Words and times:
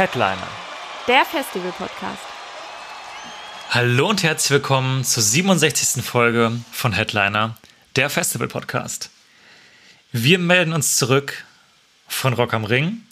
Headliner. 0.00 0.48
Der 1.08 1.26
Festival-Podcast. 1.26 2.22
Hallo 3.68 4.08
und 4.08 4.22
herzlich 4.22 4.50
willkommen 4.50 5.04
zur 5.04 5.22
67. 5.22 6.02
Folge 6.02 6.58
von 6.72 6.94
Headliner, 6.94 7.58
der 7.96 8.08
Festival-Podcast. 8.08 9.10
Wir 10.10 10.38
melden 10.38 10.72
uns 10.72 10.96
zurück 10.96 11.44
von 12.08 12.32
Rock 12.32 12.54
am 12.54 12.64
Ring 12.64 13.02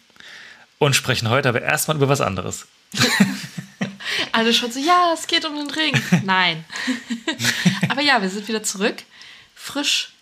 und 0.79 0.97
sprechen 0.97 1.29
heute 1.29 1.51
aber 1.51 1.61
erstmal 1.61 1.99
über 1.99 2.09
was 2.09 2.23
anderes. 2.23 2.67
Alle 4.33 4.55
schon 4.55 4.73
so, 4.73 4.81
ja, 4.81 5.13
es 5.13 5.27
geht 5.27 5.45
um 5.45 5.57
den 5.57 5.69
Ring. 5.69 6.01
Nein. 6.25 6.65
Aber 7.91 8.01
ja, 8.01 8.23
wir 8.23 8.31
sind 8.31 8.49
wieder 8.49 8.63
zurück. 8.63 8.97
Frisch, 9.55 10.13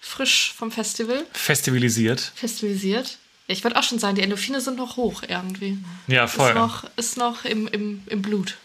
frisch 0.00 0.52
vom 0.58 0.72
Festival. 0.72 1.24
Festivalisiert. 1.32 2.32
Festivalisiert. 2.34 3.18
Ich 3.48 3.64
würde 3.64 3.76
auch 3.76 3.82
schon 3.82 3.98
sagen, 3.98 4.14
die 4.14 4.22
Endorphine 4.22 4.60
sind 4.60 4.76
noch 4.76 4.96
hoch 4.96 5.22
irgendwie. 5.26 5.78
Ja, 6.06 6.26
voll. 6.26 6.50
Ist 6.50 6.54
noch, 6.56 6.84
ist 6.96 7.16
noch 7.16 7.44
im, 7.44 7.66
im, 7.68 8.02
im 8.06 8.22
Blut. 8.22 8.56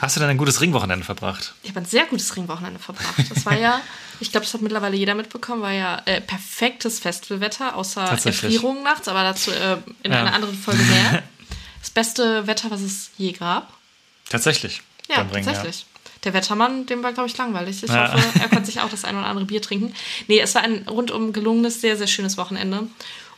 Hast 0.00 0.16
du 0.16 0.20
denn 0.20 0.30
ein 0.30 0.38
gutes 0.38 0.60
Ringwochenende 0.60 1.04
verbracht? 1.04 1.54
Ich 1.62 1.68
habe 1.70 1.80
ein 1.80 1.86
sehr 1.86 2.06
gutes 2.06 2.34
Ringwochenende 2.34 2.80
verbracht. 2.80 3.14
Das 3.32 3.46
war 3.46 3.56
ja, 3.56 3.80
ich 4.20 4.32
glaube, 4.32 4.44
das 4.44 4.54
hat 4.54 4.62
mittlerweile 4.62 4.96
jeder 4.96 5.14
mitbekommen, 5.14 5.62
war 5.62 5.70
ja 5.72 6.02
äh, 6.06 6.20
perfektes 6.20 6.98
Festivalwetter, 6.98 7.76
außer. 7.76 8.02
Erfrierungen 8.02 8.82
nachts, 8.82 9.06
aber 9.06 9.22
dazu 9.22 9.52
äh, 9.52 9.76
in 10.02 10.10
Ja. 10.10 10.20
einer 10.20 10.34
anderen 10.34 10.56
Folge 10.56 10.82
mehr. 10.82 11.22
Das 11.80 11.90
beste 11.90 12.46
Wetter, 12.46 12.70
was 12.70 12.80
es 12.80 13.10
je 13.18 13.32
gab. 13.32 13.72
Tatsächlich. 14.30 14.82
Ja, 15.08 15.22
Ring, 15.22 15.44
tatsächlich. 15.44 15.84
Der 16.22 16.32
Wettermann, 16.32 16.86
dem 16.86 17.02
war, 17.02 17.12
glaube 17.12 17.28
ich, 17.28 17.36
langweilig. 17.36 17.82
Ich 17.82 17.90
Ja. 17.90 18.12
hoffe, 18.12 18.38
er 18.38 18.48
konnte 18.48 18.66
sich 18.66 18.80
auch 18.80 18.88
das 18.88 19.04
ein 19.04 19.16
oder 19.16 19.26
andere 19.26 19.46
Bier 19.46 19.60
trinken. 19.60 19.92
Nee, 20.28 20.38
es 20.38 20.54
war 20.54 20.62
ein 20.62 20.86
rundum 20.88 21.32
gelungenes, 21.32 21.80
sehr, 21.80 21.96
sehr 21.96 22.06
schönes 22.06 22.36
Wochenende. 22.36 22.86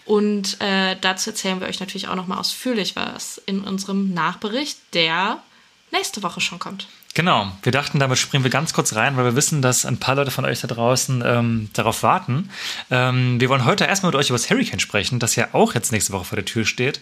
Und 0.05 0.61
äh, 0.61 0.97
dazu 1.01 1.31
erzählen 1.31 1.61
wir 1.61 1.69
euch 1.69 1.81
natürlich 1.81 2.09
auch 2.09 2.15
nochmal 2.15 2.39
ausführlich 2.39 2.95
was 2.97 3.39
in 3.47 3.65
unserem 3.65 4.13
Nachbericht, 4.13 4.79
der 4.93 5.43
nächste 5.91 6.23
Woche 6.23 6.41
schon 6.41 6.59
kommt. 6.59 6.87
Genau, 7.17 7.47
wir 7.63 7.71
dachten, 7.71 8.01
damit 8.01 8.19
springen 8.19 8.43
wir 8.43 8.51
ganz 8.51 8.73
kurz 8.73 8.97
rein, 8.97 9.17
weil 9.17 9.25
wir 9.25 9.37
wissen, 9.37 9.63
dass 9.63 9.87
ein 9.87 9.99
paar 9.99 10.17
Leute 10.17 10.33
von 10.33 10.45
euch 10.45 10.61
da 10.61 10.67
draußen 10.67 11.23
ähm, 11.25 11.71
darauf 11.73 12.03
warten. 12.03 12.51
Ähm, 12.91 13.41
wir 13.41 13.49
wollen 13.49 13.65
heute 13.65 13.85
erstmal 13.85 14.11
mit 14.11 14.19
euch 14.19 14.31
über 14.31 14.37
das 14.37 14.51
Hurricane 14.51 14.81
sprechen, 14.81 15.21
das 15.21 15.37
ja 15.37 15.47
auch 15.53 15.75
jetzt 15.75 15.93
nächste 15.93 16.13
Woche 16.13 16.25
vor 16.25 16.35
der 16.35 16.45
Tür 16.45 16.65
steht. 16.65 16.99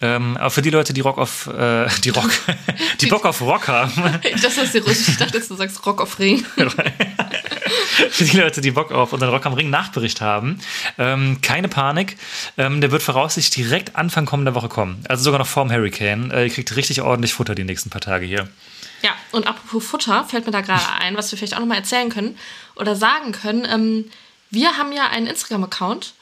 Ähm, 0.00 0.36
aber 0.36 0.50
für 0.50 0.62
die 0.62 0.70
Leute, 0.70 0.92
die 0.92 1.00
Rock 1.00 1.16
auf, 1.18 1.46
äh, 1.46 1.86
die 2.02 2.08
Rock, 2.08 2.32
die 3.00 3.06
Bock 3.06 3.24
auf 3.24 3.40
Rock 3.40 3.68
haben, 3.68 3.92
Das 4.42 4.58
ist 4.58 4.74
die 4.74 4.78
Russisch. 4.78 5.10
Ich 5.10 5.16
dachte, 5.18 5.38
du 5.38 5.54
sagst 5.54 5.86
Rock 5.86 6.00
auf 6.00 6.18
Ring. 6.18 6.44
für 8.10 8.24
die 8.24 8.36
Leute, 8.36 8.62
die 8.62 8.72
Bock 8.72 8.90
auf 8.90 9.12
unseren 9.12 9.30
Rock 9.30 9.46
am 9.46 9.52
Ring 9.52 9.70
Nachbericht 9.70 10.20
haben, 10.20 10.58
ähm, 10.98 11.40
keine 11.40 11.68
Panik. 11.68 12.16
Ähm, 12.58 12.80
der 12.80 12.90
wird 12.90 13.04
voraussichtlich 13.04 13.68
direkt 13.68 13.94
Anfang 13.94 14.26
kommender 14.26 14.56
Woche 14.56 14.68
kommen. 14.68 15.04
Also 15.06 15.22
sogar 15.22 15.38
noch 15.38 15.46
vorm 15.46 15.70
Hurricane. 15.70 16.32
Äh, 16.32 16.46
ihr 16.46 16.50
kriegt 16.50 16.74
richtig 16.74 17.00
ordentlich 17.02 17.32
Futter 17.32 17.54
die 17.54 17.62
nächsten 17.62 17.90
paar 17.90 18.00
Tage 18.00 18.26
hier. 18.26 18.48
Ja, 19.02 19.10
und 19.32 19.46
apropos 19.46 19.84
Futter, 19.84 20.24
fällt 20.24 20.46
mir 20.46 20.52
da 20.52 20.60
gerade 20.60 20.88
ein, 21.00 21.16
was 21.16 21.30
wir 21.30 21.38
vielleicht 21.38 21.54
auch 21.54 21.60
nochmal 21.60 21.78
erzählen 21.78 22.08
können 22.08 22.38
oder 22.76 22.96
sagen 22.96 23.32
können. 23.32 23.66
Ähm, 23.68 24.10
wir 24.50 24.76
haben 24.76 24.92
ja 24.92 25.08
einen 25.08 25.26
Instagram-Account 25.26 26.14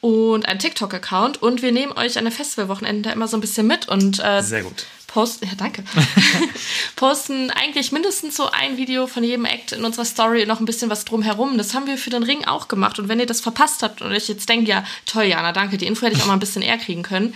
und 0.00 0.46
einen 0.46 0.58
TikTok-Account 0.58 1.42
und 1.42 1.62
wir 1.62 1.72
nehmen 1.72 1.92
euch 1.92 2.18
an 2.18 2.24
der 2.24 2.32
Festivalwochenende 2.32 3.10
immer 3.10 3.28
so 3.28 3.36
ein 3.36 3.40
bisschen 3.40 3.66
mit 3.66 3.88
und 3.88 4.18
äh, 4.18 4.42
Sehr 4.42 4.62
gut. 4.62 4.86
posten, 5.06 5.46
ja 5.46 5.52
danke, 5.56 5.84
posten 6.96 7.50
eigentlich 7.50 7.92
mindestens 7.92 8.36
so 8.36 8.50
ein 8.50 8.76
Video 8.76 9.06
von 9.06 9.22
jedem 9.22 9.44
Act 9.44 9.72
in 9.72 9.84
unserer 9.84 10.04
Story 10.04 10.42
und 10.42 10.48
noch 10.48 10.58
ein 10.60 10.64
bisschen 10.64 10.90
was 10.90 11.04
drumherum. 11.04 11.56
Das 11.56 11.74
haben 11.74 11.86
wir 11.86 11.98
für 11.98 12.10
den 12.10 12.24
Ring 12.24 12.44
auch 12.44 12.66
gemacht 12.68 12.98
und 12.98 13.08
wenn 13.08 13.20
ihr 13.20 13.26
das 13.26 13.40
verpasst 13.40 13.82
habt 13.82 14.02
und 14.02 14.10
euch 14.12 14.28
jetzt 14.28 14.48
denkt, 14.48 14.68
ja 14.68 14.84
toll 15.06 15.24
Jana, 15.24 15.52
danke, 15.52 15.76
die 15.76 15.86
Info 15.86 16.04
hätte 16.04 16.16
ich 16.16 16.22
auch 16.22 16.26
mal 16.26 16.34
ein 16.34 16.40
bisschen 16.40 16.62
eher 16.62 16.78
kriegen 16.78 17.02
können, 17.02 17.34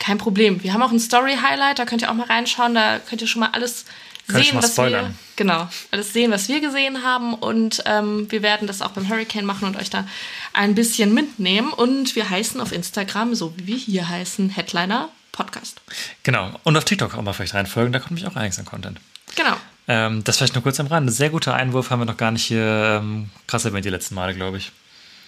kein 0.00 0.18
Problem. 0.18 0.62
Wir 0.62 0.74
haben 0.74 0.82
auch 0.82 0.92
ein 0.92 1.00
Story-Highlight, 1.00 1.78
da 1.78 1.84
könnt 1.84 2.02
ihr 2.02 2.10
auch 2.10 2.14
mal 2.14 2.26
reinschauen, 2.26 2.74
da 2.74 2.98
könnt 2.98 3.20
ihr 3.20 3.28
schon 3.28 3.40
mal 3.40 3.50
alles 3.52 3.84
Kann 4.28 4.42
sehen, 4.42 4.54
mal 4.54 4.62
was 4.62 4.76
wir, 4.76 4.84
spoilern. 4.84 5.18
genau, 5.36 5.68
alles 5.90 6.12
sehen, 6.12 6.30
was 6.30 6.48
wir 6.48 6.60
gesehen 6.60 7.02
haben 7.02 7.34
und 7.34 7.82
ähm, 7.86 8.30
wir 8.30 8.42
werden 8.42 8.66
das 8.66 8.82
auch 8.82 8.90
beim 8.90 9.08
Hurricane 9.08 9.46
machen 9.46 9.66
und 9.66 9.76
euch 9.76 9.88
da 9.88 10.06
ein 10.52 10.74
bisschen 10.74 11.14
mitnehmen 11.14 11.72
und 11.72 12.14
wir 12.14 12.28
heißen 12.28 12.60
auf 12.60 12.72
Instagram, 12.72 13.34
so 13.34 13.56
wie 13.56 13.66
wir 13.66 13.76
hier 13.76 14.08
heißen, 14.08 14.50
Headliner 14.50 15.08
Podcast. 15.32 15.80
Genau. 16.24 16.50
Und 16.64 16.76
auf 16.76 16.84
TikTok 16.84 17.16
auch 17.16 17.22
mal 17.22 17.32
vielleicht 17.32 17.54
reinfolgen, 17.54 17.92
da 17.92 18.00
kommt 18.00 18.10
nämlich 18.10 18.26
auch 18.26 18.36
einiges 18.36 18.58
an 18.58 18.66
Content. 18.66 19.00
Genau. 19.34 19.56
Ähm, 19.86 20.22
das 20.24 20.36
vielleicht 20.36 20.54
nur 20.54 20.62
kurz 20.62 20.78
am 20.80 20.88
Rande. 20.88 21.10
Sehr 21.10 21.30
guter 21.30 21.54
Einwurf 21.54 21.90
haben 21.90 22.00
wir 22.00 22.06
noch 22.06 22.16
gar 22.18 22.30
nicht 22.30 22.44
hier 22.44 23.00
ähm, 23.00 23.30
krass 23.46 23.64
erwähnt 23.64 23.86
die 23.86 23.90
letzten 23.90 24.14
Male, 24.14 24.34
glaube 24.34 24.58
ich. 24.58 24.72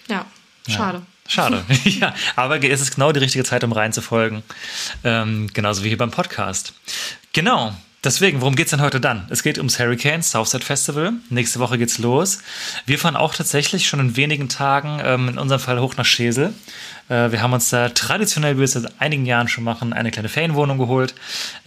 Ja, 0.07 0.25
schade. 0.67 1.01
Schade. 1.27 1.63
ja, 1.85 2.13
aber 2.35 2.61
es 2.63 2.81
ist 2.81 2.93
genau 2.93 3.11
die 3.11 3.19
richtige 3.19 3.43
Zeit, 3.43 3.63
um 3.63 3.71
reinzufolgen. 3.71 4.43
Ähm, 5.03 5.49
genauso 5.53 5.83
wie 5.83 5.87
hier 5.87 5.97
beim 5.97 6.11
Podcast. 6.11 6.73
Genau. 7.33 7.73
Deswegen, 8.03 8.41
worum 8.41 8.55
geht's 8.55 8.71
denn 8.71 8.81
heute 8.81 8.99
dann? 8.99 9.27
Es 9.29 9.43
geht 9.43 9.59
ums 9.59 9.77
Hurricane 9.77 10.23
Southside 10.23 10.65
Festival. 10.65 11.13
Nächste 11.29 11.59
Woche 11.59 11.77
geht's 11.77 11.99
los. 11.99 12.39
Wir 12.87 12.97
fahren 12.97 13.15
auch 13.15 13.35
tatsächlich 13.35 13.87
schon 13.87 13.99
in 13.99 14.17
wenigen 14.17 14.49
Tagen, 14.49 14.99
ähm, 15.05 15.29
in 15.29 15.37
unserem 15.37 15.61
Fall 15.61 15.79
hoch 15.79 15.95
nach 15.97 16.05
Schesel. 16.05 16.51
Äh, 17.09 17.31
wir 17.31 17.43
haben 17.43 17.53
uns 17.53 17.69
da 17.69 17.89
traditionell, 17.89 18.55
wie 18.55 18.61
wir 18.61 18.65
es 18.65 18.71
seit 18.71 18.99
einigen 18.99 19.27
Jahren 19.27 19.47
schon 19.47 19.63
machen, 19.63 19.93
eine 19.93 20.09
kleine 20.09 20.29
Ferienwohnung 20.29 20.79
geholt, 20.79 21.13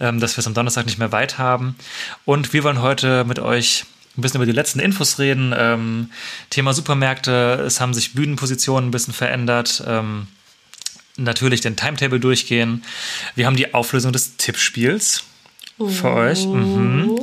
ähm, 0.01 0.19
dass 0.19 0.35
wir 0.35 0.41
es 0.41 0.47
am 0.47 0.53
Donnerstag 0.53 0.85
nicht 0.85 0.99
mehr 0.99 1.13
weit 1.13 1.37
haben. 1.37 1.77
Und 2.25 2.51
wir 2.51 2.65
wollen 2.65 2.81
heute 2.81 3.23
mit 3.23 3.39
euch 3.39 3.85
ein 4.17 4.21
bisschen 4.21 4.39
über 4.39 4.45
die 4.45 4.51
letzten 4.51 4.79
Infos 4.79 5.19
reden. 5.19 5.53
Ähm, 5.57 6.11
Thema 6.49 6.73
Supermärkte, 6.73 7.63
es 7.65 7.79
haben 7.79 7.93
sich 7.93 8.13
Bühnenpositionen 8.13 8.89
ein 8.89 8.91
bisschen 8.91 9.13
verändert. 9.13 9.81
Ähm, 9.87 10.27
natürlich 11.15 11.61
den 11.61 11.77
Timetable 11.77 12.19
durchgehen. 12.19 12.83
Wir 13.35 13.45
haben 13.45 13.55
die 13.55 13.73
Auflösung 13.73 14.11
des 14.11 14.35
Tippspiels 14.35 15.23
für 15.77 16.13
euch. 16.13 16.45
Mhm. 16.45 17.19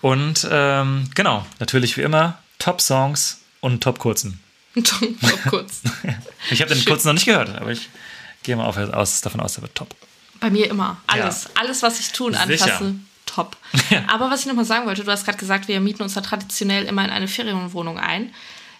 Und 0.00 0.46
ähm, 0.50 1.10
genau, 1.14 1.44
natürlich 1.58 1.96
wie 1.96 2.02
immer 2.02 2.38
Top-Songs 2.58 3.40
und 3.60 3.82
Top-Kurzen. 3.82 4.40
Top 4.84 5.08
kurz. 5.48 5.82
Ich 6.50 6.60
habe 6.60 6.72
den 6.72 6.84
kurzen 6.84 7.08
noch 7.08 7.14
nicht 7.14 7.24
gehört, 7.24 7.48
aber 7.48 7.72
ich 7.72 7.88
gehe 8.44 8.54
mal 8.54 8.66
auf, 8.66 8.76
aus, 8.76 9.20
davon 9.20 9.40
aus, 9.40 9.54
der 9.54 9.62
wird 9.62 9.74
top. 9.74 9.96
Bei 10.38 10.50
mir 10.50 10.70
immer. 10.70 10.98
Alles. 11.08 11.44
Ja. 11.44 11.50
Alles, 11.60 11.82
was 11.82 11.98
ich 11.98 12.12
tun 12.12 12.34
Sicher. 12.34 12.42
anfasse, 12.42 12.94
top. 13.24 13.56
Aber 14.06 14.30
was 14.30 14.40
ich 14.40 14.46
nochmal 14.46 14.64
sagen 14.64 14.86
wollte, 14.86 15.02
du 15.02 15.10
hast 15.10 15.24
gerade 15.24 15.38
gesagt, 15.38 15.66
wir 15.66 15.80
mieten 15.80 16.02
uns 16.02 16.14
da 16.14 16.20
traditionell 16.20 16.84
immer 16.84 17.04
in 17.04 17.10
eine 17.10 17.26
Ferienwohnung 17.26 17.98
ein. 17.98 18.32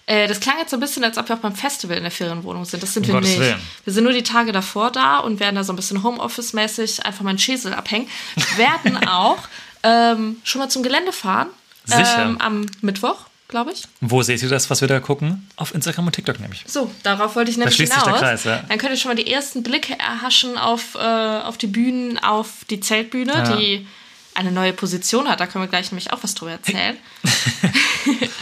Äh, 0.07 0.29
Das 0.29 0.39
klang 0.41 0.57
jetzt 0.59 0.71
so 0.71 0.77
ein 0.77 0.81
bisschen, 0.81 1.03
als 1.05 1.19
ob 1.19 1.29
wir 1.29 1.37
auch 1.37 1.41
beim 1.41 1.55
Festival 1.55 1.97
in 1.97 2.03
der 2.05 2.13
Ferienwohnung 2.13 2.65
sind. 2.65 2.83
Das 2.83 2.95
sind 2.95 3.03
Um 3.03 3.09
wir 3.09 3.15
Gottes 3.15 3.31
nicht. 3.31 3.41
Willen. 3.41 3.61
Wir 3.85 3.93
sind 3.93 4.05
nur 4.05 4.13
die 4.13 4.23
Tage 4.23 4.53
davor 4.53 4.91
da 4.93 5.19
und 5.19 5.41
werden 5.41 5.57
da 5.57 5.65
so 5.65 5.73
ein 5.73 5.77
bisschen 5.77 6.03
Homeoffice-mäßig 6.03 7.05
einfach 7.05 7.23
mal 7.23 7.31
einen 7.31 7.39
Schäsel 7.39 7.75
abhängen. 7.75 8.09
Werden 8.57 8.97
auch 9.09 9.39
ähm, 9.83 10.37
schon 10.45 10.61
mal 10.61 10.69
zum 10.69 10.83
Gelände 10.83 11.13
fahren. 11.13 11.49
Sicher. 11.85 12.23
Ähm, 12.25 12.41
am 12.41 12.67
Mittwoch, 12.83 13.17
glaube 13.49 13.73
ich. 13.73 13.83
Wo 14.01 14.23
seht 14.23 14.43
ihr 14.43 14.49
das, 14.49 14.71
was 14.71 14.81
wir 14.81 14.89
da 14.89 14.99
gucken? 15.01 15.49
Auf 15.57 15.75
Instagram 15.75 16.07
und 16.07 16.13
TikTok 16.13 16.41
nämlich. 16.41 16.65
So, 16.67 16.91
darauf 17.05 17.37
wollte 17.37 17.51
ich 17.51 17.57
nämlich 17.57 17.77
schließt 17.77 17.93
sich 17.93 18.03
hinaus. 18.03 18.19
der 18.21 18.29
Kreis, 18.29 18.45
ja. 18.45 18.65
Dann 18.69 18.79
könnt 18.79 18.93
ihr 18.93 18.97
schon 18.99 19.11
mal 19.11 19.15
die 19.17 19.31
ersten 19.31 19.63
Blicke 19.63 19.97
erhaschen 19.99 20.57
auf, 20.59 20.95
äh, 20.97 20.99
auf 20.99 21.57
die 21.59 21.69
Bühnen, 21.69 22.19
auf 22.19 22.65
die 22.71 22.81
Zeltbühne, 22.81 23.33
Ja. 23.33 23.57
die 23.57 23.87
eine 24.35 24.51
neue 24.53 24.73
Position 24.73 25.29
hat. 25.29 25.41
Da 25.41 25.47
können 25.47 25.65
wir 25.65 25.69
gleich 25.69 25.91
nämlich 25.93 26.13
auch 26.13 26.19
was 26.23 26.35
drüber 26.35 26.51
erzählen. 26.53 26.97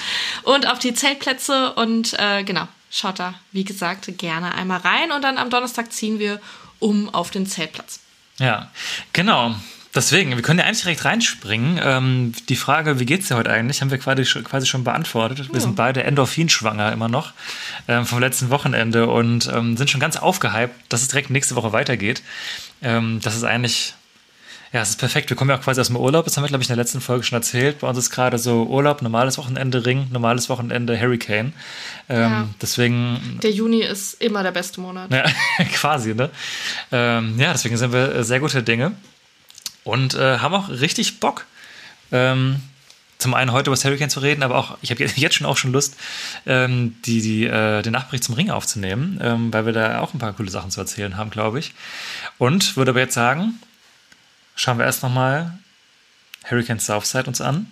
und 0.44 0.66
auf 0.68 0.78
die 0.78 0.94
Zeltplätze 0.94 1.72
und 1.74 2.14
äh, 2.18 2.42
genau, 2.44 2.68
schaut 2.90 3.18
da, 3.18 3.34
wie 3.52 3.64
gesagt, 3.64 4.18
gerne 4.18 4.54
einmal 4.54 4.78
rein 4.80 5.12
und 5.12 5.22
dann 5.22 5.38
am 5.38 5.50
Donnerstag 5.50 5.92
ziehen 5.92 6.18
wir 6.18 6.40
um 6.78 7.12
auf 7.12 7.30
den 7.30 7.46
Zeltplatz. 7.46 8.00
Ja, 8.38 8.70
genau. 9.12 9.54
Deswegen, 9.94 10.34
wir 10.34 10.42
können 10.42 10.58
ja 10.58 10.64
eigentlich 10.64 10.80
direkt 10.82 11.04
reinspringen. 11.04 11.78
Ähm, 11.80 12.32
die 12.48 12.56
Frage, 12.56 12.98
wie 12.98 13.06
geht's 13.06 13.28
dir 13.28 13.36
heute 13.36 13.50
eigentlich, 13.50 13.80
haben 13.80 13.92
wir 13.92 13.98
quasi, 13.98 14.24
schon- 14.24 14.42
quasi 14.42 14.66
schon 14.66 14.82
beantwortet. 14.82 15.52
Wir 15.52 15.60
sind 15.60 15.76
beide 15.76 16.02
Endorphinschwanger 16.02 16.90
immer 16.92 17.08
noch 17.08 17.32
ähm, 17.86 18.04
vom 18.04 18.18
letzten 18.18 18.50
Wochenende 18.50 19.06
und 19.06 19.46
ähm, 19.54 19.76
sind 19.76 19.88
schon 19.90 20.00
ganz 20.00 20.16
aufgehypt, 20.16 20.74
dass 20.88 21.02
es 21.02 21.08
direkt 21.08 21.30
nächste 21.30 21.54
Woche 21.54 21.72
weitergeht. 21.72 22.22
Ähm, 22.82 23.20
das 23.22 23.36
ist 23.36 23.44
eigentlich, 23.44 23.94
Ja, 24.74 24.80
es 24.82 24.90
ist 24.90 24.96
perfekt. 24.98 25.30
Wir 25.30 25.36
kommen 25.36 25.50
ja 25.50 25.56
auch 25.56 25.60
quasi 25.62 25.80
aus 25.80 25.86
dem 25.86 25.96
Urlaub. 25.96 26.24
Das 26.24 26.36
haben 26.36 26.42
wir, 26.42 26.48
glaube 26.48 26.64
ich, 26.64 26.68
in 26.68 26.74
der 26.74 26.82
letzten 26.82 27.00
Folge 27.00 27.22
schon 27.22 27.36
erzählt. 27.36 27.78
Bei 27.78 27.88
uns 27.88 27.96
ist 27.96 28.10
gerade 28.10 28.38
so 28.38 28.64
Urlaub, 28.64 29.02
normales 29.02 29.38
Wochenende 29.38 29.86
Ring, 29.86 30.08
normales 30.10 30.48
Wochenende 30.48 31.00
Hurricane. 31.00 31.52
Ähm, 32.08 32.20
Ja. 32.20 32.48
Deswegen, 32.60 33.38
Der 33.40 33.52
Juni 33.52 33.82
ist 33.82 34.20
immer 34.20 34.42
der 34.42 34.50
beste 34.50 34.80
Monat. 34.80 35.12
ja, 35.12 35.24
quasi, 35.74 36.12
ne? 36.12 36.28
Ähm, 36.90 37.38
ja, 37.38 37.52
deswegen 37.52 37.76
sind 37.76 37.92
wir 37.92 38.16
äh, 38.16 38.24
sehr 38.24 38.40
gute 38.40 38.64
Dinge 38.64 38.96
und 39.84 40.14
äh, 40.14 40.38
haben 40.38 40.54
auch 40.54 40.68
richtig 40.68 41.20
Bock. 41.20 41.46
Ähm, 42.10 42.56
zum 43.18 43.32
einen 43.34 43.52
heute 43.52 43.70
über 43.70 43.76
das 43.76 43.84
Hurricane 43.84 44.10
zu 44.10 44.18
reden, 44.18 44.42
aber 44.42 44.56
auch, 44.56 44.76
ich 44.82 44.90
habe 44.90 45.04
jetzt 45.14 45.36
schon 45.36 45.46
auch 45.46 45.56
schon 45.56 45.70
Lust, 45.70 45.96
ähm, 46.46 46.96
die, 47.04 47.22
die, 47.22 47.44
äh, 47.44 47.80
den 47.82 47.92
Nachbericht 47.92 48.24
zum 48.24 48.34
Ring 48.34 48.50
aufzunehmen, 48.50 49.20
ähm, 49.22 49.52
weil 49.52 49.66
wir 49.66 49.72
da 49.72 50.00
auch 50.00 50.14
ein 50.14 50.18
paar 50.18 50.32
coole 50.32 50.50
Sachen 50.50 50.72
zu 50.72 50.80
erzählen 50.80 51.16
haben, 51.16 51.30
glaube 51.30 51.60
ich. 51.60 51.74
Und 52.38 52.76
würde 52.76 52.90
aber 52.90 52.98
jetzt 52.98 53.14
sagen, 53.14 53.60
schauen 54.54 54.78
wir 54.78 54.84
erst 54.84 55.02
nochmal 55.02 55.58
Hurricane 56.48 56.80
Southside 56.80 57.26
uns 57.26 57.40
an 57.40 57.66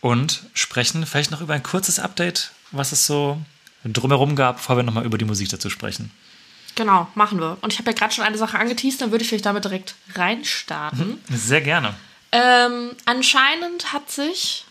und 0.00 0.42
sprechen 0.54 1.06
vielleicht 1.06 1.30
noch 1.30 1.40
über 1.40 1.54
ein 1.54 1.62
kurzes 1.62 1.98
Update, 1.98 2.52
was 2.70 2.92
es 2.92 3.06
so 3.06 3.40
drumherum 3.84 4.36
gab, 4.36 4.56
bevor 4.56 4.76
wir 4.76 4.82
nochmal 4.82 5.04
über 5.04 5.18
die 5.18 5.24
Musik 5.24 5.48
dazu 5.48 5.70
sprechen. 5.70 6.10
Genau, 6.76 7.08
machen 7.14 7.40
wir. 7.40 7.58
Und 7.62 7.72
ich 7.72 7.78
habe 7.78 7.90
ja 7.90 7.96
gerade 7.96 8.14
schon 8.14 8.24
eine 8.24 8.38
Sache 8.38 8.58
angeteased, 8.58 9.00
dann 9.00 9.10
würde 9.10 9.22
ich 9.22 9.28
vielleicht 9.28 9.46
damit 9.46 9.64
direkt 9.64 9.94
reinstarten. 10.14 11.18
Sehr 11.28 11.60
gerne. 11.60 11.94
Ähm, 12.32 12.92
anscheinend 13.06 13.92
hat 13.92 14.10
sich 14.10 14.64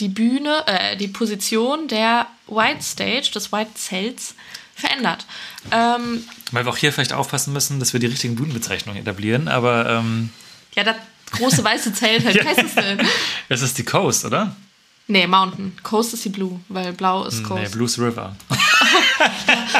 die 0.00 0.08
Bühne, 0.08 0.64
äh, 0.66 0.96
die 0.96 1.08
Position 1.08 1.88
der 1.88 2.26
White 2.46 2.82
Stage, 2.82 3.30
des 3.32 3.52
White 3.52 3.74
Zelts, 3.74 4.34
verändert. 4.80 5.26
Ähm, 5.70 6.24
Weil 6.52 6.64
wir 6.64 6.70
auch 6.70 6.76
hier 6.76 6.92
vielleicht 6.92 7.12
aufpassen 7.12 7.52
müssen, 7.52 7.78
dass 7.78 7.92
wir 7.92 8.00
die 8.00 8.06
richtigen 8.06 8.36
Bühnenbezeichnungen 8.36 9.00
etablieren, 9.00 9.48
aber 9.48 9.88
ähm, 9.88 10.30
ja, 10.74 10.84
das 10.84 10.96
große 11.32 11.62
weiße 11.62 11.92
Zelt, 11.94 12.24
halt, 12.24 12.34
wie 12.42 12.46
heißt 12.48 12.62
es 12.64 12.74
denn? 12.74 13.00
es 13.48 13.62
ist 13.62 13.78
die 13.78 13.84
Coast, 13.84 14.24
oder? 14.24 14.56
Nee, 15.06 15.26
Mountain. 15.26 15.76
Coast 15.82 16.14
ist 16.14 16.24
die 16.24 16.28
Blue, 16.28 16.60
weil 16.68 16.92
blau 16.92 17.24
ist 17.24 17.40
Nee, 17.40 17.48
Coast. 17.48 17.72
Blues 17.72 17.98
River. 17.98 18.36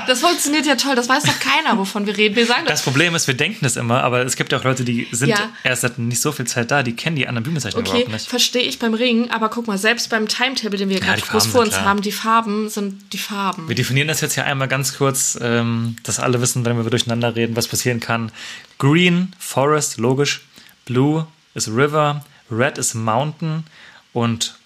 Das 0.07 0.21
funktioniert 0.21 0.67
ja 0.67 0.77
toll, 0.77 0.95
das 0.95 1.09
weiß 1.09 1.23
doch 1.25 1.39
keiner, 1.41 1.79
wovon 1.79 2.07
wir 2.07 2.17
reden. 2.17 2.37
Wir 2.37 2.47
sagen 2.47 2.63
das. 2.65 2.81
Das 2.81 2.83
Problem 2.83 3.15
ist, 3.15 3.27
wir 3.27 3.35
denken 3.35 3.59
das 3.63 3.77
immer, 3.77 4.03
aber 4.03 4.25
es 4.25 4.37
gibt 4.37 4.53
ja 4.53 4.59
auch 4.59 4.65
Leute, 4.65 4.85
die 4.85 5.09
sind 5.13 5.29
Ja. 5.31 5.51
erst 5.65 5.83
seit 5.83 5.99
nicht 5.99 6.21
so 6.21 6.33
viel 6.33 6.47
Zeit 6.47 6.71
da, 6.71 6.83
die 6.83 6.95
kennen 6.97 7.17
die 7.17 7.27
anderen 7.27 7.45
Bühnenbezeichnungen 7.45 7.87
Okay, 7.87 7.99
überhaupt 8.03 8.13
nicht. 8.13 8.29
verstehe 8.29 8.63
ich 8.63 8.79
beim 8.79 8.95
Ringen, 8.95 9.31
aber 9.31 9.49
guck 9.49 9.67
mal, 9.67 9.79
selbst 9.79 10.11
beim 10.11 10.29
Timetable, 10.29 10.79
den 10.79 10.89
wir 10.89 10.99
Ja, 10.99 11.05
gerade 11.05 11.23
groß 11.23 11.47
vor 11.47 11.61
uns 11.63 11.71
klar. 11.75 11.85
haben, 11.85 12.03
die 12.03 12.13
Farben 12.13 12.69
sind 12.69 13.13
die 13.13 13.19
Farben. 13.19 13.69
Wir 13.69 13.75
definieren 13.77 14.09
das 14.09 14.21
jetzt 14.21 14.35
hier 14.35 14.45
einmal 14.47 14.69
ganz 14.69 14.97
kurz, 14.97 15.39
ähm, 15.41 15.97
dass 16.03 16.19
alle 16.19 16.41
wissen, 16.41 16.65
wenn 16.65 16.77
wir 16.83 16.89
durcheinander 16.91 17.35
reden, 17.37 17.57
was 17.57 17.69
passieren 17.69 18.01
kann. 18.01 18.33
Green, 18.79 19.33
Forest, 19.39 19.99
logisch. 19.99 20.43
Blue 20.87 21.27
ist 21.55 21.69
River. 21.69 22.25
Red 22.51 22.79
ist 22.79 22.95
Mountain. 22.95 23.65
Und 24.13 24.57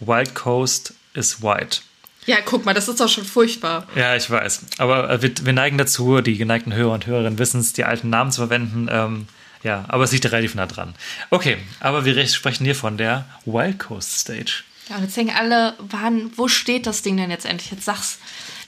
Wild 0.00 0.34
Coast 0.34 0.94
ist 1.14 1.42
White. 1.42 1.80
Ja, 2.26 2.36
guck 2.44 2.64
mal, 2.64 2.74
das 2.74 2.88
ist 2.88 3.00
doch 3.00 3.08
schon 3.08 3.24
furchtbar. 3.24 3.86
Ja, 3.94 4.16
ich 4.16 4.28
weiß. 4.28 4.62
Aber 4.78 5.08
äh, 5.10 5.22
wir, 5.22 5.30
wir 5.42 5.52
neigen 5.52 5.78
dazu, 5.78 6.20
die 6.20 6.36
geneigten 6.36 6.74
Hörer 6.74 6.92
und 6.92 7.06
Hörerinnen 7.06 7.38
wissen 7.38 7.60
es, 7.60 7.72
die 7.72 7.84
alten 7.84 8.10
Namen 8.10 8.32
zu 8.32 8.40
verwenden. 8.40 8.88
Ähm, 8.90 9.28
ja, 9.62 9.84
aber 9.88 10.04
es 10.04 10.12
liegt 10.12 10.26
relativ 10.26 10.54
nah 10.54 10.66
dran. 10.66 10.94
Okay, 11.30 11.56
aber 11.80 12.04
wir 12.04 12.16
re- 12.16 12.26
sprechen 12.28 12.64
hier 12.64 12.74
von 12.76 12.96
der 12.98 13.24
Wild 13.44 13.78
Coast 13.78 14.18
Stage. 14.18 14.64
Ja, 14.88 14.96
und 14.96 15.02
jetzt 15.02 15.16
denken 15.16 15.34
alle, 15.36 15.74
wann, 15.78 16.30
wo 16.36 16.46
steht 16.48 16.86
das 16.86 17.02
Ding 17.02 17.16
denn 17.16 17.30
jetzt 17.30 17.46
endlich? 17.46 17.70
Jetzt 17.72 17.84
sag's. 17.84 18.18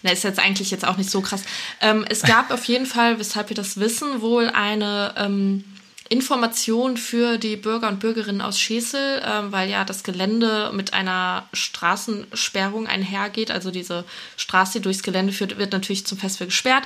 Na, 0.02 0.10
ist 0.12 0.22
jetzt 0.24 0.38
eigentlich 0.38 0.70
jetzt 0.70 0.86
auch 0.86 0.96
nicht 0.96 1.10
so 1.10 1.20
krass. 1.20 1.42
Ähm, 1.80 2.04
es 2.08 2.22
gab 2.22 2.50
auf 2.52 2.64
jeden 2.64 2.86
Fall, 2.86 3.18
weshalb 3.18 3.48
wir 3.50 3.56
das 3.56 3.78
wissen, 3.80 4.20
wohl 4.20 4.48
eine 4.48 5.14
ähm, 5.16 5.64
Information 6.08 6.96
für 6.96 7.36
die 7.36 7.56
Bürger 7.56 7.88
und 7.88 8.00
Bürgerinnen 8.00 8.40
aus 8.40 8.58
Schesel, 8.58 9.22
ähm, 9.24 9.52
weil 9.52 9.68
ja 9.68 9.84
das 9.84 10.02
Gelände 10.02 10.70
mit 10.72 10.94
einer 10.94 11.48
Straßensperrung 11.52 12.86
einhergeht. 12.86 13.50
Also 13.50 13.70
diese 13.70 14.04
Straße, 14.36 14.78
die 14.78 14.82
durchs 14.82 15.02
Gelände 15.02 15.32
führt, 15.32 15.58
wird 15.58 15.72
natürlich 15.72 16.06
zum 16.06 16.18
Festival 16.18 16.48
gesperrt. 16.48 16.84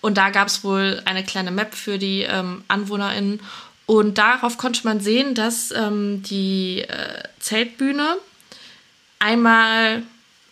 Und 0.00 0.16
da 0.16 0.30
gab 0.30 0.48
es 0.48 0.64
wohl 0.64 1.02
eine 1.04 1.22
kleine 1.22 1.50
Map 1.50 1.74
für 1.74 1.98
die 1.98 2.22
ähm, 2.22 2.64
AnwohnerInnen. 2.68 3.40
Und 3.86 4.18
darauf 4.18 4.56
konnte 4.58 4.80
man 4.84 5.00
sehen, 5.00 5.34
dass 5.34 5.70
ähm, 5.72 6.22
die 6.22 6.82
äh, 6.82 7.22
Zeltbühne 7.40 8.16
einmal 9.18 10.02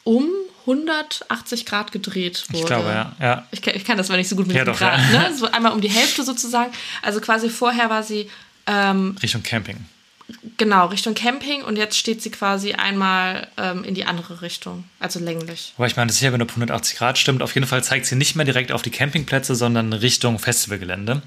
um 0.05 0.29
180 0.61 1.67
Grad 1.67 1.93
gedreht 1.93 2.45
wurde. 2.49 2.59
Ich 2.59 2.67
glaube, 2.67 2.89
ja. 2.89 3.13
ja. 3.21 3.47
Ich 3.51 3.63
kann, 3.63 3.75
ich 3.75 3.85
kann 3.85 3.97
das 3.97 4.09
mal 4.09 4.17
nicht 4.17 4.29
so 4.29 4.37
gut 4.37 4.47
mit 4.47 4.57
Ja, 4.57 4.65
doch, 4.65 4.79
Grad. 4.79 4.99
ja. 5.13 5.29
Ne? 5.29 5.35
So 5.37 5.51
einmal 5.51 5.73
um 5.73 5.81
die 5.81 5.91
Hälfte 5.91 6.23
sozusagen. 6.23 6.73
Also 7.03 7.21
quasi 7.21 7.49
vorher 7.49 7.91
war 7.91 8.03
sie 8.03 8.29
ähm, 8.67 9.17
Richtung 9.23 9.43
Camping. 9.43 9.85
Genau 10.57 10.87
Richtung 10.87 11.15
Camping 11.15 11.63
und 11.63 11.77
jetzt 11.77 11.97
steht 11.97 12.23
sie 12.23 12.31
quasi 12.31 12.73
einmal 12.73 13.49
ähm, 13.57 13.85
in 13.85 13.95
die 13.95 14.05
andere 14.05 14.43
Richtung. 14.43 14.85
Also 14.99 15.19
länglich. 15.21 15.73
Aber 15.77 15.87
ich 15.87 15.97
meine, 15.97 16.09
das 16.09 16.17
ist 16.17 16.23
ja, 16.23 16.33
wenn 16.33 16.41
du 16.41 16.47
180 16.47 16.99
Grad 16.99 17.19
stimmt, 17.19 17.43
auf 17.43 17.55
jeden 17.55 17.67
Fall 17.67 17.83
zeigt 17.83 18.07
sie 18.07 18.17
nicht 18.17 18.37
mehr 18.37 18.45
direkt 18.45 18.73
auf 18.73 18.83
die 18.83 18.91
Campingplätze, 18.91 19.55
sondern 19.55 19.93
Richtung 19.93 20.39
Festivalgelände. 20.39 21.23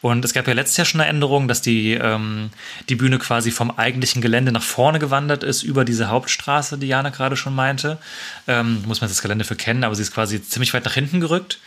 Und 0.00 0.24
es 0.24 0.32
gab 0.32 0.46
ja 0.46 0.54
letztes 0.54 0.76
Jahr 0.76 0.84
schon 0.84 1.00
eine 1.00 1.10
Änderung, 1.10 1.48
dass 1.48 1.62
die, 1.62 1.94
ähm, 1.94 2.50
die 2.88 2.94
Bühne 2.94 3.18
quasi 3.18 3.50
vom 3.50 3.70
eigentlichen 3.70 4.22
Gelände 4.22 4.52
nach 4.52 4.62
vorne 4.62 4.98
gewandert 4.98 5.42
ist, 5.42 5.62
über 5.62 5.84
diese 5.84 6.08
Hauptstraße, 6.08 6.78
die 6.78 6.86
Jana 6.86 7.10
gerade 7.10 7.36
schon 7.36 7.54
meinte. 7.54 7.98
Ähm, 8.46 8.82
muss 8.86 9.00
man 9.00 9.10
das 9.10 9.22
Gelände 9.22 9.44
für 9.44 9.56
kennen, 9.56 9.84
aber 9.84 9.94
sie 9.94 10.02
ist 10.02 10.14
quasi 10.14 10.42
ziemlich 10.42 10.72
weit 10.74 10.84
nach 10.84 10.94
hinten 10.94 11.20
gerückt. 11.20 11.58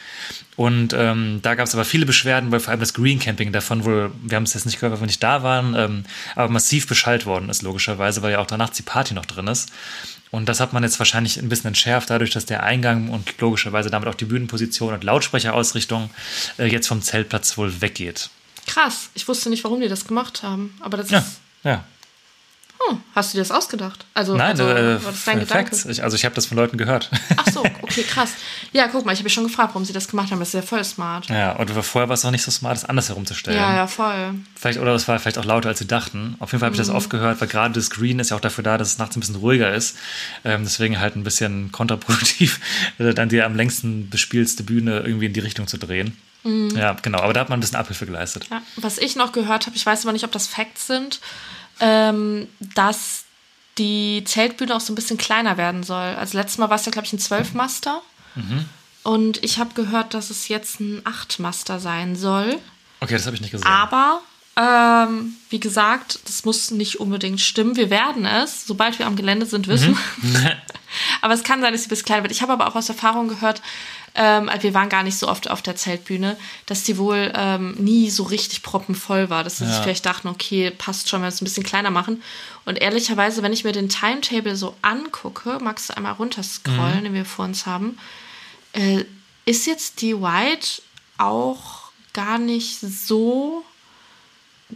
Und 0.55 0.93
ähm, 0.93 1.39
da 1.41 1.55
gab 1.55 1.67
es 1.67 1.73
aber 1.73 1.85
viele 1.85 2.05
Beschwerden, 2.05 2.51
weil 2.51 2.59
vor 2.59 2.71
allem 2.71 2.79
das 2.79 2.93
Green 2.93 3.19
Camping 3.19 3.51
davon 3.51 3.85
wohl, 3.85 4.11
wir 4.23 4.35
haben 4.35 4.43
es 4.43 4.53
jetzt 4.53 4.65
nicht 4.65 4.79
gehört, 4.79 4.93
weil 4.93 5.01
wir 5.01 5.07
nicht 5.07 5.23
da 5.23 5.43
waren, 5.43 5.75
ähm, 5.75 6.03
aber 6.35 6.49
massiv 6.49 6.87
beschallt 6.87 7.25
worden 7.25 7.49
ist, 7.49 7.61
logischerweise, 7.61 8.21
weil 8.21 8.33
ja 8.33 8.39
auch 8.39 8.47
danach 8.47 8.69
die 8.69 8.81
Party 8.83 9.13
noch 9.13 9.25
drin 9.25 9.47
ist. 9.47 9.69
Und 10.31 10.47
das 10.47 10.59
hat 10.59 10.73
man 10.73 10.83
jetzt 10.83 10.99
wahrscheinlich 10.99 11.37
ein 11.37 11.49
bisschen 11.49 11.69
entschärft, 11.69 12.09
dadurch, 12.09 12.29
dass 12.31 12.45
der 12.45 12.63
Eingang 12.63 13.09
und 13.09 13.39
logischerweise 13.39 13.89
damit 13.89 14.07
auch 14.07 14.15
die 14.15 14.25
Bühnenposition 14.25 14.93
und 14.93 15.03
Lautsprecherausrichtung 15.03 16.09
äh, 16.57 16.65
jetzt 16.65 16.87
vom 16.87 17.01
Zeltplatz 17.01 17.57
wohl 17.57 17.81
weggeht. 17.81 18.29
Krass. 18.67 19.09
Ich 19.15 19.27
wusste 19.27 19.49
nicht, 19.49 19.63
warum 19.63 19.81
die 19.81 19.87
das 19.87 20.05
gemacht 20.05 20.43
haben. 20.43 20.75
Aber 20.81 20.97
das 20.97 21.09
Ja, 21.09 21.19
ist. 21.19 21.39
ja. 21.63 21.83
Hm, 22.87 23.01
hast 23.13 23.33
du 23.33 23.37
dir 23.37 23.41
das 23.41 23.51
ausgedacht? 23.51 24.05
Also, 24.13 24.35
Nein, 24.35 24.51
also 24.51 24.63
äh, 24.69 25.03
war 25.03 25.11
das 25.11 25.25
dein 25.25 25.39
Gedanke? 25.39 25.71
Facts. 25.71 25.85
Ich, 25.85 26.01
also 26.01 26.15
ich 26.15 26.23
habe 26.23 26.33
das 26.33 26.45
von 26.45 26.55
Leuten 26.57 26.77
gehört. 26.77 27.09
Ach 27.35 27.45
so, 27.51 27.59
okay, 27.81 28.03
krass. 28.03 28.31
Ja, 28.71 28.87
guck 28.87 29.05
mal, 29.05 29.11
ich 29.11 29.19
habe 29.19 29.25
mich 29.25 29.33
schon 29.33 29.43
gefragt, 29.43 29.69
warum 29.69 29.83
sie 29.83 29.91
das 29.91 30.07
gemacht 30.07 30.31
haben. 30.31 30.39
Das 30.39 30.49
ist 30.49 30.53
ja 30.53 30.61
voll 30.61 30.83
smart. 30.83 31.27
ja, 31.27 31.51
und 31.53 31.69
vorher 31.71 32.07
war 32.07 32.13
es 32.13 32.23
auch 32.23 32.31
nicht 32.31 32.43
so 32.43 32.51
smart, 32.51 32.75
das 32.75 32.85
anders 32.85 33.09
herumzustellen. 33.09 33.59
Ja, 33.59 33.75
ja, 33.75 33.87
voll. 33.87 34.35
Vielleicht, 34.55 34.79
oder 34.79 34.95
es 34.95 35.07
war 35.07 35.19
vielleicht 35.19 35.37
auch 35.37 35.45
lauter, 35.45 35.69
als 35.69 35.79
sie 35.79 35.87
dachten. 35.87 36.35
Auf 36.39 36.51
jeden 36.51 36.59
Fall 36.59 36.67
habe 36.67 36.75
ich 36.75 36.79
das 36.79 36.89
oft 36.89 37.09
gehört, 37.09 37.41
weil 37.41 37.47
gerade 37.49 37.73
das 37.73 37.89
Green 37.89 38.19
ist 38.19 38.29
ja 38.29 38.37
auch 38.37 38.41
dafür 38.41 38.63
da, 38.63 38.77
dass 38.77 38.87
es 38.89 38.97
nachts 38.97 39.17
ein 39.17 39.19
bisschen 39.19 39.35
ruhiger 39.35 39.73
ist. 39.73 39.97
Ähm, 40.45 40.63
deswegen 40.63 40.99
halt 40.99 41.15
ein 41.17 41.23
bisschen 41.23 41.71
kontraproduktiv, 41.73 42.61
äh, 42.97 43.13
dann 43.13 43.27
die 43.27 43.41
am 43.41 43.55
längsten 43.55 44.09
bespielste 44.09 44.63
Bühne 44.63 45.01
irgendwie 45.01 45.25
in 45.25 45.33
die 45.33 45.41
Richtung 45.41 45.67
zu 45.67 45.77
drehen. 45.77 46.17
Ja, 46.43 46.93
genau. 46.93 47.19
Aber 47.19 47.33
da 47.33 47.41
hat 47.41 47.49
man 47.49 47.57
ein 47.57 47.59
bisschen 47.59 47.75
Abhilfe 47.77 48.05
geleistet. 48.05 48.47
Ja, 48.49 48.61
was 48.77 48.97
ich 48.97 49.17
noch 49.17 49.33
gehört 49.33 49.65
habe, 49.65 49.75
ich 49.75 49.85
weiß 49.85 50.05
aber 50.05 50.13
nicht, 50.13 50.23
ob 50.23 50.31
das 50.31 50.47
Facts 50.47 50.87
sind, 50.87 51.19
ähm, 51.79 52.47
dass 52.59 53.25
die 53.77 54.23
Zeltbühne 54.25 54.75
auch 54.75 54.81
so 54.81 54.91
ein 54.91 54.95
bisschen 54.95 55.17
kleiner 55.17 55.57
werden 55.57 55.83
soll. 55.83 56.15
Also 56.15 56.37
letztes 56.37 56.57
Mal 56.57 56.69
war 56.69 56.75
es 56.75 56.85
ja, 56.85 56.91
glaube 56.91 57.05
ich, 57.05 57.13
ein 57.13 57.19
Zwölfmaster. 57.19 58.01
Und 59.03 59.43
ich 59.43 59.57
habe 59.59 59.73
gehört, 59.73 60.13
dass 60.13 60.29
es 60.29 60.47
jetzt 60.47 60.79
ein 60.79 61.01
Achtmaster 61.05 61.79
sein 61.79 62.15
soll. 62.15 62.59
Okay, 62.99 63.13
das 63.13 63.25
habe 63.25 63.35
ich 63.35 63.41
nicht 63.41 63.51
gesehen. 63.51 63.67
Aber, 63.67 64.21
ähm, 64.55 65.35
wie 65.49 65.59
gesagt, 65.59 66.19
das 66.25 66.43
muss 66.45 66.71
nicht 66.71 66.99
unbedingt 66.99 67.39
stimmen. 67.39 67.75
Wir 67.75 67.89
werden 67.89 68.25
es, 68.25 68.67
sobald 68.67 68.99
wir 68.99 69.07
am 69.07 69.15
Gelände 69.15 69.45
sind, 69.45 69.67
wissen. 69.67 69.97
aber 71.21 71.33
es 71.33 71.43
kann 71.43 71.61
sein, 71.61 71.71
dass 71.71 71.83
sie 71.83 71.87
ein 71.87 71.89
bisschen 71.89 72.05
kleiner 72.05 72.23
wird. 72.23 72.33
Ich 72.33 72.41
habe 72.41 72.53
aber 72.53 72.67
auch 72.67 72.75
aus 72.75 72.89
Erfahrung 72.89 73.29
gehört, 73.29 73.61
ähm, 74.21 74.49
wir 74.59 74.73
waren 74.73 74.89
gar 74.89 75.03
nicht 75.03 75.17
so 75.17 75.29
oft 75.29 75.49
auf 75.49 75.61
der 75.61 75.77
Zeltbühne, 75.77 76.35
dass 76.65 76.83
die 76.83 76.97
wohl 76.97 77.31
ähm, 77.33 77.73
nie 77.79 78.09
so 78.09 78.23
richtig 78.23 78.63
proppenvoll 78.63 79.29
war. 79.29 79.45
Dass 79.45 79.59
sie 79.59 79.65
sich 79.65 79.75
Ja. 79.77 79.81
vielleicht 79.83 80.05
dachten, 80.05 80.27
okay, 80.27 80.71
passt 80.71 81.07
schon, 81.07 81.21
wenn 81.21 81.27
wir 81.27 81.29
es 81.29 81.41
ein 81.41 81.45
bisschen 81.45 81.63
kleiner 81.63 81.89
machen. 81.89 82.21
Und 82.65 82.81
ehrlicherweise, 82.81 83.41
wenn 83.43 83.53
ich 83.53 83.63
mir 83.63 83.71
den 83.71 83.87
Timetable 83.87 84.57
so 84.57 84.75
angucke, 84.81 85.57
magst 85.61 85.89
du 85.89 85.95
einmal 85.95 86.13
runterscrollen, 86.13 87.05
den 87.05 87.13
wir 87.13 87.23
vor 87.23 87.45
uns 87.45 87.65
haben, 87.65 87.97
äh, 88.73 89.05
ist 89.45 89.65
jetzt 89.65 90.01
die 90.01 90.19
White 90.21 90.81
auch 91.17 91.91
gar 92.11 92.37
nicht 92.39 92.81
so 92.81 93.63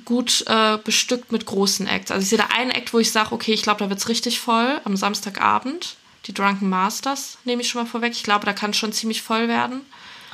gut 0.06 0.46
äh, 0.48 0.78
bestückt 0.78 1.32
mit 1.34 1.46
großen 1.46 1.86
Acts. 1.86 2.12
Also 2.12 2.24
ich 2.24 2.30
sehe 2.30 2.38
da 2.38 2.46
einen 2.58 2.72
Act, 2.72 2.94
wo 2.94 3.00
ich 3.00 3.12
sage, 3.12 3.34
okay, 3.34 3.52
ich 3.54 3.62
glaube, 3.62 3.80
da 3.80 3.90
wird 3.90 4.00
es 4.00 4.08
richtig 4.08 4.40
voll 4.40 4.80
am 4.86 4.96
Samstagabend. 4.96 5.98
Die 6.26 6.34
Drunken 6.34 6.70
Masters 6.70 7.38
nehme 7.44 7.62
ich 7.62 7.70
schon 7.70 7.84
mal 7.84 7.90
vorweg. 7.90 8.14
Ich 8.14 8.24
glaube, 8.24 8.46
da 8.46 8.54
kann 8.54 8.72
es 8.72 8.78
schon 8.78 8.94
ziemlich 8.94 9.22
voll 9.22 9.48
werden. 9.48 9.82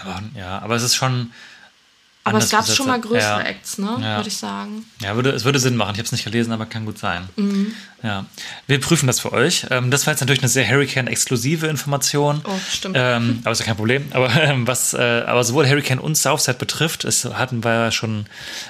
Aber, 0.01 0.21
ja, 0.35 0.59
aber 0.59 0.75
es 0.75 0.83
ist 0.83 0.95
schon. 0.95 1.31
Aber 2.25 2.37
es 2.37 2.49
gab 2.49 2.67
schon 2.67 2.85
mal 2.85 2.99
größere 2.99 3.39
ja. 3.39 3.41
Acts, 3.41 3.79
ne? 3.79 3.97
Ja. 4.01 4.17
Würde 4.17 4.29
ich 4.29 4.37
sagen. 4.37 4.85
Ja, 5.01 5.15
würde, 5.15 5.31
es 5.31 5.45
würde 5.45 5.57
Sinn 5.57 5.75
machen. 5.75 5.93
Ich 5.93 5.97
habe 5.97 6.05
es 6.05 6.11
nicht 6.11 6.25
gelesen, 6.25 6.51
aber 6.51 6.67
kann 6.67 6.85
gut 6.85 6.99
sein. 6.99 7.27
Mhm. 7.37 7.73
Ja. 8.03 8.25
Wir 8.67 8.79
prüfen 8.79 9.07
das 9.07 9.19
für 9.19 9.31
euch. 9.31 9.65
Ähm, 9.71 9.89
das 9.89 10.05
war 10.05 10.13
jetzt 10.13 10.19
natürlich 10.19 10.41
eine 10.41 10.49
sehr 10.49 10.69
Hurricane-exklusive 10.69 11.65
Information. 11.65 12.41
Oh, 12.43 12.51
stimmt. 12.71 12.97
Ähm, 12.99 13.39
aber 13.43 13.51
ist 13.51 13.59
ja 13.59 13.65
kein 13.65 13.77
Problem. 13.77 14.09
Aber 14.11 14.31
ähm, 14.35 14.67
was 14.67 14.93
äh, 14.93 15.23
aber 15.25 15.43
sowohl 15.43 15.67
Hurricane 15.67 15.97
und 15.97 16.15
Southside 16.15 16.57
betrifft, 16.59 17.03
es 17.03 17.25
hatten 17.25 17.63
wir 17.63 17.73
ja 17.73 17.91
schon 17.91 18.27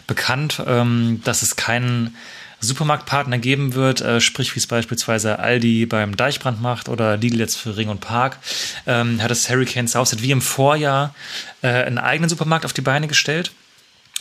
bekannt, 0.07 0.61
ähm, 0.65 1.19
dass 1.25 1.41
es 1.41 1.57
keinen 1.57 2.15
Supermarktpartner 2.59 3.37
geben 3.37 3.73
wird, 3.73 4.01
äh, 4.01 4.21
sprich 4.21 4.55
wie 4.55 4.59
es 4.59 4.67
beispielsweise 4.67 5.39
Aldi 5.39 5.85
beim 5.85 6.17
Deichbrand 6.17 6.61
macht 6.61 6.89
oder 6.89 7.17
Lidl 7.17 7.39
jetzt 7.39 7.57
für 7.57 7.77
Ring 7.77 7.89
und 7.89 8.01
Park, 8.01 8.37
ähm, 8.85 9.21
hat 9.21 9.31
das 9.31 9.49
Hurricane 9.49 9.87
Southside 9.87 10.21
wie 10.21 10.31
im 10.31 10.41
Vorjahr 10.41 11.13
äh, 11.61 11.67
einen 11.67 11.97
eigenen 11.97 12.29
Supermarkt 12.29 12.65
auf 12.65 12.73
die 12.73 12.81
Beine 12.81 13.07
gestellt. 13.07 13.51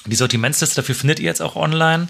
Die 0.07 0.17
Sortimentsliste 0.17 0.77
dafür 0.77 0.95
findet 0.95 1.19
ihr 1.19 1.27
jetzt 1.27 1.43
auch 1.43 1.57
online. 1.57 2.09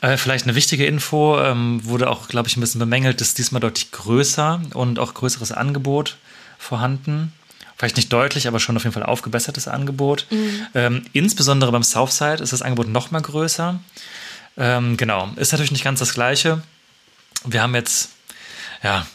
Äh, 0.00 0.16
vielleicht 0.16 0.44
eine 0.44 0.54
wichtige 0.54 0.86
Info, 0.86 1.38
ähm, 1.38 1.84
wurde 1.84 2.10
auch, 2.10 2.28
glaube 2.28 2.48
ich, 2.48 2.56
ein 2.56 2.60
bisschen 2.60 2.78
bemängelt, 2.78 3.20
ist 3.20 3.38
diesmal 3.38 3.60
deutlich 3.60 3.90
größer 3.90 4.62
und 4.74 4.98
auch 4.98 5.14
größeres 5.14 5.52
Angebot 5.52 6.16
vorhanden. 6.58 7.32
Vielleicht 7.76 7.96
nicht 7.96 8.12
deutlich, 8.12 8.48
aber 8.48 8.58
schon 8.58 8.76
auf 8.76 8.82
jeden 8.82 8.94
Fall 8.94 9.04
aufgebessertes 9.04 9.68
Angebot. 9.68 10.26
Ähm, 10.74 11.04
insbesondere 11.12 11.70
beim 11.70 11.84
Southside 11.84 12.42
ist 12.42 12.52
das 12.52 12.62
Angebot 12.62 12.88
noch 12.88 13.12
mal 13.12 13.22
größer. 13.22 13.78
Ähm, 14.58 14.96
genau, 14.96 15.30
ist 15.36 15.52
natürlich 15.52 15.72
nicht 15.72 15.84
ganz 15.84 16.00
das 16.00 16.14
gleiche. 16.14 16.62
Wir 17.44 17.62
haben 17.62 17.74
jetzt, 17.74 18.10
ja, 18.82 19.06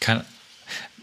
kein, 0.00 0.22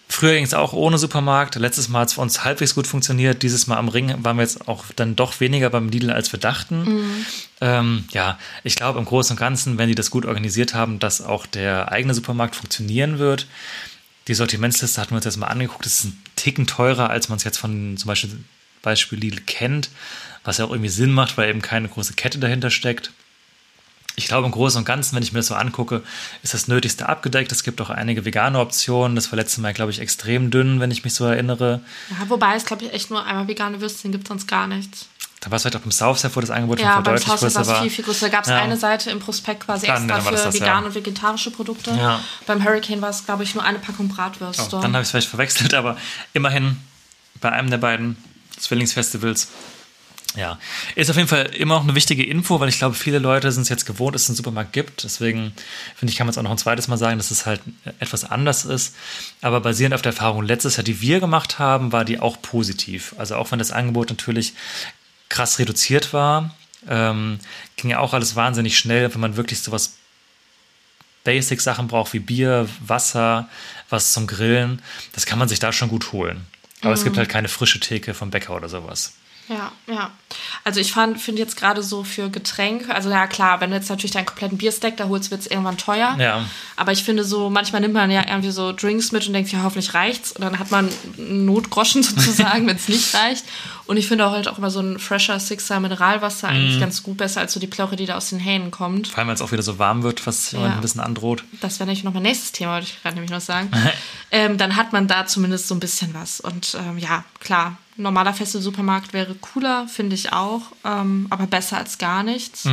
Früher 0.07 0.35
ging 0.35 0.45
es 0.45 0.53
auch 0.53 0.71
ohne 0.71 0.97
Supermarkt. 0.97 1.55
Letztes 1.55 1.89
Mal 1.89 2.01
hat 2.01 2.07
es 2.07 2.13
für 2.13 2.21
uns 2.21 2.45
halbwegs 2.45 2.75
gut 2.75 2.87
funktioniert. 2.87 3.43
Dieses 3.43 3.67
Mal 3.67 3.77
am 3.77 3.89
Ring 3.89 4.23
waren 4.23 4.37
wir 4.37 4.43
jetzt 4.43 4.67
auch 4.67 4.85
dann 4.95 5.17
doch 5.17 5.41
weniger 5.41 5.69
beim 5.69 5.89
Lidl, 5.89 6.11
als 6.11 6.31
wir 6.31 6.39
dachten. 6.39 7.25
Ähm, 7.59 8.05
ja, 8.11 8.37
ich 8.63 8.75
glaube 8.75 8.99
im 8.99 9.05
Großen 9.05 9.33
und 9.33 9.39
Ganzen, 9.39 9.77
wenn 9.77 9.89
die 9.89 9.95
das 9.95 10.11
gut 10.11 10.25
organisiert 10.25 10.73
haben, 10.73 10.99
dass 10.99 11.21
auch 11.21 11.45
der 11.45 11.91
eigene 11.91 12.13
Supermarkt 12.13 12.55
funktionieren 12.55 13.19
wird. 13.19 13.47
Die 14.29 14.35
Sortimentsliste 14.35 15.01
hatten 15.01 15.11
wir 15.11 15.17
uns 15.17 15.25
jetzt 15.25 15.37
mal 15.37 15.47
angeguckt. 15.47 15.85
Das 15.85 15.93
ist 15.95 16.05
ein 16.05 16.23
Ticken 16.35 16.65
teurer, 16.67 17.09
als 17.09 17.27
man 17.27 17.37
es 17.37 17.43
jetzt 17.43 17.57
von 17.57 17.97
zum 17.97 18.07
Beispiel, 18.07 18.39
Beispiel 18.83 19.19
Lidl 19.19 19.41
kennt. 19.41 19.89
Was 20.43 20.59
ja 20.59 20.65
auch 20.65 20.71
irgendwie 20.71 20.89
Sinn 20.89 21.11
macht, 21.11 21.37
weil 21.37 21.49
eben 21.49 21.61
keine 21.61 21.89
große 21.89 22.13
Kette 22.13 22.37
dahinter 22.37 22.69
steckt. 22.69 23.11
Ich 24.17 24.27
glaube, 24.27 24.45
im 24.45 24.51
Großen 24.51 24.77
und 24.79 24.85
Ganzen, 24.85 25.15
wenn 25.15 25.23
ich 25.23 25.33
mir 25.33 25.39
das 25.39 25.47
so 25.47 25.55
angucke, 25.55 26.01
ist 26.41 26.53
das 26.53 26.67
Nötigste 26.69 27.09
abgedeckt. 27.09 27.51
Es 27.51 27.63
gibt 27.63 27.81
auch 27.81 27.89
einige 27.89 28.23
vegane 28.23 28.59
Optionen. 28.59 29.15
Das 29.15 29.31
war 29.31 29.37
letztes 29.37 29.57
Mal, 29.57 29.73
glaube 29.73 29.91
ich, 29.91 29.99
extrem 29.99 30.51
dünn, 30.51 30.79
wenn 30.79 30.89
ich 30.91 31.03
mich 31.03 31.13
so 31.13 31.25
erinnere. 31.25 31.81
Ja, 32.09 32.29
wobei 32.29 32.55
es, 32.55 32.65
glaube 32.65 32.85
ich, 32.85 32.93
echt 32.93 33.09
nur 33.09 33.25
einmal 33.25 33.47
vegane 33.47 33.81
Würstchen 33.81 34.11
gibt, 34.13 34.27
sonst 34.27 34.47
gar 34.47 34.67
nichts. 34.67 35.07
Da 35.41 35.51
war 35.51 35.57
es 35.57 35.61
vielleicht 35.63 35.75
auch 35.75 35.85
im 35.85 35.91
Southside, 35.91 36.35
wo 36.35 36.39
das 36.39 36.49
Angebot 36.49 36.79
Ja, 36.79 36.93
schon 36.95 37.03
beim 37.03 37.13
deutlich 37.15 37.27
Haus 37.27 37.41
war 37.41 37.49
größer 37.49 37.61
es 37.61 37.67
war. 37.67 37.81
viel, 37.81 37.89
viel 37.91 38.03
größer. 38.05 38.25
Da 38.27 38.31
gab 38.31 38.43
es 38.45 38.49
Ja. 38.49 38.57
eine 38.61 38.77
Seite 38.77 39.11
im 39.11 39.19
Prospekt 39.19 39.65
quasi 39.65 39.85
Dann- 39.85 39.97
extra 40.03 40.15
dann 40.15 40.25
war 40.25 40.31
das 40.31 40.41
für 40.41 40.47
das, 40.47 40.55
ja. 40.59 40.61
vegane 40.65 40.85
und 40.87 40.95
vegetarische 40.95 41.51
Produkte. 41.51 41.91
Ja. 41.91 42.19
Beim 42.47 42.63
Hurricane 42.63 43.01
war 43.01 43.09
es, 43.09 43.25
glaube 43.25 43.43
ich, 43.43 43.53
nur 43.53 43.63
eine 43.63 43.77
Packung 43.79 44.07
Bratwürste. 44.07 44.63
Oh, 44.77 44.81
dann 44.81 44.93
habe 44.93 45.01
ich 45.01 45.07
es 45.07 45.11
vielleicht 45.11 45.27
verwechselt, 45.29 45.73
aber 45.75 45.97
immerhin 46.33 46.77
bei 47.41 47.51
einem 47.51 47.69
der 47.69 47.77
beiden 47.77 48.15
Zwillingsfestivals. 48.57 49.49
Ja, 50.35 50.59
ist 50.95 51.09
auf 51.09 51.15
jeden 51.15 51.27
Fall 51.27 51.45
immer 51.55 51.75
noch 51.75 51.83
eine 51.83 51.95
wichtige 51.95 52.23
Info, 52.23 52.59
weil 52.59 52.69
ich 52.69 52.77
glaube, 52.77 52.95
viele 52.95 53.19
Leute 53.19 53.51
sind 53.51 53.63
es 53.63 53.69
jetzt 53.69 53.85
gewohnt, 53.85 54.15
dass 54.15 54.23
es 54.23 54.29
einen 54.29 54.35
Supermarkt 54.35 54.73
gibt. 54.73 55.03
Deswegen 55.03 55.53
finde 55.95 56.11
ich, 56.11 56.17
kann 56.17 56.27
man 56.27 56.31
es 56.31 56.37
auch 56.37 56.43
noch 56.43 56.51
ein 56.51 56.57
zweites 56.57 56.87
Mal 56.87 56.97
sagen, 56.97 57.17
dass 57.17 57.31
es 57.31 57.45
halt 57.45 57.61
etwas 57.99 58.25
anders 58.25 58.65
ist. 58.65 58.95
Aber 59.41 59.61
basierend 59.61 59.95
auf 59.95 60.01
der 60.01 60.11
Erfahrung 60.11 60.43
letztes 60.43 60.75
Jahr, 60.75 60.83
die 60.83 61.01
wir 61.01 61.19
gemacht 61.19 61.59
haben, 61.59 61.91
war 61.91 62.05
die 62.05 62.19
auch 62.19 62.41
positiv. 62.41 63.15
Also 63.17 63.35
auch 63.35 63.51
wenn 63.51 63.59
das 63.59 63.71
Angebot 63.71 64.09
natürlich 64.09 64.53
krass 65.29 65.59
reduziert 65.59 66.13
war, 66.13 66.55
ähm, 66.87 67.39
ging 67.77 67.91
ja 67.91 67.99
auch 67.99 68.13
alles 68.13 68.35
wahnsinnig 68.35 68.77
schnell, 68.77 69.13
wenn 69.13 69.21
man 69.21 69.37
wirklich 69.37 69.61
sowas 69.61 69.95
Basic-Sachen 71.23 71.87
braucht 71.87 72.13
wie 72.13 72.19
Bier, 72.19 72.69
Wasser, 72.79 73.49
was 73.89 74.13
zum 74.13 74.27
Grillen, 74.27 74.81
das 75.13 75.25
kann 75.25 75.39
man 75.39 75.49
sich 75.49 75.59
da 75.59 75.71
schon 75.71 75.89
gut 75.89 76.11
holen. 76.11 76.45
Aber 76.81 76.93
es 76.93 77.03
gibt 77.03 77.17
halt 77.17 77.29
keine 77.29 77.47
frische 77.47 77.79
Theke 77.79 78.13
vom 78.13 78.29
Bäcker 78.29 78.55
oder 78.55 78.69
sowas. 78.69 79.13
Ja, 79.47 79.71
ja. 79.87 80.11
Also 80.63 80.79
ich 80.79 80.93
finde 80.93 81.39
jetzt 81.41 81.55
gerade 81.55 81.83
so 81.83 82.03
für 82.03 82.29
Getränke, 82.29 82.93
also 82.93 83.09
ja 83.09 83.27
klar, 83.27 83.61
wenn 83.61 83.69
du 83.69 83.75
jetzt 83.75 83.89
natürlich 83.89 84.11
deinen 84.11 84.25
kompletten 84.25 84.57
Bierstack 84.57 84.97
da 84.97 85.07
holst, 85.07 85.29
wird 85.29 85.41
es 85.41 85.47
irgendwann 85.47 85.77
teuer. 85.77 86.15
Ja. 86.19 86.43
Aber 86.75 86.91
ich 86.91 87.03
finde 87.03 87.23
so, 87.23 87.49
manchmal 87.51 87.81
nimmt 87.81 87.93
man 87.93 88.09
ja 88.09 88.25
irgendwie 88.27 88.49
so 88.51 88.71
Drinks 88.73 89.11
mit 89.11 89.27
und 89.27 89.33
denkt, 89.33 89.51
ja, 89.51 89.61
hoffentlich 89.61 89.93
reicht's. 89.93 90.31
Und 90.31 90.41
dann 90.41 90.57
hat 90.57 90.71
man 90.71 90.89
einen 91.17 91.45
Notgroschen 91.45 92.01
sozusagen, 92.03 92.65
wenn 92.67 92.75
es 92.75 92.87
nicht 92.87 93.13
reicht. 93.13 93.45
Und 93.85 93.97
ich 93.97 94.07
finde 94.07 94.25
auch 94.25 94.31
halt 94.31 94.47
auch 94.47 94.57
immer 94.57 94.71
so 94.71 94.79
ein 94.79 94.97
fresher 94.97 95.39
Sixer 95.39 95.79
Mineralwasser 95.79 96.49
Mhm. 96.49 96.55
eigentlich 96.55 96.79
ganz 96.79 97.03
gut, 97.03 97.17
besser 97.17 97.41
als 97.41 97.53
so 97.53 97.59
die 97.59 97.67
Plauche, 97.67 97.95
die 97.95 98.07
da 98.07 98.17
aus 98.17 98.29
den 98.29 98.39
Hähnen 98.39 98.71
kommt. 98.71 99.09
Vor 99.09 99.19
allem, 99.19 99.27
wenn 99.27 99.35
es 99.35 99.41
auch 99.43 99.51
wieder 99.51 99.61
so 99.63 99.77
warm 99.77 100.01
wird, 100.01 100.25
was 100.25 100.51
jemand 100.51 100.71
Ja. 100.71 100.75
ein 100.77 100.81
bisschen 100.81 101.01
androht. 101.01 101.43
Das 101.61 101.79
wäre 101.79 101.85
nämlich 101.87 102.03
noch 102.03 102.13
mein 102.13 102.23
nächstes 102.23 102.51
Thema, 102.51 102.73
wollte 102.73 102.87
ich 102.87 103.01
gerade 103.03 103.13
nämlich 103.15 103.31
noch 103.31 103.41
sagen. 103.41 103.69
ähm, 104.31 104.57
dann 104.57 104.75
hat 104.75 104.91
man 104.91 105.07
da 105.07 105.27
zumindest 105.27 105.67
so 105.67 105.75
ein 105.75 105.79
bisschen 105.79 106.13
was. 106.15 106.39
Und 106.41 106.75
ähm, 106.79 106.97
ja, 106.97 107.23
klar, 107.39 107.77
ein 107.97 108.01
normaler 108.03 108.33
Festival-Supermarkt 108.33 109.13
wäre 109.13 109.35
cooler, 109.35 109.87
finde 109.87 110.15
ich 110.15 110.33
auch, 110.33 110.63
ähm, 110.83 111.27
aber 111.29 111.47
besser 111.47 111.77
als 111.77 111.97
gar 111.97 112.23
nichts. 112.23 112.65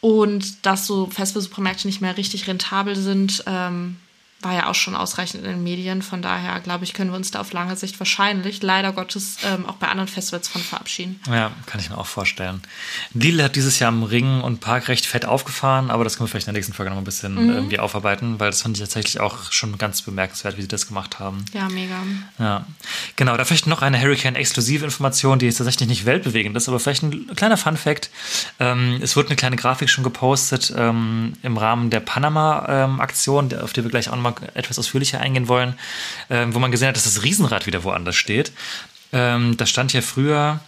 Und 0.00 0.66
dass 0.66 0.86
so 0.86 1.06
Festival-Supermärkte 1.06 1.86
nicht 1.86 2.00
mehr 2.00 2.16
richtig 2.16 2.46
rentabel 2.46 2.96
sind, 2.96 3.44
ähm, 3.46 3.96
war 4.46 4.54
ja 4.54 4.68
auch 4.70 4.74
schon 4.74 4.94
ausreichend 4.94 5.42
in 5.44 5.50
den 5.50 5.62
Medien. 5.62 6.02
Von 6.02 6.22
daher, 6.22 6.60
glaube 6.60 6.84
ich, 6.84 6.94
können 6.94 7.10
wir 7.10 7.16
uns 7.16 7.30
da 7.32 7.40
auf 7.40 7.52
lange 7.52 7.74
Sicht 7.76 7.98
wahrscheinlich, 7.98 8.62
leider 8.62 8.92
Gottes, 8.92 9.38
ähm, 9.44 9.66
auch 9.66 9.74
bei 9.74 9.88
anderen 9.88 10.08
Festivals 10.08 10.46
von 10.46 10.62
verabschieden. 10.62 11.20
Ja, 11.28 11.50
kann 11.66 11.80
ich 11.80 11.90
mir 11.90 11.98
auch 11.98 12.06
vorstellen. 12.06 12.62
Lidl 13.12 13.42
hat 13.42 13.56
dieses 13.56 13.78
Jahr 13.80 13.90
im 13.90 14.04
Ring 14.04 14.40
und 14.40 14.60
Park 14.60 14.88
recht 14.88 15.04
fett 15.06 15.24
aufgefahren, 15.24 15.90
aber 15.90 16.04
das 16.04 16.16
können 16.16 16.26
wir 16.26 16.30
vielleicht 16.30 16.46
in 16.46 16.54
der 16.54 16.58
nächsten 16.60 16.72
Folge 16.74 16.90
noch 16.90 16.98
ein 16.98 17.04
bisschen 17.04 17.34
Mhm. 17.34 17.50
irgendwie 17.50 17.78
aufarbeiten, 17.80 18.38
weil 18.38 18.50
das 18.50 18.62
fand 18.62 18.76
ich 18.76 18.80
tatsächlich 18.82 19.20
auch 19.20 19.50
schon 19.50 19.76
ganz 19.78 20.02
bemerkenswert, 20.02 20.56
wie 20.56 20.62
sie 20.62 20.68
das 20.68 20.86
gemacht 20.86 21.18
haben. 21.18 21.44
Ja, 21.52 21.68
mega. 21.68 21.96
Ja, 22.38 22.64
genau. 23.16 23.36
Da 23.36 23.44
vielleicht 23.44 23.66
noch 23.66 23.82
eine 23.82 24.00
Hurricane-exklusive 24.00 24.84
Information, 24.84 25.38
die 25.40 25.46
jetzt 25.46 25.56
tatsächlich 25.58 25.88
nicht 25.88 26.06
weltbewegend 26.06 26.56
ist, 26.56 26.68
aber 26.68 26.78
vielleicht 26.78 27.02
ein 27.02 27.34
kleiner 27.34 27.56
Fun-Fact. 27.56 28.10
Ähm, 28.60 29.00
es 29.02 29.16
wurde 29.16 29.28
eine 29.30 29.36
kleine 29.36 29.56
Grafik 29.56 29.90
schon 29.90 30.04
gepostet 30.04 30.72
ähm, 30.76 31.32
im 31.42 31.56
Rahmen 31.58 31.90
der 31.90 32.00
Panama-Aktion, 32.00 33.52
auf 33.58 33.72
die 33.72 33.82
wir 33.82 33.90
gleich 33.90 34.08
auch 34.08 34.14
noch 34.16 34.22
mal 34.22 34.32
etwas 34.54 34.78
ausführlicher 34.78 35.20
eingehen 35.20 35.48
wollen, 35.48 35.74
ähm, 36.30 36.54
wo 36.54 36.58
man 36.58 36.70
gesehen 36.70 36.88
hat, 36.88 36.96
dass 36.96 37.04
das 37.04 37.22
Riesenrad 37.22 37.66
wieder 37.66 37.84
woanders 37.84 38.16
steht. 38.16 38.52
Ähm, 39.12 39.56
das 39.56 39.70
stand 39.70 39.92
ja 39.92 40.02
früher 40.02 40.60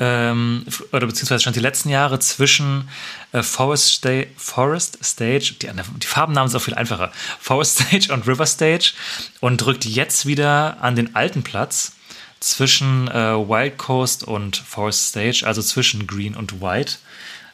ähm, 0.00 0.64
oder 0.92 1.06
beziehungsweise 1.06 1.42
stand 1.42 1.56
die 1.56 1.60
letzten 1.60 1.90
Jahre 1.90 2.18
zwischen 2.18 2.88
äh, 3.32 3.42
Forest, 3.42 3.92
Sta 3.92 4.22
Forest 4.36 4.98
Stage, 5.04 5.54
die, 5.60 5.68
die 5.68 6.06
Farbennamen 6.06 6.48
sind 6.48 6.58
auch 6.58 6.64
viel 6.64 6.74
einfacher, 6.74 7.12
Forest 7.38 7.80
Stage 7.80 8.12
und 8.12 8.26
River 8.26 8.46
Stage 8.46 8.92
und 9.40 9.58
drückt 9.58 9.84
jetzt 9.84 10.24
wieder 10.26 10.78
an 10.80 10.96
den 10.96 11.14
alten 11.14 11.42
Platz 11.42 11.92
zwischen 12.40 13.08
äh, 13.08 13.36
Wild 13.36 13.76
Coast 13.76 14.24
und 14.24 14.56
Forest 14.56 15.08
Stage, 15.08 15.42
also 15.44 15.60
zwischen 15.62 16.06
Green 16.06 16.34
und 16.34 16.62
White. 16.62 16.94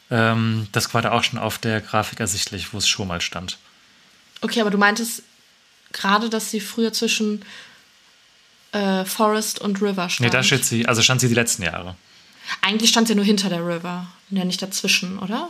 Ähm, 0.09 0.67
das 0.71 0.93
war 0.93 1.01
da 1.01 1.11
auch 1.11 1.23
schon 1.23 1.39
auf 1.39 1.57
der 1.57 1.81
Grafik 1.81 2.21
ersichtlich, 2.21 2.73
wo 2.73 2.77
es 2.77 2.87
schon 2.87 3.09
mal 3.09 3.19
stand. 3.19 3.57
Okay, 4.41 4.61
aber 4.61 4.69
du 4.69 4.77
meintest 4.77 5.23
gerade, 5.93 6.29
dass 6.29 6.51
sie 6.51 6.59
früher 6.59 6.93
zwischen 6.93 7.43
äh, 8.71 9.03
Forest 9.05 9.59
und 9.59 9.81
River 9.81 10.09
stand. 10.09 10.29
Nee, 10.29 10.29
da 10.37 10.43
steht 10.43 10.65
sie, 10.65 10.85
also 10.87 11.01
stand 11.01 11.21
sie 11.21 11.27
die 11.27 11.33
letzten 11.33 11.63
Jahre. 11.63 11.95
Eigentlich 12.61 12.89
stand 12.91 13.07
sie 13.07 13.15
nur 13.15 13.25
hinter 13.25 13.49
der 13.49 13.65
River, 13.65 14.07
ja 14.29 14.45
nicht 14.45 14.61
dazwischen, 14.61 15.19
oder? 15.19 15.49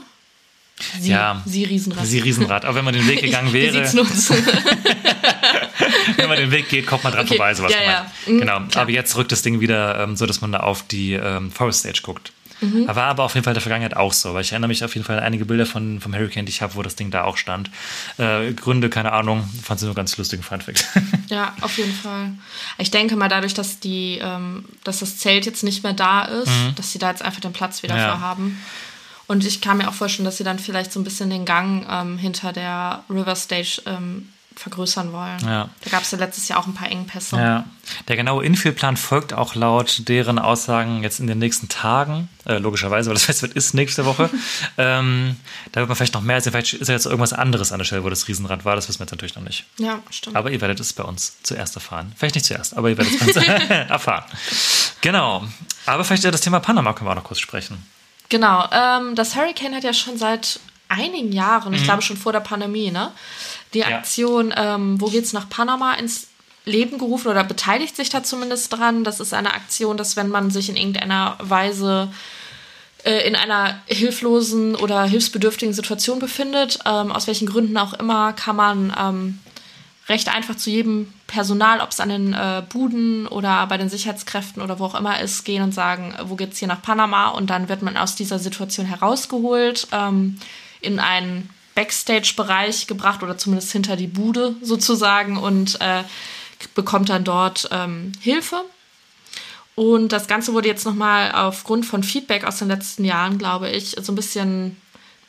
Sie, 1.00 1.10
Ja. 1.10 1.42
sie 1.46 1.64
Riesenrad. 1.64 2.06
Sie 2.06 2.20
Riesenrad. 2.20 2.64
Aber 2.66 2.76
wenn 2.76 2.86
man 2.86 2.94
den 2.94 3.08
Weg 3.08 3.22
gegangen 3.28 3.52
wäre. 3.52 3.82
aus? 3.84 4.30
wenn 6.18 6.28
man 6.30 6.38
den 6.38 6.52
Weg 6.52 6.70
geht, 6.70 6.86
kommt 6.86 7.04
man 7.04 7.14
dran 7.14 7.26
Okay, 7.26 7.36
vorbei, 7.36 7.54
sowas 7.56 7.72
ja, 7.74 7.80
gemeint. 7.80 8.10
ja. 8.28 8.32
Mhm, 8.34 8.40
Genau. 8.40 8.60
klar. 8.68 8.82
Aber 8.84 8.92
jetzt 8.92 9.16
rückt 9.16 9.32
das 9.32 9.42
Ding 9.42 9.60
wieder 9.60 10.00
ähm, 10.04 10.16
so, 10.16 10.26
dass 10.28 10.42
man 10.42 10.52
da 10.52 10.60
auf 10.60 10.84
die 10.88 11.14
ähm, 11.14 11.52
Forest 11.52 11.80
Stage 11.82 12.02
guckt. 12.04 12.32
Mhm. 12.62 12.88
War 12.88 12.98
aber 13.06 13.24
auf 13.24 13.34
jeden 13.36 13.44
Fall 13.44 13.52
in 13.52 13.56
der 13.56 13.62
Vergangenheit 13.62 13.96
auch 13.96 14.14
so, 14.14 14.34
weil 14.34 14.42
ich 14.42 14.52
erinnere 14.52 14.68
mich 14.70 14.84
auf 14.84 14.96
jeden 14.96 15.06
Fall 15.06 15.18
an 15.18 15.24
einige 15.24 15.46
Bilder 15.46 15.66
von, 15.66 16.00
vom 16.02 16.14
Hurricane, 16.16 16.46
die 16.46 16.50
ich 16.52 16.62
habe, 16.62 16.76
wo 16.76 16.82
das 16.82 16.96
Ding 16.96 17.12
da 17.12 17.24
auch 17.24 17.38
stand. 17.38 17.70
Äh, 18.18 18.54
Gründe, 18.54 18.90
keine 18.90 19.12
Ahnung, 19.12 19.48
fand 19.64 19.80
sie 19.80 19.86
nur 19.86 19.96
ganz 19.96 20.18
lustigen 20.18 20.42
Funfact. 20.44 20.86
ja, 21.30 21.54
auf 21.62 21.78
jeden 21.78 21.94
Fall. 21.94 22.32
Ich 22.78 22.90
denke 22.92 23.16
mal, 23.16 23.28
dadurch, 23.30 23.54
dass 23.54 23.80
die, 23.80 24.20
ähm, 24.22 24.66
dass 24.84 25.00
das 25.00 25.18
Zelt 25.18 25.46
jetzt 25.46 25.64
nicht 25.64 25.84
mehr 25.84 25.94
da 25.94 26.24
ist, 26.24 26.52
dass 26.76 26.92
sie 26.92 27.00
da 27.00 27.10
jetzt 27.10 27.22
einfach 27.22 27.42
den 27.42 27.54
Platz 27.54 27.84
wieder 27.84 27.94
Mhm. 27.96 28.00
Ja. 28.02 28.16
für 28.16 28.22
haben. 28.22 28.62
Und 29.28 29.46
ich 29.46 29.60
kann 29.62 29.78
mir 29.78 29.90
auch 29.90 29.94
vorstellen, 29.94 30.26
dass 30.26 30.38
sie 30.38 30.44
dann 30.46 30.58
vielleicht 30.58 30.94
so 30.94 31.00
ein 31.00 31.04
bisschen 31.04 31.30
den 31.30 31.44
Gang 31.46 31.86
ähm, 31.90 32.18
hinter 32.18 32.54
der 32.54 33.04
River 33.10 33.36
Stage 33.36 33.82
ähm, 33.86 34.30
vergrößern 34.60 35.14
wollen. 35.14 35.40
Ja. 35.46 35.70
Da 35.82 35.90
gab 35.90 36.04
es 36.04 36.12
ja 36.12 36.18
letztes 36.18 36.48
Jahr 36.48 36.60
auch 36.60 36.68
ein 36.68 36.74
paar 36.74 36.90
Engpässe. 36.90 37.36
Ja, 37.38 37.66
der 38.08 38.16
genaue 38.16 38.44
Infieldplan 38.44 38.98
folgt 38.98 39.34
auch 39.34 39.56
laut 39.56 40.08
deren 40.08 40.40
Aussagen 40.40 41.04
jetzt 41.04 41.20
in 41.20 41.28
den 41.28 41.40
nächsten 41.40 41.70
Tagen, 41.70 42.30
äh, 42.46 42.58
logischerweise, 42.58 43.10
weil 43.10 43.16
das 43.16 43.24
Festival 43.26 43.56
ist 43.56 43.74
nächste 43.74 44.06
Woche. 44.06 44.30
ähm, 44.78 45.36
da 45.72 45.82
wird 45.82 45.90
man 45.90 45.96
vielleicht 45.96 46.14
noch 46.14 46.22
mehr 46.22 46.42
sehen. 46.42 46.52
Vielleicht 46.52 46.74
ist 46.74 46.88
ja 46.88 46.94
jetzt 46.94 47.06
irgendwas 47.06 47.34
anderes 47.34 47.72
an 47.72 47.80
der 47.80 47.86
Stelle, 47.86 48.04
wo 48.04 48.10
das 48.10 48.28
Riesenrad 48.28 48.66
war. 48.66 48.76
Das 48.76 48.88
wissen 48.88 49.00
wir 49.00 49.06
jetzt 49.06 49.12
natürlich 49.12 49.36
noch 49.36 49.44
nicht. 49.44 49.66
Ja, 49.78 50.00
stimmt. 50.10 50.36
Aber 50.36 50.52
ihr 50.52 50.62
werdet 50.62 50.80
es 50.80 50.94
bei 50.94 51.04
uns 51.04 51.38
zuerst 51.44 51.76
erfahren. 51.76 52.14
Vielleicht 52.16 52.36
nicht 52.36 52.46
zuerst, 52.46 52.76
aber 52.76 52.90
ihr 52.90 52.98
werdet 52.98 53.14
es 53.14 53.20
bei 53.20 53.42
uns 53.42 53.70
erfahren. 53.70 54.24
Genau. 55.02 55.44
Aber 55.86 56.04
vielleicht 56.04 56.26
das 56.26 56.42
Thema 56.42 56.60
Panama 56.60 56.94
können 56.94 57.08
wir 57.08 57.12
auch 57.12 57.16
noch 57.16 57.24
kurz 57.24 57.40
sprechen. 57.40 57.86
Genau, 58.30 58.68
ähm, 58.72 59.16
das 59.16 59.36
Hurricane 59.36 59.76
hat 59.76 59.84
ja 59.84 59.94
schon 59.94 60.18
seit 60.18 60.60
einigen 60.90 61.32
Jahren, 61.32 61.74
ich 61.74 61.84
glaube 61.84 62.02
schon 62.02 62.18
vor 62.18 62.32
der 62.32 62.40
Pandemie, 62.40 62.92
ne, 62.92 63.12
die 63.74 63.80
Ja. 63.80 63.88
Aktion, 63.88 64.54
ähm, 64.56 65.00
wo 65.02 65.08
geht's 65.08 65.34
nach 65.34 65.50
Panama 65.50 65.94
ins 65.94 66.28
Leben 66.66 66.98
gerufen 66.98 67.30
oder 67.30 67.44
beteiligt 67.44 67.96
sich 67.96 68.10
da 68.10 68.24
zumindest 68.24 68.74
dran. 68.74 69.04
Das 69.04 69.20
ist 69.20 69.34
eine 69.34 69.54
Aktion, 69.54 69.96
dass 69.98 70.16
wenn 70.16 70.30
man 70.30 70.52
sich 70.52 70.70
in 70.70 70.76
irgendeiner 70.76 71.38
Weise 71.40 72.10
äh, 73.04 73.26
in 73.28 73.36
einer 73.36 73.80
hilflosen 73.86 74.76
oder 74.76 75.06
hilfsbedürftigen 75.06 75.74
Situation 75.74 76.20
befindet, 76.20 76.80
ähm, 76.86 77.12
aus 77.12 77.28
welchen 77.28 77.48
Gründen 77.48 77.78
auch 77.78 77.94
immer, 77.94 78.34
kann 78.34 78.56
man 78.58 78.94
ähm, 79.00 79.40
recht 80.10 80.34
einfach 80.34 80.56
zu 80.56 80.70
jedem 80.70 81.14
Personal, 81.28 81.82
ob 81.82 81.92
es 81.92 82.00
an 82.00 82.10
den 82.10 82.34
äh, 82.34 82.64
Buden 82.68 83.28
oder 83.28 83.66
bei 83.68 83.78
den 83.78 83.90
Sicherheitskräften 83.90 84.62
oder 84.62 84.80
wo 84.80 84.86
auch 84.86 84.96
immer 84.96 85.20
ist, 85.20 85.44
gehen 85.44 85.64
und 85.64 85.74
sagen, 85.74 86.16
äh, 86.18 86.30
wo 86.30 86.36
geht's 86.36 86.60
hier 86.60 86.68
nach 86.68 86.82
Panama? 86.82 87.30
Und 87.30 87.50
dann 87.50 87.70
wird 87.70 87.82
man 87.82 87.98
aus 87.98 88.16
dieser 88.16 88.40
Situation 88.40 88.86
herausgeholt, 88.86 89.88
ähm, 89.92 90.38
in 90.82 91.00
einen 91.00 91.50
Backstage-Bereich 91.76 92.88
gebracht 92.88 93.22
oder 93.24 93.38
zumindest 93.38 93.72
hinter 93.72 93.96
die 93.96 94.08
Bude 94.08 94.56
sozusagen 94.62 95.38
und 95.38 95.80
äh, 95.80 96.04
bekommt 96.74 97.10
dann 97.10 97.24
dort 97.24 97.70
ähm, 97.72 98.12
Hilfe. 98.20 98.64
Und 99.76 100.12
das 100.12 100.28
Ganze 100.28 100.54
wurde 100.54 100.68
jetzt 100.68 100.86
nochmal 100.86 101.32
aufgrund 101.34 101.86
von 101.86 102.02
Feedback 102.02 102.46
aus 102.46 102.58
den 102.58 102.68
letzten 102.68 103.06
Jahren, 103.06 103.38
glaube 103.38 103.70
ich, 103.70 103.96
so 104.02 104.12
ein 104.12 104.16
bisschen 104.16 104.76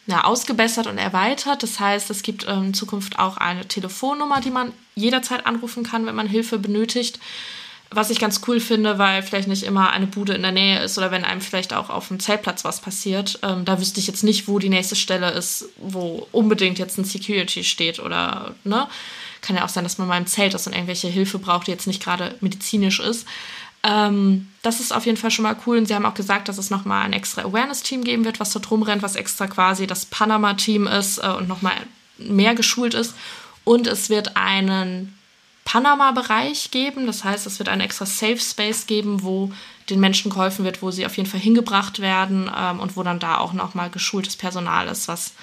ja, 0.06 0.24
ausgebessert 0.24 0.86
und 0.86 0.96
erweitert. 0.96 1.62
Das 1.62 1.78
heißt, 1.78 2.08
es 2.08 2.22
gibt 2.22 2.46
ähm, 2.48 2.68
in 2.68 2.74
Zukunft 2.74 3.18
auch 3.18 3.36
eine 3.36 3.68
Telefonnummer, 3.68 4.40
die 4.40 4.50
man 4.50 4.72
jederzeit 4.94 5.44
anrufen 5.44 5.84
kann, 5.84 6.06
wenn 6.06 6.14
man 6.14 6.26
Hilfe 6.26 6.58
benötigt. 6.58 7.20
Was 7.90 8.10
ich 8.10 8.18
ganz 8.18 8.42
cool 8.46 8.60
finde, 8.60 8.98
weil 8.98 9.22
vielleicht 9.22 9.48
nicht 9.48 9.62
immer 9.62 9.90
eine 9.90 10.06
Bude 10.06 10.34
in 10.34 10.42
der 10.42 10.52
Nähe 10.52 10.80
ist 10.80 10.98
oder 10.98 11.10
wenn 11.10 11.24
einem 11.24 11.40
vielleicht 11.40 11.72
auch 11.72 11.88
auf 11.88 12.08
dem 12.08 12.20
Zeltplatz 12.20 12.62
was 12.64 12.80
passiert. 12.80 13.38
Ähm, 13.42 13.64
da 13.64 13.80
wüsste 13.80 13.98
ich 13.98 14.06
jetzt 14.06 14.24
nicht, 14.24 14.46
wo 14.46 14.58
die 14.58 14.68
nächste 14.68 14.94
Stelle 14.94 15.30
ist, 15.30 15.70
wo 15.78 16.28
unbedingt 16.30 16.78
jetzt 16.78 16.98
ein 16.98 17.04
Security 17.04 17.64
steht 17.64 17.98
oder, 17.98 18.54
ne? 18.64 18.88
Kann 19.40 19.56
ja 19.56 19.64
auch 19.64 19.70
sein, 19.70 19.84
dass 19.84 19.98
man 19.98 20.08
mal 20.08 20.18
im 20.18 20.26
Zelt 20.26 20.52
ist 20.52 20.66
und 20.66 20.74
irgendwelche 20.74 21.08
Hilfe 21.08 21.38
braucht, 21.38 21.66
die 21.66 21.70
jetzt 21.70 21.86
nicht 21.86 22.02
gerade 22.02 22.34
medizinisch 22.40 23.00
ist. 23.00 23.26
Ähm, 23.82 24.48
das 24.62 24.80
ist 24.80 24.92
auf 24.92 25.06
jeden 25.06 25.16
Fall 25.16 25.30
schon 25.30 25.44
mal 25.44 25.56
cool. 25.66 25.78
Und 25.78 25.86
sie 25.86 25.94
haben 25.94 26.06
auch 26.06 26.14
gesagt, 26.14 26.48
dass 26.48 26.58
es 26.58 26.70
nochmal 26.70 27.04
ein 27.04 27.12
extra 27.12 27.42
Awareness-Team 27.42 28.04
geben 28.04 28.24
wird, 28.24 28.40
was 28.40 28.52
dort 28.52 28.70
rumrennt, 28.70 29.02
was 29.02 29.16
extra 29.16 29.46
quasi 29.46 29.86
das 29.86 30.06
Panama-Team 30.06 30.86
ist 30.86 31.18
äh, 31.18 31.28
und 31.28 31.48
nochmal 31.48 31.74
mehr 32.18 32.54
geschult 32.54 32.94
ist. 32.94 33.14
Und 33.64 33.86
es 33.86 34.10
wird 34.10 34.36
einen 34.36 35.17
Panama-Bereich 35.68 36.70
geben. 36.70 37.06
Das 37.06 37.24
heißt, 37.24 37.46
es 37.46 37.58
wird 37.58 37.68
einen 37.68 37.82
extra 37.82 38.06
Safe 38.06 38.38
Space 38.38 38.86
geben, 38.86 39.22
wo 39.22 39.52
den 39.90 40.00
Menschen 40.00 40.30
geholfen 40.30 40.64
wird, 40.64 40.80
wo 40.80 40.90
sie 40.90 41.04
auf 41.04 41.18
jeden 41.18 41.28
Fall 41.28 41.40
hingebracht 41.40 42.00
werden 42.00 42.50
ähm, 42.56 42.80
und 42.80 42.96
wo 42.96 43.02
dann 43.02 43.18
da 43.18 43.36
auch 43.36 43.52
nochmal 43.52 43.90
geschultes 43.90 44.34
Personal 44.34 44.88
ist, 44.88 45.08
was 45.08 45.34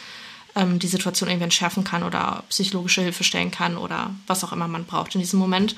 ähm, 0.55 0.79
die 0.79 0.87
Situation 0.87 1.29
irgendwie 1.29 1.43
entschärfen 1.43 1.83
kann 1.83 2.01
oder 2.01 2.43
psychologische 2.49 3.03
Hilfe 3.03 3.23
stellen 3.23 3.51
kann 3.51 3.77
oder 3.77 4.15
was 4.25 4.43
auch 4.43 4.51
immer 4.51 4.67
man 4.67 4.85
braucht 4.85 5.13
in 5.13 5.21
diesem 5.21 5.37
Moment. 5.37 5.75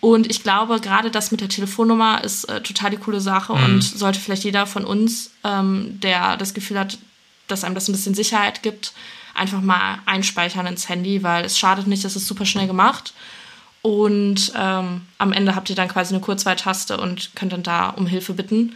Und 0.00 0.28
ich 0.28 0.42
glaube, 0.42 0.80
gerade 0.80 1.12
das 1.12 1.30
mit 1.30 1.40
der 1.40 1.48
Telefonnummer 1.48 2.24
ist 2.24 2.44
äh, 2.46 2.60
total 2.62 2.90
die 2.90 2.96
coole 2.96 3.20
Sache 3.20 3.52
und 3.52 3.80
sollte 3.80 4.18
vielleicht 4.18 4.42
jeder 4.42 4.66
von 4.66 4.84
uns, 4.84 5.30
ähm, 5.44 6.00
der 6.00 6.36
das 6.36 6.52
Gefühl 6.52 6.80
hat, 6.80 6.98
dass 7.46 7.62
einem 7.62 7.76
das 7.76 7.88
ein 7.88 7.92
bisschen 7.92 8.14
Sicherheit 8.14 8.64
gibt, 8.64 8.92
einfach 9.34 9.60
mal 9.60 10.00
einspeichern 10.04 10.66
ins 10.66 10.88
Handy, 10.88 11.22
weil 11.22 11.44
es 11.44 11.56
schadet 11.56 11.86
nicht, 11.86 12.04
es 12.04 12.16
ist 12.16 12.26
super 12.26 12.44
schnell 12.44 12.66
gemacht. 12.66 13.14
Und 13.84 14.50
ähm, 14.56 15.02
am 15.18 15.32
Ende 15.34 15.54
habt 15.54 15.68
ihr 15.68 15.76
dann 15.76 15.88
quasi 15.88 16.14
eine 16.14 16.22
Kurzwahltaste 16.24 16.96
und 16.96 17.36
könnt 17.36 17.52
dann 17.52 17.62
da 17.62 17.90
um 17.90 18.06
Hilfe 18.06 18.32
bitten. 18.32 18.74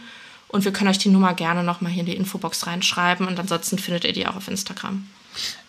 Und 0.49 0.65
wir 0.65 0.71
können 0.71 0.87
euch 0.87 0.99
die 0.99 1.09
Nummer 1.09 1.33
gerne 1.33 1.63
nochmal 1.63 1.91
hier 1.91 2.01
in 2.01 2.05
die 2.05 2.15
Infobox 2.15 2.67
reinschreiben 2.67 3.27
und 3.27 3.39
ansonsten 3.39 3.79
findet 3.79 4.03
ihr 4.03 4.13
die 4.13 4.27
auch 4.27 4.35
auf 4.35 4.47
Instagram. 4.47 5.07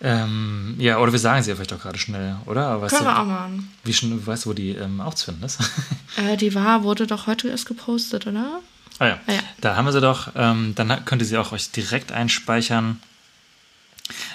Ähm, 0.02 0.75
ja, 0.78 0.99
oder 0.99 1.12
wir 1.12 1.18
sagen 1.18 1.42
sie 1.42 1.49
ja 1.49 1.56
vielleicht 1.56 1.73
auch 1.73 1.80
gerade 1.80 1.97
schnell, 1.97 2.37
oder? 2.44 2.82
Weißt 2.82 2.94
Können 2.97 3.09
wir 3.09 3.14
du, 3.14 3.20
auch 3.20 3.25
machen. 3.25 3.73
wie 3.82 3.94
schnell, 3.94 4.26
weißt 4.26 4.44
du, 4.44 4.50
wo 4.50 4.52
die 4.52 4.73
ähm, 4.73 5.00
auch 5.00 5.14
zu 5.14 5.25
finden 5.26 5.44
ist? 5.44 5.59
Äh, 6.18 6.37
die 6.37 6.54
war, 6.54 6.82
wurde 6.82 7.06
doch 7.06 7.26
heute 7.26 7.49
erst 7.49 7.64
gepostet, 7.64 8.26
oder? 8.26 8.61
Ah 8.99 9.06
ja. 9.06 9.20
Ah 9.26 9.32
ja. 9.32 9.40
Da 9.62 9.76
haben 9.76 9.87
wir 9.87 9.92
sie 9.92 10.02
doch. 10.02 10.32
Ähm, 10.35 10.75
dann 10.75 11.04
könnt 11.06 11.23
ihr 11.23 11.26
sie 11.26 11.38
auch 11.38 11.52
euch 11.52 11.70
direkt 11.70 12.12
einspeichern. 12.12 13.00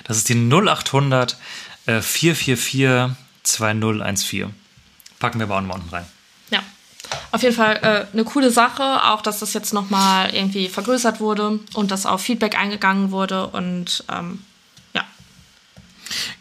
Das 0.06 0.18
ist 0.18 0.30
die 0.30 0.36
0800 0.36 1.38
äh, 1.86 2.02
444 2.02 3.16
2014. 3.44 4.65
Packen 5.26 5.40
wir 5.40 5.48
noch 5.48 5.76
unten 5.76 5.90
rein. 5.90 6.06
Ja. 6.52 6.60
Auf 7.32 7.42
jeden 7.42 7.56
Fall 7.56 7.78
äh, 7.82 8.14
eine 8.14 8.24
coole 8.24 8.52
Sache, 8.52 8.84
auch 9.06 9.22
dass 9.22 9.40
das 9.40 9.54
jetzt 9.54 9.74
nochmal 9.74 10.34
irgendwie 10.34 10.70
vergrößert 10.70 11.20
wurde 11.20 11.60
und 11.74 11.90
dass 11.90 12.06
auf 12.06 12.22
Feedback 12.22 12.56
eingegangen 12.56 13.10
wurde 13.10 13.48
und 13.48 14.04
ähm, 14.12 14.40
ja. 14.94 15.04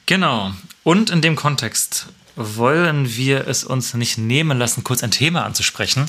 Genau. 0.05 0.53
Und 0.83 1.09
in 1.09 1.23
dem 1.23 1.35
Kontext 1.35 2.09
wollen 2.37 3.17
wir 3.17 3.47
es 3.49 3.65
uns 3.65 3.95
nicht 3.95 4.19
nehmen 4.19 4.59
lassen, 4.59 4.85
kurz 4.85 5.03
ein 5.03 5.11
Thema 5.11 5.47
anzusprechen, 5.47 6.05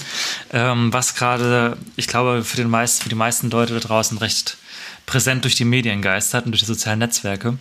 ähm, 0.52 0.92
was 0.92 1.16
gerade, 1.16 1.78
ich 1.96 2.08
glaube, 2.08 2.44
für, 2.44 2.58
den 2.58 2.70
meist, 2.70 3.04
für 3.04 3.10
die 3.10 3.16
meisten 3.16 3.50
Leute 3.50 3.74
da 3.74 3.80
draußen 3.80 4.18
recht 4.18 4.58
präsent 5.06 5.46
durch 5.46 5.56
die 5.56 5.66
Medien 5.66 6.02
geistert 6.02 6.46
und 6.46 6.52
durch 6.52 6.62
die 6.62 6.68
sozialen 6.68 7.00
Netzwerke. 7.00 7.58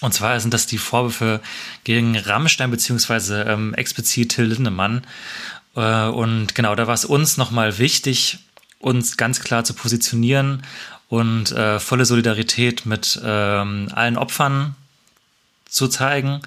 Und 0.00 0.14
zwar 0.14 0.40
sind 0.40 0.54
das 0.54 0.66
die 0.66 0.78
Vorwürfe 0.78 1.40
gegen 1.84 2.16
Rammstein 2.16 2.70
beziehungsweise 2.70 3.42
ähm, 3.42 3.74
explizit 3.74 4.32
Till 4.32 4.46
Lindemann. 4.46 5.02
Äh, 5.76 6.06
und 6.06 6.54
genau, 6.54 6.74
da 6.74 6.86
war 6.86 6.94
es 6.94 7.04
uns 7.04 7.36
nochmal 7.36 7.78
wichtig, 7.78 8.38
uns 8.78 9.16
ganz 9.16 9.40
klar 9.40 9.64
zu 9.64 9.74
positionieren 9.74 10.62
und 11.08 11.52
äh, 11.52 11.78
volle 11.78 12.06
Solidarität 12.06 12.86
mit 12.86 13.20
ähm, 13.22 13.88
allen 13.92 14.16
Opfern 14.16 14.74
zu 15.70 15.86
zeigen 15.86 16.40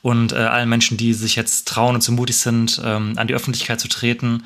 und 0.00 0.32
äh, 0.32 0.36
allen 0.36 0.68
Menschen, 0.68 0.96
die 0.96 1.12
sich 1.12 1.36
jetzt 1.36 1.68
trauen 1.68 1.94
und 1.94 2.02
so 2.02 2.10
mutig 2.10 2.38
sind, 2.38 2.80
ähm, 2.82 3.14
an 3.16 3.26
die 3.26 3.34
Öffentlichkeit 3.34 3.80
zu 3.80 3.88
treten 3.88 4.44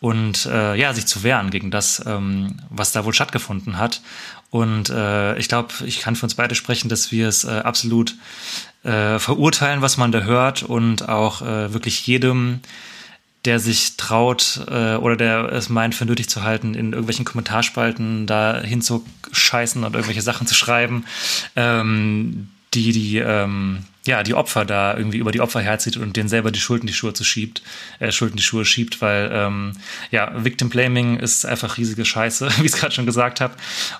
und 0.00 0.46
äh, 0.46 0.74
ja, 0.76 0.94
sich 0.94 1.06
zu 1.06 1.22
wehren 1.22 1.50
gegen 1.50 1.70
das, 1.70 2.02
ähm, 2.06 2.58
was 2.70 2.92
da 2.92 3.04
wohl 3.04 3.12
stattgefunden 3.12 3.78
hat. 3.78 4.00
Und 4.50 4.90
äh, 4.90 5.36
ich 5.38 5.48
glaube, 5.48 5.74
ich 5.84 6.00
kann 6.00 6.16
für 6.16 6.26
uns 6.26 6.34
beide 6.34 6.54
sprechen, 6.54 6.88
dass 6.88 7.12
wir 7.12 7.28
es 7.28 7.44
äh, 7.44 7.50
absolut 7.50 8.14
äh, 8.84 9.18
verurteilen, 9.18 9.82
was 9.82 9.96
man 9.96 10.12
da 10.12 10.20
hört 10.20 10.62
und 10.62 11.08
auch 11.08 11.42
äh, 11.42 11.72
wirklich 11.72 12.06
jedem 12.06 12.60
der 13.46 13.60
sich 13.60 13.96
traut 13.96 14.60
äh, 14.68 14.96
oder 14.96 15.16
der 15.16 15.52
es 15.52 15.68
meint 15.68 15.94
für 15.94 16.04
nötig 16.04 16.28
zu 16.28 16.42
halten, 16.42 16.74
in 16.74 16.92
irgendwelchen 16.92 17.24
Kommentarspalten 17.24 18.26
da 18.26 18.60
hinzuscheißen 18.60 19.84
und 19.84 19.94
irgendwelche 19.94 20.22
Sachen 20.22 20.46
zu 20.46 20.54
schreiben, 20.54 21.04
ähm, 21.54 22.48
die 22.76 22.92
die 22.92 23.18
ähm, 23.18 23.84
ja 24.06 24.22
die 24.22 24.34
Opfer 24.34 24.64
da 24.64 24.96
irgendwie 24.96 25.18
über 25.18 25.32
die 25.32 25.40
Opfer 25.40 25.60
herzieht 25.60 25.96
und 25.96 26.16
denen 26.16 26.28
selber 26.28 26.50
die 26.50 26.60
Schulden 26.60 26.86
die 26.86 26.92
Schuhe 26.92 27.12
zu 27.12 27.24
schiebt, 27.24 27.62
äh, 27.98 28.12
Schulden 28.12 28.36
die 28.36 28.42
Schuhe 28.42 28.64
schiebt, 28.64 29.00
weil 29.02 29.30
ähm, 29.32 29.72
ja 30.10 30.32
Victim 30.36 30.68
Blaming 30.68 31.18
ist 31.18 31.44
einfach 31.44 31.78
riesige 31.78 32.04
Scheiße, 32.04 32.48
wie 32.58 32.66
ich 32.66 32.72
es 32.72 32.78
gerade 32.78 32.94
schon 32.94 33.06
gesagt 33.06 33.40
habe. 33.40 33.54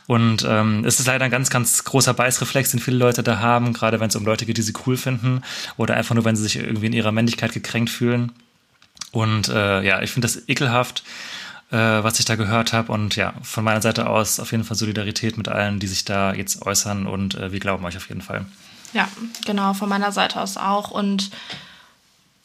Und 0.06 0.46
ähm, 0.48 0.84
es 0.84 1.00
ist 1.00 1.06
leider 1.06 1.24
ein 1.24 1.30
ganz 1.30 1.50
ganz 1.50 1.84
großer 1.84 2.14
Beißreflex, 2.14 2.70
den 2.70 2.80
viele 2.80 2.98
Leute 2.98 3.22
da 3.22 3.38
haben, 3.38 3.72
gerade 3.72 3.98
wenn 3.98 4.08
es 4.08 4.16
um 4.16 4.24
Leute 4.24 4.46
geht, 4.46 4.58
die 4.58 4.62
sie 4.62 4.74
cool 4.86 4.96
finden 4.96 5.42
oder 5.76 5.94
einfach 5.94 6.14
nur, 6.14 6.24
wenn 6.24 6.36
sie 6.36 6.42
sich 6.42 6.56
irgendwie 6.56 6.86
in 6.86 6.92
ihrer 6.92 7.12
Männlichkeit 7.12 7.52
gekränkt 7.52 7.90
fühlen. 7.90 8.32
Und 9.12 9.48
äh, 9.48 9.82
ja, 9.82 10.02
ich 10.02 10.10
finde 10.10 10.28
das 10.28 10.48
ekelhaft, 10.48 11.02
äh, 11.70 11.76
was 11.76 12.18
ich 12.18 12.24
da 12.24 12.36
gehört 12.36 12.72
habe. 12.72 12.92
Und 12.92 13.16
ja, 13.16 13.34
von 13.42 13.64
meiner 13.64 13.82
Seite 13.82 14.08
aus 14.08 14.40
auf 14.40 14.52
jeden 14.52 14.64
Fall 14.64 14.76
Solidarität 14.76 15.36
mit 15.36 15.48
allen, 15.48 15.78
die 15.78 15.86
sich 15.86 16.04
da 16.04 16.34
jetzt 16.34 16.62
äußern. 16.62 17.06
Und 17.06 17.34
äh, 17.34 17.52
wir 17.52 17.60
glauben 17.60 17.84
euch 17.84 17.96
auf 17.96 18.08
jeden 18.08 18.20
Fall. 18.20 18.46
Ja, 18.96 19.10
genau, 19.44 19.74
von 19.74 19.90
meiner 19.90 20.10
Seite 20.10 20.40
aus 20.40 20.56
auch. 20.56 20.90
Und 20.90 21.30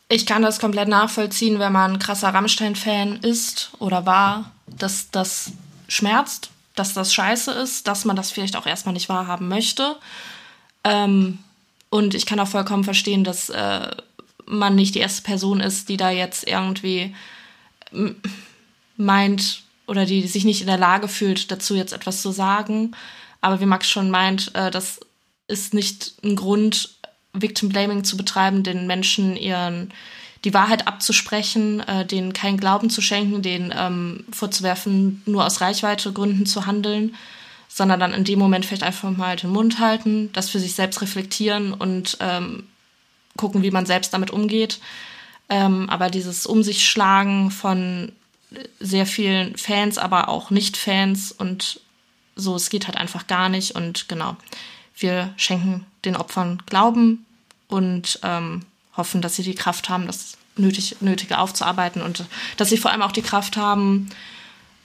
ich 0.09 0.25
kann 0.25 0.41
das 0.41 0.59
komplett 0.59 0.89
nachvollziehen, 0.89 1.59
wenn 1.59 1.71
man 1.71 1.97
krasser 1.97 2.33
Rammstein-Fan 2.33 3.19
ist 3.21 3.71
oder 3.79 4.05
war, 4.05 4.51
dass 4.67 5.09
das 5.11 5.53
schmerzt, 5.87 6.49
dass 6.75 6.93
das 6.93 7.13
scheiße 7.13 7.51
ist, 7.53 7.87
dass 7.87 8.03
man 8.03 8.17
das 8.17 8.31
vielleicht 8.31 8.57
auch 8.57 8.65
erstmal 8.65 8.91
nicht 8.91 9.07
wahrhaben 9.07 9.47
möchte. 9.47 9.95
Ähm, 10.83 11.39
und 11.89 12.15
ich 12.15 12.25
kann 12.25 12.41
auch 12.41 12.49
vollkommen 12.49 12.83
verstehen, 12.83 13.23
dass 13.23 13.49
äh, 13.49 13.89
man 14.45 14.75
nicht 14.75 14.95
die 14.95 14.99
erste 14.99 15.21
Person 15.21 15.61
ist, 15.61 15.87
die 15.87 15.95
da 15.95 16.09
jetzt 16.09 16.45
irgendwie 16.45 17.15
meint 18.97 19.63
oder 19.87 20.05
die 20.05 20.27
sich 20.27 20.43
nicht 20.43 20.59
in 20.59 20.67
der 20.67 20.77
Lage 20.77 21.07
fühlt, 21.07 21.49
dazu 21.49 21.75
jetzt 21.75 21.93
etwas 21.93 22.21
zu 22.21 22.31
sagen. 22.31 22.91
Aber 23.39 23.61
wie 23.61 23.65
Max 23.65 23.89
schon 23.89 24.11
meint, 24.11 24.53
äh, 24.53 24.69
das 24.69 24.99
ist 25.51 25.73
nicht 25.73 26.13
ein 26.23 26.35
Grund, 26.35 26.95
Victim 27.33 27.69
Blaming 27.69 28.03
zu 28.03 28.17
betreiben, 28.17 28.63
den 28.63 28.87
Menschen 28.87 29.37
ihren 29.37 29.93
die 30.43 30.53
Wahrheit 30.53 30.87
abzusprechen, 30.87 31.81
äh, 31.81 32.05
denen 32.05 32.33
keinen 32.33 32.57
Glauben 32.57 32.89
zu 32.89 33.01
schenken, 33.01 33.41
denen 33.41 33.73
ähm, 33.77 34.25
vorzuwerfen, 34.31 35.21
nur 35.25 35.45
aus 35.45 35.61
Reichweitegründen 35.61 36.45
zu 36.47 36.65
handeln, 36.65 37.15
sondern 37.67 37.99
dann 37.99 38.13
in 38.13 38.23
dem 38.23 38.39
Moment 38.39 38.65
vielleicht 38.65 38.83
einfach 38.83 39.11
mal 39.11 39.35
den 39.35 39.51
Mund 39.51 39.79
halten, 39.79 40.31
das 40.33 40.49
für 40.49 40.59
sich 40.59 40.73
selbst 40.73 41.01
reflektieren 41.01 41.73
und 41.73 42.17
ähm, 42.19 42.63
gucken, 43.37 43.61
wie 43.61 43.71
man 43.71 43.85
selbst 43.85 44.13
damit 44.13 44.31
umgeht. 44.31 44.79
Ähm, 45.47 45.89
aber 45.89 46.09
dieses 46.09 46.47
Um 46.47 46.63
sich 46.63 46.87
schlagen 46.87 47.51
von 47.51 48.11
sehr 48.79 49.05
vielen 49.05 49.55
Fans, 49.57 49.97
aber 49.97 50.27
auch 50.27 50.49
Nicht-Fans 50.49 51.31
und 51.31 51.81
so, 52.35 52.55
es 52.55 52.69
geht 52.69 52.87
halt 52.87 52.97
einfach 52.97 53.27
gar 53.27 53.49
nicht. 53.49 53.75
Und 53.75 54.09
genau, 54.09 54.35
wir 55.01 55.33
schenken 55.37 55.85
den 56.05 56.15
Opfern 56.15 56.61
Glauben 56.65 57.25
und 57.67 58.19
ähm, 58.23 58.61
hoffen, 58.95 59.21
dass 59.21 59.35
sie 59.35 59.43
die 59.43 59.55
Kraft 59.55 59.89
haben, 59.89 60.07
das 60.07 60.37
nötig, 60.55 60.97
Nötige 61.01 61.37
aufzuarbeiten 61.37 62.01
und 62.01 62.25
dass 62.57 62.69
sie 62.69 62.77
vor 62.77 62.91
allem 62.91 63.01
auch 63.01 63.11
die 63.11 63.21
Kraft 63.21 63.57
haben, 63.57 64.09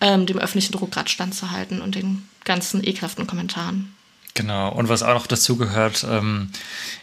ähm, 0.00 0.26
dem 0.26 0.38
öffentlichen 0.38 0.72
Druck 0.72 0.92
gerade 0.92 1.11
standzuhalten 1.11 1.81
und 1.81 1.94
den 1.94 2.29
ganzen 2.44 2.87
ekelhaften 2.87 3.26
Kommentaren. 3.26 3.92
Genau, 4.35 4.70
und 4.70 4.90
was 4.90 5.02
auch 5.02 5.14
noch 5.14 5.26
dazu 5.26 5.57
gehört, 5.57 6.07
ähm, 6.09 6.50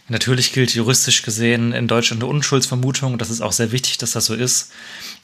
natürlich 0.08 0.52
gilt 0.52 0.72
juristisch 0.72 1.22
gesehen 1.22 1.72
in 1.72 1.88
Deutschland 1.88 2.22
eine 2.22 2.30
Unschuldsvermutung. 2.30 3.18
Das 3.18 3.28
ist 3.28 3.40
auch 3.40 3.50
sehr 3.50 3.72
wichtig, 3.72 3.98
dass 3.98 4.12
das 4.12 4.26
so 4.26 4.34
ist. 4.34 4.70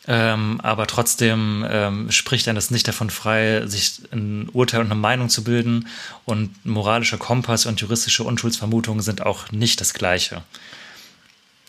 Ähm, 0.06 0.60
aber 0.62 0.86
trotzdem 0.86 1.64
ähm, 1.68 2.10
spricht 2.10 2.46
dann 2.46 2.54
das 2.54 2.70
nicht 2.70 2.88
davon 2.88 3.10
frei, 3.10 3.66
sich 3.66 4.00
ein 4.12 4.48
Urteil 4.52 4.80
und 4.80 4.86
eine 4.86 4.94
Meinung 4.94 5.28
zu 5.28 5.44
bilden. 5.44 5.88
Und 6.24 6.64
moralischer 6.64 7.18
Kompass 7.18 7.66
und 7.66 7.80
juristische 7.80 8.24
Unschuldsvermutungen 8.24 9.02
sind 9.02 9.24
auch 9.24 9.52
nicht 9.52 9.80
das 9.80 9.92
Gleiche. 9.92 10.42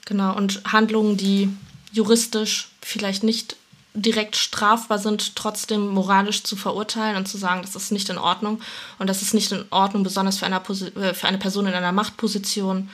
Genau, 0.05 0.35
und 0.35 0.61
Handlungen, 0.65 1.17
die 1.17 1.49
juristisch 1.91 2.69
vielleicht 2.81 3.23
nicht 3.23 3.57
direkt 3.93 4.37
strafbar 4.37 4.99
sind, 4.99 5.35
trotzdem 5.35 5.87
moralisch 5.89 6.43
zu 6.43 6.55
verurteilen 6.55 7.17
und 7.17 7.27
zu 7.27 7.37
sagen, 7.37 7.61
das 7.61 7.75
ist 7.75 7.91
nicht 7.91 8.09
in 8.09 8.17
Ordnung. 8.17 8.61
Und 8.99 9.07
das 9.07 9.21
ist 9.21 9.33
nicht 9.33 9.51
in 9.51 9.65
Ordnung, 9.69 10.03
besonders 10.03 10.37
für 10.39 10.45
eine, 10.45 10.61
äh, 10.95 11.13
für 11.13 11.27
eine 11.27 11.37
Person 11.37 11.67
in 11.67 11.73
einer 11.73 11.91
Machtposition. 11.91 12.89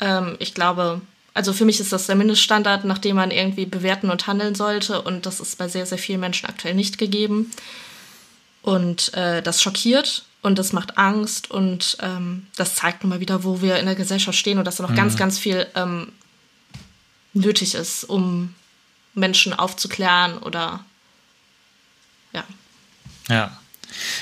Ähm, 0.00 0.36
ich 0.38 0.54
glaube, 0.54 1.02
also 1.34 1.52
für 1.52 1.64
mich 1.64 1.80
ist 1.80 1.92
das 1.92 2.06
der 2.06 2.16
Mindeststandard, 2.16 2.84
nach 2.84 2.98
dem 2.98 3.16
man 3.16 3.30
irgendwie 3.30 3.66
bewerten 3.66 4.10
und 4.10 4.26
handeln 4.26 4.54
sollte. 4.54 5.00
Und 5.02 5.26
das 5.26 5.40
ist 5.40 5.58
bei 5.58 5.68
sehr, 5.68 5.86
sehr 5.86 5.98
vielen 5.98 6.20
Menschen 6.20 6.48
aktuell 6.48 6.74
nicht 6.74 6.98
gegeben. 6.98 7.50
Und 8.62 9.14
äh, 9.14 9.42
das 9.42 9.62
schockiert 9.62 10.24
und 10.42 10.58
das 10.58 10.72
macht 10.72 10.98
Angst 10.98 11.50
und 11.50 11.96
ähm, 12.00 12.46
das 12.56 12.74
zeigt 12.74 13.02
nun 13.02 13.10
mal 13.10 13.20
wieder, 13.20 13.44
wo 13.44 13.62
wir 13.62 13.78
in 13.78 13.86
der 13.86 13.94
Gesellschaft 13.94 14.38
stehen 14.38 14.58
und 14.58 14.64
dass 14.64 14.76
da 14.76 14.82
noch 14.82 14.90
mhm. 14.90 14.96
ganz, 14.96 15.16
ganz 15.16 15.38
viel 15.38 15.66
ähm, 15.74 16.12
nötig 17.32 17.74
ist, 17.74 18.04
um 18.04 18.54
Menschen 19.14 19.52
aufzuklären 19.52 20.38
oder 20.38 20.84
ja. 22.32 22.44
Ja, 23.28 23.58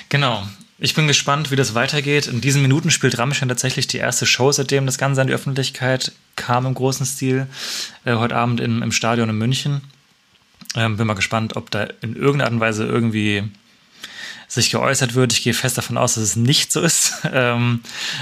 genau. 0.08 0.46
Ich 0.80 0.94
bin 0.94 1.08
gespannt, 1.08 1.50
wie 1.50 1.56
das 1.56 1.74
weitergeht. 1.74 2.28
In 2.28 2.40
diesen 2.40 2.62
Minuten 2.62 2.92
spielt 2.92 3.18
Rammstein 3.18 3.48
tatsächlich 3.48 3.88
die 3.88 3.96
erste 3.96 4.26
Show, 4.26 4.52
seitdem 4.52 4.86
das 4.86 4.96
Ganze 4.96 5.20
an 5.20 5.26
die 5.26 5.32
Öffentlichkeit 5.32 6.12
kam 6.36 6.66
im 6.66 6.74
großen 6.74 7.04
Stil. 7.04 7.48
Äh, 8.04 8.14
heute 8.14 8.36
Abend 8.36 8.60
in, 8.60 8.80
im 8.82 8.92
Stadion 8.92 9.28
in 9.28 9.36
München. 9.36 9.80
Ähm, 10.76 10.96
bin 10.96 11.08
mal 11.08 11.14
gespannt, 11.14 11.56
ob 11.56 11.72
da 11.72 11.88
in 12.00 12.14
irgendeiner 12.14 12.44
Art 12.44 12.52
und 12.52 12.60
Weise 12.60 12.84
irgendwie 12.84 13.42
sich 14.46 14.70
geäußert 14.70 15.16
wird. 15.16 15.32
Ich 15.32 15.42
gehe 15.42 15.52
fest 15.52 15.78
davon 15.78 15.98
aus, 15.98 16.14
dass 16.14 16.22
es 16.22 16.36
nicht 16.36 16.70
so 16.70 16.80
ist. 16.80 17.22
ähm, 17.32 17.80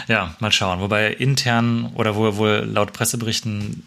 ja, 0.08 0.34
mal 0.40 0.50
schauen. 0.50 0.80
Wobei 0.80 1.12
intern 1.12 1.92
oder 1.94 2.14
wohl, 2.14 2.36
wohl 2.36 2.66
laut 2.72 2.94
Presseberichten 2.94 3.86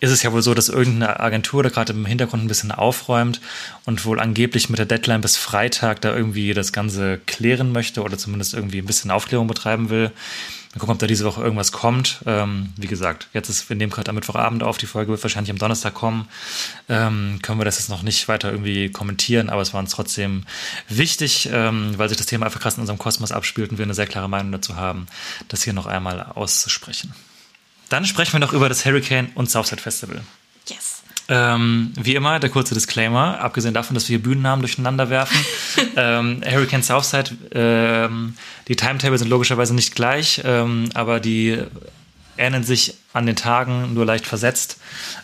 ist 0.00 0.10
es 0.10 0.22
ja 0.22 0.32
wohl 0.32 0.42
so, 0.42 0.54
dass 0.54 0.68
irgendeine 0.68 1.20
Agentur 1.20 1.62
da 1.62 1.68
gerade 1.70 1.92
im 1.92 2.04
Hintergrund 2.04 2.44
ein 2.44 2.48
bisschen 2.48 2.72
aufräumt 2.72 3.40
und 3.84 4.04
wohl 4.04 4.20
angeblich 4.20 4.68
mit 4.68 4.78
der 4.78 4.86
Deadline 4.86 5.22
bis 5.22 5.36
Freitag 5.36 6.00
da 6.02 6.14
irgendwie 6.14 6.52
das 6.52 6.72
Ganze 6.72 7.18
klären 7.26 7.72
möchte 7.72 8.02
oder 8.02 8.18
zumindest 8.18 8.54
irgendwie 8.54 8.78
ein 8.78 8.86
bisschen 8.86 9.10
Aufklärung 9.10 9.46
betreiben 9.46 9.88
will. 9.88 10.12
Mal 10.74 10.80
gucken, 10.80 10.92
ob 10.92 10.98
da 10.98 11.06
diese 11.06 11.24
Woche 11.24 11.40
irgendwas 11.40 11.72
kommt. 11.72 12.20
Ähm, 12.26 12.74
wie 12.76 12.86
gesagt, 12.86 13.28
jetzt 13.32 13.48
ist, 13.48 13.70
wir 13.70 13.76
nehmen 13.76 13.90
gerade 13.90 14.10
am 14.10 14.14
Mittwochabend 14.14 14.62
auf, 14.62 14.76
die 14.76 14.84
Folge 14.84 15.10
wird 15.10 15.22
wahrscheinlich 15.22 15.50
am 15.50 15.56
Donnerstag 15.56 15.94
kommen. 15.94 16.28
Ähm, 16.90 17.38
können 17.40 17.58
wir 17.58 17.64
das 17.64 17.78
jetzt 17.78 17.88
noch 17.88 18.02
nicht 18.02 18.28
weiter 18.28 18.50
irgendwie 18.50 18.90
kommentieren, 18.90 19.48
aber 19.48 19.62
es 19.62 19.72
war 19.72 19.80
uns 19.80 19.92
trotzdem 19.92 20.44
wichtig, 20.90 21.48
ähm, 21.50 21.94
weil 21.96 22.10
sich 22.10 22.18
das 22.18 22.26
Thema 22.26 22.44
einfach 22.44 22.60
krass 22.60 22.74
in 22.74 22.82
unserem 22.82 22.98
Kosmos 22.98 23.32
abspielt 23.32 23.70
und 23.70 23.78
wir 23.78 23.86
eine 23.86 23.94
sehr 23.94 24.06
klare 24.06 24.28
Meinung 24.28 24.52
dazu 24.52 24.76
haben, 24.76 25.06
das 25.48 25.62
hier 25.62 25.72
noch 25.72 25.86
einmal 25.86 26.20
auszusprechen. 26.20 27.14
Dann 27.88 28.04
sprechen 28.04 28.34
wir 28.34 28.40
noch 28.40 28.52
über 28.52 28.68
das 28.68 28.84
Hurricane 28.84 29.30
und 29.34 29.50
Southside 29.50 29.80
Festival. 29.80 30.22
Yes. 30.68 31.02
Ähm, 31.28 31.92
wie 31.96 32.14
immer, 32.14 32.38
der 32.38 32.50
kurze 32.50 32.74
Disclaimer, 32.74 33.40
abgesehen 33.40 33.74
davon, 33.74 33.94
dass 33.94 34.08
wir 34.08 34.16
hier 34.16 34.22
Bühnennamen 34.22 34.60
durcheinander 34.62 35.10
werfen. 35.10 35.36
ähm, 35.96 36.42
Hurricane 36.44 36.82
Southside, 36.82 37.30
ähm, 37.52 38.34
die 38.68 38.76
Timetable 38.76 39.18
sind 39.18 39.28
logischerweise 39.28 39.74
nicht 39.74 39.94
gleich, 39.94 40.40
ähm, 40.44 40.88
aber 40.94 41.18
die 41.18 41.58
ähneln 42.38 42.64
sich 42.64 42.94
an 43.12 43.26
den 43.26 43.34
Tagen 43.34 43.94
nur 43.94 44.04
leicht 44.04 44.26
versetzt, 44.26 44.78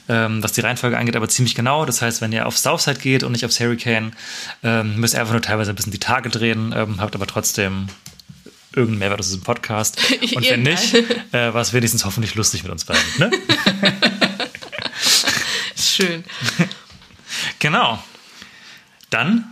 ähm, 0.09 0.43
was 0.43 0.53
die 0.53 0.63
Reihenfolge 0.63 0.99
angeht, 0.99 1.15
aber 1.15 1.29
ziemlich 1.29 1.55
genau. 1.55 1.85
Das 1.85 2.03
heißt, 2.03 2.21
wenn 2.21 2.33
ihr 2.33 2.47
auf 2.47 2.57
Southside 2.57 2.99
geht 2.99 3.23
und 3.23 3.33
nicht 3.33 3.45
aufs 3.45 3.61
Hurricane, 3.61 4.13
ähm, 4.65 4.97
müsst 4.97 5.15
ihr 5.15 5.21
einfach 5.21 5.35
nur 5.35 5.43
teilweise 5.43 5.71
ein 5.71 5.77
bisschen 5.77 5.93
die 5.93 5.99
Tage 5.99 6.31
drehen, 6.31 6.75
habt 6.99 7.15
aber 7.15 7.27
trotzdem 7.27 7.89
irgendeinen 8.75 8.99
Mehrwert 8.99 9.21
aus 9.21 9.27
diesem 9.27 9.43
Podcast. 9.43 9.99
Und 10.35 10.49
wenn 10.49 10.63
nicht, 10.63 10.95
äh, 10.95 11.55
war 11.55 11.61
es 11.61 11.73
wenigstens 11.73 12.05
hoffentlich 12.05 12.35
lustig 12.35 12.63
mit 12.63 12.73
uns 12.73 12.85
beiden. 12.85 13.03
Ne? 13.19 13.31
Schön. 15.77 16.25
Genau. 17.59 18.03
Dann, 19.11 19.45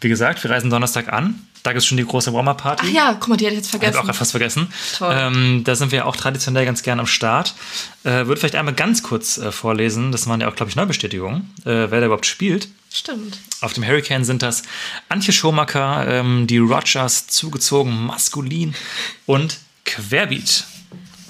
wie 0.00 0.08
gesagt, 0.08 0.42
wir 0.42 0.50
reisen 0.50 0.70
Donnerstag 0.70 1.12
an. 1.12 1.46
Da 1.62 1.72
gibt 1.72 1.82
es 1.82 1.86
schon 1.86 1.96
die 1.96 2.04
große 2.04 2.32
Warmer-Party. 2.32 2.86
Ach 2.88 2.92
ja, 2.92 3.16
guck 3.18 3.28
mal, 3.28 3.36
die 3.36 3.46
hätte 3.46 3.54
ich 3.54 3.60
jetzt 3.60 3.70
vergessen. 3.70 3.98
Habe 3.98 4.10
auch 4.10 4.14
fast 4.14 4.30
vergessen. 4.30 4.68
Toll. 4.96 5.14
Ähm, 5.18 5.64
da 5.64 5.74
sind 5.74 5.90
wir 5.92 6.06
auch 6.06 6.16
traditionell 6.16 6.64
ganz 6.64 6.82
gern 6.82 7.00
am 7.00 7.06
Start. 7.06 7.54
Äh, 8.04 8.26
Würde 8.26 8.36
vielleicht 8.36 8.54
einmal 8.54 8.74
ganz 8.74 9.02
kurz 9.02 9.38
äh, 9.38 9.50
vorlesen. 9.50 10.12
Das 10.12 10.26
waren 10.28 10.40
ja 10.40 10.48
auch, 10.48 10.54
glaube 10.54 10.70
ich, 10.70 10.76
Neubestätigungen, 10.76 11.52
äh, 11.64 11.90
wer 11.90 12.00
da 12.00 12.06
überhaupt 12.06 12.26
spielt. 12.26 12.68
Stimmt. 12.98 13.38
Auf 13.60 13.74
dem 13.74 13.86
Hurricane 13.86 14.24
sind 14.24 14.42
das 14.42 14.64
Antje 15.08 15.32
Schomacker, 15.32 16.04
ähm, 16.08 16.48
die 16.48 16.58
Rogers, 16.58 17.28
zugezogen, 17.28 18.06
maskulin 18.06 18.74
und 19.24 19.58
Querbeat. 19.84 20.64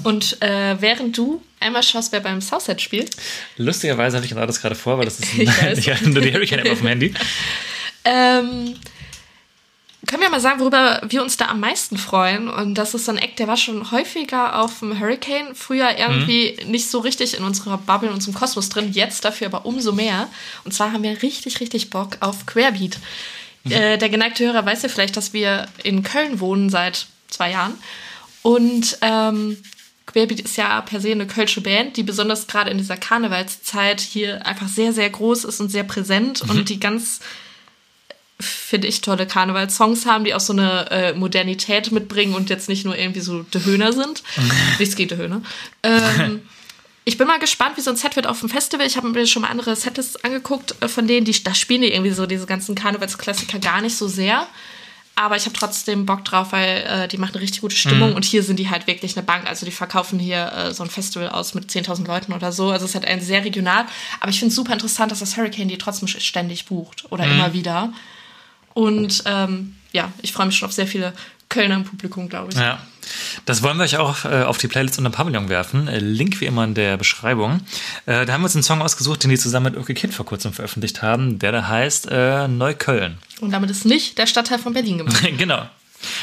Und 0.02 0.40
äh, 0.40 0.80
während 0.80 1.18
du 1.18 1.42
einmal 1.60 1.82
schaust, 1.82 2.10
wer 2.12 2.20
beim 2.20 2.40
Southside 2.40 2.78
spielt. 2.78 3.10
Lustigerweise 3.58 4.16
habe 4.16 4.24
ich 4.24 4.30
genau 4.32 4.46
das 4.46 4.62
gerade 4.62 4.76
vor, 4.76 4.96
weil 4.96 5.04
das 5.04 5.20
ist 5.20 5.38
ein, 5.62 5.78
ja, 5.82 5.96
nur 6.08 6.22
die 6.22 6.32
Hurricane-App 6.32 6.72
auf 6.72 6.78
dem 6.78 6.88
Handy. 6.88 7.14
Ähm, 8.04 8.74
können 10.08 10.22
wir 10.22 10.30
mal 10.30 10.40
sagen, 10.40 10.58
worüber 10.58 11.02
wir 11.06 11.22
uns 11.22 11.36
da 11.36 11.46
am 11.46 11.60
meisten 11.60 11.98
freuen? 11.98 12.48
Und 12.48 12.74
das 12.74 12.94
ist 12.94 13.04
so 13.04 13.12
ein 13.12 13.18
Act, 13.18 13.38
der 13.38 13.46
war 13.46 13.58
schon 13.58 13.90
häufiger 13.92 14.58
auf 14.58 14.78
dem 14.78 14.98
Hurricane. 14.98 15.54
Früher 15.54 15.96
irgendwie 15.98 16.56
mhm. 16.64 16.70
nicht 16.70 16.90
so 16.90 17.00
richtig 17.00 17.36
in 17.36 17.44
unserer 17.44 17.76
Bubble, 17.76 18.08
in 18.08 18.14
unserem 18.14 18.34
Kosmos 18.34 18.70
drin. 18.70 18.90
Jetzt 18.90 19.26
dafür 19.26 19.48
aber 19.48 19.66
umso 19.66 19.92
mehr. 19.92 20.28
Und 20.64 20.72
zwar 20.72 20.92
haben 20.92 21.02
wir 21.02 21.22
richtig, 21.22 21.60
richtig 21.60 21.90
Bock 21.90 22.16
auf 22.20 22.46
Querbeat. 22.46 22.98
Mhm. 23.64 23.72
Äh, 23.72 23.98
der 23.98 24.08
geneigte 24.08 24.46
Hörer 24.46 24.64
weiß 24.64 24.82
ja 24.82 24.88
vielleicht, 24.88 25.16
dass 25.16 25.34
wir 25.34 25.66
in 25.84 26.02
Köln 26.02 26.40
wohnen 26.40 26.70
seit 26.70 27.06
zwei 27.28 27.50
Jahren. 27.50 27.74
Und 28.40 28.96
ähm, 29.02 29.58
Querbeat 30.06 30.40
ist 30.40 30.56
ja 30.56 30.80
per 30.80 31.02
se 31.02 31.12
eine 31.12 31.26
kölsche 31.26 31.60
Band, 31.60 31.98
die 31.98 32.02
besonders 32.02 32.46
gerade 32.46 32.70
in 32.70 32.78
dieser 32.78 32.96
Karnevalszeit 32.96 34.00
hier 34.00 34.46
einfach 34.46 34.68
sehr, 34.68 34.94
sehr 34.94 35.10
groß 35.10 35.44
ist 35.44 35.60
und 35.60 35.68
sehr 35.68 35.84
präsent 35.84 36.44
mhm. 36.44 36.50
und 36.50 36.68
die 36.70 36.80
ganz 36.80 37.20
finde 38.40 38.86
ich, 38.86 39.00
tolle 39.00 39.26
Karnevalssongs 39.26 40.06
haben, 40.06 40.24
die 40.24 40.34
auch 40.34 40.40
so 40.40 40.52
eine 40.52 40.90
äh, 40.90 41.12
Modernität 41.12 41.90
mitbringen 41.90 42.34
und 42.34 42.50
jetzt 42.50 42.68
nicht 42.68 42.84
nur 42.84 42.96
irgendwie 42.96 43.20
so 43.20 43.42
De 43.42 43.64
Höhner 43.64 43.92
sind. 43.92 44.22
Nichts 44.78 44.96
gegen 44.96 45.08
De 45.08 45.18
Höhner. 45.18 45.42
Ähm, 45.82 46.42
ich 47.04 47.16
bin 47.16 47.26
mal 47.26 47.38
gespannt, 47.38 47.76
wie 47.76 47.80
so 47.80 47.90
ein 47.90 47.96
Set 47.96 48.16
wird 48.16 48.26
auf 48.26 48.40
dem 48.40 48.48
Festival. 48.48 48.86
Ich 48.86 48.96
habe 48.96 49.08
mir 49.08 49.26
schon 49.26 49.42
mal 49.42 49.48
andere 49.48 49.74
Sets 49.74 50.16
angeguckt 50.24 50.74
äh, 50.80 50.88
von 50.88 51.06
denen, 51.06 51.24
die 51.24 51.42
da 51.42 51.54
spielen 51.54 51.82
die 51.82 51.92
irgendwie 51.92 52.12
so 52.12 52.26
diese 52.26 52.46
ganzen 52.46 52.74
Karnevalsklassiker 52.74 53.58
gar 53.58 53.80
nicht 53.80 53.96
so 53.96 54.06
sehr. 54.06 54.46
Aber 55.16 55.34
ich 55.34 55.46
habe 55.46 55.54
trotzdem 55.54 56.06
Bock 56.06 56.24
drauf, 56.24 56.52
weil 56.52 56.84
äh, 56.86 57.08
die 57.08 57.18
machen 57.18 57.34
eine 57.34 57.42
richtig 57.42 57.62
gute 57.62 57.74
Stimmung 57.74 58.10
mhm. 58.10 58.16
und 58.16 58.24
hier 58.24 58.44
sind 58.44 58.60
die 58.60 58.70
halt 58.70 58.86
wirklich 58.86 59.16
eine 59.16 59.26
Bank. 59.26 59.48
Also 59.48 59.66
die 59.66 59.72
verkaufen 59.72 60.20
hier 60.20 60.52
äh, 60.52 60.72
so 60.72 60.84
ein 60.84 60.90
Festival 60.90 61.30
aus 61.30 61.54
mit 61.54 61.68
10.000 61.68 62.06
Leuten 62.06 62.32
oder 62.32 62.52
so. 62.52 62.70
Also 62.70 62.84
es 62.84 62.92
ist 62.92 62.94
halt 62.94 63.06
ein 63.06 63.20
sehr 63.20 63.44
regional. 63.44 63.86
Aber 64.20 64.30
ich 64.30 64.38
finde 64.38 64.50
es 64.50 64.54
super 64.54 64.74
interessant, 64.74 65.10
dass 65.10 65.18
das 65.18 65.36
Hurricane 65.36 65.66
die 65.66 65.76
trotzdem 65.76 66.06
ständig 66.06 66.66
bucht 66.66 67.10
oder 67.10 67.26
mhm. 67.26 67.32
immer 67.32 67.52
wieder. 67.52 67.92
Und 68.78 69.24
ähm, 69.26 69.74
ja, 69.90 70.12
ich 70.22 70.32
freue 70.32 70.46
mich 70.46 70.56
schon 70.56 70.68
auf 70.68 70.72
sehr 70.72 70.86
viele 70.86 71.12
Kölner 71.48 71.74
im 71.74 71.82
Publikum, 71.82 72.28
glaube 72.28 72.52
ich. 72.52 72.58
Ja. 72.60 72.78
Das 73.44 73.64
wollen 73.64 73.76
wir 73.76 73.82
euch 73.82 73.96
auch 73.96 74.24
äh, 74.24 74.44
auf 74.44 74.58
die 74.58 74.68
Playlist 74.68 74.98
unter 74.98 75.10
Pavillon 75.10 75.48
werfen. 75.48 75.88
Äh, 75.88 75.98
Link 75.98 76.40
wie 76.40 76.44
immer 76.44 76.62
in 76.62 76.74
der 76.74 76.96
Beschreibung. 76.96 77.60
Äh, 78.06 78.24
da 78.24 78.32
haben 78.32 78.42
wir 78.42 78.44
uns 78.44 78.54
einen 78.54 78.62
Song 78.62 78.80
ausgesucht, 78.80 79.24
den 79.24 79.30
die 79.30 79.36
zusammen 79.36 79.72
mit 79.72 79.76
Okay 79.76 79.94
Kid 79.94 80.14
vor 80.14 80.26
kurzem 80.26 80.52
veröffentlicht 80.52 81.02
haben, 81.02 81.40
der 81.40 81.50
da 81.50 81.66
heißt 81.66 82.06
äh, 82.08 82.46
Neukölln. 82.46 83.18
Und 83.40 83.50
damit 83.50 83.68
ist 83.68 83.84
nicht 83.84 84.16
der 84.16 84.28
Stadtteil 84.28 84.60
von 84.60 84.74
Berlin 84.74 84.98
gemeint. 84.98 85.22
genau. 85.38 85.68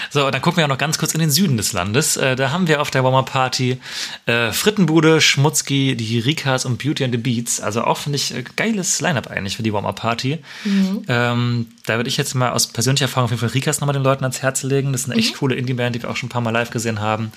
So, 0.10 0.32
dann 0.32 0.42
gucken 0.42 0.58
wir 0.58 0.64
auch 0.66 0.70
noch 0.70 0.78
ganz 0.78 0.98
kurz 0.98 1.14
in 1.14 1.20
den 1.20 1.30
Süden 1.32 1.58
des 1.58 1.74
Landes. 1.74 2.16
Äh, 2.16 2.36
da 2.38 2.52
haben 2.52 2.68
wir 2.68 2.82
auf 2.82 2.92
der 2.92 3.04
Warmer 3.04 3.24
Party 3.24 3.80
äh, 4.26 4.52
Frittenbude, 4.54 5.20
Schmutzki, 5.20 5.96
die 5.98 6.20
Rikas 6.20 6.64
und 6.66 6.82
Beauty 6.82 7.04
and 7.04 7.14
the 7.14 7.18
Beats. 7.18 7.60
Also 7.60 7.84
auch, 7.84 7.98
finde 7.98 8.16
ich, 8.16 8.34
äh, 8.34 8.44
geiles 8.56 9.02
Line-Up 9.02 9.28
eigentlich 9.28 9.58
für 9.58 9.64
die 9.64 9.74
Warmer 9.74 9.92
Party. 9.94 10.40
Mhm. 10.64 11.04
Ähm, 11.10 11.68
da 11.86 11.98
würde 11.98 12.08
ich 12.08 12.16
jetzt 12.16 12.36
mal 12.36 12.52
aus 12.52 12.68
persönlicher 12.68 13.06
Erfahrung 13.06 13.26
auf 13.26 13.32
jeden 13.32 13.42
Fall 13.42 13.50
Rikas 13.50 13.82
nochmal 13.82 13.94
den 13.94 14.04
Leuten 14.04 14.24
ans 14.24 14.42
Herz 14.42 14.64
legen. 14.64 14.94
Das 14.94 15.02
ist 15.02 15.10
eine 15.12 15.20
echt 15.20 15.34
Mhm. 15.34 15.38
coole 15.40 15.56
Indie-Band, 15.56 15.96
die 15.96 16.02
wir 16.04 16.10
auch 16.10 16.16
schon 16.16 16.28
ein 16.28 16.32
paar 16.32 16.42
Mal 16.42 16.52
live 16.52 16.70
gesehen 16.70 17.02
haben. 17.02 17.32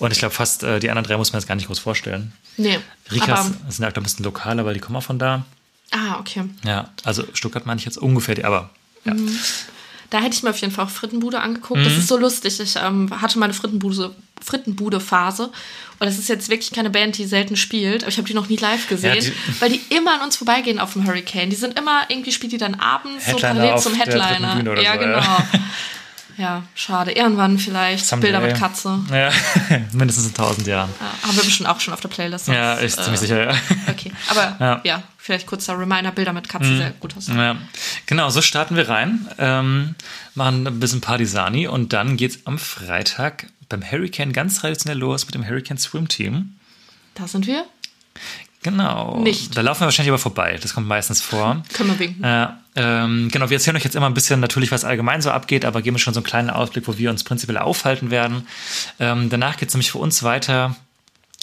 Und 0.00 0.10
ich 0.12 0.18
glaube, 0.18 0.34
fast 0.34 0.64
äh, 0.64 0.80
die 0.80 0.90
anderen 0.90 1.06
drei 1.06 1.16
muss 1.16 1.32
man 1.32 1.40
jetzt 1.40 1.46
gar 1.48 1.54
nicht 1.54 1.68
groß 1.68 1.78
vorstellen. 1.78 2.32
Nee. 2.56 2.80
Rikas 3.12 3.46
sind 3.68 3.84
ja 3.84 3.90
auch 3.90 3.94
ein 3.94 4.02
bisschen 4.02 4.24
lokaler, 4.24 4.64
weil 4.64 4.74
die 4.74 4.80
kommen 4.80 4.96
auch 4.96 5.02
von 5.04 5.18
da. 5.20 5.44
ah, 5.92 6.18
okay. 6.18 6.42
Ja, 6.64 6.90
also 7.04 7.22
Stuttgart 7.34 7.66
meine 7.66 7.78
ich 7.78 7.84
jetzt 7.84 7.98
ungefähr, 7.98 8.34
die, 8.34 8.44
aber 8.44 8.70
ja. 9.04 9.14
Mhm. 9.14 9.30
Da 10.10 10.20
hätte 10.20 10.34
ich 10.36 10.42
mir 10.42 10.50
auf 10.50 10.58
jeden 10.58 10.72
Fall 10.72 10.86
auch 10.86 10.90
Frittenbude 10.90 11.40
angeguckt. 11.40 11.84
Das 11.84 11.92
Mhm. 11.92 11.98
ist 11.98 12.08
so 12.08 12.16
lustig. 12.16 12.58
Ich 12.60 12.76
ähm, 12.76 13.10
hatte 13.20 13.38
meine 13.38 13.52
Frittenbude, 13.52 14.14
Frittenbude-Phase. 14.42 15.44
Und 15.44 16.06
das 16.06 16.18
ist 16.18 16.28
jetzt 16.28 16.48
wirklich 16.48 16.70
keine 16.72 16.90
Band, 16.90 17.18
die 17.18 17.26
selten 17.26 17.56
spielt. 17.56 18.04
Aber 18.04 18.10
ich 18.10 18.16
habe 18.18 18.26
die 18.26 18.34
noch 18.34 18.48
nie 18.48 18.56
live 18.56 18.88
gesehen, 18.88 19.14
Ja, 19.16 19.20
die- 19.20 19.32
weil 19.60 19.70
die 19.70 19.80
immer 19.94 20.14
an 20.14 20.20
uns 20.22 20.36
vorbeigehen 20.36 20.78
auf 20.78 20.92
dem 20.94 21.06
Hurricane. 21.06 21.50
Die 21.50 21.56
sind 21.56 21.78
immer, 21.78 22.02
irgendwie 22.08 22.32
spielt 22.32 22.52
die 22.52 22.58
dann 22.58 22.74
abends 22.76 23.24
so 23.26 23.32
Headliner 23.32 23.54
parallel 23.54 23.72
auf 23.74 23.82
zum 23.82 23.94
Headliner. 23.94 24.80
Ja, 24.82 24.92
so, 24.94 24.98
genau. 24.98 25.18
ja. 25.18 25.46
Ja, 26.38 26.62
schade. 26.76 27.12
Irgendwann 27.12 27.58
vielleicht. 27.58 28.06
Someday. 28.06 28.30
Bilder 28.30 28.46
mit 28.46 28.56
Katze. 28.56 29.00
ja. 29.10 29.30
mindestens 29.92 30.28
in 30.28 30.34
tausend 30.34 30.66
Jahren. 30.68 30.88
Ja, 31.00 31.28
haben 31.28 31.36
wir 31.36 31.42
bestimmt 31.42 31.68
auch 31.68 31.80
schon 31.80 31.92
auf 31.92 32.00
der 32.00 32.08
Playlist. 32.08 32.46
Ja, 32.46 32.76
sonst, 32.76 32.84
ich 32.84 33.04
ziemlich 33.04 33.22
äh, 33.22 33.26
sicher, 33.26 33.44
ja. 33.50 33.56
Okay, 33.88 34.12
aber 34.30 34.56
Ja. 34.60 34.74
Mhm. 34.76 34.80
ja. 34.84 35.02
vielleicht 35.18 35.46
kurzer 35.46 35.78
Reminder, 35.78 36.12
Bilder 36.12 36.32
mit 36.32 36.48
Katze, 36.48 36.76
sehr 36.76 36.90
gut 36.92 37.16
aus. 37.16 37.26
Ja, 37.26 37.56
genau, 38.06 38.30
so 38.30 38.40
starten 38.40 38.76
wir 38.76 38.88
rein, 38.88 39.26
ähm, 39.38 39.96
machen 40.34 40.66
ein 40.66 40.80
bisschen 40.80 41.00
Partisani 41.00 41.66
und 41.66 41.92
dann 41.92 42.16
geht's 42.16 42.38
am 42.44 42.58
Freitag 42.58 43.46
beim 43.68 43.82
Hurricane 43.82 44.32
ganz 44.32 44.60
traditionell 44.60 44.98
los 44.98 45.26
mit 45.26 45.34
dem 45.34 45.46
Hurricane 45.46 45.78
Swim 45.78 46.08
Team. 46.08 46.56
Da 47.14 47.26
sind 47.26 47.46
wir. 47.46 47.64
Genau. 48.62 49.20
Nicht. 49.20 49.56
Da 49.56 49.60
laufen 49.60 49.80
wir 49.80 49.84
wahrscheinlich 49.86 50.10
aber 50.10 50.18
vorbei. 50.18 50.58
Das 50.60 50.74
kommt 50.74 50.88
meistens 50.88 51.22
vor. 51.22 51.62
Können 51.72 51.90
wir 51.90 51.98
winken. 51.98 52.24
Äh, 52.24 52.48
ähm, 52.74 53.28
genau, 53.30 53.50
wir 53.50 53.56
erzählen 53.56 53.76
euch 53.76 53.84
jetzt 53.84 53.94
immer 53.94 54.06
ein 54.06 54.14
bisschen 54.14 54.40
natürlich, 54.40 54.72
was 54.72 54.84
allgemein 54.84 55.22
so 55.22 55.30
abgeht, 55.30 55.64
aber 55.64 55.80
geben 55.80 55.98
schon 55.98 56.14
so 56.14 56.20
einen 56.20 56.26
kleinen 56.26 56.50
Ausblick, 56.50 56.88
wo 56.88 56.98
wir 56.98 57.10
uns 57.10 57.22
prinzipiell 57.22 57.58
aufhalten 57.58 58.10
werden. 58.10 58.46
Ähm, 58.98 59.30
danach 59.30 59.56
geht's 59.56 59.74
nämlich 59.74 59.92
für 59.92 59.98
uns 59.98 60.22
weiter 60.22 60.76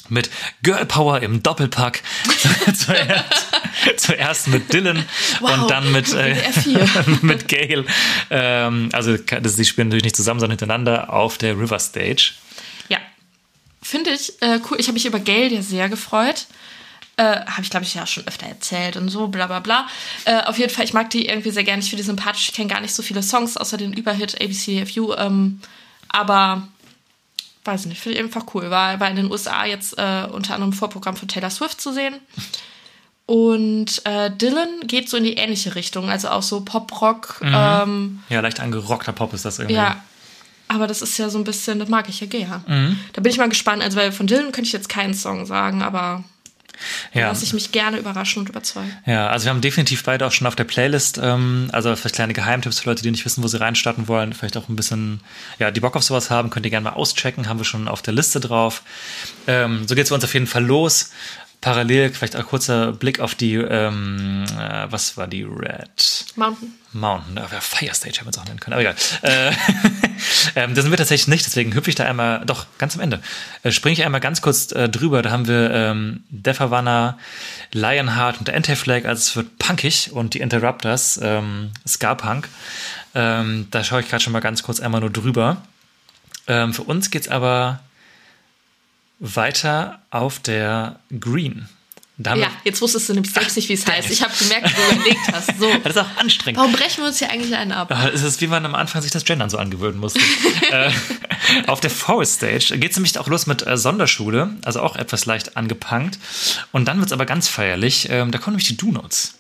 mit 0.10 0.30
Girl 0.62 0.86
Power 0.86 1.22
im 1.22 1.42
Doppelpack. 1.42 2.02
zuerst, 2.76 3.48
zuerst 3.98 4.48
mit 4.50 4.72
Dylan 4.74 5.04
Wow, 5.40 5.62
und 5.62 5.72
dann 5.72 5.92
mit, 5.92 6.14
äh, 6.14 6.36
WDR 6.36 6.54
4. 6.54 7.06
mit 7.22 7.48
Gail. 7.48 7.86
Ähm, 8.30 8.90
also 8.92 9.18
das, 9.18 9.56
die 9.56 9.66
spielen 9.66 9.88
natürlich 9.88 10.04
nicht 10.04 10.16
zusammen, 10.16 10.40
sondern 10.40 10.58
hintereinander 10.58 11.12
auf 11.12 11.38
der 11.38 11.58
River 11.58 11.80
Stage. 11.80 12.34
Ja. 12.90 12.98
Finde 13.82 14.12
ich 14.12 14.42
äh, 14.42 14.60
cool. 14.70 14.78
Ich 14.80 14.88
habe 14.88 14.94
mich 14.94 15.06
über 15.06 15.20
Geld 15.20 15.52
ja 15.52 15.62
sehr 15.62 15.90
gefreut. 15.90 16.48
Äh, 17.18 17.46
habe 17.46 17.62
ich, 17.62 17.70
glaube 17.70 17.86
ich, 17.86 17.94
ja 17.94 18.06
schon 18.06 18.28
öfter 18.28 18.46
erzählt 18.48 18.98
und 18.98 19.08
so, 19.10 19.28
bla 19.28 19.48
bla 19.48 19.60
bla. 19.62 19.88
Äh, 20.26 20.42
auf 20.44 20.58
jeden 20.58 20.70
Fall, 20.74 20.84
ich 20.84 20.94
mag 20.94 21.10
die 21.12 21.28
irgendwie 21.28 21.52
sehr 21.52 21.64
gerne. 21.64 21.82
Ich 21.82 21.90
finde 21.90 22.04
die 22.04 22.08
sympathisch. 22.08 22.50
Ich 22.50 22.54
kenne 22.54 22.68
gar 22.70 22.82
nicht 22.82 22.94
so 22.94 23.02
viele 23.04 23.24
Songs, 23.24 23.56
außer 23.56 23.78
den 23.78 23.94
Überhit 23.94 24.36
ABCDFU. 24.42 25.14
Ähm, 25.14 25.62
aber 26.10 26.68
weiß 27.64 27.82
ich 27.82 27.88
nicht, 27.88 28.02
finde 28.02 28.18
ich 28.18 28.24
einfach 28.24 28.54
cool. 28.54 28.70
War, 28.70 29.00
war 29.00 29.10
in 29.10 29.16
den 29.16 29.32
USA 29.32 29.66
jetzt 29.66 29.98
äh, 29.98 30.28
unter 30.32 30.56
anderem 30.56 30.74
Vorprogramm 30.74 31.16
von 31.16 31.28
Taylor 31.28 31.50
Swift 31.50 31.80
zu 31.80 31.94
sehen. 31.94 32.16
Und 33.26 34.06
äh, 34.06 34.30
Dylan 34.30 34.82
geht 34.86 35.10
so 35.10 35.18
in 35.18 35.24
die 35.24 35.34
ähnliche 35.34 35.74
Richtung, 35.74 36.10
also 36.10 36.30
auch 36.30 36.44
so 36.44 36.62
Pop-Rock. 36.62 37.40
Ähm, 37.44 38.20
Ja, 38.30 38.42
leicht 38.42 38.60
angerockter 38.60 39.14
Pop 39.14 39.34
ist 39.34 39.46
das 39.46 39.58
irgendwie. 39.58 39.76
ja, 39.76 40.04
aber 40.68 40.86
das 40.86 41.02
ist 41.02 41.18
ja 41.18 41.30
so 41.30 41.38
ein 41.40 41.44
bisschen, 41.44 41.80
das 41.80 41.90
mag 41.90 42.08
ich 42.10 42.20
ja 42.20 42.28
gerne. 42.28 42.96
Da 43.14 43.22
bin 43.22 43.32
ich 43.32 43.38
mal 43.38 43.50
gespannt. 43.50 43.82
Also, 43.82 43.98
weil 43.98 44.12
von 44.12 44.28
Dylan 44.28 44.52
könnte 44.52 44.64
ich 44.68 44.74
jetzt 44.74 44.90
keinen 44.90 45.14
Song 45.16 45.46
sagen, 45.48 45.82
aber 45.82 46.24
ja. 47.14 47.28
lasse 47.28 47.44
ich 47.44 47.54
mich 47.54 47.72
gerne 47.72 47.98
überraschen 47.98 48.42
und 48.42 48.50
überzeugen. 48.50 48.92
Ja, 49.06 49.28
also 49.30 49.46
wir 49.46 49.52
haben 49.52 49.62
definitiv 49.62 50.04
beide 50.04 50.26
auch 50.26 50.32
schon 50.32 50.48
auf 50.48 50.56
der 50.56 50.64
Playlist, 50.64 51.20
ähm, 51.22 51.70
also 51.72 51.96
vielleicht 51.96 52.16
kleine 52.16 52.34
Geheimtipps 52.34 52.80
für 52.80 52.90
Leute, 52.90 53.04
die 53.04 53.12
nicht 53.12 53.26
wissen, 53.26 53.44
wo 53.44 53.48
sie 53.48 53.60
reinstarten 53.60 54.08
wollen, 54.08 54.34
vielleicht 54.34 54.58
auch 54.58 54.70
ein 54.70 54.76
bisschen, 54.76 55.22
ja, 55.60 55.72
die 55.72 55.80
Bock 55.80 55.96
auf 55.96 56.04
sowas 56.04 56.30
haben, 56.30 56.50
könnt 56.50 56.66
ihr 56.66 56.70
gerne 56.70 56.86
mal 56.86 56.94
auschecken, 56.94 57.48
haben 57.48 57.60
wir 57.60 57.66
schon 57.66 57.88
auf 57.88 58.02
der 58.02 58.14
Liste 58.14 58.40
drauf. 58.40 58.84
Ähm, 59.48 59.88
so 59.88 59.96
geht's 59.96 60.10
für 60.10 60.16
uns 60.16 60.24
auf 60.24 60.34
jeden 60.34 60.48
Fall 60.48 60.66
los. 60.66 61.12
Parallel 61.66 62.12
vielleicht 62.14 62.36
auch 62.36 62.46
kurzer 62.46 62.92
Blick 62.92 63.20
auf 63.20 63.34
die, 63.34 63.56
ähm, 63.56 64.46
äh, 64.56 64.86
was 64.88 65.18
war 65.18 65.26
die 65.26 65.42
Red 65.42 66.26
Mountain. 66.36 66.76
Mountain, 66.94 67.38
ja, 67.38 67.60
Fire 67.60 67.92
Stage 67.92 68.20
haben 68.20 68.28
wir 68.28 68.30
es 68.30 68.38
auch 68.38 68.46
nennen 68.46 68.60
können, 68.60 68.76
aber 68.76 68.82
egal. 68.82 68.96
Äh, 69.24 69.52
ähm, 70.56 70.76
das 70.76 70.84
sind 70.84 70.92
wir 70.92 70.98
tatsächlich 70.98 71.28
nicht, 71.28 71.44
deswegen 71.44 71.74
hüpfe 71.74 71.90
ich 71.90 71.96
da 71.96 72.06
einmal, 72.06 72.46
doch, 72.46 72.68
ganz 72.78 72.94
am 72.94 73.02
Ende, 73.02 73.20
äh, 73.64 73.72
springe 73.72 73.94
ich 73.94 74.06
einmal 74.06 74.22
ganz 74.22 74.44
kurz 74.44 74.74
äh, 74.74 74.90
drüber. 74.90 75.24
Da 75.24 75.32
haben 75.32 75.48
wir 75.48 75.72
ähm, 75.72 76.24
Def 76.30 76.60
Havana, 76.60 77.18
Lionheart 77.72 78.38
und 78.38 78.48
Anti-Flag, 78.52 79.06
also 79.06 79.22
es 79.22 79.36
wird 79.36 79.58
punkig 79.58 80.12
und 80.12 80.36
die 80.36 80.42
Interrupters, 80.42 81.20
ähm, 81.24 81.72
Ska-Punk. 81.88 82.48
Ähm, 83.16 83.70
da 83.72 83.84
schaue 83.84 84.02
ich 84.02 84.08
gerade 84.08 84.24
schon 84.24 84.34
mal 84.34 84.40
ganz 84.40 84.62
kurz 84.62 84.80
einmal 84.80 85.02
nur 85.02 85.10
drüber. 85.10 85.58
Ähm, 86.46 86.76
für 86.76 86.84
uns 86.84 87.10
geht's 87.10 87.28
aber 87.28 87.80
weiter 89.34 90.00
auf 90.12 90.40
der 90.40 91.00
Green. 91.20 91.68
Da 92.18 92.32
haben 92.32 92.40
Ja, 92.40 92.50
jetzt 92.64 92.82
wusstest 92.82 93.10
du 93.10 93.14
nämlich 93.14 93.34
selbst 93.34 93.58
nicht, 93.58 93.68
wie 93.68 93.74
es 93.74 93.86
heißt. 93.86 94.10
Ich 94.10 94.24
habe 94.24 94.34
gemerkt, 94.38 94.70
wie 94.70 94.74
du 94.74 94.96
überlegt 94.96 95.34
hast. 95.34 95.60
So. 95.60 95.70
das 95.84 95.96
ist 95.98 96.02
auch 96.02 96.18
anstrengend. 96.18 96.60
Warum 96.60 96.72
brechen 96.72 97.04
wir 97.04 97.08
uns 97.08 97.20
hier 97.20 97.30
eigentlich 97.30 97.54
einen 97.54 97.74
ab? 97.74 97.92
Ah, 97.92 98.08
Es 98.14 98.24
ist 98.24 98.40
wie 98.40 98.48
man 98.48 98.66
am 98.66 98.74
Anfang 98.74 99.02
sich 99.02 99.12
das 99.12 99.26
Gendern 99.26 99.50
so 99.50 99.58
angewöhnen 99.58 100.00
musste. 100.00 100.22
äh, 100.72 100.92
auf 101.68 101.82
der 101.82 101.90
Forest 101.90 102.36
Stage 102.36 102.78
geht 102.80 102.92
es 102.92 102.98
nämlich 102.98 103.18
auch 103.20 103.28
los 103.28 103.48
mit 103.48 103.68
äh, 103.68 103.76
Sonderschule, 103.76 104.56
also 104.64 104.82
auch 104.82 104.96
etwas 104.96 105.26
leicht 105.26 105.58
angepunkt. 105.58 106.18
Und 106.72 106.86
dann 106.86 107.00
wird 107.00 107.08
es 107.08 107.14
aber 107.14 107.26
ganz 107.26 107.50
feierlich. 107.50 108.08
Ähm, 108.10 108.32
da 108.32 108.38
kommen 108.38 108.56
nämlich 108.56 108.68
die 108.70 108.78
Do-Notes. 108.78 109.34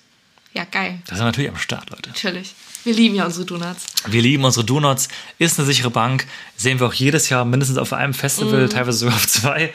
Ja, 0.54 0.66
geil. 0.66 1.00
Da 1.08 1.16
sind 1.16 1.24
wir 1.24 1.28
natürlich 1.28 1.50
am 1.52 1.58
Start, 1.58 1.90
Leute. 1.92 2.10
Natürlich. 2.10 2.56
Wir 2.86 2.94
lieben 2.94 3.16
ja 3.16 3.26
unsere 3.26 3.46
Donuts. 3.46 3.86
Wir 4.06 4.22
lieben 4.22 4.46
unsere 4.46 4.64
Do-Notes, 4.66 5.10
ist 5.40 5.60
eine 5.60 5.66
sichere 5.66 5.90
Bank. 5.90 6.28
Sehen 6.56 6.80
wir 6.80 6.88
auch 6.88 6.94
jedes 6.94 7.30
Jahr 7.30 7.44
mindestens 7.44 7.78
auf 7.80 7.92
einem 7.94 8.14
Festival, 8.14 8.70
teilweise 8.70 9.00
sogar 9.00 9.16
auf 9.16 9.28
zwei. 9.28 9.74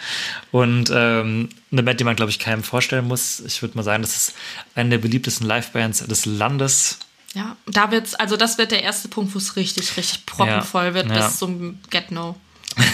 Und 0.53 0.91
ähm, 0.95 1.49
eine 1.73 1.83
Band, 1.83 2.01
die 2.01 2.05
man, 2.05 2.17
glaube 2.17 2.31
ich, 2.31 2.39
keinem 2.39 2.63
vorstellen 2.63 3.07
muss. 3.09 3.41
Ich 3.41 3.61
würde 3.63 3.77
mal 3.77 3.83
sagen, 3.83 4.03
das 4.03 4.17
ist 4.17 4.35
eine 4.75 4.91
der 4.91 4.99
beliebtesten 4.99 5.47
Livebands 5.47 6.07
des 6.07 6.25
Landes. 6.25 6.99
Ja, 7.35 7.57
da 7.67 7.91
wird's, 7.91 8.15
also 8.15 8.37
das 8.37 8.59
wird 8.59 8.71
der 8.71 8.83
erste 8.83 9.09
Punkt, 9.09 9.35
wo 9.35 9.39
es 9.39 9.57
richtig, 9.57 9.97
richtig 9.97 10.27
proppenvoll 10.27 10.95
wird, 10.95 11.09
Ja. 11.09 11.27
bis 11.27 11.39
zum 11.39 11.79
Get-No. 11.91 12.37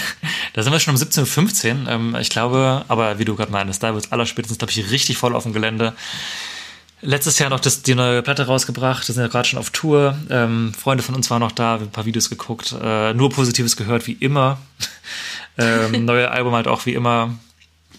Da 0.53 0.63
sind 0.63 0.71
wir 0.73 0.79
schon 0.79 0.95
um 0.95 0.99
17.15 1.01 1.83
Uhr. 1.85 1.91
Ähm, 1.91 2.15
ich 2.19 2.31
glaube, 2.31 2.83
aber 2.87 3.19
wie 3.19 3.25
du 3.25 3.35
gerade 3.35 3.51
meinst, 3.51 3.83
da 3.83 3.93
wird 3.93 4.05
es 4.05 4.11
allerspätestens, 4.11 4.57
glaube 4.57 4.71
ich, 4.71 4.89
richtig 4.89 5.15
voll 5.15 5.35
auf 5.35 5.43
dem 5.43 5.53
Gelände. 5.53 5.93
Letztes 7.01 7.37
Jahr 7.37 7.51
noch 7.51 7.59
das, 7.59 7.83
die 7.83 7.93
neue 7.93 8.23
Platte 8.23 8.47
rausgebracht. 8.47 9.07
Wir 9.07 9.13
sind 9.13 9.23
ja 9.23 9.29
gerade 9.29 9.47
schon 9.47 9.59
auf 9.59 9.69
Tour. 9.69 10.17
Ähm, 10.29 10.73
Freunde 10.73 11.03
von 11.03 11.13
uns 11.13 11.29
waren 11.29 11.41
noch 11.41 11.51
da, 11.51 11.63
wir 11.63 11.71
haben 11.71 11.83
ein 11.83 11.91
paar 11.91 12.05
Videos 12.05 12.29
geguckt. 12.29 12.75
Äh, 12.81 13.13
nur 13.13 13.29
Positives 13.29 13.77
gehört, 13.77 14.07
wie 14.07 14.13
immer. 14.13 14.57
ähm, 15.57 16.05
neue 16.05 16.31
Album 16.31 16.53
halt 16.53 16.67
auch 16.67 16.85
wie 16.87 16.93
immer. 16.93 17.37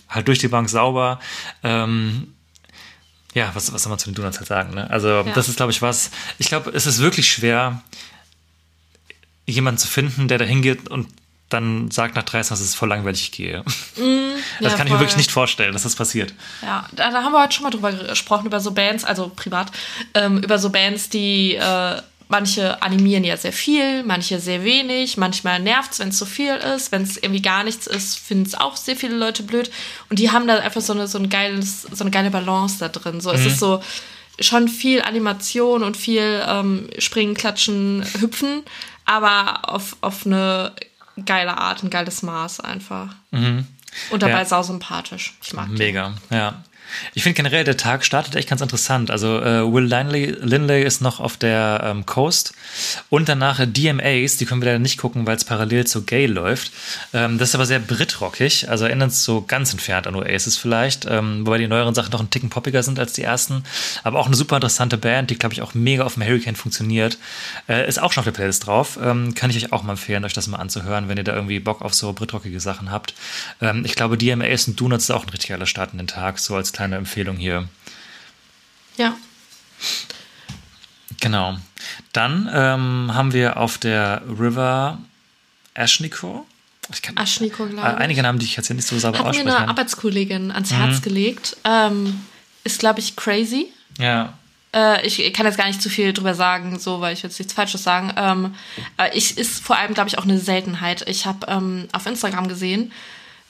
Halt 0.08 0.26
durch 0.26 0.40
die 0.40 0.48
Bank 0.48 0.68
sauber. 0.68 1.20
Ähm, 1.62 2.34
ja, 3.34 3.50
was, 3.54 3.72
was 3.72 3.84
soll 3.84 3.90
man 3.90 4.00
zu 4.00 4.10
den 4.10 4.14
Donuts 4.14 4.38
halt 4.38 4.48
sagen? 4.48 4.74
Ne? 4.74 4.90
Also, 4.90 5.22
das 5.22 5.48
ist, 5.48 5.56
glaube 5.56 5.70
ich, 5.70 5.80
was. 5.80 6.10
Ich 6.38 6.48
glaube, 6.48 6.70
es 6.70 6.86
ist 6.86 6.98
wirklich 6.98 7.30
schwer, 7.30 7.82
jemanden 9.46 9.78
zu 9.78 9.86
finden, 9.86 10.26
der 10.26 10.38
da 10.38 10.44
hingeht 10.44 10.88
und 10.88 11.08
dann 11.48 11.90
sagt 11.90 12.14
nach 12.14 12.24
30, 12.24 12.50
das 12.50 12.60
ist 12.60 12.74
voll 12.74 12.90
langweilig, 12.90 13.22
ich 13.22 13.32
gehe. 13.32 13.64
das 14.60 14.72
ja, 14.72 14.76
kann 14.76 14.86
ich 14.86 14.92
mir 14.92 15.00
wirklich 15.00 15.16
nicht 15.16 15.30
vorstellen, 15.30 15.72
dass 15.72 15.84
das 15.84 15.96
passiert. 15.96 16.34
Ja, 16.62 16.86
da, 16.92 17.10
da 17.10 17.22
haben 17.22 17.32
wir 17.32 17.42
heute 17.42 17.54
schon 17.54 17.64
mal 17.64 17.70
drüber 17.70 17.92
gesprochen, 17.92 18.46
über 18.46 18.60
so 18.60 18.72
Bands, 18.72 19.04
also 19.04 19.30
privat, 19.34 19.70
ähm, 20.14 20.38
über 20.38 20.58
so 20.58 20.70
Bands, 20.70 21.08
die 21.08 21.54
äh, 21.54 22.02
manche 22.28 22.82
animieren 22.82 23.24
ja 23.24 23.36
sehr 23.36 23.52
viel, 23.52 24.02
manche 24.02 24.38
sehr 24.38 24.62
wenig, 24.62 25.16
manchmal 25.16 25.60
nervt's, 25.60 25.98
wenn 25.98 26.08
es 26.08 26.18
zu 26.18 26.26
viel 26.26 26.54
ist, 26.54 26.92
wenn 26.92 27.02
es 27.02 27.16
irgendwie 27.16 27.42
gar 27.42 27.64
nichts 27.64 27.86
ist, 27.86 28.18
finden 28.18 28.44
es 28.44 28.54
auch 28.54 28.76
sehr 28.76 28.96
viele 28.96 29.16
Leute 29.16 29.42
blöd. 29.42 29.70
Und 30.10 30.18
die 30.18 30.30
haben 30.30 30.46
da 30.46 30.58
einfach 30.58 30.82
so 30.82 30.92
eine, 30.92 31.08
so 31.08 31.18
ein 31.18 31.30
geiles, 31.30 31.82
so 31.82 32.04
eine 32.04 32.10
geile 32.10 32.30
Balance 32.30 32.76
da 32.78 32.88
drin. 32.88 33.20
So, 33.20 33.32
es 33.32 33.46
ist 33.46 33.58
so 33.58 33.82
schon 34.40 34.68
viel 34.68 35.02
Animation 35.02 35.82
und 35.82 35.96
viel 35.96 36.42
ähm, 36.46 36.88
Springen, 36.98 37.34
Klatschen, 37.34 38.04
Hüpfen, 38.20 38.62
aber 39.04 39.72
auf, 39.72 39.96
auf 40.02 40.26
eine 40.26 40.72
geile 41.24 41.56
Art, 41.58 41.82
ein 41.82 41.90
geiles 41.90 42.22
Maß 42.22 42.60
einfach. 42.60 43.14
Und 43.32 44.22
dabei 44.22 44.38
Ja. 44.40 44.44
sau 44.44 44.62
sympathisch. 44.62 45.34
Ich 45.42 45.52
mag. 45.54 45.68
Mega, 45.70 46.14
ja. 46.30 46.62
Ich 47.14 47.22
finde 47.22 47.36
generell, 47.36 47.64
der 47.64 47.76
Tag 47.76 48.04
startet 48.04 48.36
echt 48.36 48.48
ganz 48.48 48.60
interessant. 48.60 49.10
Also 49.10 49.40
äh, 49.40 49.72
Will 49.72 49.84
Linley, 49.84 50.36
Linley 50.40 50.82
ist 50.82 51.00
noch 51.00 51.20
auf 51.20 51.36
der 51.36 51.80
ähm, 51.84 52.06
Coast 52.06 52.52
und 53.10 53.28
danach 53.28 53.60
DMAs, 53.64 54.36
die 54.36 54.46
können 54.46 54.60
wir 54.60 54.66
leider 54.66 54.78
nicht 54.78 54.98
gucken, 54.98 55.26
weil 55.26 55.36
es 55.36 55.44
parallel 55.44 55.86
zu 55.86 56.04
Gay 56.04 56.26
läuft. 56.26 56.72
Ähm, 57.12 57.38
das 57.38 57.50
ist 57.50 57.54
aber 57.54 57.66
sehr 57.66 57.78
britrockig, 57.78 58.68
also 58.68 58.84
erinnert 58.84 59.10
es 59.10 59.24
so 59.24 59.42
ganz 59.42 59.72
entfernt 59.72 60.06
an 60.06 60.14
Oasis 60.14 60.56
vielleicht, 60.56 61.06
ähm, 61.06 61.46
wobei 61.46 61.58
die 61.58 61.68
neueren 61.68 61.94
Sachen 61.94 62.12
noch 62.12 62.20
einen 62.20 62.30
Ticken 62.30 62.50
poppiger 62.50 62.82
sind 62.82 62.98
als 62.98 63.12
die 63.12 63.22
ersten. 63.22 63.64
Aber 64.04 64.18
auch 64.18 64.26
eine 64.26 64.36
super 64.36 64.56
interessante 64.56 64.98
Band, 64.98 65.30
die, 65.30 65.38
glaube 65.38 65.52
ich, 65.52 65.62
auch 65.62 65.74
mega 65.74 66.04
auf 66.04 66.14
dem 66.14 66.24
Hurricane 66.24 66.56
funktioniert. 66.56 67.18
Äh, 67.68 67.88
ist 67.88 68.00
auch 68.00 68.12
schon 68.12 68.20
auf 68.20 68.26
der 68.26 68.32
Playlist 68.32 68.66
drauf. 68.66 68.98
Ähm, 69.02 69.34
kann 69.34 69.50
ich 69.50 69.56
euch 69.56 69.72
auch 69.72 69.82
mal 69.82 69.92
empfehlen, 69.92 70.24
euch 70.24 70.32
das 70.32 70.46
mal 70.46 70.58
anzuhören, 70.58 71.08
wenn 71.08 71.16
ihr 71.16 71.24
da 71.24 71.34
irgendwie 71.34 71.60
Bock 71.60 71.82
auf 71.82 71.94
so 71.94 72.12
britrockige 72.12 72.60
Sachen 72.60 72.90
habt. 72.90 73.14
Ähm, 73.60 73.84
ich 73.84 73.94
glaube, 73.94 74.18
DMAs 74.18 74.68
und 74.68 74.80
Donuts 74.80 75.04
ist 75.04 75.10
auch 75.10 75.24
ein 75.24 75.30
richtig 75.30 75.50
geiler 75.50 75.66
Start 75.66 75.92
in 75.92 75.98
den 75.98 76.06
Tag, 76.06 76.38
so 76.38 76.56
als 76.56 76.72
kleine 76.78 76.94
Empfehlung 76.94 77.36
hier. 77.36 77.68
Ja. 78.98 79.16
Genau. 81.20 81.56
Dann 82.12 82.48
ähm, 82.52 83.10
haben 83.12 83.32
wir 83.32 83.56
auf 83.56 83.78
der 83.78 84.22
River 84.28 84.98
Ashniko. 85.74 86.46
Ich 86.92 87.02
kann, 87.02 87.18
Aschniko, 87.18 87.66
äh, 87.66 87.70
glaube 87.70 87.88
ich. 87.88 87.96
einige 87.96 88.22
Namen, 88.22 88.38
die 88.38 88.46
ich 88.46 88.56
jetzt 88.56 88.68
hier 88.68 88.76
nicht 88.76 88.86
so 88.86 88.96
sauber 88.96 89.18
Hat 89.18 89.34
mir 89.34 89.40
eine. 89.40 89.68
Arbeitskollegin 89.68 90.52
ans 90.52 90.72
Herz 90.72 91.02
gelegt. 91.02 91.56
Ähm, 91.64 92.20
ist, 92.62 92.78
glaube 92.78 93.00
ich, 93.00 93.16
crazy. 93.16 93.66
Ja. 93.98 94.34
Äh, 94.72 95.04
ich 95.04 95.32
kann 95.32 95.46
jetzt 95.46 95.58
gar 95.58 95.66
nicht 95.66 95.82
zu 95.82 95.90
viel 95.90 96.12
drüber 96.12 96.34
sagen, 96.34 96.78
so, 96.78 97.00
weil 97.00 97.12
ich 97.12 97.24
jetzt 97.24 97.40
nichts 97.40 97.54
Falsches 97.54 97.82
sagen. 97.82 98.12
Ähm, 98.16 98.54
äh, 98.98 99.10
ich 99.18 99.36
ist 99.36 99.64
vor 99.64 99.76
allem, 99.76 99.94
glaube 99.94 100.08
ich, 100.10 100.16
auch 100.16 100.24
eine 100.24 100.38
Seltenheit. 100.38 101.08
Ich 101.08 101.26
habe 101.26 101.44
ähm, 101.48 101.88
auf 101.90 102.06
Instagram 102.06 102.46
gesehen 102.46 102.92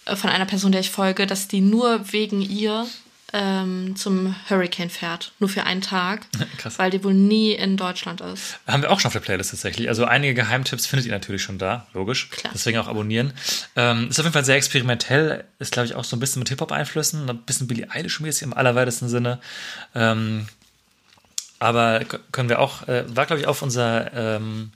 äh, 0.06 0.16
von 0.16 0.30
einer 0.30 0.46
Person, 0.46 0.72
der 0.72 0.80
ich 0.80 0.90
folge, 0.90 1.26
dass 1.26 1.46
die 1.46 1.60
nur 1.60 2.10
wegen 2.10 2.40
ihr 2.40 2.86
ähm, 3.32 3.94
zum 3.96 4.34
Hurricane 4.48 4.90
fährt. 4.90 5.32
Nur 5.38 5.48
für 5.48 5.64
einen 5.64 5.82
Tag. 5.82 6.26
Krass. 6.58 6.78
Weil 6.78 6.90
die 6.90 7.04
wohl 7.04 7.14
nie 7.14 7.52
in 7.52 7.76
Deutschland 7.76 8.20
ist. 8.20 8.58
Haben 8.66 8.82
wir 8.82 8.90
auch 8.90 9.00
schon 9.00 9.08
auf 9.08 9.12
der 9.12 9.20
Playlist 9.20 9.50
tatsächlich. 9.50 9.88
Also 9.88 10.04
einige 10.04 10.34
Geheimtipps 10.34 10.86
findet 10.86 11.06
ihr 11.06 11.12
natürlich 11.12 11.42
schon 11.42 11.58
da, 11.58 11.86
logisch. 11.92 12.30
Klar. 12.30 12.52
Deswegen 12.54 12.78
auch 12.78 12.88
abonnieren. 12.88 13.32
Ähm, 13.76 14.08
ist 14.08 14.18
auf 14.18 14.24
jeden 14.24 14.32
Fall 14.32 14.44
sehr 14.44 14.56
experimentell, 14.56 15.44
ist 15.58 15.72
glaube 15.72 15.86
ich 15.86 15.94
auch 15.94 16.04
so 16.04 16.16
ein 16.16 16.20
bisschen 16.20 16.40
mit 16.40 16.48
Hip-Hop-Einflüssen, 16.48 17.28
ein 17.28 17.38
bisschen 17.38 17.66
Billie 17.66 17.90
Eilish-mäßig 17.90 18.44
im 18.44 18.54
allerweitesten 18.54 19.08
Sinne. 19.08 19.40
Ähm, 19.94 20.48
aber 21.58 22.04
können 22.32 22.48
wir 22.48 22.60
auch, 22.60 22.88
äh, 22.88 23.04
war 23.08 23.26
glaube 23.26 23.40
ich 23.40 23.46
auf 23.46 23.62
unserer, 23.62 24.12
ähm, 24.14 24.70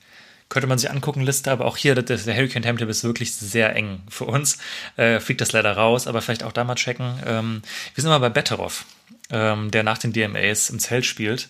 könnte 0.52 0.66
man 0.66 0.76
sich 0.76 0.90
angucken, 0.90 1.22
Liste, 1.22 1.50
aber 1.50 1.64
auch 1.64 1.78
hier, 1.78 1.94
das, 1.94 2.26
der 2.26 2.36
Hurricane 2.36 2.60
Timetable 2.60 2.90
ist 2.90 3.04
wirklich 3.04 3.34
sehr 3.34 3.74
eng 3.74 4.02
für 4.10 4.26
uns. 4.26 4.58
Äh, 4.98 5.18
fliegt 5.18 5.40
das 5.40 5.52
leider 5.52 5.72
raus, 5.72 6.06
aber 6.06 6.20
vielleicht 6.20 6.42
auch 6.42 6.52
da 6.52 6.62
mal 6.62 6.74
checken. 6.74 7.18
Ähm, 7.24 7.62
wir 7.94 8.02
sind 8.02 8.10
mal 8.10 8.18
bei 8.18 8.28
Betteroff, 8.28 8.84
ähm, 9.30 9.70
der 9.70 9.82
nach 9.82 9.96
den 9.96 10.12
DMAs 10.12 10.68
im 10.68 10.78
Zelt 10.78 11.06
spielt. 11.06 11.48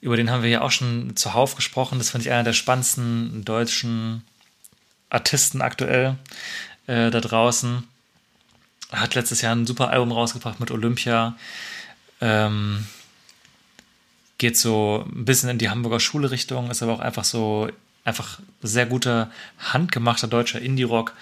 Über 0.00 0.16
den 0.16 0.30
haben 0.30 0.44
wir 0.44 0.50
ja 0.50 0.60
auch 0.60 0.70
schon 0.70 1.16
zuhauf 1.16 1.56
gesprochen. 1.56 1.98
Das 1.98 2.10
finde 2.10 2.28
ich 2.28 2.32
einer 2.32 2.44
der 2.44 2.52
spannendsten 2.52 3.44
deutschen 3.44 4.22
Artisten 5.08 5.60
aktuell 5.60 6.16
äh, 6.86 7.10
da 7.10 7.20
draußen. 7.20 7.82
Hat 8.92 9.16
letztes 9.16 9.40
Jahr 9.40 9.56
ein 9.56 9.66
super 9.66 9.90
Album 9.90 10.12
rausgebracht 10.12 10.60
mit 10.60 10.70
Olympia. 10.70 11.36
Ähm, 12.20 12.86
geht 14.38 14.56
so 14.56 15.04
ein 15.12 15.24
bisschen 15.24 15.48
in 15.48 15.58
die 15.58 15.68
Hamburger 15.68 15.98
Schule-Richtung, 15.98 16.70
ist 16.70 16.84
aber 16.84 16.92
auch 16.92 17.00
einfach 17.00 17.24
so 17.24 17.68
einfach 18.04 18.40
sehr 18.62 18.86
guter, 18.86 19.30
handgemachter 19.58 20.26
deutscher 20.26 20.60
Indie-Rock. 20.60 21.12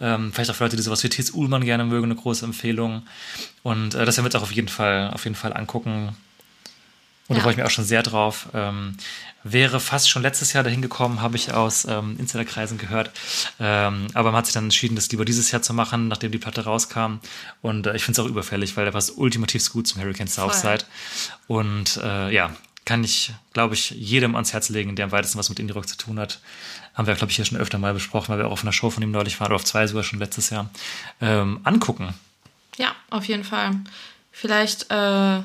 Ähm, 0.00 0.32
vielleicht 0.32 0.50
auch 0.50 0.54
für 0.56 0.64
Leute, 0.64 0.76
die 0.76 0.82
sowas 0.82 1.02
wie 1.04 1.08
T.S. 1.08 1.30
Ullmann 1.30 1.64
gerne 1.64 1.84
mögen, 1.84 2.06
eine 2.06 2.16
große 2.16 2.44
Empfehlung. 2.44 3.02
Und 3.62 3.94
äh, 3.94 4.04
das 4.04 4.16
werden 4.16 4.24
wir 4.24 4.28
uns 4.28 4.34
auch 4.34 4.42
auf 4.42 4.52
jeden 4.52 4.68
Fall, 4.68 5.10
auf 5.12 5.24
jeden 5.24 5.36
Fall 5.36 5.52
angucken. 5.56 6.16
Und 7.26 7.36
da 7.36 7.36
Ja. 7.36 7.42
freue 7.42 7.52
ich 7.52 7.56
mich 7.56 7.64
auch 7.66 7.70
schon 7.70 7.84
sehr 7.86 8.02
drauf. 8.02 8.48
Ähm, 8.52 8.96
wäre 9.44 9.78
fast 9.80 10.10
schon 10.10 10.22
letztes 10.22 10.52
Jahr 10.52 10.64
dahin 10.64 10.82
gekommen, 10.82 11.22
habe 11.22 11.36
ich 11.36 11.52
aus 11.54 11.86
ähm, 11.86 12.16
Insiderkreisen 12.18 12.76
gehört. 12.78 13.10
Ähm, 13.60 14.08
aber 14.12 14.30
man 14.32 14.38
hat 14.38 14.46
sich 14.46 14.54
dann 14.54 14.64
entschieden, 14.64 14.94
das 14.96 15.10
lieber 15.10 15.24
dieses 15.24 15.50
Jahr 15.50 15.62
zu 15.62 15.72
machen, 15.72 16.08
nachdem 16.08 16.32
die 16.32 16.38
Platte 16.38 16.64
rauskam. 16.64 17.18
Und 17.62 17.86
äh, 17.86 17.94
ich 17.96 18.04
finde 18.04 18.20
es 18.20 18.26
auch 18.26 18.28
überfällig, 18.30 18.76
weil 18.76 18.84
der 18.84 18.92
passt 18.92 19.16
ultimativ 19.16 19.70
gut 19.72 19.86
zum 19.86 20.02
Hurricane 20.02 20.26
Southside. 20.28 20.84
Und 21.46 21.98
äh, 22.02 22.30
ja, 22.30 22.50
kann 22.84 23.02
ich, 23.02 23.32
glaube 23.52 23.74
ich, 23.74 23.90
jedem 23.90 24.34
ans 24.34 24.52
Herz 24.52 24.68
legen, 24.68 24.94
der 24.96 25.06
am 25.06 25.12
weitesten 25.12 25.38
was 25.38 25.48
mit 25.48 25.58
Indie-Rock 25.58 25.88
zu 25.88 25.96
tun 25.96 26.18
hat. 26.18 26.40
Haben 26.94 27.06
wir, 27.06 27.14
glaube 27.14 27.30
ich, 27.30 27.36
hier 27.36 27.44
schon 27.44 27.58
öfter 27.58 27.78
mal 27.78 27.94
besprochen, 27.94 28.28
weil 28.28 28.38
wir 28.38 28.46
auch 28.46 28.52
auf 28.52 28.62
einer 28.62 28.72
Show 28.72 28.90
von 28.90 29.02
ihm 29.02 29.10
neulich 29.10 29.40
waren, 29.40 29.46
oder 29.46 29.56
auf 29.56 29.64
zwei 29.64 29.86
sogar 29.86 30.04
schon 30.04 30.18
letztes 30.18 30.50
Jahr. 30.50 30.68
Ähm, 31.20 31.60
angucken. 31.64 32.14
Ja, 32.76 32.94
auf 33.10 33.24
jeden 33.24 33.44
Fall. 33.44 33.70
Vielleicht 34.32 34.90
äh, 34.90 35.40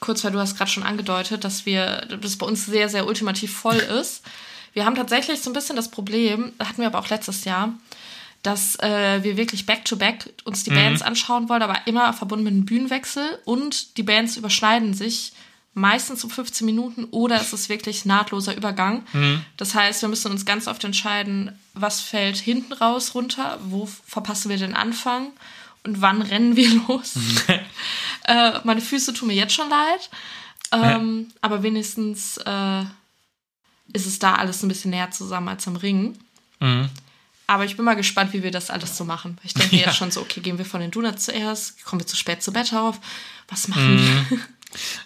kurz, 0.00 0.22
weil 0.22 0.32
du 0.32 0.38
hast 0.38 0.56
gerade 0.56 0.70
schon 0.70 0.82
angedeutet, 0.82 1.44
dass 1.44 1.66
wir, 1.66 2.06
das 2.20 2.36
bei 2.36 2.46
uns 2.46 2.66
sehr, 2.66 2.88
sehr 2.88 3.06
ultimativ 3.06 3.52
voll 3.52 3.76
ist. 4.00 4.22
Wir 4.72 4.84
haben 4.84 4.96
tatsächlich 4.96 5.40
so 5.40 5.50
ein 5.50 5.54
bisschen 5.54 5.76
das 5.76 5.90
Problem, 5.90 6.52
hatten 6.58 6.78
wir 6.78 6.86
aber 6.86 6.98
auch 6.98 7.08
letztes 7.08 7.44
Jahr, 7.44 7.72
dass 8.42 8.78
äh, 8.80 9.22
wir 9.22 9.36
wirklich 9.36 9.66
back-to-back 9.66 10.30
uns 10.44 10.64
die 10.64 10.70
Bands 10.70 11.00
anschauen 11.00 11.48
wollen, 11.48 11.62
aber 11.62 11.86
immer 11.86 12.12
verbunden 12.12 12.44
mit 12.44 12.52
einem 12.52 12.66
Bühnenwechsel 12.66 13.38
und 13.46 13.96
die 13.96 14.02
Bands 14.02 14.36
überschneiden 14.36 14.92
sich 14.92 15.32
meistens 15.74 16.22
um 16.24 16.30
15 16.30 16.64
Minuten 16.64 17.04
oder 17.10 17.40
es 17.40 17.52
ist 17.52 17.68
wirklich 17.68 18.04
nahtloser 18.04 18.56
Übergang. 18.56 19.04
Das 19.56 19.74
heißt, 19.74 20.02
wir 20.02 20.08
müssen 20.08 20.30
uns 20.30 20.44
ganz 20.46 20.68
oft 20.68 20.84
entscheiden, 20.84 21.50
was 21.74 22.00
fällt 22.00 22.36
hinten 22.36 22.72
raus 22.72 23.14
runter, 23.14 23.58
wo 23.64 23.88
verpassen 24.06 24.48
wir 24.50 24.56
den 24.56 24.74
Anfang 24.74 25.32
und 25.82 26.00
wann 26.00 26.22
rennen 26.22 26.56
wir 26.56 26.70
los. 26.88 27.14
äh, 28.26 28.52
meine 28.64 28.80
Füße 28.80 29.12
tun 29.14 29.28
mir 29.28 29.34
jetzt 29.34 29.54
schon 29.54 29.68
leid, 29.68 30.10
ähm, 30.72 31.32
aber 31.40 31.62
wenigstens 31.62 32.36
äh, 32.38 32.82
ist 33.92 34.06
es 34.06 34.18
da 34.18 34.36
alles 34.36 34.62
ein 34.62 34.68
bisschen 34.68 34.90
näher 34.90 35.10
zusammen 35.10 35.48
als 35.48 35.66
am 35.66 35.76
Ring. 35.76 36.16
Mhm. 36.60 36.88
Aber 37.46 37.64
ich 37.64 37.76
bin 37.76 37.84
mal 37.84 37.94
gespannt, 37.94 38.32
wie 38.32 38.42
wir 38.42 38.50
das 38.50 38.70
alles 38.70 38.96
so 38.96 39.04
machen. 39.04 39.38
Ich 39.42 39.54
denke 39.54 39.76
Ja. 39.76 39.86
jetzt 39.86 39.96
schon 39.96 40.10
so, 40.10 40.20
okay, 40.22 40.40
gehen 40.40 40.56
wir 40.58 40.64
von 40.64 40.80
den 40.80 40.90
Donuts 40.90 41.26
zuerst, 41.26 41.84
kommen 41.84 42.00
wir 42.00 42.06
zu 42.06 42.16
spät 42.16 42.42
zu 42.42 42.52
Bett 42.52 42.72
auf, 42.72 42.98
was 43.48 43.68
machen 43.68 43.98
wir? 43.98 44.38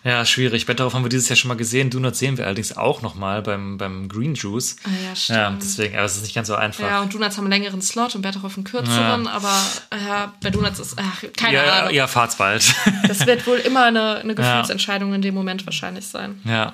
Ja, 0.04 0.24
schwierig. 0.24 0.66
Better 0.66 0.92
haben 0.92 1.04
wir 1.04 1.08
dieses 1.08 1.28
Jahr 1.28 1.36
schon 1.36 1.48
mal 1.48 1.56
gesehen. 1.56 1.90
Donuts 1.90 2.18
sehen 2.18 2.38
wir 2.38 2.46
allerdings 2.46 2.76
auch 2.76 3.02
noch 3.02 3.14
mal 3.14 3.42
beim, 3.42 3.78
beim 3.78 4.08
Green 4.08 4.34
Juice. 4.34 4.76
Ah 4.84 4.88
ja, 5.08 5.16
stimmt. 5.16 5.38
Ja, 5.38 5.50
deswegen, 5.60 5.96
aber 5.96 6.04
es 6.04 6.16
ist 6.16 6.22
nicht 6.22 6.34
ganz 6.34 6.48
so 6.48 6.54
einfach. 6.54 6.86
Ja, 6.86 7.00
und 7.00 7.12
Donuts 7.12 7.36
haben 7.36 7.44
einen 7.44 7.62
längeren 7.62 7.82
Slot 7.82 8.14
und 8.14 8.26
auf 8.26 8.56
einen 8.56 8.64
kürzeren, 8.64 9.26
aber 9.26 9.54
ja, 9.92 10.32
bei 10.42 10.50
Donuts 10.50 10.78
ist, 10.78 10.96
ach, 10.98 11.22
keine 11.36 11.54
ja, 11.54 11.80
Ahnung. 11.80 11.94
ja, 11.94 12.06
fahrt's 12.06 12.36
bald. 12.36 12.74
Das 13.08 13.26
wird 13.26 13.46
wohl 13.46 13.58
immer 13.58 13.84
eine, 13.84 14.16
eine 14.16 14.34
Gefühlsentscheidung 14.34 15.14
in 15.14 15.22
dem 15.22 15.34
Moment 15.34 15.64
wahrscheinlich 15.66 16.06
sein. 16.06 16.40
ja. 16.44 16.72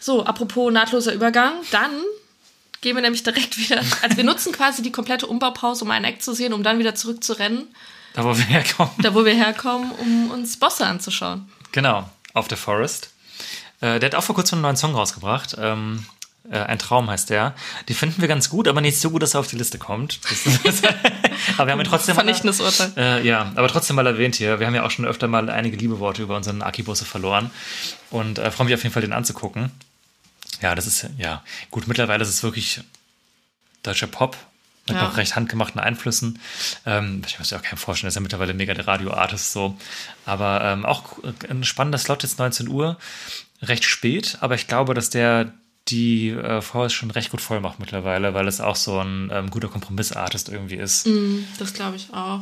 So, 0.00 0.22
apropos 0.26 0.70
nahtloser 0.70 1.14
Übergang, 1.14 1.54
dann 1.70 1.90
gehen 2.82 2.94
wir 2.94 3.00
nämlich 3.00 3.22
direkt 3.22 3.56
wieder, 3.56 3.80
also 4.02 4.18
wir 4.18 4.24
nutzen 4.24 4.52
quasi 4.52 4.82
die 4.82 4.92
komplette 4.92 5.26
Umbaupause, 5.26 5.82
um 5.82 5.90
einen 5.90 6.04
Eck 6.04 6.22
zu 6.22 6.34
sehen, 6.34 6.52
um 6.52 6.62
dann 6.62 6.78
wieder 6.78 6.94
zurückzurennen, 6.94 7.68
Da, 8.14 8.24
wo 8.24 8.36
wir 8.36 8.44
herkommen. 8.44 8.92
da 9.02 9.14
wo 9.14 9.24
wir 9.24 9.34
herkommen, 9.34 9.90
um 9.92 10.30
uns 10.30 10.56
Bosse 10.58 10.86
anzuschauen. 10.86 11.48
Genau, 11.72 12.08
auf 12.32 12.46
The 12.48 12.56
Forest. 12.56 13.10
Äh, 13.80 13.98
der 14.00 14.10
hat 14.10 14.14
auch 14.14 14.24
vor 14.24 14.34
kurzem 14.34 14.56
einen 14.56 14.62
neuen 14.62 14.76
Song 14.76 14.94
rausgebracht. 14.94 15.56
Ähm, 15.58 16.06
äh, 16.50 16.58
ein 16.58 16.78
Traum 16.78 17.10
heißt 17.10 17.30
der. 17.30 17.54
Die 17.88 17.94
finden 17.94 18.20
wir 18.20 18.28
ganz 18.28 18.48
gut, 18.50 18.68
aber 18.68 18.80
nicht 18.80 18.98
so 19.00 19.10
gut, 19.10 19.22
dass 19.22 19.34
er 19.34 19.40
auf 19.40 19.46
die 19.48 19.56
Liste 19.56 19.78
kommt. 19.78 20.20
Aber 21.56 21.66
wir 21.66 21.72
haben 21.72 21.80
ihn 21.80 21.86
trotzdem 21.86 22.14
mal, 22.16 22.22
Vernichtendes 22.22 22.60
Urteil. 22.60 22.92
äh, 22.96 23.26
ja, 23.26 23.52
aber 23.54 23.68
trotzdem 23.68 23.96
mal 23.96 24.06
erwähnt 24.06 24.34
hier. 24.36 24.58
Wir 24.60 24.66
haben 24.66 24.74
ja 24.74 24.84
auch 24.84 24.90
schon 24.90 25.04
öfter 25.04 25.28
mal 25.28 25.50
einige 25.50 25.76
Liebeworte 25.76 26.22
über 26.22 26.36
unseren 26.36 26.62
Akibusse 26.62 27.04
verloren 27.04 27.50
und 28.10 28.38
äh, 28.38 28.50
freue 28.50 28.64
mich 28.66 28.74
auf 28.74 28.82
jeden 28.82 28.92
Fall, 28.92 29.02
den 29.02 29.12
anzugucken. 29.12 29.70
Ja, 30.62 30.74
das 30.74 30.86
ist 30.86 31.06
ja 31.18 31.42
gut. 31.70 31.86
Mittlerweile 31.86 32.22
ist 32.22 32.30
es 32.30 32.42
wirklich 32.42 32.80
deutscher 33.82 34.06
Pop 34.06 34.36
mit 34.86 34.96
Ja. 34.96 35.04
noch 35.04 35.16
recht 35.16 35.34
handgemachten 35.36 35.80
Einflüssen. 35.80 36.38
Ähm, 36.86 37.22
ich 37.26 37.38
muss 37.38 37.50
mir 37.50 37.58
auch 37.58 37.62
keinem 37.62 37.78
vorstellen, 37.78 38.08
das 38.08 38.12
ist 38.12 38.16
ja 38.16 38.22
mittlerweile 38.22 38.54
mega 38.54 38.74
der 38.74 38.86
Radio-Artist 38.86 39.52
so. 39.52 39.76
Aber 40.26 40.62
ähm, 40.62 40.84
auch 40.84 41.16
ein 41.48 41.64
spannender 41.64 41.98
Slot 41.98 42.22
jetzt 42.22 42.38
19 42.38 42.68
Uhr, 42.68 42.98
recht 43.62 43.84
spät, 43.84 44.38
aber 44.40 44.54
ich 44.54 44.66
glaube, 44.66 44.94
dass 44.94 45.10
der 45.10 45.52
die 45.88 46.30
äh, 46.30 46.62
Forest 46.62 46.94
schon 46.94 47.10
recht 47.10 47.30
gut 47.30 47.40
voll 47.42 47.60
macht 47.60 47.78
mittlerweile, 47.78 48.32
weil 48.34 48.48
es 48.48 48.60
auch 48.60 48.76
so 48.76 49.00
ein 49.00 49.30
ähm, 49.32 49.50
guter 49.50 49.68
Kompromiss-Artist 49.68 50.48
irgendwie 50.48 50.76
ist. 50.76 51.06
Das 51.58 51.74
glaube 51.74 51.96
ich 51.96 52.08
auch. 52.12 52.40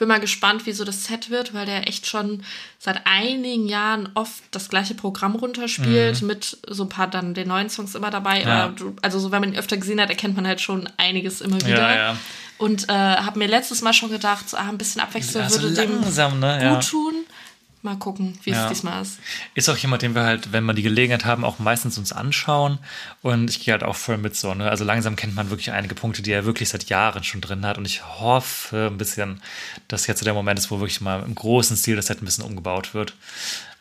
Ich 0.00 0.02
bin 0.02 0.08
mal 0.08 0.18
gespannt, 0.18 0.64
wie 0.64 0.72
so 0.72 0.84
das 0.84 1.04
Set 1.04 1.28
wird, 1.28 1.52
weil 1.52 1.66
der 1.66 1.86
echt 1.86 2.06
schon 2.06 2.42
seit 2.78 3.02
einigen 3.04 3.68
Jahren 3.68 4.08
oft 4.14 4.42
das 4.50 4.70
gleiche 4.70 4.94
Programm 4.94 5.34
runterspielt, 5.34 6.22
mit 6.22 6.56
so 6.66 6.84
ein 6.84 6.88
paar 6.88 7.06
dann 7.06 7.34
den 7.34 7.48
neuen 7.48 7.68
Songs 7.68 7.94
immer 7.94 8.10
dabei. 8.10 8.40
Mhm. 8.40 8.48
Ja. 8.48 8.74
Also 9.02 9.18
so, 9.18 9.30
wenn 9.30 9.40
man 9.40 9.52
ihn 9.52 9.58
öfter 9.58 9.76
gesehen 9.76 10.00
hat, 10.00 10.08
erkennt 10.08 10.36
man 10.36 10.46
halt 10.46 10.62
schon 10.62 10.88
einiges 10.96 11.42
immer 11.42 11.60
wieder. 11.60 11.90
Ja, 11.90 11.94
ja. 11.94 12.16
Und 12.56 12.88
äh, 12.88 12.92
habe 12.94 13.38
mir 13.38 13.46
letztes 13.46 13.82
Mal 13.82 13.92
schon 13.92 14.10
gedacht, 14.10 14.48
so, 14.48 14.56
ah, 14.56 14.70
ein 14.70 14.78
bisschen 14.78 15.02
Abwechslung 15.02 15.50
würde 15.50 15.70
dem 15.74 16.00
langsam, 16.00 16.40
ne? 16.40 16.62
Ja. 16.62 16.74
gut 16.76 16.88
tun. 16.88 17.14
Mal 17.82 17.96
gucken, 17.96 18.38
wie 18.44 18.50
Ja. 18.50 18.64
es 18.64 18.68
diesmal 18.72 19.00
ist. 19.00 19.18
Ist 19.54 19.70
auch 19.70 19.76
jemand, 19.78 20.02
den 20.02 20.14
wir 20.14 20.22
halt, 20.22 20.52
wenn 20.52 20.64
wir 20.64 20.74
die 20.74 20.82
Gelegenheit 20.82 21.24
haben, 21.24 21.44
auch 21.44 21.58
meistens 21.58 21.96
uns 21.96 22.12
anschauen. 22.12 22.78
Und 23.22 23.48
ich 23.48 23.60
gehe 23.64 23.72
halt 23.72 23.82
auch 23.82 23.96
voll 23.96 24.18
mit 24.18 24.36
so. 24.36 24.52
Ne? 24.52 24.68
Also 24.68 24.84
langsam 24.84 25.16
kennt 25.16 25.34
man 25.34 25.48
wirklich 25.48 25.70
einige 25.72 25.94
Punkte, 25.94 26.20
die 26.20 26.30
er 26.30 26.44
wirklich 26.44 26.68
seit 26.68 26.90
Jahren 26.90 27.24
schon 27.24 27.40
drin 27.40 27.64
hat. 27.64 27.78
Und 27.78 27.86
ich 27.86 28.04
hoffe 28.04 28.88
ein 28.90 28.98
bisschen, 28.98 29.40
dass 29.88 30.06
jetzt 30.06 30.18
so 30.18 30.24
der 30.24 30.34
Moment 30.34 30.58
ist, 30.58 30.70
wo 30.70 30.78
wirklich 30.80 31.00
mal 31.00 31.22
im 31.22 31.34
großen 31.34 31.74
Stil 31.76 31.96
das 31.96 32.06
Set 32.08 32.20
ein 32.20 32.26
bisschen 32.26 32.44
umgebaut 32.44 32.92
wird. 32.92 33.14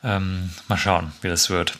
Ähm, 0.02 0.50
mal 0.70 0.78
schauen, 0.78 1.12
wie 1.22 1.28
das 1.28 1.50
wird. 1.50 1.78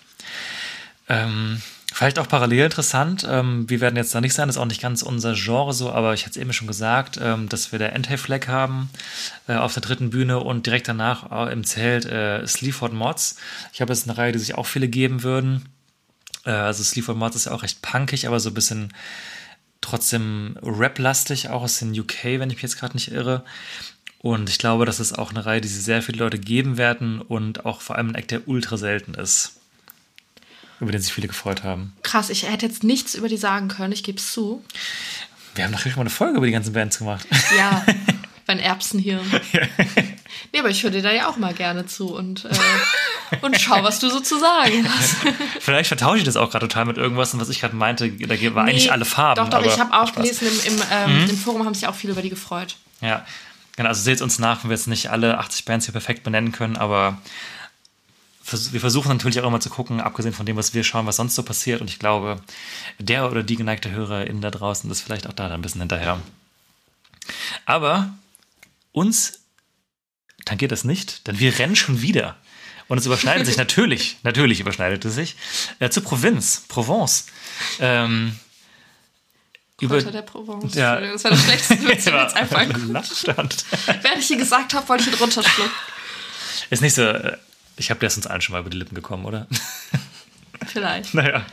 Ähm, 1.08 1.62
vielleicht 1.94 2.20
auch 2.20 2.28
parallel 2.28 2.66
interessant. 2.66 3.26
Ähm, 3.30 3.70
wir 3.70 3.82
werden 3.82 3.96
jetzt 3.96 4.14
da 4.14 4.22
nicht 4.22 4.34
sein, 4.34 4.48
das 4.48 4.56
ist 4.56 4.62
auch 4.62 4.66
nicht 4.66 4.82
ganz 4.82 5.02
unser 5.02 5.34
Genre 5.34 5.74
so, 5.74 5.92
aber 5.92 6.14
ich 6.14 6.22
hatte 6.22 6.32
es 6.32 6.38
eben 6.38 6.54
schon 6.54 6.68
gesagt, 6.68 7.20
ähm, 7.22 7.50
dass 7.50 7.72
wir 7.72 7.80
der 7.80 7.96
Anti-Flag 7.96 8.48
haben 8.48 8.90
äh, 9.48 9.56
auf 9.56 9.74
der 9.74 9.82
dritten 9.82 10.10
Bühne 10.10 10.40
und 10.40 10.66
direkt 10.66 10.88
danach 10.88 11.32
äh, 11.32 11.52
im 11.52 11.64
Zelt 11.64 12.06
äh, 12.06 12.46
Sleaford 12.46 12.94
Mods. 12.94 13.38
Ich 13.74 13.82
habe 13.82 13.92
jetzt 13.92 14.08
eine 14.08 14.18
Reihe, 14.18 14.32
die 14.32 14.40
sich 14.40 14.56
auch 14.56 14.66
viele 14.66 14.88
geben 14.88 15.24
würden. 15.24 15.70
Äh, 16.46 16.52
also 16.52 16.84
Sleaford 16.84 17.18
Mods 17.18 17.36
ist 17.36 17.46
ja 17.46 17.52
auch 17.52 17.64
recht 17.64 17.82
punkig, 17.82 18.28
aber 18.28 18.40
so 18.40 18.50
ein 18.50 18.56
bisschen 18.56 18.94
trotzdem 19.82 20.58
Rap-lastig, 20.62 21.50
auch 21.50 21.64
aus 21.64 21.80
den 21.80 21.98
UK, 21.98 22.24
wenn 22.24 22.50
ich 22.50 22.56
mich 22.56 22.64
jetzt 22.64 22.80
gerade 22.80 22.96
nicht 22.96 23.12
irre. 23.12 23.44
Und 24.20 24.50
ich 24.50 24.58
glaube, 24.58 24.86
das 24.86 25.00
ist 25.00 25.18
auch 25.18 25.32
eine 25.32 25.46
Reihe, 25.46 25.62
die 25.62 25.70
sich 25.70 25.84
sehr 25.84 26.02
viele 26.02 26.20
Leute 26.20 26.40
geben 26.40 26.78
werden 26.78 27.22
und 27.22 27.66
auch 27.66 27.82
vor 27.82 27.96
allem 27.96 28.10
ein 28.10 28.16
Act, 28.16 28.32
der 28.32 28.48
ultra 28.48 28.76
selten 28.76 29.14
ist. 29.14 29.59
Über 30.80 30.92
den 30.92 31.02
sich 31.02 31.14
viele 31.14 31.28
gefreut 31.28 31.64
haben. 31.64 31.94
Krass, 32.04 32.30
ich 32.30 32.50
hätte 32.50 32.66
jetzt 32.66 32.84
nichts 32.84 33.16
über 33.16 33.28
die 33.28 33.38
sagen 33.38 33.68
können, 33.68 33.92
ich 33.92 34.04
gebe 34.04 34.18
es 34.18 34.32
zu. 34.32 34.64
Wir 35.56 35.66
haben 35.66 35.72
nachher 35.72 35.90
schon 35.90 35.98
mal 35.98 36.04
eine 36.04 36.10
Folge 36.10 36.38
über 36.38 36.46
die 36.46 36.52
ganzen 36.52 36.74
Bands 36.74 37.00
gemacht. 37.00 37.28
Ja, 37.58 37.86
mein 38.48 38.60
Erbsenhirn. 38.60 39.26
Nee, 40.52 40.60
aber 40.60 40.70
ich 40.70 40.84
höre 40.84 40.92
dir 40.92 41.02
da 41.02 41.12
ja 41.12 41.28
auch 41.28 41.38
mal 41.38 41.54
gerne 41.54 41.86
zu 41.86 42.16
und, 42.16 42.46
äh, 42.46 42.50
und 43.42 43.60
schau, 43.60 43.84
was 43.84 44.00
du 44.00 44.10
so 44.10 44.20
zu 44.20 44.40
sagen 44.40 44.88
hast. 44.90 45.16
Vielleicht 45.60 45.88
vertausche 45.88 46.20
ich 46.20 46.24
das 46.24 46.38
auch 46.38 46.50
gerade 46.50 46.68
total 46.68 46.86
mit 46.86 46.98
irgendwas, 46.98 47.34
und 47.34 47.40
was 47.40 47.50
ich 47.50 47.60
gerade 47.60 47.76
meinte, 47.76 48.10
da 48.10 48.56
war 48.56 48.66
eigentlich 48.66 48.86
Nee, 48.86 48.90
alle 48.90 49.06
Farben. 49.06 49.42
Doch, 49.42 49.50
doch, 49.50 49.60
aber 49.60 49.68
ich 49.68 49.80
habe 49.80 49.94
auch. 49.94 50.12
Mhm. 50.16 50.22
gelesen, 50.22 50.48
im, 50.66 50.76
im, 50.76 50.84
ähm, 50.92 51.30
im 51.30 51.38
Forum 51.38 51.66
haben 51.66 51.74
sich 51.74 51.88
auch 51.88 51.96
viele 51.96 52.14
über 52.14 52.22
die 52.22 52.30
gefreut. 52.30 52.78
Ja, 53.02 53.26
genau. 53.76 53.90
Also 53.90 54.02
seht 54.02 54.22
uns 54.22 54.40
nach, 54.40 54.64
wenn 54.64 54.72
wir 54.72 54.78
jetzt 54.78 54.88
nicht 54.88 55.12
alle 55.12 55.38
80 55.38 55.66
Bands 55.66 55.86
hier 55.86 55.92
perfekt 55.94 56.24
benennen 56.24 56.52
können, 56.52 56.78
aber 56.78 57.18
wir 58.52 58.80
versuchen 58.80 59.10
natürlich 59.10 59.40
auch 59.40 59.48
immer 59.48 59.60
zu 59.60 59.70
gucken, 59.70 60.02
abgesehen 60.02 60.34
von 60.34 60.46
dem, 60.46 60.56
was 60.56 60.74
wir 60.74 60.84
schauen, 60.84 61.06
was 61.06 61.18
sonst 61.18 61.36
so 61.36 61.44
passiert. 61.44 61.82
Und 61.82 61.90
ich 61.90 62.00
glaube, 62.00 62.42
der 62.98 63.30
oder 63.30 63.44
die 63.44 63.56
geneigte 63.56 63.92
Hörerin 63.92 64.42
da 64.42 64.52
draußen 64.52 64.90
ist 64.90 65.02
vielleicht 65.02 65.28
auch 65.28 65.34
da 65.34 65.48
ein 65.48 65.62
bisschen 65.62 65.82
hinterher. 65.82 66.20
Aber 67.66 68.14
uns 68.92 69.40
tangiert 70.46 70.72
das 70.72 70.84
nicht, 70.84 71.28
denn 71.28 71.40
wir 71.40 71.58
rennen 71.60 71.76
schon 71.76 72.02
wieder. 72.02 72.38
Und 72.88 72.98
es 72.98 73.06
überschneidet 73.06 73.46
sich 73.46 73.58
natürlich, 73.66 74.18
natürlich 74.24 74.60
überschneidet 74.60 75.06
es 75.06 75.16
sich, 75.16 75.36
äh, 75.80 75.90
zur 75.90 76.04
Provinz, 76.04 76.64
Provence. 76.68 77.28
Ähm, 77.80 78.36
über, 79.80 80.02
der 80.02 80.24
Provence. 80.24 80.76
Ja. 80.76 81.00
Das 81.00 81.24
war 81.24 81.32
der 81.32 81.38
schlechteste 81.38 81.88
Witz, 81.88 82.04
den 82.04 82.16
jetzt 82.16 82.36
einfach. 82.36 82.60
Während 84.02 84.20
ich 84.20 84.28
hier 84.28 84.38
gesagt 84.38 84.74
habe, 84.74 84.90
wollte 84.90 85.04
ich 85.04 85.10
ihn 85.10 85.20
runterschlucken. 85.20 85.72
Ist 86.70 86.82
nicht 86.82 86.96
so. 86.96 87.14
Ich 87.80 87.90
habe 87.90 88.00
das 88.00 88.16
uns 88.18 88.28
allen 88.28 88.42
schon 88.42 88.54
mal 88.54 88.60
über 88.60 88.70
die 88.70 88.78
Lippen 88.78 88.94
gekommen, 88.96 89.26
oder? 89.26 89.48
Vielleicht. 90.68 91.14
naja. 91.14 91.46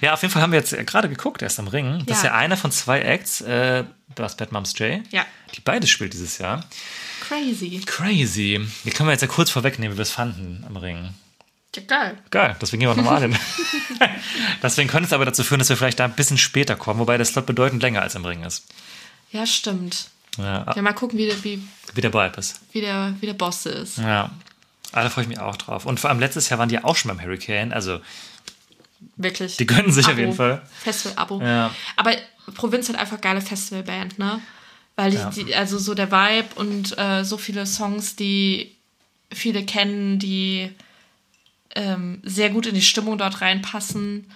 Ja, 0.00 0.12
auf 0.12 0.22
jeden 0.22 0.32
Fall 0.32 0.42
haben 0.42 0.52
wir 0.52 0.58
jetzt 0.58 0.76
gerade 0.86 1.08
geguckt, 1.08 1.40
erst 1.40 1.58
am 1.58 1.68
Ring. 1.68 2.02
Das 2.06 2.18
ist 2.18 2.24
Ja. 2.24 2.30
ja 2.30 2.36
einer 2.36 2.56
von 2.56 2.70
zwei 2.72 3.00
Acts. 3.00 3.40
Äh, 3.40 3.84
du 4.16 4.22
hast 4.22 4.36
Bad 4.36 4.52
Moms 4.52 4.76
J. 4.78 5.00
Ja. 5.10 5.24
Die 5.54 5.60
beides 5.60 5.88
spielt 5.88 6.12
dieses 6.12 6.36
Jahr. 6.38 6.64
Crazy. 7.26 7.80
Crazy. 7.86 8.60
Die 8.84 8.90
können 8.90 9.08
wir 9.08 9.12
jetzt 9.12 9.22
ja 9.22 9.28
kurz 9.28 9.50
vorwegnehmen, 9.50 9.94
wie 9.94 9.98
wir 9.98 10.02
es 10.02 10.10
fanden 10.10 10.64
am 10.66 10.76
Ring. 10.76 11.14
Ja, 11.76 11.82
geil. 11.86 12.18
Geil, 12.30 12.56
deswegen 12.60 12.80
gehen 12.80 12.90
wir 12.90 12.96
nochmal 12.96 13.20
hin. 13.22 13.36
deswegen 14.62 14.88
könnte 14.90 15.06
es 15.06 15.12
aber 15.12 15.24
dazu 15.24 15.44
führen, 15.44 15.60
dass 15.60 15.68
wir 15.68 15.76
vielleicht 15.76 16.00
da 16.00 16.04
ein 16.04 16.12
bisschen 16.14 16.36
später 16.38 16.74
kommen, 16.74 16.98
wobei 16.98 17.16
der 17.16 17.26
Slot 17.26 17.46
bedeutend 17.46 17.82
länger 17.82 18.02
als 18.02 18.16
im 18.16 18.24
Ring 18.24 18.42
ist. 18.42 18.66
Ja, 19.30 19.46
stimmt. 19.46 20.10
Ja, 20.36 20.72
Ja, 20.74 20.82
mal 20.82 20.92
gucken, 20.92 21.18
wie 21.18 21.26
der, 21.26 21.44
wie, 21.44 21.62
wie 21.94 22.00
der 22.00 22.12
Vibe 22.12 22.36
ist. 22.38 22.60
wie 22.72 22.80
der, 22.80 23.14
wie 23.20 23.26
der 23.26 23.34
Boss 23.34 23.66
ist. 23.66 23.98
Ja. 23.98 24.30
Ah, 24.92 25.02
da 25.04 25.10
freue 25.10 25.22
ich 25.24 25.28
mich 25.28 25.38
auch 25.38 25.56
drauf. 25.56 25.86
Und 25.86 26.00
vor 26.00 26.10
allem 26.10 26.20
letztes 26.20 26.48
Jahr 26.48 26.58
waren 26.58 26.68
die 26.68 26.82
auch 26.82 26.96
schon 26.96 27.08
beim 27.14 27.20
Hurricane. 27.24 27.72
Also, 27.72 28.00
Wirklich. 29.16 29.56
die 29.56 29.66
gönnen 29.66 29.92
sich 29.92 30.04
auf 30.06 30.12
Abo. 30.12 30.20
jeden 30.20 30.34
Fall. 30.34 30.62
Festival-Abo. 30.82 31.40
Ja. 31.42 31.74
Aber 31.96 32.12
Provinz 32.54 32.88
hat 32.88 32.96
einfach 32.96 33.20
geile 33.20 33.40
Festivalband, 33.40 34.18
ne? 34.18 34.40
Weil 34.96 35.14
Ja. 35.14 35.30
die, 35.30 35.54
also 35.54 35.78
so 35.78 35.94
der 35.94 36.10
Vibe 36.10 36.48
und 36.56 36.98
äh, 36.98 37.24
so 37.24 37.38
viele 37.38 37.64
Songs, 37.66 38.16
die 38.16 38.76
viele 39.32 39.64
kennen, 39.64 40.18
die 40.18 40.72
ähm, 41.76 42.20
sehr 42.24 42.50
gut 42.50 42.66
in 42.66 42.74
die 42.74 42.82
Stimmung 42.82 43.16
dort 43.16 43.40
reinpassen. 43.40 44.26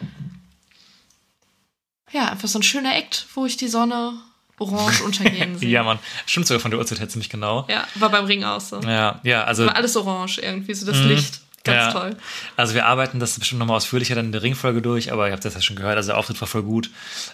Ja, 2.13 2.31
einfach 2.31 2.47
so 2.49 2.61
ein 2.61 2.63
schöner 2.63 2.95
Act, 2.97 3.27
wo 3.35 3.45
ich 3.45 3.57
die 3.57 3.67
Sonne 3.69 4.15
orange 4.59 5.03
untergehen 5.03 5.59
sehe. 5.59 5.69
Ja, 5.69 5.83
Mann. 5.83 5.99
Stimmt 6.27 6.47
sogar 6.47 6.61
von 6.61 6.71
der 6.71 6.79
Uhrzeit 6.81 7.01
her 7.01 7.09
ziemlich 7.09 7.31
genau. 7.31 7.67
Ja, 7.69 7.87
war 7.97 8.11
beim 8.11 8.25
Ring 8.27 8.45
auch 8.45 8.61
so. 8.61 8.81
Ja, 8.81 9.21
ja, 9.23 9.45
also. 9.45 9.67
War 9.67 9.77
alles 9.77 9.97
orange 9.97 10.39
irgendwie, 10.39 10.75
so 10.75 10.87
das 10.87 10.99
Licht. 10.99 11.41
Ganz 11.65 11.95
ja. 11.95 12.01
toll. 12.01 12.17
Also 12.57 12.75
wir 12.75 12.85
arbeiten 12.85 13.21
das 13.21 13.39
bestimmt 13.39 13.59
nochmal 13.59 13.79
ausführlicher 13.79 14.15
dann 14.15 14.27
in 14.27 14.33
der 14.33 14.43
Ringfolge 14.43 14.83
durch, 14.83 15.13
aber 15.13 15.29
ihr 15.29 15.33
habt 15.33 15.47
das 15.47 15.55
ja 15.55 15.63
schon 15.63 15.77
gehört, 15.77 15.97
also 15.97 16.09
der 16.09 16.19
Auftritt 16.19 16.39
war 16.41 16.47
voll 16.47 16.63
gut. 16.63 16.91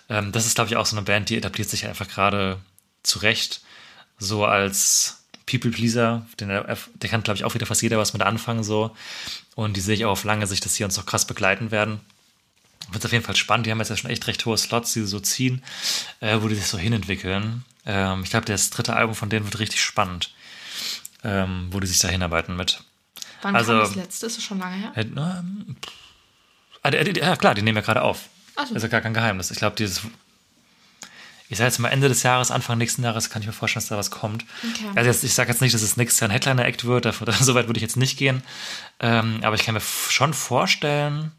Ähm, 0.08 0.30
das 0.30 0.46
ist, 0.46 0.54
glaube 0.54 0.70
ich, 0.70 0.76
auch 0.76 0.86
so 0.86 0.96
eine 0.96 1.04
Band, 1.04 1.28
die 1.28 1.36
etabliert 1.36 1.68
sich 1.68 1.86
einfach 1.86 2.06
gerade 2.06 2.58
zurecht, 3.02 3.60
so 4.18 4.44
als 4.44 5.24
People-Pleaser, 5.46 6.26
den, 6.38 6.48
der 6.48 7.10
kann, 7.10 7.24
glaube 7.24 7.38
ich, 7.38 7.44
auch 7.44 7.54
wieder 7.54 7.66
fast 7.66 7.82
jeder 7.82 7.98
was 7.98 8.12
mit 8.12 8.22
anfangen, 8.22 8.62
so. 8.62 8.94
Und 9.56 9.76
die 9.76 9.80
sehe 9.80 9.96
ich 9.96 10.04
auch 10.04 10.12
auf 10.12 10.24
lange 10.24 10.46
Sicht, 10.46 10.64
dass 10.64 10.74
die 10.74 10.84
uns 10.84 10.96
noch 10.96 11.06
krass 11.06 11.24
begleiten 11.24 11.72
werden. 11.72 12.00
Wird 12.92 13.04
auf 13.04 13.12
jeden 13.12 13.24
Fall 13.24 13.36
spannend. 13.36 13.66
Die 13.66 13.70
haben 13.70 13.78
jetzt 13.78 13.88
ja 13.90 13.96
schon 13.96 14.10
echt 14.10 14.26
recht 14.26 14.44
hohe 14.46 14.56
Slots, 14.58 14.92
die 14.92 15.00
sie 15.00 15.06
so 15.06 15.20
ziehen, 15.20 15.62
äh, 16.20 16.38
wo 16.40 16.48
die 16.48 16.54
sich 16.56 16.66
so 16.66 16.78
hinentwickeln. 16.78 17.64
Ähm, 17.86 18.22
ich 18.24 18.30
glaube, 18.30 18.46
das 18.46 18.70
dritte 18.70 18.94
Album 18.94 19.14
von 19.14 19.28
denen 19.30 19.44
wird 19.46 19.58
richtig 19.58 19.80
spannend, 19.82 20.32
ähm, 21.24 21.68
wo 21.70 21.80
die 21.80 21.86
sich 21.86 21.98
da 21.98 22.08
hinarbeiten 22.08 22.56
mit. 22.56 22.82
Wann 23.42 23.56
Also- 23.56 23.72
kam 23.72 23.80
das 23.80 23.94
letzte? 23.94 24.26
Ist 24.26 24.38
es 24.38 24.44
schon 24.44 24.58
lange 24.58 24.76
her? 24.76 24.92
Äh, 26.82 27.04
die- 27.12 27.20
Ja, 27.20 27.36
klar, 27.36 27.54
die 27.54 27.62
nehmen 27.62 27.76
wir 27.76 27.82
gerade 27.82 28.02
auf. 28.02 28.28
Ach 28.56 28.66
so. 28.66 28.74
Das 28.74 28.82
ist 28.82 28.84
ja 28.84 28.88
gar 28.88 29.00
kein 29.00 29.14
Geheimnis. 29.14 29.50
Ich 29.50 29.58
glaube, 29.58 29.76
dieses. 29.76 30.02
Ich 31.48 31.58
sage 31.58 31.66
jetzt 31.68 31.78
mal 31.80 31.88
Ende 31.88 32.08
des 32.08 32.22
Jahres, 32.22 32.52
Anfang 32.52 32.78
nächsten 32.78 33.02
Jahres 33.02 33.28
kann 33.28 33.42
ich 33.42 33.46
mir 33.46 33.52
vorstellen, 33.52 33.80
dass 33.82 33.88
da 33.88 33.96
was 33.96 34.12
kommt. 34.12 34.44
Okay. 34.62 34.84
Also 34.94 35.10
jetzt, 35.10 35.24
ich 35.24 35.34
sage 35.34 35.50
jetzt 35.50 35.60
nicht, 35.60 35.74
dass 35.74 35.82
es 35.82 35.96
nächstes 35.96 36.20
Jahr 36.20 36.28
ein 36.28 36.32
Headliner-Act 36.32 36.84
wird, 36.84 37.06
dafür, 37.06 37.32
so 37.40 37.54
weit 37.56 37.66
würde 37.66 37.78
ich 37.78 37.82
jetzt 37.82 37.96
nicht 37.96 38.16
gehen. 38.16 38.44
Ähm, 39.00 39.40
aber 39.42 39.56
ich 39.56 39.64
kann 39.64 39.74
mir 39.74 39.80
schon 39.80 40.32
vorstellen, 40.32 41.32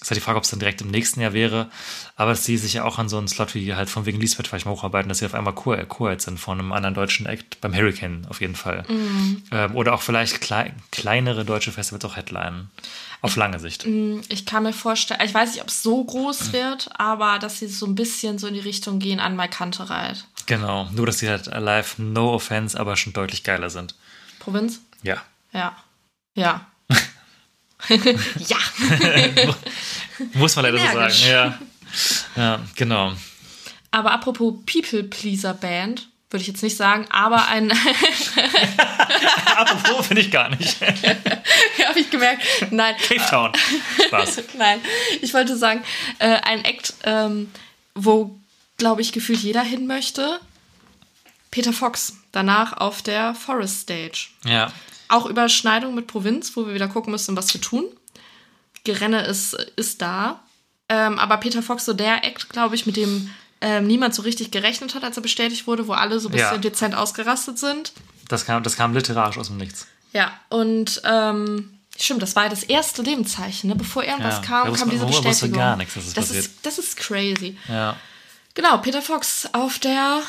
ist 0.00 0.10
halt 0.10 0.16
die 0.16 0.20
Frage, 0.22 0.38
ob 0.38 0.44
es 0.44 0.50
dann 0.50 0.58
direkt 0.58 0.80
im 0.80 0.88
nächsten 0.90 1.20
Jahr 1.20 1.32
wäre, 1.32 1.70
aber 2.16 2.30
dass 2.30 2.42
die 2.44 2.56
sich 2.56 2.72
ja 2.74 2.84
auch 2.84 2.98
an 2.98 3.08
so 3.08 3.18
einen 3.18 3.28
Slot 3.28 3.54
wie 3.54 3.74
halt 3.74 3.88
von 3.90 4.04
wegen 4.06 4.20
Lisbeth 4.20 4.48
vielleicht 4.48 4.66
mal 4.66 4.72
hocharbeiten, 4.72 5.08
dass 5.08 5.18
sie 5.18 5.26
auf 5.26 5.34
einmal 5.34 5.54
Co- 5.54 5.76
Co-Heads 5.86 6.24
sind 6.24 6.40
von 6.40 6.58
einem 6.58 6.72
anderen 6.72 6.94
deutschen 6.94 7.26
Act, 7.26 7.60
beim 7.60 7.74
Hurricane 7.74 8.26
auf 8.28 8.40
jeden 8.40 8.56
Fall. 8.56 8.84
Mhm. 8.88 9.42
Ähm, 9.52 9.76
oder 9.76 9.94
auch 9.94 10.02
vielleicht 10.02 10.40
klei 10.40 10.74
kleinere 10.90 11.44
deutsche 11.44 11.70
Festivals 11.72 12.04
auch 12.04 12.16
Headlinen. 12.16 12.70
Auf 13.24 13.36
lange 13.36 13.60
Sicht. 13.60 13.86
Ich 14.30 14.46
kann 14.46 14.64
mir 14.64 14.72
vorstellen, 14.72 15.20
ich 15.24 15.32
weiß 15.32 15.52
nicht, 15.52 15.62
ob 15.62 15.68
es 15.68 15.80
so 15.84 16.02
groß 16.02 16.52
wird, 16.52 16.90
aber 16.98 17.38
dass 17.38 17.60
sie 17.60 17.68
so 17.68 17.86
ein 17.86 17.94
bisschen 17.94 18.40
so 18.40 18.48
in 18.48 18.54
die 18.54 18.58
Richtung 18.60 18.98
gehen 18.98 19.20
an 19.20 19.36
My 19.36 19.46
Kantereit. 19.46 20.24
Genau. 20.46 20.88
Nur, 20.90 21.06
dass 21.06 21.18
die 21.18 21.28
halt 21.28 21.46
live, 21.46 21.98
no 21.98 22.34
offense, 22.34 22.78
aber 22.80 22.96
schon 22.96 23.12
deutlich 23.12 23.44
geiler 23.44 23.70
sind. 23.70 23.94
Provinz? 24.40 24.80
Ja. 25.04 25.22
Ja. 25.52 25.76
Ja. 26.34 26.66
ja. 28.48 28.56
Muss 30.34 30.56
man 30.56 30.64
leider 30.64 30.78
so 30.78 30.84
Energisch. 30.84 31.22
sagen. 31.22 31.32
Ja. 31.32 31.58
Ja, 32.36 32.60
genau. 32.74 33.12
Aber 33.90 34.12
apropos 34.12 34.54
People-Pleaser-Band, 34.66 36.08
würde 36.30 36.40
ich 36.42 36.48
jetzt 36.48 36.62
nicht 36.62 36.76
sagen, 36.76 37.06
aber 37.10 37.48
ein, 37.48 37.70
Apropos 39.56 40.06
finde 40.06 40.22
ich 40.22 40.30
gar 40.30 40.48
nicht. 40.48 40.80
habe 40.80 42.00
ich 42.00 42.10
gemerkt, 42.10 42.42
nein, 42.70 42.94
Cape 42.96 43.20
Town. 43.28 43.52
Spaß. 44.06 44.42
nein, 44.56 44.80
ich 45.20 45.34
wollte 45.34 45.56
sagen, 45.56 45.82
äh, 46.18 46.36
ein 46.42 46.64
Act, 46.64 46.94
ähm, 47.04 47.50
wo, 47.94 48.34
glaube 48.78 49.02
ich, 49.02 49.12
gefühlt 49.12 49.40
jeder 49.40 49.62
hin 49.62 49.86
möchte. 49.86 50.40
Peter 51.50 51.74
Fox, 51.74 52.14
danach 52.32 52.72
auf 52.78 53.02
der 53.02 53.34
Forest 53.34 53.80
Stage. 53.82 54.28
Ja. 54.46 54.72
Auch 55.12 55.26
Überschneidung 55.26 55.94
mit 55.94 56.06
Provinz, 56.06 56.56
wo 56.56 56.66
wir 56.66 56.74
wieder 56.74 56.88
gucken 56.88 57.10
müssen, 57.12 57.36
was 57.36 57.52
wir 57.52 57.60
tun. 57.60 57.84
Gerenne 58.84 59.24
ist, 59.26 59.54
ist 59.76 60.02
da. 60.02 60.40
Ähm, 60.88 61.18
aber 61.18 61.36
Peter 61.36 61.62
Fox, 61.62 61.84
so 61.84 61.92
der 61.92 62.24
Act, 62.24 62.48
glaube 62.48 62.74
ich, 62.74 62.86
mit 62.86 62.96
dem 62.96 63.30
ähm, 63.60 63.86
niemand 63.86 64.14
so 64.14 64.22
richtig 64.22 64.50
gerechnet 64.50 64.94
hat, 64.94 65.04
als 65.04 65.16
er 65.16 65.22
bestätigt 65.22 65.66
wurde, 65.68 65.86
wo 65.86 65.92
alle 65.92 66.18
so 66.18 66.28
ein 66.28 66.32
bisschen 66.32 66.50
Ja. 66.54 66.58
dezent 66.58 66.94
ausgerastet 66.96 67.58
sind. 67.58 67.92
Das 68.28 68.44
kam, 68.44 68.62
das 68.64 68.76
kam 68.76 68.92
literarisch 68.92 69.38
aus 69.38 69.46
dem 69.48 69.56
Nichts. 69.58 69.86
Ja, 70.12 70.32
und 70.48 71.00
ähm, 71.04 71.78
stimmt, 71.96 72.22
das 72.22 72.34
war 72.34 72.44
ja 72.44 72.48
das 72.50 72.64
erste 72.64 73.02
Lebenszeichen, 73.02 73.68
ne? 73.70 73.76
Bevor 73.76 74.02
irgendwas 74.02 74.36
Ja, 74.38 74.42
kam, 74.42 74.68
wusste 74.68 74.80
kam 74.86 74.90
diese 74.90 75.06
Bestätigung. 75.06 75.58
gar 75.58 75.76
nichts, 75.76 75.94
dass 75.94 76.04
es 76.06 76.14
das 76.14 76.30
ist, 76.30 76.50
das 76.66 76.78
ist 76.78 76.96
crazy. 76.96 77.56
Ja. 77.68 77.96
Genau, 78.54 78.78
Peter 78.78 79.00
Fox 79.00 79.48
auf 79.52 79.78
der 79.78 80.20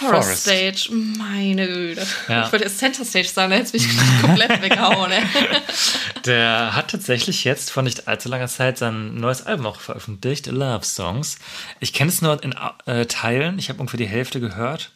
Forest, 0.00 0.46
Forest. 0.46 0.86
Stage. 0.86 0.96
Meine 1.18 1.66
Güte. 1.68 2.06
Ja. 2.28 2.46
Ich 2.46 2.52
wollte 2.52 2.64
jetzt 2.64 2.78
Center 2.78 3.04
Stage 3.04 3.28
sagen, 3.28 3.50
da 3.50 3.58
hätte 3.58 3.72
mich 3.76 3.86
komplett 4.22 4.62
weggehauen. 4.62 5.12
Ey. 5.12 5.22
Der 6.24 6.74
hat 6.74 6.90
tatsächlich 6.90 7.44
jetzt 7.44 7.70
vor 7.70 7.82
nicht 7.82 8.08
allzu 8.08 8.28
langer 8.28 8.48
Zeit 8.48 8.78
sein 8.78 9.14
neues 9.14 9.42
Album 9.42 9.66
auch 9.66 9.80
veröffentlicht, 9.80 10.46
Love 10.46 10.84
Songs. 10.84 11.38
Ich 11.80 11.92
kenne 11.92 12.08
es 12.10 12.22
nur 12.22 12.42
in 12.42 12.54
äh, 12.86 13.04
Teilen. 13.06 13.58
Ich 13.58 13.68
habe 13.68 13.78
ungefähr 13.78 13.98
die 13.98 14.06
Hälfte 14.06 14.40
gehört. 14.40 14.90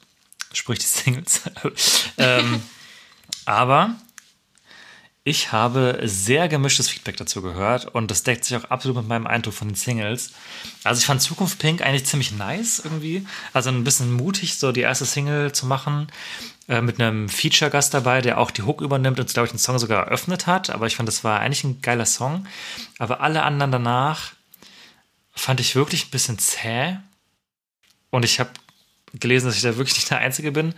Sprich 0.53 0.79
die 0.79 0.87
Singles. 0.87 1.43
ähm, 2.19 2.63
aber 3.45 3.95
ich 5.27 5.53
habe 5.53 6.01
sehr 6.05 6.49
gemischtes 6.49 6.91
Feedback 6.91 7.17
dazu 7.17 7.41
gehört 7.41 7.87
und 7.87 8.11
das 8.11 8.25
deckt 8.25 8.45
sich 8.45 8.59
auch 8.59 8.65
absolut 8.65 8.99
mit 8.99 9.09
meinem 9.09 9.27
Eindruck 9.27 9.55
von 9.55 9.69
den 9.69 9.75
Singles. 9.75 10.33
Also 10.85 10.99
ich 10.99 11.07
fand 11.07 11.23
Zukunft 11.23 11.59
Pink 11.59 11.81
eigentlich 11.81 12.05
ziemlich 12.05 12.33
nice 12.33 12.83
irgendwie. 12.85 13.27
Also 13.55 13.71
ein 13.71 13.85
bisschen 13.85 14.13
mutig, 14.13 14.59
so 14.59 14.71
die 14.71 14.83
erste 14.83 15.07
Single 15.07 15.53
zu 15.53 15.65
machen 15.65 16.09
äh, 16.69 16.83
mit 16.83 17.01
einem 17.01 17.31
Feature-Gast 17.31 17.95
dabei, 17.95 18.21
der 18.21 18.37
auch 18.39 18.51
die 18.51 18.65
Hook 18.65 18.83
übernimmt 18.83 19.19
und, 19.19 19.33
glaube 19.33 19.47
ich, 19.47 19.53
den 19.53 19.59
Song 19.59 19.79
sogar 19.79 20.05
eröffnet 20.05 20.47
hat. 20.47 20.69
Aber 20.69 20.87
ich 20.87 20.97
fand, 20.97 21.09
das 21.09 21.25
war 21.25 21.41
eigentlich 21.41 21.65
ein 21.65 21.81
geiler 21.81 22.07
Song. 22.07 22.47
Aber 22.99 23.21
alle 23.21 23.45
anderen 23.45 23.73
danach 23.73 24.33
fand 25.33 25.59
ich 25.59 25.75
wirklich 25.75 26.07
ein 26.07 26.11
bisschen 26.11 26.39
zäh. 26.39 26.99
Und 28.11 28.27
ich 28.27 28.41
habe 28.41 28.51
gelesen, 29.21 29.47
dass 29.47 29.57
ich 29.57 29.63
da 29.63 29.77
wirklich 29.77 29.97
nicht 29.97 30.11
der 30.11 30.19
Einzige 30.19 30.53
bin. 30.53 30.75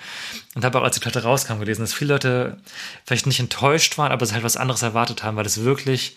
Und 0.55 0.64
habe 0.64 0.78
auch, 0.78 0.84
als 0.84 0.97
die 0.97 1.01
Platte 1.01 1.22
rauskam, 1.22 1.59
gelesen, 1.59 1.82
dass 1.82 1.95
viele 1.95 2.14
Leute 2.14 2.59
vielleicht 3.05 3.26
nicht 3.26 3.41
enttäuscht 3.41 3.99
waren, 3.99 4.12
aber 4.12 4.22
es 4.22 4.32
halt 4.32 4.45
was 4.45 4.57
anderes 4.57 4.82
erwartet 4.82 5.22
haben, 5.22 5.37
weil 5.37 5.47
es 5.47 5.62
wirklich 5.62 6.16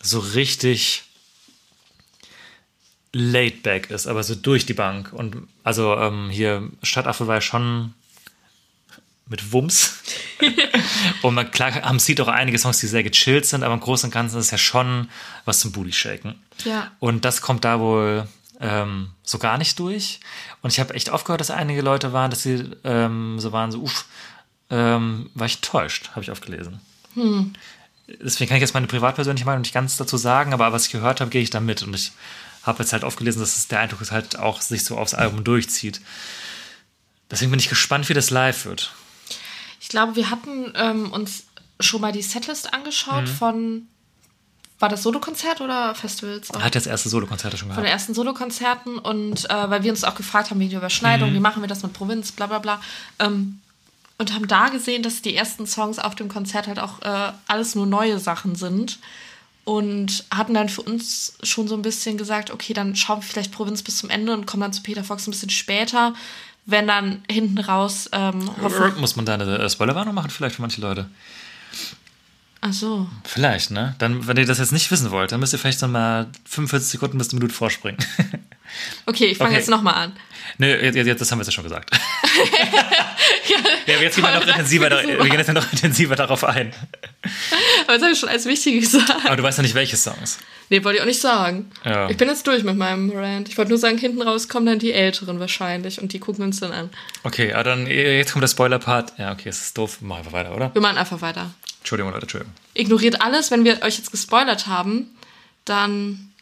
so 0.00 0.18
richtig 0.18 1.04
laid 3.12 3.62
back 3.62 3.90
ist, 3.90 4.06
aber 4.06 4.22
so 4.22 4.34
durch 4.34 4.66
die 4.66 4.74
Bank. 4.74 5.12
Und 5.12 5.48
also 5.64 5.96
ähm, 5.96 6.30
hier 6.30 6.68
Stadtaffe 6.82 7.26
war 7.26 7.36
ja 7.36 7.40
schon 7.40 7.94
mit 9.26 9.52
Wumms. 9.52 10.02
und 11.22 11.34
man, 11.34 11.50
klar 11.50 11.74
haben 11.74 11.98
sieht 11.98 12.20
auch 12.20 12.28
einige 12.28 12.58
Songs, 12.58 12.80
die 12.80 12.86
sehr 12.86 13.02
gechillt 13.02 13.46
sind, 13.46 13.62
aber 13.62 13.74
im 13.74 13.80
Großen 13.80 14.08
und 14.08 14.12
Ganzen 14.12 14.38
ist 14.38 14.46
es 14.46 14.50
ja 14.50 14.58
schon 14.58 15.08
was 15.44 15.60
zum 15.60 15.72
Booty 15.72 15.92
shaken. 15.92 16.34
Ja. 16.64 16.92
Und 16.98 17.24
das 17.24 17.42
kommt 17.42 17.64
da 17.64 17.80
wohl 17.80 18.26
ähm, 18.60 19.10
so 19.22 19.38
gar 19.38 19.58
nicht 19.58 19.78
durch. 19.78 20.20
Und 20.62 20.72
ich 20.72 20.80
habe 20.80 20.94
echt 20.94 21.10
aufgehört, 21.10 21.40
dass 21.40 21.50
einige 21.50 21.82
Leute 21.82 22.12
waren, 22.12 22.30
dass 22.30 22.42
sie 22.42 22.70
ähm, 22.84 23.38
so 23.38 23.52
waren, 23.52 23.70
so, 23.72 23.80
uff, 23.82 24.06
ähm, 24.70 25.30
war 25.34 25.46
ich 25.46 25.56
enttäuscht, 25.56 26.10
habe 26.10 26.22
ich 26.22 26.30
aufgelesen. 26.30 26.80
Deswegen 28.22 28.48
kann 28.48 28.56
ich 28.56 28.62
jetzt 28.62 28.74
meine 28.74 28.86
privatpersönliche 28.86 29.44
Meinung 29.44 29.62
nicht 29.62 29.74
ganz 29.74 29.96
dazu 29.96 30.16
sagen, 30.16 30.52
aber 30.52 30.72
was 30.72 30.86
ich 30.86 30.92
gehört 30.92 31.20
habe, 31.20 31.30
gehe 31.30 31.42
ich 31.42 31.50
da 31.50 31.60
mit. 31.60 31.82
Und 31.82 31.94
ich 31.94 32.12
habe 32.62 32.80
jetzt 32.82 32.92
halt 32.92 33.04
aufgelesen, 33.04 33.40
dass 33.40 33.56
es 33.56 33.68
der 33.68 33.80
Eindruck 33.80 34.00
ist, 34.00 34.12
halt 34.12 34.38
auch 34.38 34.60
sich 34.60 34.84
so 34.84 34.96
aufs 34.96 35.14
Album 35.14 35.44
durchzieht. 35.44 36.00
Deswegen 37.30 37.50
bin 37.50 37.60
ich 37.60 37.68
gespannt, 37.68 38.08
wie 38.08 38.14
das 38.14 38.30
live 38.30 38.64
wird. 38.64 38.92
Ich 39.80 39.88
glaube, 39.88 40.16
wir 40.16 40.30
hatten 40.30 40.72
ähm, 40.74 41.12
uns 41.12 41.44
schon 41.80 42.00
mal 42.00 42.12
die 42.12 42.22
Setlist 42.22 42.72
angeschaut 42.72 43.24
Mhm. 43.24 43.26
von. 43.26 43.82
War 44.78 44.88
das 44.88 45.02
Solokonzert 45.02 45.60
oder 45.60 45.94
Festivals? 45.94 46.52
auch? 46.54 46.62
Hat 46.62 46.74
jetzt 46.74 46.86
erste 46.86 47.08
Solokonzerte 47.08 47.56
schon 47.56 47.68
von 47.68 47.76
gehabt. 47.76 47.86
den 47.86 47.92
ersten 47.92 48.14
Solokonzerten 48.14 48.98
und 48.98 49.50
äh, 49.50 49.70
weil 49.70 49.82
wir 49.82 49.90
uns 49.90 50.04
auch 50.04 50.14
gefragt 50.14 50.50
haben 50.50 50.60
wegen 50.60 50.70
der 50.70 50.78
Überschneidung, 50.78 51.32
wie 51.32 51.40
machen 51.40 51.62
wir 51.62 51.68
das 51.68 51.82
mit 51.82 51.92
Provinz, 51.92 52.30
bla 52.30 52.46
bla 52.46 52.60
bla. 52.60 52.80
Ähm, 53.18 53.60
und 54.18 54.34
haben 54.34 54.48
da 54.48 54.68
gesehen, 54.68 55.02
dass 55.02 55.22
die 55.22 55.34
ersten 55.34 55.66
Songs 55.66 55.98
auf 55.98 56.14
dem 56.14 56.28
Konzert 56.28 56.66
halt 56.66 56.80
auch 56.80 57.02
äh, 57.02 57.32
alles 57.46 57.74
nur 57.74 57.86
neue 57.86 58.18
Sachen 58.18 58.56
sind. 58.56 58.98
Und 59.64 60.24
hatten 60.30 60.54
dann 60.54 60.70
für 60.70 60.80
uns 60.80 61.36
schon 61.42 61.68
so 61.68 61.74
ein 61.74 61.82
bisschen 61.82 62.16
gesagt, 62.16 62.50
okay, 62.50 62.72
dann 62.72 62.96
schauen 62.96 63.18
wir 63.18 63.22
vielleicht 63.22 63.52
Provinz 63.52 63.82
bis 63.82 63.98
zum 63.98 64.08
Ende 64.08 64.32
und 64.32 64.46
kommen 64.46 64.62
dann 64.62 64.72
zu 64.72 64.82
Peter 64.82 65.04
Fox 65.04 65.26
ein 65.26 65.30
bisschen 65.30 65.50
später, 65.50 66.14
wenn 66.64 66.86
dann 66.86 67.22
hinten 67.30 67.58
raus 67.58 68.08
ähm. 68.12 68.50
Muss 68.98 69.16
man 69.16 69.26
da 69.26 69.34
eine 69.34 69.58
äh, 69.58 69.68
Spoilerwarnung 69.68 70.14
machen, 70.14 70.30
vielleicht 70.30 70.56
für 70.56 70.62
manche 70.62 70.80
Leute? 70.80 71.10
Ach 72.60 72.72
so. 72.72 73.08
Vielleicht, 73.24 73.70
ne? 73.70 73.94
Dann, 73.98 74.26
wenn 74.26 74.36
ihr 74.36 74.46
das 74.46 74.58
jetzt 74.58 74.72
nicht 74.72 74.90
wissen 74.90 75.10
wollt, 75.10 75.30
dann 75.30 75.38
müsst 75.40 75.52
ihr 75.52 75.58
vielleicht 75.60 75.80
noch 75.80 75.88
mal 75.88 76.26
45 76.48 76.90
Sekunden 76.90 77.16
bis 77.18 77.30
eine 77.30 77.38
Minute 77.38 77.54
vorspringen. 77.54 77.98
Okay, 79.06 79.28
ich 79.28 79.38
fange 79.38 79.48
Okay. 79.50 79.60
jetzt 79.60 79.70
nochmal 79.70 79.94
an. 79.94 80.12
Nö, 80.58 80.66
jetzt, 80.66 80.94
jetzt, 80.94 81.20
das 81.22 81.32
haben 81.32 81.38
wir 81.38 81.42
jetzt 81.42 81.48
ja 81.48 81.52
schon 81.54 81.64
gesagt. 81.64 81.90
ja, 83.86 83.94
aber 83.94 84.02
jetzt 84.02 84.16
gehen 84.16 84.24
wir 84.24 84.34
noch 84.34 84.46
intensiver, 84.46 84.90
da, 84.90 85.02
wir 85.02 85.16
gehen 85.24 85.38
jetzt 85.38 85.52
noch 85.52 85.72
intensiver 85.72 86.16
darauf 86.16 86.44
ein. 86.44 86.72
Aber 87.84 87.94
jetzt 87.94 88.02
habe 88.02 88.12
ich 88.12 88.18
schon 88.18 88.28
als 88.28 88.44
wichtig 88.44 88.80
gesagt. 88.80 89.24
Aber 89.24 89.36
du 89.36 89.42
weißt 89.42 89.56
ja 89.58 89.62
nicht, 89.62 89.74
welche 89.74 89.96
Songs. 89.96 90.38
Nee, 90.68 90.84
wollte 90.84 90.96
ich 90.98 91.02
auch 91.02 91.06
nicht 91.06 91.20
sagen. 91.20 91.70
Ja. 91.82 92.10
Ich 92.10 92.18
bin 92.18 92.28
jetzt 92.28 92.46
durch 92.46 92.62
mit 92.62 92.76
meinem 92.76 93.10
Rant. 93.10 93.48
Ich 93.48 93.56
wollte 93.56 93.70
nur 93.70 93.78
sagen, 93.78 93.96
hinten 93.96 94.20
raus 94.20 94.48
kommen 94.50 94.66
dann 94.66 94.78
die 94.78 94.92
Älteren 94.92 95.40
wahrscheinlich 95.40 96.00
und 96.02 96.12
die 96.12 96.18
gucken 96.18 96.44
uns 96.44 96.60
dann 96.60 96.72
an. 96.72 96.90
Okay, 97.22 97.54
aber 97.54 97.64
dann, 97.64 97.86
jetzt 97.86 98.32
kommt 98.32 98.42
der 98.42 98.48
Spoiler-Part. 98.48 99.14
Ja, 99.18 99.32
okay, 99.32 99.48
es 99.48 99.60
ist 99.62 99.78
doof. 99.78 100.02
Machen 100.02 100.26
wir 100.26 100.32
weiter, 100.32 100.54
oder? 100.54 100.74
Wir 100.74 100.82
machen 100.82 100.98
einfach 100.98 101.22
weiter. 101.22 101.50
Entschuldigung, 101.88 102.12
Leute, 102.12 102.24
Entschuldigung. 102.24 102.54
Ignoriert 102.74 103.22
alles, 103.22 103.50
wenn 103.50 103.64
wir 103.64 103.80
euch 103.82 103.96
jetzt 103.96 104.10
gespoilert 104.10 104.66
haben, 104.66 105.06
dann. 105.64 106.34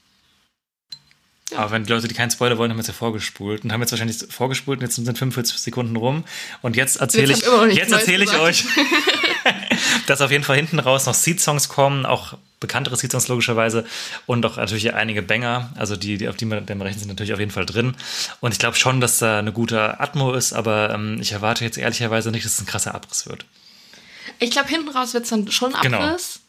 Aber 1.55 1.71
wenn 1.71 1.85
die 1.85 1.93
Leute, 1.93 2.09
die 2.09 2.15
keinen 2.15 2.33
Spoiler 2.33 2.59
wollen, 2.59 2.73
haben 2.73 2.79
jetzt 2.79 2.89
ja 2.89 2.93
vorgespult 2.93 3.63
und 3.63 3.73
haben 3.73 3.81
jetzt 3.81 3.93
wahrscheinlich 3.93 4.19
vorgespult 4.29 4.81
und 4.81 4.83
jetzt 4.83 4.97
sind 4.97 5.17
45 5.17 5.57
Sekunden 5.59 5.95
rum. 5.95 6.25
Und 6.63 6.75
jetzt 6.75 6.97
erzähle 6.97 7.33
ich, 7.33 7.43
jetzt 7.77 7.93
erzähle 7.93 8.25
ich 8.25 8.37
euch, 8.37 8.65
dass 10.09 10.21
auf 10.21 10.33
jeden 10.33 10.43
Fall 10.43 10.57
hinten 10.57 10.81
raus 10.81 11.07
noch 11.07 11.15
Seed-Songs 11.15 11.69
kommen, 11.69 12.07
auch 12.07 12.37
bekanntere 12.59 12.97
Seed-Songs 12.97 13.29
logischerweise 13.29 13.87
und 14.27 14.45
auch 14.45 14.57
natürlich 14.57 14.95
einige 14.95 15.23
Banger, 15.23 15.71
also 15.77 15.95
die, 15.95 16.19
die 16.19 16.29
auf 16.29 16.35
die 16.35 16.47
man, 16.47 16.67
der 16.67 16.75
man 16.75 16.89
rechnet, 16.89 17.03
sind 17.03 17.11
natürlich 17.11 17.35
auf 17.35 17.39
jeden 17.39 17.53
Fall 17.53 17.67
drin. 17.67 17.95
Und 18.41 18.51
ich 18.51 18.59
glaube 18.59 18.77
schon, 18.77 19.01
dass 19.01 19.21
da 19.21 19.39
eine 19.39 19.53
gute 19.53 20.01
Atmo 20.01 20.33
ist, 20.33 20.55
aber 20.55 20.91
ähm, 20.93 21.19
ich 21.21 21.31
erwarte 21.31 21.63
jetzt 21.63 21.79
ehrlicherweise 21.79 22.33
nicht, 22.33 22.45
dass 22.45 22.55
es 22.55 22.61
ein 22.61 22.67
krasser 22.67 22.97
Abriss 22.97 23.29
wird. 23.29 23.47
Ich 24.39 24.51
glaube, 24.51 24.69
hinten 24.69 24.89
raus 24.91 25.15
wird 25.15 25.25
es 25.25 25.31
dann 25.31 25.51
schon 25.51 25.73
Genau. 25.83 25.99
Abriss. 26.01 26.41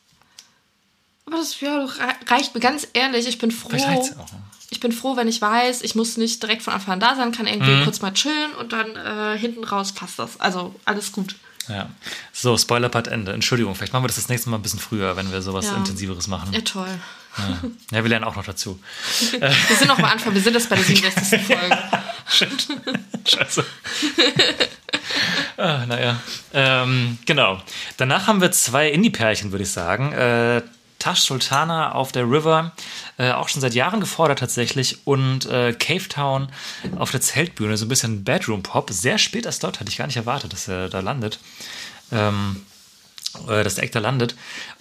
Aber 1.25 1.37
das 1.37 1.59
ja, 1.59 1.85
reicht 2.29 2.53
mir 2.55 2.61
ganz 2.61 2.87
ehrlich. 2.93 3.27
Ich 3.27 3.37
bin 3.37 3.51
froh. 3.51 3.69
Auch. 3.75 3.77
ne? 4.11 4.25
Ich 4.69 4.79
bin 4.79 4.91
froh, 4.91 5.15
wenn 5.15 5.27
ich 5.27 5.41
weiß, 5.41 5.81
ich 5.81 5.95
muss 5.95 6.17
nicht 6.17 6.41
direkt 6.43 6.61
von 6.61 6.73
Anfang 6.73 6.93
an 6.95 6.99
da 6.99 7.15
sein, 7.15 7.31
kann 7.31 7.47
irgendwie 7.47 7.71
Mhm. 7.71 7.83
kurz 7.83 8.01
mal 8.01 8.11
chillen 8.13 8.53
und 8.59 8.73
dann 8.73 8.95
äh, 8.95 9.37
hinten 9.37 9.63
raus 9.63 9.91
passt 9.93 10.19
das. 10.19 10.39
Also 10.39 10.75
alles 10.85 11.11
gut. 11.11 11.35
Ja. 11.69 11.89
So, 12.31 12.57
Spoiler-Part 12.57 13.07
Ende. 13.09 13.33
Entschuldigung, 13.33 13.75
vielleicht 13.75 13.91
machen 13.93 14.03
wir 14.03 14.07
das 14.07 14.15
das 14.15 14.29
nächste 14.29 14.49
Mal 14.49 14.57
ein 14.57 14.61
bisschen 14.61 14.79
früher, 14.79 15.15
wenn 15.17 15.31
wir 15.31 15.41
sowas 15.41 15.65
Ja. 15.65 15.75
Intensiveres 15.75 16.27
machen. 16.27 16.53
Ja, 16.53 16.61
toll. 16.61 16.87
Ja, 17.91 18.03
wir 18.03 18.09
lernen 18.09 18.23
auch 18.25 18.35
noch 18.35 18.45
dazu. 18.45 18.79
Wir 19.31 19.75
sind 19.77 19.87
noch 19.89 19.99
am 19.99 20.05
Anfang, 20.05 20.33
wir 20.33 20.41
sind 20.41 20.55
jetzt 20.55 20.69
bei 20.69 20.75
der 20.75 20.83
67. 20.85 21.39
Folge. 21.43 21.77
Scheiße. 23.25 23.65
ah, 25.57 25.85
naja. 25.85 26.19
Ähm, 26.53 27.17
genau. 27.25 27.61
Danach 27.97 28.27
haben 28.27 28.41
wir 28.41 28.51
zwei 28.51 28.89
Indie-Pärchen, 28.89 29.51
würde 29.51 29.63
ich 29.63 29.71
sagen. 29.71 30.11
Äh, 30.11 30.61
Tash 30.99 31.21
Sultana 31.21 31.91
auf 31.91 32.11
der 32.11 32.23
River, 32.23 32.71
äh, 33.17 33.31
auch 33.31 33.49
schon 33.49 33.61
seit 33.61 33.75
Jahren 33.75 33.99
gefordert 33.99 34.39
tatsächlich. 34.39 35.05
Und 35.05 35.45
äh, 35.45 35.73
Cave 35.73 36.07
Town 36.09 36.49
auf 36.97 37.11
der 37.11 37.21
Zeltbühne, 37.21 37.77
so 37.77 37.85
ein 37.85 37.89
bisschen 37.89 38.23
Bedroom-Pop. 38.23 38.89
Sehr 38.91 39.17
spät 39.17 39.45
erst 39.45 39.63
dort, 39.63 39.79
hatte 39.79 39.89
ich 39.89 39.97
gar 39.97 40.07
nicht 40.07 40.17
erwartet, 40.17 40.53
dass 40.53 40.67
er 40.67 40.89
da 40.89 40.99
landet. 40.99 41.39
Ähm, 42.11 42.65
äh, 43.47 43.63
dass 43.63 43.75
der 43.75 43.83
Actor 43.83 44.01
landet. 44.01 44.35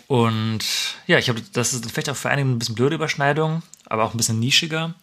Und 0.07 0.61
ja, 1.07 1.18
ich 1.18 1.28
habe, 1.28 1.42
das 1.53 1.74
ist 1.74 1.90
vielleicht 1.90 2.09
auch 2.09 2.16
für 2.16 2.30
einige 2.30 2.49
ein 2.49 2.59
bisschen 2.59 2.76
blöde 2.76 2.94
Überschneidung, 2.94 3.62
aber 3.86 4.05
auch 4.05 4.14
ein 4.14 4.16
bisschen 4.16 4.38
nischiger. 4.38 4.94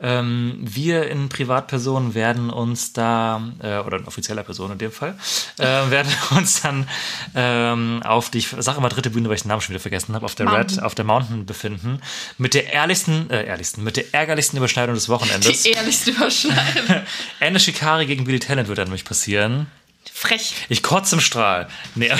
Ähm, 0.00 0.58
wir 0.60 1.08
in 1.08 1.28
Privatpersonen 1.28 2.14
werden 2.14 2.50
uns 2.50 2.92
da, 2.92 3.42
äh, 3.62 3.78
oder 3.78 3.98
in 3.98 4.04
offizieller 4.06 4.42
Person 4.42 4.72
in 4.72 4.78
dem 4.78 4.92
Fall, 4.92 5.16
äh, 5.58 5.62
werden 5.90 6.12
uns 6.30 6.62
dann 6.62 6.88
ähm, 7.34 8.02
auf 8.04 8.30
die, 8.30 8.38
ich 8.38 8.48
sage 8.58 8.78
immer 8.78 8.88
dritte 8.88 9.10
Bühne, 9.10 9.28
weil 9.28 9.36
ich 9.36 9.42
den 9.42 9.48
Namen 9.48 9.60
schon 9.60 9.72
wieder 9.72 9.80
vergessen 9.80 10.14
habe, 10.14 10.24
auf 10.24 10.34
der 10.34 10.52
Red, 10.52 10.82
auf 10.82 10.94
der 10.94 11.04
Mountain 11.04 11.46
befinden, 11.46 12.00
mit 12.38 12.54
der 12.54 12.72
ehrlichsten, 12.72 13.30
äh, 13.30 13.46
ehrlichsten, 13.46 13.84
mit 13.84 13.96
der 13.96 14.12
ärgerlichsten 14.12 14.56
Überschneidung 14.56 14.94
des 14.94 15.08
Wochenendes. 15.08 15.62
Die 15.62 15.70
ehrlichste 15.70 16.10
Überschneidung. 16.10 17.02
Anna 17.40 17.58
Shikari 17.58 18.06
gegen 18.06 18.24
Billy 18.24 18.40
Talent 18.40 18.68
wird 18.68 18.78
dann 18.78 18.88
nämlich 18.88 19.04
passieren. 19.04 19.68
Frech. 20.12 20.54
Ich 20.68 20.82
kotze 20.82 21.16
im 21.16 21.20
Strahl. 21.20 21.68
Nee, 21.94 22.10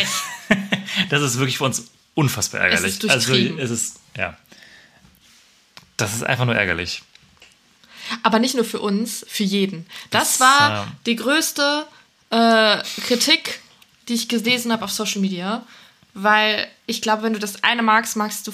das 1.11 1.23
ist 1.23 1.39
wirklich 1.39 1.59
für 1.59 1.65
uns 1.65 1.91
unfassbar 2.15 2.61
ärgerlich. 2.61 2.93
ist 2.93 3.03
durchtrieben. 3.03 3.59
also 3.59 3.75
es 3.75 3.83
ist, 3.83 4.01
ja. 4.17 4.37
Das 5.97 6.15
ist 6.15 6.25
einfach 6.25 6.45
nur 6.45 6.57
ärgerlich. 6.57 7.03
Aber 8.23 8.39
nicht 8.39 8.55
nur 8.55 8.65
für 8.65 8.81
uns, 8.81 9.25
für 9.29 9.45
jeden. 9.45 9.87
Das, 10.11 10.39
Das, 10.39 10.41
war 10.41 10.93
die 11.07 11.17
größte 11.17 11.87
äh, 12.31 12.79
Kritik, 13.07 13.61
die 14.09 14.15
ich 14.15 14.29
gelesen 14.29 14.73
habe 14.73 14.85
auf 14.85 14.91
Social 14.91 15.21
Media. 15.21 15.65
Weil 16.15 16.69
ich 16.87 17.03
glaube, 17.03 17.23
wenn 17.23 17.33
du 17.33 17.39
das 17.39 17.65
eine 17.65 17.83
magst, 17.83 18.17
magst 18.17 18.47
du 18.47 18.53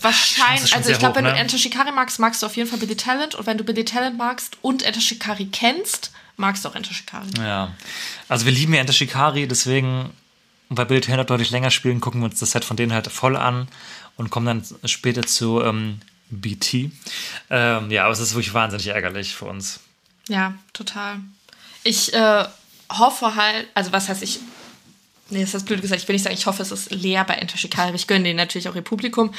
wahrscheinlich. 0.00 0.74
Also 0.74 0.90
ich 0.90 0.98
glaube, 0.98 1.16
wenn 1.16 1.24
du 1.24 1.32
ne? 1.32 1.38
Enter 1.38 1.58
Shikari 1.58 1.92
magst, 1.92 2.18
magst 2.18 2.42
du 2.42 2.46
auf 2.46 2.56
jeden 2.56 2.68
Fall 2.68 2.78
Billy 2.78 2.96
Talent. 2.96 3.34
Und 3.34 3.46
wenn 3.46 3.58
du 3.58 3.64
Billy 3.64 3.84
Talent 3.84 4.16
magst 4.16 4.56
und 4.62 4.82
Enter 4.82 5.00
Shikari 5.00 5.46
kennst, 5.46 6.10
magst 6.36 6.64
du 6.64 6.68
auch 6.68 6.74
Enter 6.74 6.94
Shikari. 6.94 7.28
Ja. 7.38 7.74
Also 8.28 8.46
wir 8.46 8.52
lieben 8.52 8.74
ja 8.74 8.80
Enter 8.80 8.92
Shikari, 8.92 9.46
deswegen, 9.46 10.10
weil 10.68 10.86
Billy 10.86 11.00
Talent 11.00 11.28
deutlich 11.28 11.50
länger 11.50 11.70
spielen, 11.70 12.00
gucken 12.00 12.20
wir 12.20 12.26
uns 12.26 12.40
das 12.40 12.52
Set 12.52 12.64
von 12.64 12.76
denen 12.76 12.92
halt 12.92 13.08
voll 13.08 13.36
an 13.36 13.68
und 14.16 14.30
kommen 14.30 14.46
dann 14.46 14.64
später 14.88 15.22
zu 15.22 15.62
ähm, 15.62 16.00
BT. 16.30 16.90
Ähm, 17.50 17.90
ja, 17.90 18.04
aber 18.04 18.12
es 18.12 18.20
ist 18.20 18.34
wirklich 18.34 18.54
wahnsinnig 18.54 18.88
ärgerlich 18.88 19.34
für 19.34 19.46
uns. 19.46 19.80
Ja, 20.28 20.54
total. 20.72 21.20
Ich 21.82 22.12
äh, 22.12 22.44
hoffe 22.90 23.34
halt, 23.34 23.66
also 23.74 23.92
was 23.92 24.08
heißt 24.08 24.22
ich, 24.22 24.40
nee, 25.30 25.40
das 25.40 25.54
ist 25.54 25.66
blöd 25.66 25.80
gesagt, 25.80 26.02
ich 26.02 26.08
will 26.08 26.14
nicht 26.14 26.22
sagen, 26.22 26.36
ich 26.36 26.46
hoffe, 26.46 26.62
es 26.62 26.72
ist 26.72 26.90
leer 26.90 27.24
bei 27.24 27.34
Enter 27.34 27.56
Shikari. 27.56 27.94
Ich 27.94 28.06
gönne 28.06 28.24
denen 28.24 28.36
natürlich 28.36 28.68
auch 28.68 28.76
ihr 28.76 28.82
Publikum. 28.82 29.32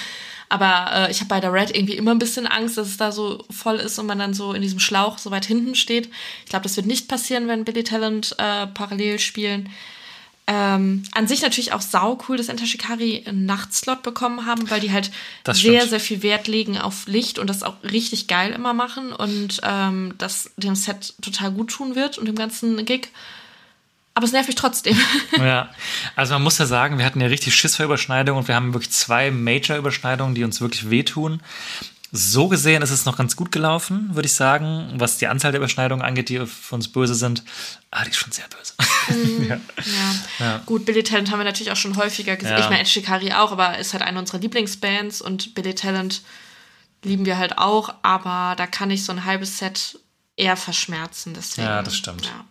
Aber 0.50 0.92
äh, 0.94 1.12
ich 1.12 1.20
habe 1.20 1.30
bei 1.30 1.40
der 1.40 1.54
Red 1.54 1.74
irgendwie 1.74 1.96
immer 1.96 2.12
ein 2.12 2.20
bisschen 2.20 2.46
Angst, 2.46 2.78
dass 2.78 2.88
es 2.88 2.98
da 2.98 3.14
so 3.14 3.46
voll 3.50 3.78
ist 3.78 3.98
und 4.00 4.06
man 4.06 4.20
dann 4.20 4.34
so 4.34 4.52
in 4.54 4.62
diesem 4.62 4.80
Schlauch 4.80 5.18
so 5.18 5.32
weit 5.32 5.46
hinten 5.46 5.76
steht. 5.76 6.10
Ich 6.44 6.50
glaube, 6.50 6.64
das 6.64 6.76
wird 6.76 6.88
nicht 6.88 7.08
passieren, 7.08 7.48
wenn 7.48 7.64
Billy 7.64 7.86
Talent 7.86 8.36
äh, 8.38 8.68
parallel 8.68 9.20
spielen. 9.20 9.70
Ähm, 10.48 11.04
an 11.14 11.28
sich 11.28 11.42
natürlich 11.42 11.72
auch 11.72 11.82
sau 11.82 12.20
cool, 12.28 12.36
dass 12.36 12.50
Enter 12.50 12.66
Shikari 12.66 13.24
einen 13.26 13.46
Nachtslot 13.46 14.04
bekommen 14.04 14.46
haben, 14.46 14.70
weil 14.70 14.80
die 14.82 14.92
halt 14.92 15.12
sehr, 15.52 15.88
sehr 15.88 16.00
viel 16.00 16.24
Wert 16.24 16.48
legen 16.48 16.78
auf 16.78 17.06
Licht 17.08 17.40
und 17.40 17.48
das 17.48 17.64
auch 17.64 17.76
richtig 17.84 18.28
geil 18.28 18.52
immer 18.52 18.74
machen 18.74 19.14
und 19.14 19.62
ähm, 19.64 20.16
das 20.18 20.52
dem 20.58 20.76
Set 20.76 21.14
total 21.22 21.52
gut 21.52 21.70
tun 21.70 21.96
wird 21.96 22.18
und 22.18 22.28
dem 22.28 22.36
ganzen 22.36 22.84
Gig. 22.86 23.10
Aber 24.14 24.26
es 24.26 24.34
nervt 24.34 24.48
mich 24.48 24.56
trotzdem. 24.56 24.98
Ja, 25.38 25.70
also 26.16 26.34
man 26.34 26.44
muss 26.44 26.58
ja 26.58 26.66
sagen, 26.66 26.98
wir 26.98 27.06
hatten 27.06 27.22
ja 27.22 27.28
richtig 27.28 27.56
Schiss 27.56 27.78
vor 27.78 27.86
Überschneidungen 27.86 28.42
und 28.42 28.48
wir 28.48 28.56
haben 28.56 28.74
wirklich 28.74 28.92
zwei 28.92 29.32
Major-Überschneidungen, 29.32 30.36
die 30.36 30.44
uns 30.44 30.60
wirklich 30.60 30.90
wehtun. 30.90 31.42
So 32.14 32.50
gesehen 32.50 32.82
ist 32.82 32.92
es 32.92 33.06
noch 33.06 33.18
ganz 33.18 33.38
gut 33.38 33.54
gelaufen, 33.54 34.10
würde 34.14 34.26
ich 34.26 34.34
sagen, 34.34 34.94
was 34.98 35.18
die 35.18 35.28
Anzahl 35.28 35.54
der 35.54 35.60
Überschneidungen 35.60 36.04
angeht, 36.04 36.28
die 36.28 36.46
für 36.46 36.76
uns 36.76 36.92
böse 36.92 37.16
sind. 37.16 37.44
Ah, 37.90 38.04
die 38.04 38.10
ist 38.10 38.18
schon 38.18 38.34
sehr 38.34 38.46
böse. 38.50 38.74
ja. 39.48 39.60
Ja. 40.40 40.58
Gut, 40.66 40.86
Billy 40.86 41.04
Talent 41.04 41.32
haben 41.32 41.40
wir 41.40 41.46
natürlich 41.46 41.72
auch 41.72 41.78
schon 41.78 41.96
häufiger 41.96 42.36
gesehen. 42.36 42.58
Ja. 42.58 42.64
Ich 42.64 42.70
meine, 42.70 42.86
Shikari 42.86 43.32
auch, 43.32 43.54
aber 43.54 43.78
ist 43.78 43.94
halt 43.94 44.04
eine 44.04 44.20
unserer 44.20 44.40
Lieblingsbands 44.40 45.22
und 45.22 45.56
Billy 45.56 45.74
Talent 45.74 46.22
lieben 47.04 47.26
wir 47.26 47.38
halt 47.38 47.58
auch, 47.58 47.94
aber 48.02 48.56
da 48.58 48.68
kann 48.68 48.92
ich 48.92 49.06
so 49.06 49.14
ein 49.14 49.24
halbes 49.24 49.58
Set 49.58 49.98
eher 50.36 50.58
verschmerzen. 50.58 51.34
Deswegen, 51.34 51.68
Ja, 51.68 51.82
das 51.82 51.96
stimmt. 51.96 52.26
Ja. 52.26 52.46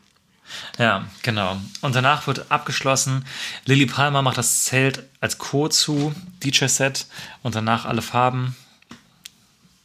Ja, 0.78 1.04
genau. 1.22 1.60
Und 1.80 1.94
danach 1.94 2.26
wird 2.26 2.50
abgeschlossen. 2.50 3.24
Lily 3.66 3.86
Palmer 3.86 4.22
macht 4.22 4.38
das 4.38 4.64
Zelt 4.64 5.04
als 5.20 5.38
Co. 5.38 5.68
zu, 5.68 6.14
DJ-Set 6.42 7.06
und 7.42 7.54
danach 7.54 7.84
alle 7.84 8.02
Farben 8.02 8.56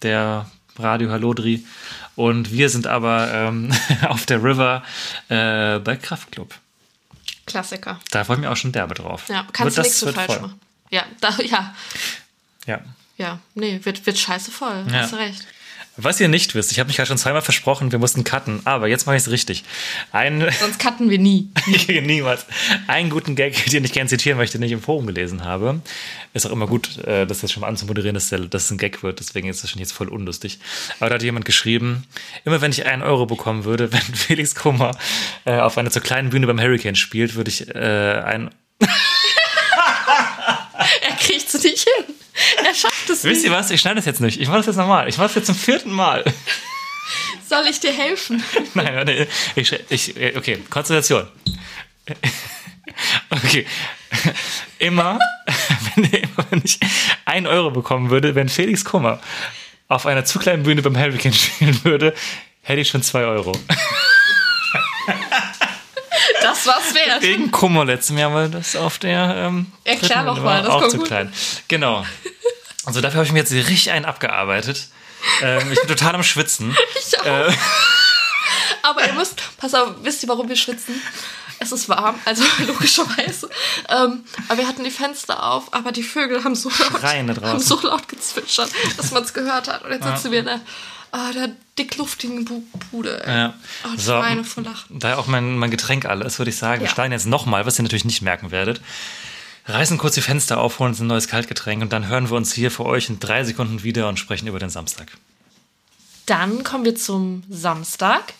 der 0.05 0.49
Radio 0.79 1.11
Hallodri. 1.11 1.65
Und 2.15 2.51
wir 2.51 2.69
sind 2.69 2.87
aber 2.87 3.33
ähm, 3.33 3.73
auf 4.07 4.25
der 4.25 4.41
River 4.41 4.83
äh, 5.27 5.79
bei 5.79 5.97
Kraftklub. 5.97 6.53
Klassiker. 7.45 7.99
Da 8.11 8.23
freue 8.23 8.37
ich 8.37 8.41
mich 8.41 8.49
auch 8.49 8.55
schon 8.57 8.71
derbe 8.71 8.93
drauf. 8.95 9.25
Ja, 9.27 9.45
kannst 9.51 9.77
du 9.77 9.81
nichts 9.81 9.99
so 9.99 10.11
falsch 10.11 10.31
voll. 10.33 10.41
machen. 10.41 10.59
Ja, 10.89 11.03
da, 11.19 11.29
ja, 11.43 11.75
Ja. 12.65 12.79
ja, 13.17 13.39
nee, 13.53 13.79
wird, 13.83 14.05
wird 14.05 14.17
scheiße 14.17 14.51
voll. 14.51 14.85
Ja. 14.87 15.01
Hast 15.01 15.11
du 15.13 15.17
recht. 15.17 15.45
Was 15.97 16.19
ihr 16.19 16.27
nicht 16.27 16.55
wisst, 16.55 16.73
ich 16.73 16.79
habe 16.79 16.87
mich 16.87 16.97
gerade 16.97 17.07
schon 17.07 17.17
zweimal 17.17 17.41
versprochen, 17.41 17.91
wir 17.91 17.99
mussten 17.99 18.25
cutten, 18.25 18.61
aber 18.65 18.87
jetzt 18.87 19.05
mache 19.05 19.15
ich 19.15 19.21
es 19.21 19.31
richtig. 19.31 19.63
Ein, 20.11 20.45
Sonst 20.59 20.77
cutten 20.77 21.09
wir 21.09 21.19
nie. 21.19 21.49
niemals. 21.87 22.45
Einen 22.87 23.09
guten 23.09 23.35
Gag, 23.35 23.65
den 23.71 23.85
ich 23.85 23.93
gerne 23.93 24.09
zitieren 24.09 24.37
möchte, 24.37 24.57
den 24.57 24.65
ich 24.65 24.73
im 24.73 24.81
Forum 24.81 25.07
gelesen 25.07 25.45
habe. 25.45 25.81
Ist 26.33 26.45
auch 26.45 26.51
immer 26.51 26.67
gut, 26.67 26.97
äh, 27.05 27.25
das 27.25 27.41
jetzt 27.41 27.53
schon 27.53 27.61
mal 27.61 27.67
anzumoderieren, 27.67 28.13
dass, 28.13 28.31
es 28.31 28.71
ein 28.71 28.77
Gag 28.77 29.03
wird, 29.03 29.19
deswegen 29.19 29.47
ist 29.47 29.63
das 29.63 29.69
schon 29.69 29.79
jetzt 29.79 29.93
voll 29.93 30.09
unlustig. 30.09 30.59
Aber 30.99 31.09
da 31.09 31.15
hat 31.15 31.23
jemand 31.23 31.45
geschrieben, 31.45 32.03
immer 32.43 32.59
wenn 32.59 32.71
ich 32.71 32.85
einen 32.85 33.01
Euro 33.01 33.25
bekommen 33.25 33.63
würde, 33.63 33.93
wenn 33.93 34.01
Felix 34.01 34.53
Kummer 34.53 34.97
äh, 35.45 35.59
auf 35.59 35.77
einer 35.77 35.91
zu 35.91 36.01
kleinen 36.01 36.29
Bühne 36.29 36.45
beim 36.45 36.59
Hurricane 36.59 36.95
spielt, 36.95 37.35
würde 37.35 37.49
ich 37.49 37.73
äh, 37.73 38.21
ein 38.25 38.49
Er 41.01 41.15
kriegt 41.19 41.53
es 41.53 41.63
nicht 41.63 41.87
hin. 41.87 42.15
Er 42.63 42.73
schafft 42.73 42.93
es 42.93 42.94
Wisst 43.07 43.45
ihr 43.45 43.51
was? 43.51 43.71
Ich 43.71 43.81
schneide 43.81 43.97
das 43.97 44.05
jetzt 44.05 44.21
nicht. 44.21 44.39
Ich 44.39 44.47
mache 44.47 44.57
das 44.57 44.67
jetzt 44.67 44.75
nochmal. 44.77 45.07
Ich 45.07 45.17
mache 45.17 45.27
das 45.27 45.35
jetzt 45.35 45.45
zum 45.47 45.55
vierten 45.55 45.91
Mal. 45.91 46.23
Soll 47.49 47.65
ich 47.69 47.79
dir 47.79 47.91
helfen? 47.91 48.43
Nein, 48.73 48.95
warte, 48.95 49.27
ich, 49.55 49.71
ich, 49.89 50.17
äh, 50.17 50.35
okay, 50.37 50.59
Konzentration. 50.69 51.27
Okay. 53.29 53.65
Immer, 54.79 55.19
wenn, 55.95 56.05
immer, 56.05 56.45
wenn 56.49 56.61
ich 56.63 56.79
einen 57.25 57.45
Euro 57.45 57.71
bekommen 57.71 58.09
würde, 58.09 58.35
wenn 58.35 58.47
Felix 58.47 58.85
Kummer 58.85 59.19
auf 59.89 60.05
einer 60.05 60.23
zu 60.23 60.39
kleinen 60.39 60.63
Bühne 60.63 60.81
beim 60.81 60.97
Hurricane 60.97 61.33
spielen 61.33 61.83
würde, 61.83 62.13
hätte 62.61 62.79
ich 62.79 62.87
schon 62.87 63.03
zwei 63.03 63.25
Euro. 63.25 63.51
Das 66.41 66.65
war's 66.67 66.93
wert. 66.93 67.21
Wegen 67.21 67.51
Kummer 67.51 67.85
letztem 67.85 68.17
Jahr, 68.17 68.33
weil 68.33 68.49
das 68.49 68.75
auf 68.75 68.97
der 68.99 69.35
ähm, 69.37 69.65
Erklär 69.83 70.09
dritten 70.09 70.25
doch 70.25 70.35
Runde 70.35 70.41
mal, 70.41 70.55
war 70.55 70.61
das 70.61 70.71
auch 70.71 70.79
kommt 70.79 70.91
zu 70.91 70.97
gut. 70.99 71.07
klein. 71.07 71.33
Genau. 71.67 72.05
Also 72.85 73.01
dafür 73.01 73.17
habe 73.19 73.25
ich 73.27 73.31
mir 73.33 73.39
jetzt 73.39 73.51
richtig 73.51 73.91
einen 73.91 74.05
abgearbeitet. 74.05 74.87
Ähm, 75.41 75.71
ich 75.71 75.79
bin 75.79 75.87
total 75.89 76.15
am 76.15 76.23
Schwitzen. 76.23 76.75
Ich 77.07 77.19
auch. 77.19 77.25
Aber 78.83 79.05
ihr 79.07 79.13
müsst, 79.13 79.41
pass 79.57 79.73
auf, 79.73 79.95
wisst 80.03 80.21
ihr, 80.23 80.29
warum 80.29 80.47
wir 80.47 80.55
schwitzen? 80.55 81.01
Es 81.57 81.71
ist 81.71 81.89
warm, 81.89 82.19
also 82.25 82.43
logischerweise. 82.67 83.49
Ähm, 83.89 84.23
aber 84.47 84.59
wir 84.59 84.67
hatten 84.67 84.83
die 84.83 84.91
Fenster 84.91 85.41
auf, 85.41 85.73
aber 85.73 85.91
die 85.91 86.03
Vögel 86.03 86.43
haben 86.43 86.53
so 86.53 86.69
laut, 86.69 87.01
haben 87.01 87.59
so 87.59 87.79
laut 87.81 88.07
gezwitschert, 88.07 88.69
dass 88.97 89.11
man 89.11 89.23
es 89.23 89.33
gehört 89.33 89.67
hat. 89.69 89.83
Und 89.85 89.91
jetzt 89.91 90.03
sitzen 90.05 90.31
wir 90.31 90.39
in 90.39 90.45
der, 90.45 90.59
ah, 91.11 91.31
der 91.31 91.49
dickluftigen 91.79 92.45
Bu 92.45 92.61
Bude. 92.91 93.23
Ey. 93.25 93.33
Ja. 93.35 93.53
Oh, 93.85 93.95
die 93.95 94.01
So. 94.01 94.21
Vor 94.43 94.63
Lachen. 94.63 94.99
Da 94.99 95.17
auch 95.17 95.27
mein, 95.27 95.57
mein 95.57 95.71
Getränk 95.71 96.05
alle 96.05 96.25
ist, 96.25 96.37
würde 96.37 96.49
ich 96.51 96.57
sagen, 96.57 96.81
wir 96.81 96.87
Ja. 96.87 96.91
steigen 96.93 97.13
jetzt 97.13 97.25
nochmal, 97.25 97.65
was 97.65 97.79
ihr 97.79 97.83
natürlich 97.83 98.05
nicht 98.05 98.21
merken 98.21 98.51
werdet. 98.51 98.81
Reißen 99.67 99.97
kurz 99.97 100.13
die 100.15 100.21
Fenster 100.21 100.59
auf, 100.59 100.79
holen 100.79 100.91
uns 100.91 100.99
ein 100.99 101.07
neues 101.07 101.27
Kaltgetränk 101.27 101.81
und 101.81 101.91
dann 101.91 102.07
hören 102.07 102.29
wir 102.29 102.37
uns 102.37 102.53
hier 102.53 102.69
für 102.69 102.85
euch 102.85 103.09
in 103.09 103.19
drei 103.19 103.43
Sekunden 103.43 103.81
wieder 103.83 104.07
und 104.07 104.19
sprechen 104.19 104.47
über 104.47 104.59
den 104.59 104.69
Samstag. 104.69 105.11
Dann 106.27 106.63
kommen 106.63 106.85
wir 106.85 106.95
zum 106.95 107.43
Samstag. 107.49 108.33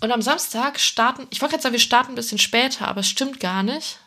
Und 0.00 0.12
am 0.12 0.22
Samstag 0.22 0.78
starten, 0.78 1.26
ich 1.30 1.40
wollte 1.40 1.52
gerade 1.52 1.62
sagen, 1.62 1.72
wir 1.72 1.80
starten 1.80 2.12
ein 2.12 2.16
bisschen 2.16 2.38
später, 2.38 2.86
aber 2.86 3.00
es 3.00 3.08
stimmt 3.08 3.40
gar 3.40 3.62
nicht. 3.62 3.98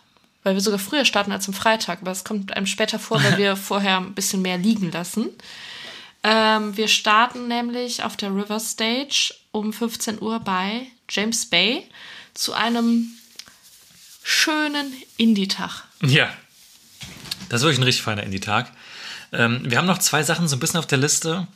Weil 0.43 0.55
wir 0.55 0.61
sogar 0.61 0.79
früher 0.79 1.05
starten 1.05 1.31
als 1.31 1.47
am 1.47 1.53
Freitag. 1.53 2.01
Aber 2.01 2.11
es 2.11 2.23
kommt 2.23 2.55
einem 2.55 2.65
später 2.65 2.97
vor, 2.97 3.23
weil 3.23 3.37
wir 3.37 3.55
vorher 3.57 3.97
ein 3.97 4.13
bisschen 4.13 4.41
mehr 4.41 4.57
liegen 4.57 4.91
lassen. 4.91 5.29
Ähm, 6.23 6.77
wir 6.77 6.87
starten 6.87 7.47
nämlich 7.47 8.03
auf 8.03 8.17
der 8.17 8.33
River 8.35 8.59
Stage 8.59 9.33
um 9.51 9.73
15 9.73 10.21
Uhr 10.21 10.39
bei 10.39 10.87
James 11.09 11.47
Bay 11.47 11.87
zu 12.33 12.53
einem 12.53 13.11
schönen 14.23 14.93
Indie-Tag. 15.17 15.83
Ja, 16.01 16.31
das 17.49 17.61
ist 17.61 17.65
wirklich 17.65 17.79
ein 17.79 17.83
richtig 17.83 18.03
feiner 18.03 18.23
Indie-Tag. 18.23 18.71
Ähm, 19.31 19.61
wir 19.63 19.77
haben 19.77 19.87
noch 19.87 19.99
zwei 19.99 20.23
Sachen 20.23 20.47
so 20.47 20.55
ein 20.55 20.59
bisschen 20.59 20.79
auf 20.79 20.87
der 20.87 20.97
Liste. 20.97 21.47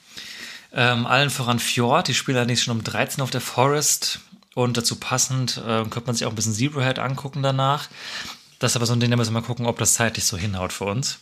Ähm, 0.74 1.06
allen 1.06 1.30
voran 1.30 1.60
Fjord, 1.60 2.08
die 2.08 2.14
spielen 2.14 2.38
allerdings 2.38 2.64
schon 2.64 2.78
um 2.78 2.84
13 2.84 3.22
auf 3.22 3.32
der 3.32 3.42
Forest. 3.42 4.20
Und 4.54 4.78
dazu 4.78 4.96
passend 4.96 5.58
äh, 5.58 5.84
könnte 5.84 6.04
man 6.06 6.16
sich 6.16 6.26
auch 6.26 6.32
ein 6.32 6.36
bisschen 6.36 6.54
Zebrahead 6.54 7.00
angucken 7.00 7.44
danach. 7.44 7.88
Das 8.60 8.72
ist 8.72 8.76
aber 8.78 8.86
so 8.86 8.94
ein 8.94 9.00
Ding, 9.00 9.12
da 9.12 9.18
müssen 9.18 9.34
wir 9.34 9.42
mal 9.42 9.46
gucken, 9.46 9.66
ob 9.66 9.78
das 9.80 9.96
zeitlich 9.96 10.26
so 10.26 10.38
hinhaut 10.38 10.72
für 10.72 10.86
uns. 10.86 11.20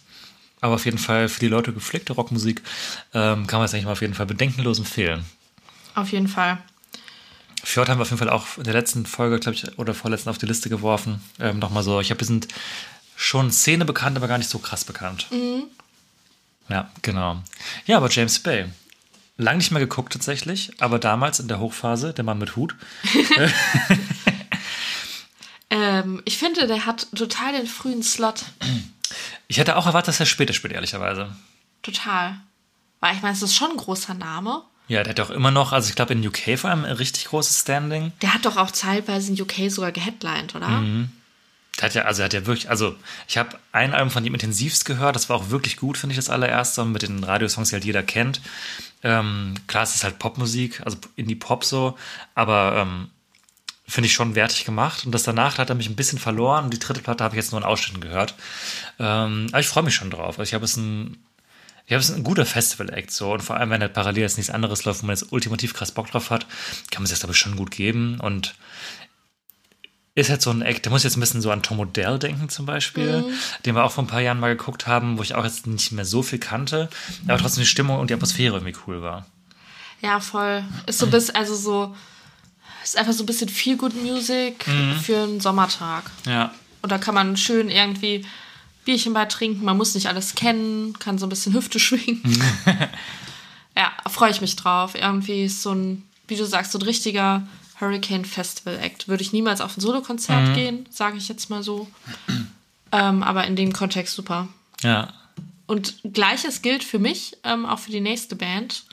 Aber 0.61 0.75
auf 0.75 0.85
jeden 0.85 0.99
Fall 0.99 1.27
für 1.29 1.39
die 1.39 1.47
Leute 1.47 1.73
gepflegte 1.73 2.13
Rockmusik 2.13 2.61
ähm, 3.13 3.47
kann 3.47 3.59
man 3.59 3.65
es 3.65 3.73
eigentlich 3.73 3.85
mal 3.85 3.91
auf 3.93 4.01
jeden 4.01 4.13
Fall 4.13 4.27
bedenkenlos 4.27 4.79
empfehlen. 4.79 5.25
Auf 5.95 6.11
jeden 6.11 6.27
Fall. 6.27 6.59
Fjord 7.63 7.89
haben 7.89 7.97
wir 7.97 8.03
auf 8.03 8.09
jeden 8.09 8.19
Fall 8.19 8.29
auch 8.29 8.57
in 8.57 8.65
der 8.65 8.73
letzten 8.73 9.05
Folge, 9.05 9.39
glaube 9.39 9.55
ich, 9.55 9.79
oder 9.79 9.93
vorletzten 9.93 10.29
auf 10.29 10.37
die 10.37 10.45
Liste 10.45 10.69
geworfen. 10.69 11.21
Ähm, 11.39 11.59
Nochmal 11.59 11.83
so, 11.83 11.99
ich 11.99 12.11
habe, 12.11 12.19
wir 12.19 12.27
sind 12.27 12.47
schon 13.23 13.51
Szene 13.51 13.85
bekannt, 13.85 14.17
aber 14.17 14.27
gar 14.27 14.37
nicht 14.37 14.49
so 14.49 14.59
krass 14.59 14.85
bekannt. 14.85 15.27
Ja, 16.69 16.89
genau. 17.01 17.41
Ja, 17.85 17.97
aber 17.97 18.09
James 18.09 18.39
Bay. 18.39 18.65
Lang 19.37 19.57
nicht 19.57 19.71
mehr 19.71 19.81
geguckt 19.81 20.13
tatsächlich, 20.13 20.71
aber 20.79 20.99
damals 20.99 21.39
in 21.39 21.47
der 21.47 21.59
Hochphase, 21.59 22.13
der 22.13 22.23
Mann 22.23 22.37
mit 22.37 22.55
Hut. 22.55 22.75
Ähm, 25.73 26.21
ich 26.25 26.37
finde, 26.37 26.67
der 26.67 26.85
hat 26.85 27.07
total 27.15 27.53
den 27.53 27.65
frühen 27.65 28.03
Slot. 28.03 28.45
Ich 29.47 29.57
hätte 29.57 29.75
auch 29.75 29.87
erwartet, 29.87 30.09
dass 30.09 30.19
er 30.19 30.27
später 30.27 30.53
spielt, 30.53 30.73
ehrlicherweise. 30.73 31.35
Total. 31.81 32.35
Weil 32.99 33.15
ich 33.15 33.23
meine, 33.23 33.33
es 33.33 33.41
ist 33.41 33.55
schon 33.55 33.71
ein 33.71 33.77
großer 33.77 34.13
Name. 34.13 34.61
Ja, 34.87 35.01
der 35.01 35.11
hat 35.11 35.19
auch 35.19 35.31
immer 35.31 35.49
noch, 35.49 35.71
also 35.71 35.89
ich 35.89 35.95
glaube 35.95 36.13
in 36.13 36.25
UK 36.25 36.59
vor 36.59 36.69
allem 36.69 36.85
ein 36.85 36.91
richtig 36.91 37.25
großes 37.25 37.61
Standing. 37.61 38.11
Der 38.21 38.35
hat 38.35 38.45
doch 38.45 38.57
auch 38.57 38.69
zeitweise 38.69 39.33
in 39.33 39.41
UK 39.41 39.71
sogar 39.71 39.91
geheadlined, 39.91 40.53
oder? 40.53 40.67
Mhm. 40.67 41.11
Der 41.79 41.85
hat 41.85 41.95
ja, 41.95 42.03
also 42.03 42.23
hat 42.23 42.33
ja 42.33 42.45
wirklich, 42.45 42.69
also 42.69 42.95
ich 43.27 43.37
habe 43.37 43.57
ein 43.71 43.93
Album 43.93 44.11
von 44.11 44.23
ihm 44.23 44.33
intensivst 44.33 44.85
gehört, 44.85 45.15
das 45.15 45.29
war 45.29 45.37
auch 45.37 45.49
wirklich 45.49 45.77
gut, 45.77 45.97
finde 45.97 46.13
ich, 46.13 46.17
das 46.17 46.29
allererste, 46.29 46.85
mit 46.85 47.01
den 47.01 47.23
Radiosongs, 47.23 47.69
die 47.69 47.75
halt 47.75 47.85
jeder 47.85 48.03
kennt. 48.03 48.41
Ähm, 49.01 49.55
klar, 49.67 49.83
es 49.83 49.95
ist 49.95 50.03
halt 50.03 50.19
Popmusik, 50.19 50.81
also 50.85 50.97
Indie-Pop 51.15 51.65
so, 51.65 51.97
aber 52.35 52.75
ähm, 52.77 53.09
finde 53.87 54.07
ich 54.07 54.13
schon 54.13 54.35
wertig 54.35 54.65
gemacht. 54.65 55.05
Und 55.05 55.11
das 55.11 55.23
danach 55.23 55.57
hat 55.57 55.69
er 55.69 55.75
mich 55.75 55.89
ein 55.89 55.95
bisschen 55.95 56.19
verloren. 56.19 56.65
Und 56.65 56.73
die 56.73 56.79
dritte 56.79 57.01
Platte 57.01 57.23
habe 57.23 57.35
ich 57.35 57.43
jetzt 57.43 57.51
nur 57.51 57.61
in 57.61 57.67
Ausschnitten 57.67 58.01
gehört. 58.01 58.33
Ähm, 58.99 59.47
aber 59.51 59.59
ich 59.59 59.67
freue 59.67 59.83
mich 59.83 59.95
schon 59.95 60.09
drauf. 60.09 60.39
Also 60.39 60.43
ich 60.43 60.53
habe 60.53 60.65
es 60.65 60.77
ein, 60.77 61.17
habe 61.89 61.99
es 61.99 62.11
ein 62.11 62.23
guter 62.23 62.45
Festival-Act 62.45 63.11
so. 63.11 63.33
Und 63.33 63.41
vor 63.41 63.57
allem, 63.57 63.69
wenn 63.69 63.81
halt 63.81 63.93
parallel 63.93 64.23
jetzt 64.23 64.37
nichts 64.37 64.51
anderes 64.51 64.85
läuft, 64.85 65.03
wo 65.03 65.07
man 65.07 65.15
jetzt 65.15 65.31
ultimativ 65.31 65.73
krass 65.73 65.91
Bock 65.91 66.09
drauf 66.09 66.29
hat, 66.29 66.47
kann 66.91 67.03
man 67.03 67.07
sich 67.07 67.15
das, 67.15 67.19
glaube 67.21 67.33
ich, 67.33 67.39
schon 67.39 67.57
gut 67.57 67.71
geben. 67.71 68.19
Und 68.19 68.55
ist 70.15 70.29
halt 70.29 70.41
so 70.41 70.51
ein 70.51 70.61
Act, 70.61 70.85
der 70.85 70.91
muss 70.91 71.03
jetzt 71.03 71.17
ein 71.17 71.21
bisschen 71.21 71.41
so 71.41 71.49
an 71.51 71.63
Tom 71.63 71.79
Odell 71.79 72.19
denken 72.19 72.47
zum 72.49 72.65
Beispiel, 72.67 73.23
den 73.65 73.73
wir 73.75 73.83
auch 73.83 73.91
vor 73.91 74.03
ein 74.03 74.07
paar 74.07 74.21
Jahren 74.21 74.39
mal 74.39 74.55
geguckt 74.55 74.85
haben, 74.85 75.17
wo 75.17 75.23
ich 75.23 75.33
auch 75.33 75.43
jetzt 75.43 75.65
nicht 75.65 75.91
mehr 75.91 76.05
so 76.05 76.21
viel 76.21 76.37
kannte, 76.39 76.89
aber 77.27 77.37
trotzdem 77.39 77.61
die 77.63 77.67
Stimmung 77.69 77.99
und 77.99 78.09
die 78.09 78.13
Atmosphäre 78.13 78.55
irgendwie 78.57 78.75
cool 78.87 79.01
war. 79.01 79.25
Ja, 80.01 80.19
voll. 80.19 80.63
Ist 80.85 80.99
so 80.99 81.07
bis, 81.07 81.29
also 81.31 81.55
so, 81.55 81.95
ist 82.83 82.97
einfach 82.97 83.13
so 83.13 83.23
ein 83.23 83.25
bisschen 83.25 83.49
viel 83.49 83.75
Good 83.77 83.95
Music 84.01 84.67
Mhm. 84.67 84.99
für 84.99 85.23
einen 85.23 85.39
Sommertag. 85.39 86.03
Ja. 86.27 86.53
Und 86.81 86.91
da 86.91 86.97
kann 86.97 87.15
man 87.15 87.35
schön 87.37 87.69
irgendwie 87.69 88.25
Bierchen 88.85 89.13
bei 89.13 89.25
trinken. 89.25 89.63
Man 89.63 89.77
muss 89.77 89.95
nicht 89.95 90.07
alles 90.07 90.35
kennen, 90.35 90.99
kann 90.99 91.17
so 91.17 91.25
ein 91.25 91.29
bisschen 91.29 91.53
Hüfte 91.53 91.79
schwingen. 91.79 92.21
ja, 93.77 93.91
freue 94.09 94.31
ich 94.31 94.41
mich 94.41 94.55
drauf. 94.57 94.93
Irgendwie 94.95 95.45
ist 95.45 95.61
so 95.63 95.71
ein, 95.73 96.03
wie 96.27 96.35
du 96.35 96.45
sagst, 96.45 96.71
so 96.73 96.77
ein 96.79 96.83
richtiger 96.83 97.43
Hurricane 97.83 98.25
Festival 98.25 98.79
Act. 98.79 99.07
Würde 99.07 99.23
ich 99.23 99.33
niemals 99.33 99.59
auf 99.61 99.75
ein 99.77 99.81
Solokonzert 99.81 100.49
Mhm. 100.49 100.53
gehen, 100.55 100.85
sage 100.89 101.17
ich 101.17 101.27
jetzt 101.27 101.49
mal 101.49 101.61
so. 101.63 101.87
ähm, 102.91 103.23
aber 103.23 103.45
in 103.45 103.55
dem 103.55 103.73
Kontext 103.73 104.15
super. 104.15 104.47
Ja. 104.81 105.13
Und 105.67 105.95
gleiches 106.03 106.61
gilt 106.61 106.83
für 106.83 106.99
mich, 106.99 107.37
ähm, 107.43 107.65
auch 107.65 107.79
für 107.79 107.91
die 107.91 108.01
nächste 108.01 108.35
Band. 108.35 108.83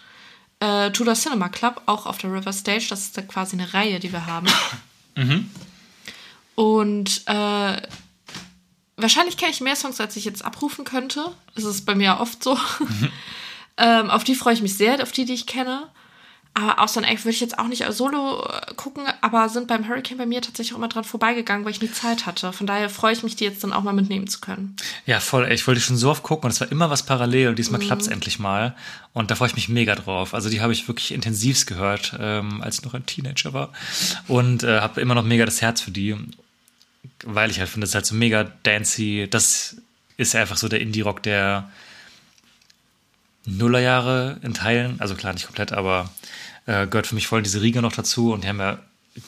Äh, 0.61 0.91
Tudor 0.93 1.15
Cinema 1.15 1.49
Club, 1.49 1.83
auch 1.87 2.07
auf 2.07 2.19
der 2.19 2.33
River 2.33 2.53
Stage. 2.53 2.87
Das 2.91 3.01
ist 3.01 3.17
da 3.17 3.23
quasi 3.23 3.57
eine 3.57 3.73
Reihe, 3.73 3.99
die 4.01 4.13
wir 4.13 4.27
haben. 4.27 4.47
Und 6.55 7.23
äh, 7.27 7.83
wahrscheinlich 8.97 9.37
kenne 9.37 9.51
ich 9.53 9.61
mehr 9.61 9.77
Songs, 9.77 10.01
als 10.01 10.17
ich 10.17 10.25
jetzt 10.25 10.45
abrufen 10.45 10.85
könnte. 10.85 11.25
Das 11.55 11.65
ist 11.65 11.87
bei 11.87 11.95
mir 11.95 12.19
oft 12.21 12.43
so. 12.45 12.59
ähm, 13.77 14.11
auf 14.11 14.25
die 14.25 14.35
freue 14.35 14.55
ich 14.55 14.63
mich 14.63 14.77
sehr, 14.77 15.03
auf 15.03 15.13
die, 15.13 15.25
die 15.25 15.35
ich 15.35 15.47
kenne. 15.47 15.89
Aber 16.53 16.89
so 16.89 17.01
Act 17.01 17.25
würde 17.25 17.31
ich 17.31 17.41
jetzt 17.41 17.59
auch 17.59 17.69
nicht 17.69 17.85
solo 17.93 18.45
äh, 18.45 18.75
gucken, 18.75 19.05
aber 19.21 19.49
sind 19.49 19.69
beim 19.69 19.89
Hurricane 19.89 20.19
bei 20.19 20.27
mir 20.27 20.43
tatsächlich 20.43 20.73
auch 20.75 20.79
immer 20.79 20.89
dran 20.89 21.05
vorbeigegangen, 21.05 21.65
weil 21.65 21.71
ich 21.73 21.81
nie 21.81 21.93
Zeit 21.93 22.27
hatte. 22.27 22.53
Von 22.53 22.67
daher 22.67 22.91
freue 22.91 23.13
ich 23.13 23.23
mich, 23.23 23.37
die 23.37 23.45
jetzt 23.45 23.63
dann 23.63 23.73
auch 23.73 23.83
mal 23.83 23.93
mitnehmen 23.93 24.27
zu 24.27 24.41
können. 24.41 24.75
Ja, 25.07 25.21
voll. 25.21 25.45
ey. 25.45 25.55
Ich 25.55 25.67
wollte 25.67 25.81
schon 25.81 25.97
so 25.97 26.11
oft 26.11 26.23
gucken 26.25 26.47
und 26.47 26.51
es 26.51 26.61
war 26.61 26.71
immer 26.73 26.91
was 26.91 27.05
parallel 27.07 27.49
und 27.49 27.59
diesmal 27.59 27.81
Mhm. 27.81 27.85
klappt's 27.85 28.09
endlich 28.09 28.39
mal. 28.41 28.75
Und 29.13 29.31
da 29.31 29.37
freue 29.37 29.49
ich 29.49 29.55
mich 29.55 29.69
mega 29.69 29.95
drauf. 29.95 30.35
Also 30.35 30.51
die 30.51 30.61
habe 30.61 30.73
ich 30.73 30.89
wirklich 30.89 31.13
intensivst 31.13 31.67
gehört, 31.69 32.17
ähm, 32.19 32.61
als 32.63 32.79
ich 32.79 32.85
noch 32.85 32.95
ein 32.95 33.07
Teenager 33.07 33.53
war. 33.53 33.73
Und 34.27 34.65
äh, 34.65 34.81
habe 34.81 35.01
immer 35.01 35.15
noch 35.15 35.25
mega 35.25 35.45
das 35.45 35.63
Herz 35.63 35.81
für 35.81 35.93
die, 35.93 36.17
weil 37.25 37.51
ich 37.51 37.61
halt 37.61 37.69
finde, 37.69 37.85
es 37.85 37.91
ist 37.91 37.95
halt 37.95 38.07
so 38.07 38.15
mega 38.17 38.45
dancy. 38.65 39.29
Das 39.31 39.77
ist 40.17 40.35
einfach 40.35 40.57
so 40.57 40.69
der 40.69 40.81
Indie-Rock 40.81 41.23
der 41.23 41.71
Nullerjahre 43.47 44.39
in 44.43 44.53
Teilen. 44.55 45.01
Also 45.01 45.15
klar, 45.15 45.33
nicht 45.33 45.47
komplett, 45.47 45.73
aber 45.73 46.11
äh, 46.71 46.87
gehört 46.87 47.09
für 47.09 47.17
mich 47.17 47.27
voll 47.27 47.43
diese 47.43 47.61
Riege 47.61 47.83
noch 47.83 47.93
dazu 47.93 48.33
und 48.33 48.45
die 48.45 48.49
haben 48.49 48.61
ja 48.61 48.79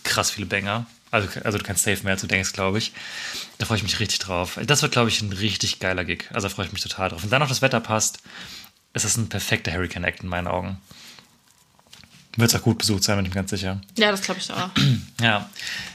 krass 0.05 0.31
viele 0.31 0.47
Banger. 0.47 0.87
Also, 1.11 1.29
also 1.43 1.59
du 1.59 1.65
kannst 1.65 1.85
safe 1.85 2.03
mehr, 2.05 2.13
als 2.13 2.23
du 2.23 2.29
denkst, 2.29 2.53
glaube 2.53 2.79
ich. 2.79 2.93
Da 3.59 3.67
freue 3.67 3.77
ich 3.79 3.83
mich 3.83 3.99
richtig 4.01 4.21
drauf. 4.21 4.59
Das 4.65 4.81
wird, 4.83 4.93
glaube 4.93 5.11
ich, 5.11 5.21
ein 5.21 5.33
richtig 5.33 5.81
geiler 5.81 6.05
Gig. 6.05 6.25
Also 6.33 6.49
da 6.49 6.55
freue 6.55 6.67
ich 6.67 6.73
mich 6.73 6.83
total 6.83 7.11
drauf. 7.11 7.23
Wenn 7.23 7.31
dann 7.31 7.41
noch 7.41 7.49
das 7.49 7.61
Wetter 7.61 7.81
passt, 7.81 8.21
ist 8.95 9.05
das 9.05 9.17
ein 9.17 9.29
perfekter 9.29 9.73
Hurricane 9.73 10.05
Act 10.05 10.23
in 10.23 10.29
meinen 10.29 10.47
Augen. 10.47 10.79
Wird 12.37 12.51
es 12.51 12.59
auch 12.59 12.63
gut 12.63 12.79
besucht 12.79 13.05
sein, 13.05 13.17
bin 13.17 13.27
ich 13.27 13.31
mir 13.31 13.37
ganz 13.37 13.51
sicher. 13.51 13.81
Ja, 13.99 14.11
das 14.11 14.23
glaube 14.23 14.41
ich 14.41 14.51
auch. 14.51 14.71
Ja. 15.21 15.49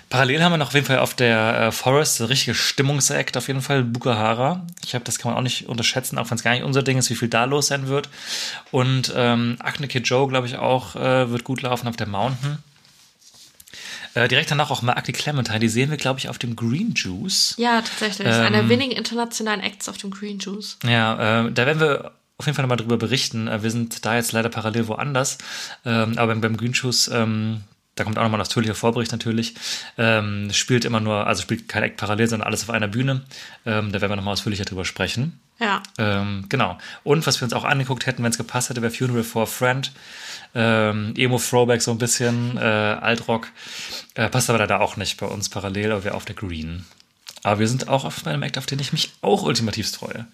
Parallel 0.10 0.42
haben 0.42 0.54
wir 0.54 0.58
noch 0.58 0.68
auf 0.68 0.74
jeden 0.74 0.86
Fall 0.86 1.00
auf 1.00 1.16
der 1.16 1.60
äh, 1.60 1.72
Forest 1.72 2.22
ein 2.22 2.28
richtige 2.28 2.56
Stimmungsakt 2.56 3.36
auf 3.36 3.48
jeden 3.48 3.62
Fall, 3.62 3.84
Bukahara. 3.84 4.66
Ich 4.86 4.96
habe, 4.96 5.04
das 5.04 5.18
kann 5.18 5.32
man 5.32 5.38
auch 5.38 5.44
nicht 5.44 5.68
unterschätzen, 5.68 6.18
auch 6.18 6.30
wenn 6.30 6.38
es 6.38 6.44
gar 6.44 6.52
nicht 6.52 6.64
unser 6.64 6.82
Ding 6.82 6.98
ist, 6.98 7.10
wie 7.10 7.16
viel 7.16 7.28
da 7.28 7.44
los 7.44 7.68
sein 7.68 7.88
wird. 7.88 8.08
Und 8.72 9.12
ähm, 9.16 9.58
Acne 9.60 9.88
Kid 9.90 10.08
Joe, 10.08 10.28
glaube 10.30 10.48
ich, 10.48 10.56
auch 10.56 10.96
äh, 10.96 11.30
wird 11.30 11.44
gut 11.44 11.62
laufen 11.62 11.90
auf 11.90 11.98
der 11.98 12.08
Mountain. 12.08 12.60
Äh, 14.14 14.30
direkt 14.30 14.50
danach 14.50 14.72
auch 14.72 14.82
mal 14.82 14.94
Acne 14.94 15.14
Clementine, 15.14 15.60
die 15.60 15.68
sehen 15.68 15.90
wir, 15.90 15.98
glaube 15.98 16.20
ich, 16.20 16.30
auf 16.30 16.38
dem 16.38 16.56
Green 16.56 16.94
Juice. 16.96 17.56
Ja, 17.58 17.82
tatsächlich. 17.82 18.28
Ähm, 18.28 18.34
Einer 18.34 18.60
der 18.60 18.70
wenigen 18.70 18.94
internationalen 18.94 19.60
Acts 19.60 19.90
auf 19.90 19.98
dem 19.98 20.12
Green 20.12 20.40
Juice. 20.40 20.78
Ja, 20.84 21.48
äh, 21.48 21.52
da 21.52 21.66
werden 21.66 21.82
wir 21.82 22.12
auf 22.38 22.46
jeden 22.46 22.56
Fall 22.56 22.64
nochmal 22.64 22.78
drüber 22.78 22.98
berichten. 22.98 23.48
Äh, 23.48 23.64
wir 23.64 23.72
sind 23.72 24.06
da 24.06 24.16
jetzt 24.16 24.32
leider 24.32 24.50
parallel 24.50 24.88
woanders. 24.88 25.38
Ähm, 25.86 26.18
aber 26.18 26.36
beim, 26.36 26.74
Shoes, 26.74 27.10
ähm, 27.14 27.62
da 27.96 28.04
kommt 28.04 28.18
auch 28.18 28.24
nochmal 28.24 28.40
ein 28.40 28.46
ausführlicher 28.46 28.76
Vorbericht 28.76 29.12
natürlich. 29.12 29.56
Ähm, 29.98 30.50
spielt 30.54 30.86
immer 30.86 31.00
nur, 31.00 31.26
also 31.26 31.42
spielt 31.42 31.68
kein 31.68 31.84
Act 31.84 31.98
parallel, 31.98 32.28
sondern 32.28 32.48
alles 32.48 32.64
auf 32.64 32.70
einer 32.70 32.88
Bühne. 32.88 33.24
Ähm, 33.66 33.92
da 33.92 34.02
werden 34.02 34.12
wir 34.12 34.16
nochmal 34.18 34.34
ausführlicher 34.34 34.66
drüber 34.66 34.86
sprechen. 34.86 35.40
Ja. 35.60 35.82
Ähm, 35.98 36.46
genau. 36.50 36.78
Und 37.04 37.26
was 37.26 37.42
wir 37.42 37.46
uns 37.46 37.54
auch 37.54 37.64
angeguckt 37.64 38.06
hätten, 38.06 38.24
wenn 38.24 38.32
es 38.32 38.38
gepasst 38.38 38.70
hätte, 38.70 38.84
wäre 38.84 38.94
Funeral 38.94 39.24
for 39.24 39.44
a 39.44 39.46
Friend. 39.48 39.92
Ähm, 40.54 41.14
Emo-Throwback 41.18 41.82
so 41.82 41.90
ein 41.90 41.98
bisschen, 41.98 42.58
äh, 42.58 42.62
Altrock. 42.62 43.48
Äh, 44.14 44.30
passt 44.30 44.52
aber 44.52 44.60
leider 44.60 44.80
auch 44.82 44.96
nicht 44.96 45.20
bei 45.20 45.26
uns 45.26 45.50
parallel, 45.50 45.92
aber 45.92 46.04
wir 46.04 46.16
auf 46.16 46.26
der 46.26 46.36
Green. 46.36 46.86
Aber 47.44 47.60
wir 47.60 47.68
sind 47.68 47.88
auch 47.88 48.06
auf 48.06 48.28
einem 48.28 48.44
Act, 48.44 48.58
auf 48.58 48.66
den 48.68 48.80
ich 48.80 48.92
mich 48.92 49.12
auch 49.22 49.44
ultimativst 49.44 49.98
freue. 49.98 50.28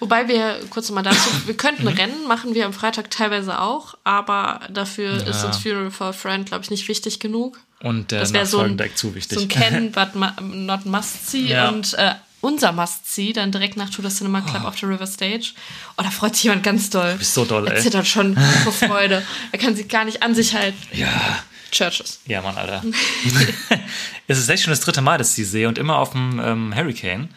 Wobei 0.00 0.28
wir, 0.28 0.60
kurz 0.70 0.88
nochmal 0.88 1.02
dazu, 1.04 1.28
wir 1.46 1.56
könnten 1.56 1.82
Mhm. 1.82 1.88
Rennen, 1.88 2.26
machen 2.28 2.54
wir 2.54 2.66
am 2.66 2.72
Freitag 2.72 3.10
teilweise 3.10 3.60
auch, 3.60 3.96
aber 4.04 4.60
dafür 4.70 5.26
ist 5.26 5.42
Ja. 5.42 5.48
uns 5.48 5.56
Funeral 5.58 5.90
for 5.90 6.08
a 6.08 6.12
Friend, 6.12 6.46
glaube 6.46 6.62
ich, 6.64 6.70
nicht 6.70 6.86
wichtig 6.88 7.18
genug. 7.20 7.58
Und 7.80 8.10
der 8.10 8.20
Das 8.20 8.32
wäre 8.32 8.46
so 8.46 8.60
ein, 8.60 8.78
zu 8.94 9.14
wichtig. 9.14 9.38
so 9.38 9.44
ein 9.44 9.48
Can, 9.48 9.92
but 9.92 10.10
not 10.40 10.86
must 10.86 11.30
see. 11.30 11.46
Ja. 11.46 11.68
Und 11.68 11.94
äh, 11.94 12.14
unser 12.40 12.70
Must 12.72 13.12
see 13.12 13.32
dann 13.32 13.50
direkt 13.50 13.76
nach 13.76 13.90
To 13.90 14.00
the 14.02 14.08
Cinema 14.08 14.40
Club 14.40 14.64
auf 14.64 14.76
der 14.76 14.88
River 14.88 15.06
Stage. 15.08 15.52
Oh, 15.96 16.02
da 16.02 16.10
freut 16.10 16.34
sich 16.36 16.44
jemand 16.44 16.62
ganz 16.62 16.88
doll. 16.90 17.16
bist 17.18 17.34
so 17.34 17.44
doll, 17.44 17.66
Er 17.66 17.74
ey. 17.74 17.82
zittert 17.82 18.06
schon 18.06 18.36
vor 18.62 18.72
Freude. 18.88 19.24
Er 19.50 19.58
kann 19.58 19.74
sich 19.74 19.88
gar 19.88 20.04
nicht 20.04 20.22
an 20.22 20.34
sich 20.36 20.54
halten. 20.54 20.78
Ja. 20.92 21.08
Churches. 21.72 22.20
Ja, 22.26 22.40
Mann, 22.40 22.56
Alter. 22.56 22.82
es 24.26 24.38
ist 24.38 24.48
echt 24.48 24.62
schon 24.62 24.70
das 24.70 24.80
dritte 24.80 25.00
Mal, 25.02 25.18
dass 25.18 25.30
ich 25.30 25.34
sie 25.36 25.44
sehe 25.44 25.68
und 25.68 25.78
immer 25.78 25.96
auf 25.98 26.12
dem 26.12 26.40
ähm, 26.42 26.74
Hurricane. 26.74 27.28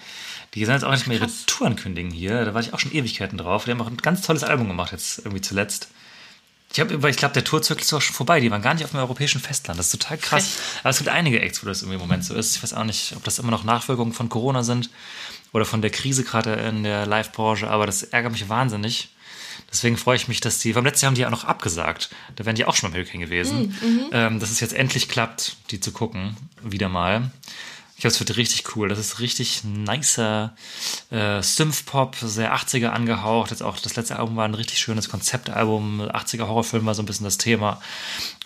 Die 0.54 0.66
sollen 0.66 0.78
jetzt 0.78 0.84
auch 0.84 0.92
nicht 0.92 1.08
mehr 1.08 1.18
ihre. 1.18 1.30
Tour 1.48 1.68
ankündigen 1.68 2.12
hier. 2.12 2.44
Da 2.44 2.54
war 2.54 2.62
ich 2.62 2.74
auch 2.74 2.80
schon 2.80 2.92
Ewigkeiten 2.92 3.38
drauf. 3.38 3.66
Die 3.66 3.72
haben 3.72 3.82
auch 3.82 3.88
ein 3.88 3.98
ganz 3.98 4.22
tolles 4.22 4.44
Album 4.44 4.68
gemacht 4.68 4.92
jetzt 4.92 5.20
irgendwie 5.20 5.42
zuletzt. 5.42 5.90
Ich, 6.74 6.80
hab, 6.80 6.90
ich 6.90 7.18
glaube, 7.18 7.34
der 7.34 7.44
Tourzirkel 7.44 7.84
ist 7.84 7.94
auch 7.94 8.02
schon 8.02 8.16
vorbei. 8.16 8.40
Die 8.40 8.50
waren 8.50 8.62
gar 8.62 8.74
nicht 8.74 8.84
auf 8.84 8.92
dem 8.92 9.00
europäischen 9.00 9.42
Festland. 9.42 9.78
Das 9.78 9.88
ist 9.88 10.02
total 10.02 10.18
krass. 10.18 10.48
Frech. 10.48 10.80
Aber 10.82 10.90
es 10.90 10.98
gibt 10.98 11.10
einige 11.10 11.42
Acts, 11.42 11.62
wo 11.62 11.68
das 11.68 11.82
irgendwie 11.82 11.96
im 11.96 12.02
Moment 12.02 12.24
so 12.24 12.34
ist. 12.34 12.56
Ich 12.56 12.64
weiß 12.64 12.74
auch 12.74 12.86
nicht, 12.86 13.14
ob 13.16 13.24
das 13.26 13.40
immer 13.40 13.52
noch 13.52 13.64
Nachwirkungen 13.64 14.14
von 14.14 14.30
Corona 14.30 14.64
sind 14.64 14.90
oder 15.52 15.66
von 15.66 15.82
der 15.82 15.92
Krise 15.92 16.24
gerade 16.24 16.54
in 16.54 16.84
der 16.84 17.06
Live-Branche. 17.06 17.70
Aber 17.70 17.86
das 17.86 18.04
ärgert 18.04 18.32
mich 18.32 18.48
wahnsinnig. 18.48 19.10
Deswegen 19.70 19.98
freue 19.98 20.16
ich 20.16 20.28
mich, 20.30 20.40
dass 20.40 20.60
die, 20.60 20.74
beim 20.74 20.86
letzten 20.86 21.06
Jahr 21.06 21.10
haben 21.10 21.16
die 21.16 21.22
ja 21.22 21.28
auch 21.28 21.32
noch 21.32 21.44
abgesagt. 21.44 22.10
Da 22.36 22.46
wären 22.46 22.56
die 22.56 22.66
auch 22.66 22.76
schon 22.76 22.90
beim 22.90 23.00
Hurricane 23.00 23.22
gewesen. 23.22 23.76
Ähm, 24.14 24.40
dass 24.40 24.50
es 24.50 24.60
jetzt 24.60 24.74
endlich 24.74 25.10
klappt, 25.10 25.58
die 25.72 25.80
zu 25.80 25.92
gucken. 25.92 26.38
Wieder 26.64 26.90
mal. 26.90 27.32
Ich 28.02 28.04
glaube, 28.04 28.14
es 28.16 28.20
wird 28.20 28.36
richtig 28.36 28.76
cool. 28.76 28.90
Das 28.90 28.98
ist 28.98 29.20
richtig 29.20 29.64
nicer 29.64 30.56
äh, 31.12 31.40
Synth-Pop, 31.44 32.16
sehr 32.20 32.56
80er 32.56 32.88
angehaucht. 32.88 33.52
Jetzt 33.52 33.62
auch 33.62 33.78
das 33.78 33.96
letzte 33.96 34.18
Album 34.18 34.36
war 34.38 34.46
ein 34.46 34.56
richtig 34.56 34.80
schönes 34.80 35.08
Konzeptalbum. 35.08 36.02
80er 36.02 36.48
Horrorfilm 36.48 36.84
war 36.88 36.96
so 36.96 37.04
ein 37.04 37.06
bisschen 37.06 37.26
das 37.26 37.38
Thema. 37.38 37.80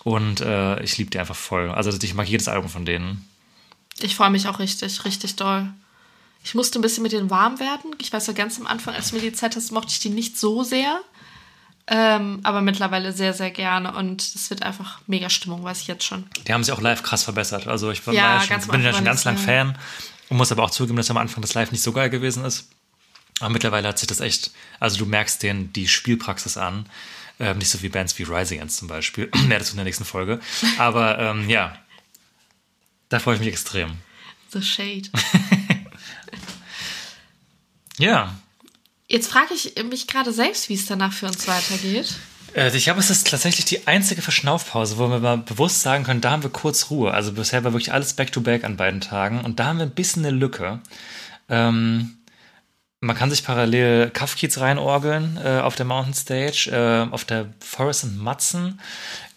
Und 0.04 0.42
äh, 0.42 0.82
ich 0.82 0.98
liebe 0.98 1.08
die 1.08 1.18
einfach 1.18 1.34
voll. 1.34 1.70
Also 1.70 1.90
ich 1.90 2.12
mag 2.12 2.28
jedes 2.28 2.48
Album 2.48 2.68
von 2.68 2.84
denen. 2.84 3.26
Ich 3.98 4.14
freue 4.14 4.28
mich 4.28 4.46
auch 4.46 4.58
richtig, 4.58 5.06
richtig 5.06 5.36
doll. 5.36 5.72
Ich 6.44 6.54
musste 6.54 6.78
ein 6.78 6.82
bisschen 6.82 7.02
mit 7.02 7.12
denen 7.12 7.30
warm 7.30 7.58
werden. 7.58 7.96
Ich 7.96 8.12
weiß 8.12 8.26
ja 8.26 8.34
ganz 8.34 8.58
am 8.60 8.66
Anfang, 8.66 8.94
als 8.94 9.08
du 9.08 9.16
mir 9.16 9.22
die 9.22 9.32
Zeit 9.32 9.56
hast, 9.56 9.72
mochte 9.72 9.90
ich 9.90 10.00
die 10.00 10.10
nicht 10.10 10.38
so 10.38 10.64
sehr. 10.64 11.00
Ähm, 11.88 12.40
aber 12.42 12.62
mittlerweile 12.62 13.12
sehr, 13.12 13.32
sehr 13.32 13.50
gerne. 13.50 13.92
Und 13.92 14.22
es 14.22 14.50
wird 14.50 14.62
einfach 14.62 15.00
mega 15.06 15.30
Stimmung, 15.30 15.62
weiß 15.62 15.82
ich 15.82 15.86
jetzt 15.86 16.04
schon. 16.04 16.26
Die 16.46 16.52
haben 16.52 16.64
sich 16.64 16.72
auch 16.72 16.80
live 16.80 17.02
krass 17.02 17.22
verbessert. 17.22 17.66
Also 17.68 17.90
ich 17.90 18.04
Ja, 18.06 18.12
ja 18.12 18.40
schon, 18.40 18.70
bin 18.72 18.82
ja 18.82 18.92
schon 18.92 19.04
ganz 19.04 19.24
lang 19.24 19.38
Fan 19.38 19.78
und 20.28 20.36
muss 20.36 20.50
aber 20.50 20.64
auch 20.64 20.70
zugeben, 20.70 20.96
dass 20.96 21.10
am 21.10 21.16
Anfang 21.16 21.42
das 21.42 21.54
Live 21.54 21.70
nicht 21.70 21.82
so 21.82 21.92
geil 21.92 22.10
gewesen 22.10 22.44
ist. 22.44 22.68
Aber 23.38 23.50
mittlerweile 23.50 23.86
hat 23.88 23.98
sich 23.98 24.08
das 24.08 24.20
echt, 24.20 24.50
also 24.80 24.98
du 24.98 25.06
merkst 25.06 25.42
denen 25.42 25.72
die 25.72 25.86
Spielpraxis 25.86 26.56
an. 26.56 26.86
Ähm, 27.38 27.58
nicht 27.58 27.68
so 27.68 27.82
wie 27.82 27.90
Bands 27.90 28.18
wie 28.18 28.22
Rising 28.22 28.58
Against 28.58 28.78
zum 28.78 28.88
Beispiel. 28.88 29.30
Mehr 29.46 29.58
dazu 29.58 29.72
in 29.72 29.76
der 29.76 29.84
nächsten 29.84 30.06
Folge. 30.06 30.40
Aber 30.78 31.18
ähm, 31.18 31.48
ja, 31.48 31.76
da 33.10 33.18
freue 33.18 33.34
ich 33.34 33.40
mich 33.40 33.50
extrem. 33.50 33.92
The 34.50 34.62
Shade. 34.62 35.10
Ja, 37.98 38.34
Jetzt 39.08 39.28
frage 39.28 39.54
ich 39.54 39.74
mich 39.84 40.06
gerade 40.06 40.32
selbst, 40.32 40.68
wie 40.68 40.74
es 40.74 40.86
danach 40.86 41.12
für 41.12 41.26
uns 41.26 41.46
weitergeht. 41.46 42.14
Äh, 42.54 42.74
Ich 42.76 42.84
glaube, 42.84 43.00
es 43.00 43.10
ist 43.10 43.28
tatsächlich 43.28 43.64
die 43.64 43.86
einzige 43.86 44.22
Verschnaufpause, 44.22 44.98
wo 44.98 45.08
wir 45.08 45.20
mal 45.20 45.38
bewusst 45.38 45.82
sagen 45.82 46.04
können, 46.04 46.20
da 46.20 46.32
haben 46.32 46.42
wir 46.42 46.50
kurz 46.50 46.90
Ruhe. 46.90 47.12
Also 47.12 47.32
bisher 47.32 47.62
war 47.64 47.72
wirklich 47.72 47.92
alles 47.92 48.14
back-to-back 48.14 48.64
an 48.64 48.76
beiden 48.76 49.00
Tagen 49.00 49.40
und 49.44 49.60
da 49.60 49.66
haben 49.66 49.78
wir 49.78 49.86
ein 49.86 49.94
bisschen 49.94 50.24
eine 50.24 50.36
Lücke. 50.36 50.80
Ähm, 51.48 52.16
man 53.00 53.14
kann 53.14 53.30
sich 53.30 53.44
parallel 53.44 54.10
Kafkiez 54.10 54.58
reinorgeln 54.58 55.38
äh, 55.42 55.60
auf 55.60 55.76
der 55.76 55.86
Mountain 55.86 56.14
Stage, 56.14 56.70
äh, 56.72 57.12
auf 57.12 57.24
der 57.24 57.52
Forest 57.60 58.04
and 58.04 58.18
Matzen. 58.18 58.80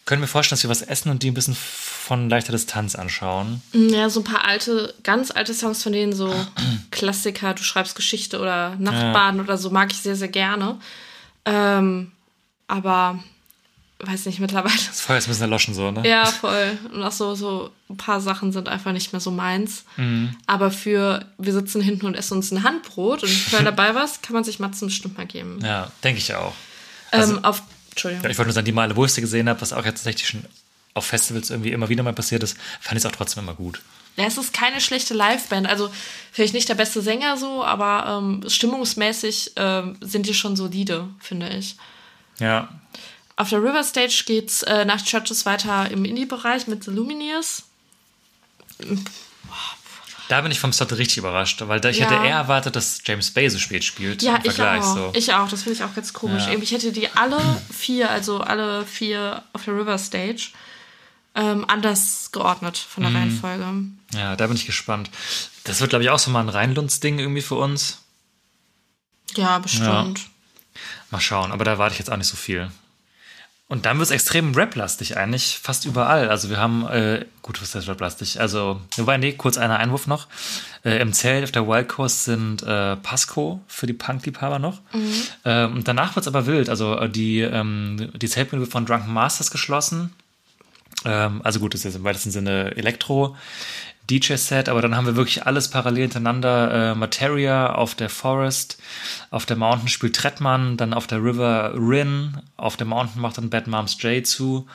Können 0.09 0.23
wir 0.23 0.27
vorstellen, 0.27 0.57
dass 0.57 0.63
wir 0.63 0.71
was 0.71 0.81
essen 0.81 1.11
und 1.11 1.21
die 1.21 1.29
ein 1.29 1.35
bisschen 1.35 1.55
von 1.55 2.31
leichter 2.31 2.51
Distanz 2.51 2.95
anschauen. 2.95 3.61
Ja, 3.73 4.09
so 4.09 4.21
ein 4.21 4.23
paar 4.23 4.43
alte, 4.43 4.95
ganz 5.03 5.29
alte 5.29 5.53
Songs 5.53 5.83
von 5.83 5.91
denen, 5.93 6.13
so 6.13 6.33
Klassiker, 6.89 7.53
du 7.53 7.61
schreibst 7.61 7.95
Geschichte 7.95 8.39
oder 8.39 8.75
Nachtbaden 8.79 9.39
oder 9.39 9.55
so, 9.59 9.69
mag 9.69 9.91
ich 9.91 9.99
sehr, 9.99 10.15
sehr 10.15 10.27
gerne. 10.29 10.79
Ähm, 11.45 12.11
aber 12.67 13.19
weiß 13.99 14.25
nicht, 14.25 14.39
mittlerweile. 14.39 14.73
Das 14.87 14.99
Feuer 14.99 15.17
ist 15.17 15.27
ein 15.27 15.29
bisschen 15.29 15.43
erloschen 15.43 15.75
so, 15.75 15.91
ne? 15.91 16.01
Ja, 16.09 16.25
voll. 16.41 16.79
Und 16.91 17.03
auch 17.03 17.11
so, 17.11 17.35
so 17.35 17.69
ein 17.87 17.97
paar 17.97 18.19
Sachen 18.19 18.51
sind 18.51 18.67
einfach 18.67 18.93
nicht 18.93 19.13
mehr 19.13 19.19
so 19.19 19.29
meins. 19.29 19.83
Aber 20.47 20.71
für, 20.71 21.23
wir 21.37 21.53
sitzen 21.53 21.81
hinten 21.81 22.07
und 22.07 22.15
essen 22.15 22.33
uns 22.37 22.49
ein 22.49 22.63
Handbrot 22.63 23.21
und 23.21 23.29
hören 23.51 23.65
dabei 23.75 23.93
was, 23.93 24.23
kann 24.23 24.33
man 24.33 24.43
sich 24.43 24.57
Matzen 24.57 24.87
bestimmt 24.87 25.19
mal 25.19 25.27
geben. 25.27 25.59
Ja, 25.63 25.91
denke 26.03 26.17
ich 26.19 26.33
auch. 26.33 26.53
Also- 27.11 27.35
ähm, 27.35 27.45
auf, 27.45 27.61
Entschuldigung. 27.99 28.23
Ja, 28.23 28.29
ich 28.29 28.37
wollte 28.37 28.47
nur 28.47 28.53
sagen, 28.53 28.65
die 28.65 28.71
Male, 28.71 28.95
wo 28.95 29.05
ich 29.05 29.11
sie 29.11 29.21
gesehen 29.21 29.49
habe, 29.49 29.59
was 29.61 29.73
auch 29.73 29.85
jetzt 29.85 30.03
tatsächlich 30.03 30.27
schon 30.27 30.45
auf 30.93 31.05
Festivals 31.05 31.49
irgendwie 31.49 31.71
immer 31.71 31.89
wieder 31.89 32.03
mal 32.03 32.13
passiert 32.13 32.43
ist, 32.43 32.57
fand 32.79 32.97
ich 32.97 33.03
es 33.03 33.05
auch 33.05 33.15
trotzdem 33.15 33.43
immer 33.43 33.53
gut. 33.53 33.81
Ja, 34.15 34.25
es 34.25 34.37
ist 34.37 34.53
keine 34.53 34.81
schlechte 34.81 35.13
Liveband. 35.13 35.67
Also 35.67 35.91
vielleicht 36.31 36.53
nicht 36.53 36.67
der 36.67 36.75
beste 36.75 37.01
Sänger 37.01 37.37
so, 37.37 37.63
aber 37.63 38.17
ähm, 38.17 38.43
stimmungsmäßig 38.47 39.53
ähm, 39.55 39.97
sind 40.01 40.25
die 40.25 40.33
schon 40.33 40.55
solide, 40.55 41.07
finde 41.19 41.49
ich. 41.49 41.75
Ja. 42.39 42.69
Auf 43.35 43.49
der 43.49 43.59
River 43.59 43.83
Stage 43.83 44.23
geht's 44.25 44.63
äh, 44.63 44.83
nach 44.83 45.03
Churches 45.03 45.45
weiter 45.45 45.89
im 45.91 46.03
Indie-Bereich 46.03 46.67
mit 46.67 46.83
The 46.83 46.91
Lumineers. 46.91 47.63
Da 50.29 50.41
bin 50.41 50.51
ich 50.51 50.59
vom 50.59 50.71
Slot 50.71 50.91
richtig 50.93 51.17
überrascht, 51.17 51.61
weil 51.65 51.81
da 51.81 51.89
ich 51.89 51.97
Ja. 51.97 52.05
hätte 52.09 52.23
eher 52.23 52.35
erwartet, 52.37 52.75
dass 52.75 53.01
James 53.03 53.31
Bay 53.31 53.49
so 53.49 53.57
spät 53.57 53.83
spielt 53.83 54.21
Ja, 54.21 54.35
im 54.35 54.41
ich 54.45 54.53
Vergleich. 54.53 54.81
auch. 54.83 54.95
So. 54.95 55.11
Ich 55.15 55.33
auch. 55.33 55.49
Das 55.49 55.63
finde 55.63 55.77
ich 55.77 55.83
auch 55.83 55.93
ganz 55.95 56.13
komisch. 56.13 56.45
Ja. 56.45 56.53
Ich 56.53 56.71
hätte 56.71 56.91
die 56.91 57.09
alle 57.09 57.39
vier, 57.75 58.09
also 58.11 58.39
alle 58.39 58.85
vier 58.85 59.41
auf 59.53 59.65
der 59.65 59.73
River 59.75 59.97
Stage, 59.97 60.49
ähm, 61.35 61.65
anders 61.67 62.29
geordnet 62.31 62.77
von 62.77 63.03
der 63.03 63.13
Reihenfolge. 63.13 63.65
Ja, 64.13 64.35
da 64.35 64.45
bin 64.47 64.55
ich 64.55 64.65
gespannt. 64.67 65.09
Das 65.63 65.81
wird, 65.81 65.89
glaube 65.89 66.03
ich, 66.03 66.09
auch 66.11 66.19
so 66.19 66.29
mal 66.31 66.41
ein 66.41 66.49
Rheinlunds-Ding 66.49 67.17
irgendwie 67.19 67.41
für 67.41 67.55
uns. 67.55 67.97
Ja, 69.35 69.57
bestimmt. 69.59 70.21
Mal 71.11 71.19
schauen, 71.21 71.51
aber 71.51 71.65
da 71.65 71.77
warte 71.79 71.93
ich 71.93 71.99
jetzt 71.99 72.11
auch 72.11 72.17
nicht 72.17 72.27
so 72.27 72.37
viel. 72.37 72.69
Und 73.69 73.85
dann 73.85 73.99
wird 73.99 74.07
es 74.07 74.11
extrem 74.11 74.55
rap-lastig 74.55 75.15
eigentlich, 75.15 75.59
fast 75.61 75.85
überall. 75.85 76.29
Also 76.29 76.49
wir 76.49 76.57
haben, 76.57 76.87
äh, 76.87 77.25
gut, 77.43 77.61
was 77.61 77.75
heißt 77.75 77.87
rap-lastig? 77.87 78.41
Also, 78.41 78.81
wobei, 78.97 79.17
nee, 79.17 79.33
kurz 79.33 79.59
einer 79.59 79.77
Einwurf 79.77 80.07
noch. 80.07 80.27
Äh, 80.83 80.99
Im 80.99 81.13
Zelt 81.13 81.43
auf 81.43 81.51
der 81.51 81.67
Wild 81.67 81.87
Coast 81.87 82.25
sind 82.25 82.63
äh, 82.63 82.95
Pasco 82.95 83.61
für 83.67 83.85
die 83.85 83.93
Punk-Liebhaber 83.93 84.57
noch. 84.57 84.81
Ähm, 85.45 85.75
und 85.75 85.87
danach 85.87 86.15
wird 86.15 86.25
es 86.25 86.27
aber 86.27 86.47
wild. 86.47 86.67
Also 86.67 86.97
äh, 86.97 87.09
die, 87.09 87.41
ähm, 87.41 88.11
die 88.15 88.27
Zeltbühne 88.27 88.63
wird 88.63 88.71
von 88.71 88.87
Drunken 88.87 89.13
Masters 89.13 89.51
geschlossen. 89.51 90.13
Ähm, 91.05 91.41
also 91.43 91.59
gut, 91.59 91.75
das 91.75 91.81
ist 91.81 91.85
jetzt 91.85 91.95
im 91.95 92.03
weitesten 92.03 92.31
Sinne 92.31 92.75
Elektro. 92.75 93.35
DJ-Set, 94.09 94.69
aber 94.69 94.81
dann 94.81 94.95
haben 94.95 95.05
wir 95.05 95.15
wirklich 95.15 95.45
alles 95.45 95.69
parallel 95.69 96.03
hintereinander. 96.03 96.91
Äh, 96.91 96.95
Materia 96.95 97.73
auf 97.73 97.95
der 97.95 98.09
Forest, 98.09 98.81
auf 99.29 99.45
der 99.45 99.57
Mountain 99.57 99.87
spielt 99.87 100.15
Trettmann, 100.15 100.77
dann 100.77 100.93
auf 100.93 101.07
der 101.07 101.23
River 101.23 101.73
Rin, 101.75 102.41
auf 102.57 102.77
der 102.77 102.87
Mountain 102.87 103.21
macht 103.21 103.37
dann 103.37 103.49
Bad 103.49 103.67
Moms 103.67 104.01
J 104.01 104.25
zu. 104.25 104.67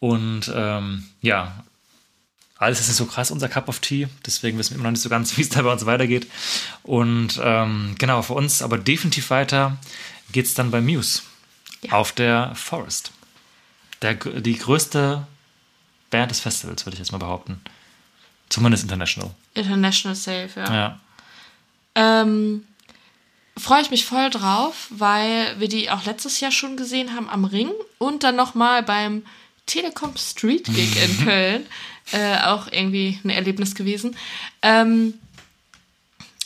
Und 0.00 0.52
ähm, 0.54 1.04
ja, 1.22 1.64
alles 2.56 2.80
ist 2.80 2.88
nicht 2.88 2.96
so 2.96 3.06
krass, 3.06 3.30
unser 3.30 3.48
Cup 3.48 3.68
of 3.68 3.80
Tea. 3.80 4.08
Deswegen 4.24 4.58
wissen 4.58 4.70
wir 4.70 4.76
immer 4.76 4.84
noch 4.84 4.92
nicht 4.92 5.02
so 5.02 5.08
ganz, 5.08 5.34
wie 5.36 5.42
es 5.42 5.48
da 5.48 5.62
bei 5.62 5.72
uns 5.72 5.86
weitergeht. 5.86 6.26
Und 6.82 7.40
ähm, 7.42 7.94
genau, 7.98 8.22
für 8.22 8.34
uns 8.34 8.62
aber 8.62 8.78
definitiv 8.78 9.30
weiter 9.30 9.78
geht 10.32 10.46
es 10.46 10.54
dann 10.54 10.70
bei 10.70 10.80
Muse 10.80 11.22
auf 11.90 12.12
der 12.12 12.54
Forest. 12.54 13.12
Der, 14.02 14.14
die 14.14 14.58
größte 14.58 15.26
Band 16.10 16.30
des 16.30 16.40
Festivals, 16.40 16.86
würde 16.86 16.94
ich 16.94 17.00
jetzt 17.00 17.12
mal 17.12 17.18
behaupten. 17.18 17.60
Zumindest 18.54 18.84
international. 18.84 19.30
International 19.54 20.14
Safe, 20.14 20.48
ja. 20.56 20.74
Ja. 20.74 21.00
Ähm, 21.96 22.64
Freue 23.56 23.82
ich 23.82 23.90
mich 23.90 24.04
voll 24.04 24.30
drauf, 24.30 24.86
weil 24.90 25.58
wir 25.60 25.68
die 25.68 25.90
auch 25.90 26.04
letztes 26.04 26.38
Jahr 26.40 26.50
schon 26.52 26.76
gesehen 26.76 27.14
haben 27.14 27.28
am 27.28 27.44
Ring 27.44 27.70
und 27.98 28.22
dann 28.22 28.36
nochmal 28.36 28.82
beim 28.84 29.24
Telekom 29.66 30.16
Street 30.16 30.66
Gig 30.66 30.96
in 31.02 31.24
Köln. 31.24 31.66
Äh, 32.12 32.38
auch 32.42 32.66
irgendwie 32.70 33.18
ein 33.24 33.30
Erlebnis 33.30 33.74
gewesen. 33.74 34.16
Ähm, 34.62 35.14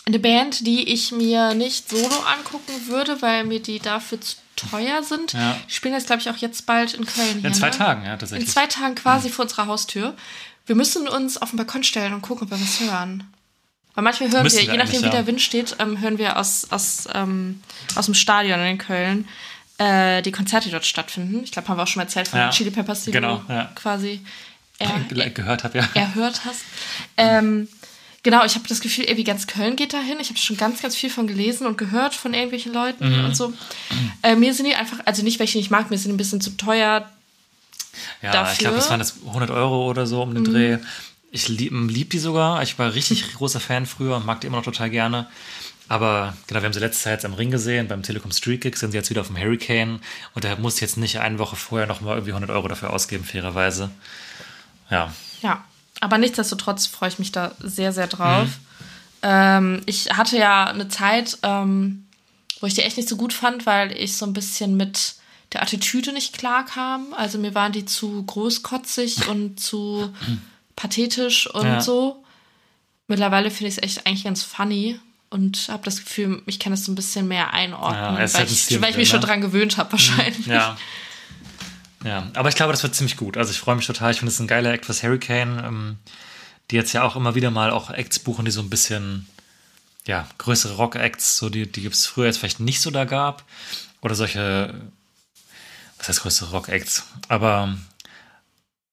eine 0.07 0.19
Band, 0.19 0.67
die 0.67 0.91
ich 0.93 1.13
mir 1.13 1.53
nicht 1.53 1.91
solo 1.91 2.21
angucken 2.39 2.73
würde, 2.87 3.21
weil 3.21 3.45
mir 3.45 3.61
die 3.61 3.81
dafür 3.81 4.21
zu 4.21 4.37
teuer 4.57 5.03
sind. 5.03 5.35
Ja. 5.35 5.59
Die 5.69 5.73
spielen 5.73 5.95
jetzt, 5.95 6.07
glaube 6.07 6.23
ich, 6.23 6.31
auch 6.31 6.37
jetzt 6.37 6.65
bald 6.65 6.95
in 6.95 7.05
Köln. 7.05 7.37
In 7.37 7.41
hier, 7.41 7.53
zwei 7.53 7.71
ne? 7.71 7.77
Tagen, 7.77 8.05
ja, 8.05 8.15
In 8.15 8.19
tatsächlich. 8.19 8.49
zwei 8.49 8.67
Tagen 8.67 8.95
quasi 8.95 9.29
vor 9.31 9.45
unserer 9.45 9.67
Haustür. 9.67 10.15
Wir 10.69 10.77
müssen 10.77 11.09
uns 11.09 11.37
auf 11.39 11.51
den 11.51 11.57
Balkon 11.57 11.83
stellen 11.83 12.13
und 12.15 12.23
gucken, 12.23 12.45
ob 12.45 12.51
wir 12.51 12.61
was 12.61 12.81
hören. 12.81 13.25
Weil 13.95 14.05
manchmal 14.05 14.31
hören 14.31 14.45
wir, 14.45 14.53
wir 14.53 14.63
je 14.63 14.77
nachdem 14.77 15.03
wie 15.03 15.11
der 15.11 15.27
Wind 15.27 15.41
steht, 15.41 15.75
ähm, 15.81 16.01
hören 16.01 16.19
wir 16.19 16.37
aus, 16.39 16.69
aus, 16.71 17.09
ähm, 17.15 17.61
aus 17.97 18.05
dem 18.05 18.15
Stadion 18.15 18.61
in 18.61 18.79
Köln 18.79 19.27
äh, 19.79 20.23
die 20.23 20.31
Konzerte, 20.33 20.67
die 20.67 20.73
dort 20.73 20.87
stattfinden. 20.87 21.43
Ich 21.43 21.51
glaube, 21.53 21.67
haben 21.69 21.77
wir 21.79 21.83
auch 21.83 21.87
schon 21.89 22.01
mal 22.01 22.05
erzählt 22.05 22.29
von 22.29 22.39
Ja. 22.39 22.51
Chili 22.51 22.71
Peppers, 22.71 23.05
die 23.05 23.11
Genau, 23.11 23.43
du 23.49 23.53
ja. 23.53 23.65
quasi 23.75 24.21
er, 24.79 24.89
Ge- 25.09 25.31
gehört 25.31 25.65
habe, 25.65 25.79
ja. 25.79 25.89
erhört 25.95 26.43
hast. 26.45 26.61
Ähm, 27.17 27.67
genau, 28.23 28.45
ich 28.45 28.55
habe 28.55 28.69
das 28.69 28.81
Gefühl, 28.81 29.05
irgendwie 29.05 29.25
ganz 29.25 29.47
Köln 29.49 29.75
geht 29.75 29.93
dahin. 29.93 30.19
Ich 30.21 30.29
habe 30.29 30.39
schon 30.39 30.57
ganz, 30.57 30.81
ganz 30.83 30.95
viel 30.95 31.11
von 31.11 31.27
gelesen 31.27 31.67
und 31.67 31.79
gehört 31.79 32.15
von 32.15 32.35
irgendwelchen 32.35 32.73
Leuten 32.73 33.19
Mhm. 33.19 33.25
und 33.25 33.37
so. 33.37 33.53
Äh, 34.23 34.37
mir 34.37 34.55
sind 34.55 34.67
die 34.67 34.75
einfach, 34.77 34.99
also 35.07 35.23
nicht, 35.25 35.41
weil 35.41 35.47
ich 35.47 35.53
die 35.53 35.59
nicht 35.59 35.71
mag, 35.71 35.91
mir 35.91 35.99
sind 35.99 36.11
die 36.11 36.15
ein 36.15 36.19
bisschen 36.19 36.41
zu 36.41 36.51
teuer. 36.57 37.11
Ja, 38.23 38.33
dafür. 38.33 38.53
ich 38.53 38.59
glaube, 38.59 38.77
das 38.77 38.91
waren 38.91 39.01
jetzt 39.01 39.17
100 39.27 39.51
Euro 39.51 39.89
oder 39.89 40.07
so 40.07 40.23
um 40.23 40.35
den 40.35 40.45
Dreh. 40.45 40.79
Ich 41.31 41.49
lieb, 41.49 41.73
lieb 41.73 42.11
die 42.11 42.19
sogar. 42.19 42.63
Ich 42.63 42.79
war 42.79 42.95
richtig 42.95 43.33
großer 43.35 43.61
Fan 43.61 43.87
früher 43.87 44.17
und 44.17 44.27
mag 44.27 44.41
die 44.41 44.47
immer 44.47 44.59
noch 44.59 44.65
total 44.65 44.91
gerne. 44.91 45.27
Aber 45.89 46.37
genau, 46.47 46.61
wir 46.61 46.67
haben 46.67 46.73
sie 46.73 46.81
letzte 46.81 47.05
Zeit 47.05 47.13
jetzt 47.15 47.25
am 47.25 47.33
Ring 47.33 47.51
gesehen, 47.51 47.89
beim 47.89 48.03
Telekom 48.03 48.31
Street 48.31 48.61
Gig 48.61 48.77
sind 48.77 48.91
sie 48.91 48.99
jetzt 48.99 49.09
wieder 49.09 49.23
auf 49.23 49.29
dem 49.29 49.39
Hurricane 49.39 50.01
und 50.35 50.45
da 50.45 50.55
muss 50.57 50.75
ich 50.75 50.81
jetzt 50.83 50.99
nicht 50.99 51.19
eine 51.19 51.39
Woche 51.39 51.57
vorher 51.57 51.87
nochmal 51.87 52.17
irgendwie 52.17 52.33
100 52.33 52.51
Euro 52.51 52.69
dafür 52.69 52.91
ausgeben, 52.91 53.25
fairerweise. 53.25 53.91
Ja, 54.91 55.11
Ja, 55.41 55.65
aber 56.01 56.19
nichtsdestotrotz 56.19 56.87
freue 56.87 57.09
ich 57.09 57.19
mich 57.19 57.33
da 57.33 57.53
sehr, 57.59 57.93
sehr 57.93 58.07
drauf. 58.07 58.49
Ähm, 59.23 59.81
ich 59.87 60.11
hatte 60.17 60.37
ja 60.39 60.67
eine 60.67 60.89
Zeit, 60.89 61.39
ähm, 61.43 62.07
wo 62.61 62.67
ich 62.67 62.75
die 62.75 62.83
echt 62.83 62.97
nicht 62.97 63.09
so 63.09 63.17
gut 63.17 63.33
fand, 63.33 63.67
weil 63.67 63.93
ich 63.93 64.17
so 64.17 64.27
ein 64.27 64.33
bisschen 64.33 64.77
mit 64.77 65.15
der 65.53 65.63
Attitüde 65.63 66.13
nicht 66.13 66.37
klar 66.37 66.65
kam. 66.67 67.13
Also 67.15 67.39
mir 67.39 67.55
waren 67.55 67.73
die 67.73 67.85
zu 67.85 68.23
großkotzig 68.25 69.29
und 69.29 69.59
zu 69.61 70.13
pathetisch 70.77 71.47
und 71.49 71.67
Ja. 71.67 71.81
so. 71.81 72.23
Mittlerweile 73.07 73.51
finde 73.51 73.69
ich 73.69 73.79
es 73.79 73.83
echt 73.83 74.07
eigentlich 74.07 74.25
ganz 74.25 74.43
funny 74.43 75.01
und 75.31 75.69
habe 75.69 75.83
das 75.85 75.99
Gefühl, 76.05 76.43
ich 76.47 76.59
kann 76.59 76.73
das 76.73 76.85
so 76.85 76.93
ein 76.93 76.95
bisschen 76.95 77.27
mehr 77.29 77.53
einordnen, 77.55 78.17
Ja, 78.17 78.35
weil, 78.35 78.47
ich, 78.47 78.81
weil 78.83 78.91
ich 78.91 78.97
mich 78.97 79.09
schon 79.09 79.21
ne? 79.21 79.27
dran 79.27 79.41
gewöhnt 79.41 79.77
habe 79.79 79.93
wahrscheinlich. 79.93 80.47
ja. 80.47 80.77
Ja, 82.05 82.29
aber 82.35 82.49
ich 82.49 82.55
glaube, 82.55 82.73
das 82.73 82.83
wird 82.85 82.95
ziemlich 82.95 83.17
gut. 83.17 83.37
Also 83.37 83.51
ich 83.51 83.59
freue 83.59 83.75
mich 83.75 83.87
total. 83.87 84.13
Ich 84.13 84.19
finde, 84.21 84.31
es 84.33 84.39
ein 84.39 84.47
geiler 84.47 84.73
Act 84.73 84.87
fürs 84.87 85.03
Hurricane, 85.03 85.59
ähm, 85.65 85.97
die 86.71 86.77
jetzt 86.77 86.93
ja 86.93 87.03
auch 87.03 87.17
immer 87.17 87.35
wieder 87.35 87.51
mal 87.51 87.71
auch 87.73 87.91
Acts 87.91 88.21
buchen, 88.21 88.45
die 88.45 88.53
so 88.53 88.61
ein 88.61 88.71
bisschen, 88.71 89.27
ja, 90.07 90.29
größere 90.39 90.75
Rock-Acts, 90.77 91.39
so 91.39 91.49
die, 91.51 91.67
die 91.71 91.85
es 91.87 92.07
früher 92.07 92.27
jetzt 92.27 92.39
vielleicht 92.39 92.61
nicht 92.61 92.81
so 92.81 92.93
da 92.93 93.05
gab. 93.05 93.43
Oder 94.01 94.15
solche, 94.15 94.75
was 95.99 96.09
heißt 96.09 96.23
größere 96.23 96.51
Rock-Acts? 96.51 97.05
Aber 97.29 97.77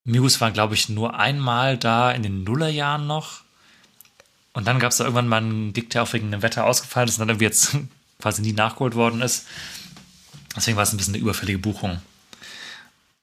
Muse 0.04 0.40
waren, 0.40 0.54
glaube 0.54 0.76
ich, 0.76 0.90
nur 0.90 1.18
einmal 1.18 1.78
da 1.78 2.12
in 2.12 2.24
den 2.24 2.44
Nullerjahren 2.44 3.08
noch. 3.08 3.42
Und 4.54 4.68
dann 4.68 4.80
gab 4.80 4.92
es 4.92 4.98
da 4.98 5.04
irgendwann 5.04 5.28
mal 5.28 5.38
einen 5.38 5.74
Gig, 5.74 5.90
der 5.90 6.04
auch 6.04 6.14
wegen 6.14 6.32
dem 6.32 6.42
Wetter 6.42 6.66
ausgefallen 6.66 7.10
ist 7.10 7.16
und 7.16 7.22
dann 7.22 7.30
irgendwie 7.30 7.46
jetzt 7.46 7.76
quasi 8.20 8.42
nie 8.42 8.54
nachgeholt 8.54 8.96
worden 8.96 9.22
ist. 9.22 9.48
Deswegen 10.56 10.78
war 10.78 10.84
es 10.84 10.94
ein 10.94 10.98
bisschen 10.98 11.16
eine 11.16 11.22
überfällige 11.22 11.60
Buchung. 11.60 12.02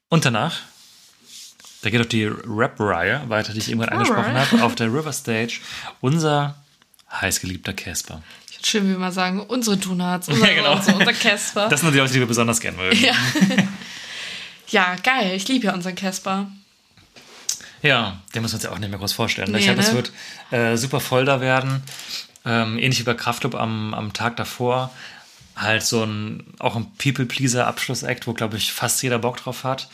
Und 0.09 0.27
danach, 0.27 0.61
da 1.81 1.89
geht 1.89 2.01
auch 2.03 2.07
die 2.07 2.27
Rap-Reihe 2.27 3.29
weiter, 3.29 3.55
die 3.55 3.61
ich 3.61 3.71
irgendwann 3.71 3.89
angesprochen 3.89 4.35
habe, 4.35 4.63
auf 4.63 4.75
der 4.75 4.93
River 4.93 5.13
Stage. 5.13 5.61
Unser 6.01 6.57
heißgeliebter 7.11 7.73
Casper. 7.73 8.23
Schön, 8.65 8.85
wie 8.85 8.91
wir 8.91 8.99
mal 8.99 9.13
sagen, 9.13 9.41
unsere 9.41 9.77
Donuts, 9.77 10.29
unser, 10.29 10.49
Ja, 10.49 10.55
genau. 10.55 10.77
unser, 10.77 10.97
unser 10.97 11.13
Casper. 11.13 11.69
Das 11.69 11.81
sind 11.81 11.93
die 11.93 11.99
Leute, 11.99 12.13
die 12.13 12.21
wir 12.21 12.27
besonders 12.27 12.61
gerne 12.61 12.77
mögen. 12.77 13.03
Ja. 13.03 13.15
ja, 14.69 14.97
geil. 15.03 15.35
Ich 15.35 15.49
liebe 15.49 15.67
ja 15.67 15.75
unseren 15.75 15.95
Casper. 15.95 16.51
Ja, 17.83 18.21
den 18.35 18.43
müssen 18.43 18.53
wir 18.53 18.57
uns 18.57 18.65
ja 18.65 18.71
auch 18.71 18.79
nicht 18.79 18.91
mehr 18.91 18.99
groß 18.99 19.13
vorstellen. 19.13 19.51
Nee, 19.51 19.59
ich 19.59 19.65
glaube, 19.65 19.81
ne? 19.81 19.87
es 19.87 19.95
wird 19.95 20.13
äh, 20.51 20.77
super 20.77 21.01
voll 21.01 21.25
da 21.25 21.41
werden. 21.41 21.83
Ähm, 22.45 22.79
ähnlich 22.79 23.01
wie 23.01 23.05
bei 23.05 23.15
Kraftclub 23.15 23.55
am, 23.55 23.93
am 23.95 24.13
Tag 24.13 24.37
davor. 24.37 24.91
Halt 25.57 25.83
so 25.83 26.05
ein, 26.05 26.45
auch 26.61 26.77
ein 26.77 26.87
People-Pleaser-Abschluss-Act, 26.97 28.27
wo, 28.27 28.33
glaube 28.33 28.57
ich, 28.57 28.73
fast 28.73 29.03
jeder 29.03 29.19
Bock 29.19 29.37
drauf 29.37 29.65
hat. 29.65 29.89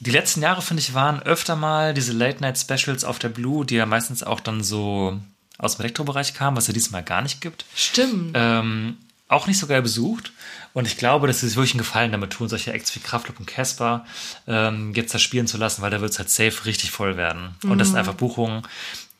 Die 0.00 0.10
letzten 0.10 0.42
Jahre, 0.42 0.62
finde 0.62 0.82
ich, 0.82 0.94
waren 0.94 1.22
öfter 1.22 1.56
mal 1.56 1.94
diese 1.94 2.12
Late-Night-Specials 2.12 3.04
auf 3.04 3.18
der 3.18 3.28
Blue, 3.28 3.64
die 3.64 3.76
ja 3.76 3.86
meistens 3.86 4.22
auch 4.22 4.40
dann 4.40 4.64
so 4.64 5.20
aus 5.58 5.76
dem 5.76 5.82
Elektrobereich 5.82 6.34
kamen, 6.34 6.56
was 6.56 6.66
ja 6.66 6.72
diesmal 6.74 7.02
gar 7.02 7.22
nicht 7.22 7.40
gibt. 7.40 7.64
Stimmt. 7.74 8.32
Ähm, 8.34 8.96
auch 9.28 9.46
nicht 9.46 9.58
so 9.58 9.66
geil 9.66 9.82
besucht. 9.82 10.32
Und 10.74 10.86
ich 10.86 10.96
glaube, 10.98 11.26
dass 11.28 11.40
sie 11.40 11.46
sich 11.48 11.56
wirklich 11.56 11.72
einen 11.74 11.78
Gefallen 11.78 12.12
damit 12.12 12.30
tun, 12.32 12.48
solche 12.48 12.72
Acts 12.72 12.94
wie 12.96 13.00
Kraftclub 13.00 13.38
und 13.38 13.46
Casper 13.46 14.04
ähm, 14.48 14.92
jetzt 14.94 15.14
da 15.14 15.18
spielen 15.18 15.46
zu 15.46 15.56
lassen, 15.56 15.82
weil 15.82 15.90
da 15.90 16.00
wird 16.00 16.10
es 16.12 16.18
halt 16.18 16.30
safe 16.30 16.64
richtig 16.66 16.90
voll 16.90 17.16
werden. 17.16 17.54
Und 17.62 17.78
das 17.78 17.88
sind 17.88 17.96
einfach 17.96 18.14
Buchungen. 18.14 18.62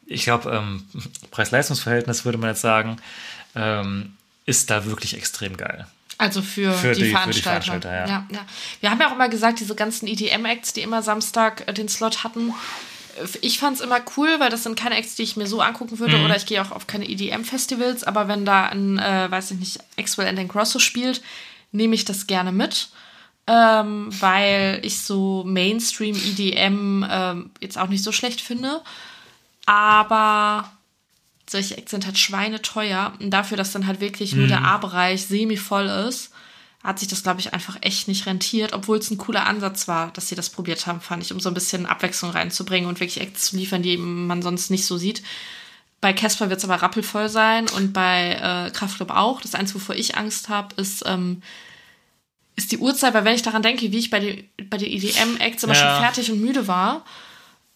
Ich 0.06 0.24
glaube, 0.24 0.50
ähm, 0.50 0.84
Preis-Leistungs-Verhältnis 1.30 2.24
würde 2.24 2.38
man 2.38 2.50
jetzt 2.50 2.60
sagen, 2.60 2.96
ähm, 3.54 4.14
ist 4.46 4.70
da 4.70 4.84
wirklich 4.84 5.16
extrem 5.16 5.56
geil. 5.56 5.86
Also 6.18 6.42
für, 6.42 6.72
Für 6.72 6.92
die, 6.94 7.04
die- 7.04 7.10
für 7.16 7.30
die 7.30 7.40
Veranstalter. 7.42 7.92
Ja. 7.92 8.06
Ja, 8.06 8.26
ja. 8.30 8.46
Wir 8.80 8.90
haben 8.90 9.00
ja 9.00 9.08
auch 9.08 9.14
immer 9.14 9.28
gesagt, 9.28 9.60
diese 9.60 9.74
ganzen 9.74 10.06
EDM-Acts, 10.06 10.72
die 10.72 10.82
immer 10.82 11.02
Samstag 11.02 11.66
äh, 11.66 11.72
den 11.72 11.88
Slot 11.88 12.22
hatten, 12.24 12.52
ich 13.40 13.58
fand 13.58 13.76
es 13.76 13.82
immer 13.82 14.00
cool, 14.16 14.28
weil 14.38 14.50
das 14.50 14.62
sind 14.62 14.78
keine 14.78 14.96
Acts, 14.96 15.14
die 15.14 15.22
ich 15.22 15.36
mir 15.36 15.46
so 15.46 15.60
angucken 15.60 15.98
würde 15.98 16.18
Mhm. 16.18 16.24
oder 16.24 16.36
ich 16.36 16.46
gehe 16.46 16.60
auch 16.62 16.70
auf 16.72 16.86
keine 16.86 17.08
EDM-Festivals, 17.08 18.04
aber 18.04 18.28
wenn 18.28 18.44
da 18.44 18.66
ein, 18.66 18.98
äh, 18.98 19.30
weiß 19.30 19.52
ich 19.52 19.58
nicht, 19.58 19.78
Axwell 19.98 20.26
and 20.26 20.48
Grosso 20.48 20.78
spielt, 20.78 21.22
nehme 21.72 21.94
ich 21.94 22.04
das 22.04 22.26
gerne 22.26 22.52
mit. 22.52 22.88
ähm, 23.46 24.08
weil 24.20 24.80
ich 24.84 25.02
so 25.02 25.44
Mainstream 25.46 26.16
EDM 26.16 27.04
ähm, 27.10 27.50
jetzt 27.60 27.76
auch 27.76 27.88
nicht 27.88 28.02
so 28.02 28.10
schlecht 28.10 28.40
finde. 28.40 28.80
Aber 29.66 30.72
solche 31.48 31.76
Acts 31.76 31.90
sind 31.90 32.06
halt 32.06 32.18
schweineteuer. 32.18 33.12
Und 33.20 33.30
dafür, 33.30 33.56
dass 33.56 33.72
dann 33.72 33.86
halt 33.86 34.00
wirklich 34.00 34.34
nur 34.34 34.46
der 34.46 34.62
A-Bereich 34.64 35.26
semi-voll 35.26 35.86
ist, 36.08 36.30
hat 36.84 36.98
sich 36.98 37.08
das, 37.08 37.22
glaube 37.22 37.40
ich, 37.40 37.54
einfach 37.54 37.78
echt 37.80 38.08
nicht 38.08 38.26
rentiert, 38.26 38.74
obwohl 38.74 38.98
es 38.98 39.10
ein 39.10 39.16
cooler 39.18 39.46
Ansatz 39.46 39.88
war, 39.88 40.10
dass 40.12 40.28
sie 40.28 40.34
das 40.34 40.50
probiert 40.50 40.86
haben, 40.86 41.00
fand 41.00 41.22
ich, 41.22 41.32
um 41.32 41.40
so 41.40 41.48
ein 41.48 41.54
bisschen 41.54 41.86
Abwechslung 41.86 42.30
reinzubringen 42.30 42.88
und 42.88 43.00
wirklich 43.00 43.22
Acts 43.22 43.46
zu 43.46 43.56
liefern, 43.56 43.82
die 43.82 43.96
man 43.96 44.42
sonst 44.42 44.70
nicht 44.70 44.84
so 44.84 44.98
sieht. 44.98 45.22
Bei 46.02 46.12
Casper 46.12 46.50
wird 46.50 46.58
es 46.58 46.64
aber 46.64 46.82
rappelvoll 46.82 47.30
sein 47.30 47.66
und 47.70 47.94
bei 47.94 48.34
äh, 48.34 48.70
Kraftclub 48.70 49.10
auch. 49.10 49.40
Das 49.40 49.54
Einzige, 49.54 49.80
wovor 49.80 49.94
ich 49.94 50.18
Angst 50.18 50.50
habe, 50.50 50.74
ist, 50.80 51.02
ähm, 51.06 51.40
ist 52.56 52.70
die 52.70 52.78
Uhrzeit, 52.78 53.14
weil 53.14 53.24
wenn 53.24 53.34
ich 53.34 53.40
daran 53.42 53.62
denke, 53.62 53.90
wie 53.90 53.98
ich 53.98 54.10
bei, 54.10 54.20
den 54.20 54.48
bei 54.68 54.76
den 54.76 54.90
EDM-Acts 54.90 55.64
immer 55.64 55.72
Ja. 55.74 55.80
schon 55.80 56.04
fertig 56.04 56.30
und 56.30 56.42
müde 56.42 56.68
war, 56.68 57.06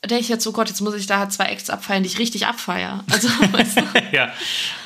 denke 0.04 0.20
ich 0.20 0.28
jetzt, 0.28 0.46
oh 0.46 0.52
Gott, 0.52 0.68
jetzt 0.68 0.82
muss 0.82 0.94
ich 0.94 1.06
da 1.06 1.18
halt 1.18 1.32
zwei 1.32 1.46
Acts 1.46 1.70
abfeiern, 1.70 2.02
die 2.02 2.08
ich 2.10 2.18
richtig 2.18 2.46
abfeier. 2.46 3.02
Also, 3.10 3.28
weißt 3.52 3.78
du? 3.80 3.84
ja, 4.12 4.30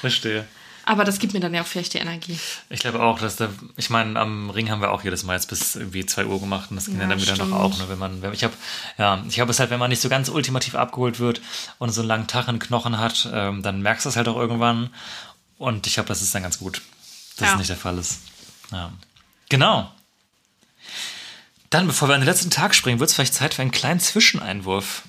verstehe. 0.01 0.47
Aber 0.85 1.05
das 1.05 1.19
gibt 1.21 1.33
mir 1.33 1.41
dann 1.41 1.55
ja 1.55 1.63
auch 1.63 1.67
vielleicht 1.67 1.95
die 1.95 1.99
Energie. 1.99 2.39
Ich 2.69 2.81
glaube 2.81 3.01
auch, 3.01 3.21
dass 3.21 3.37
da, 3.37 3.49
ich 3.77 3.89
meine, 3.91 4.19
am 4.19 4.51
Ring 4.51 4.69
haben 4.71 4.81
wir 4.81 4.91
auch 4.91 5.05
jedes 5.05 5.23
Mal 5.23 5.35
jetzt 5.35 5.49
bis 5.49 5.77
irgendwie 5.77 6.05
2 6.05 6.27
Uhr 6.27 6.41
gemacht 6.41 6.71
und 6.71 6.77
das 6.77 6.87
ging 6.87 7.01
Ja, 7.01 7.07
dann 7.07 7.21
wieder 7.21 7.35
stimmt. 7.37 7.51
noch 7.51 7.59
auch, 7.61 7.79
ne, 7.79 7.89
wenn 7.89 7.99
man, 7.99 8.21
wenn, 8.23 8.33
ich 8.33 8.43
habe, 8.43 8.55
ja, 8.99 9.23
ich 9.29 9.39
habe 9.39 9.51
es 9.53 9.61
halt, 9.61 9.71
wenn 9.71 9.79
man 9.79 9.91
nicht 9.91 10.01
so 10.03 10.09
ganz 10.09 10.29
ultimativ 10.29 10.75
abgeholt 10.75 11.21
wird 11.21 11.41
und 11.79 11.91
so 11.91 12.01
einen 12.01 12.09
langen 12.09 12.27
Tag 12.27 12.49
in 12.49 12.59
Knochen 12.59 12.99
hat, 12.99 13.29
ähm, 13.33 13.63
dann 13.63 13.81
merkst 13.83 14.05
du 14.07 14.09
es 14.09 14.17
halt 14.17 14.27
auch 14.29 14.37
irgendwann 14.37 14.91
und 15.59 15.87
ich 15.87 15.95
glaube, 15.95 16.09
das 16.09 16.21
ist 16.23 16.35
dann 16.35 16.43
ganz 16.43 16.59
gut, 16.59 16.83
dass 17.37 17.49
Ja. 17.49 17.53
es 17.55 17.59
nicht 17.59 17.71
der 17.71 17.77
Fall 17.77 17.97
ist. 17.99 18.19
Ja. 18.73 18.91
Genau. 19.49 19.91
Dann, 21.71 21.87
bevor 21.87 22.09
wir 22.09 22.15
an 22.17 22.21
den 22.21 22.29
letzten 22.29 22.51
Tag 22.51 22.75
springen, 22.75 22.99
wird 23.01 23.09
es 23.09 23.15
vielleicht 23.15 23.35
Zeit 23.35 23.55
für 23.55 23.63
einen 23.63 23.71
kleinen 23.71 24.01
Zwischeneinwurf. 24.01 25.03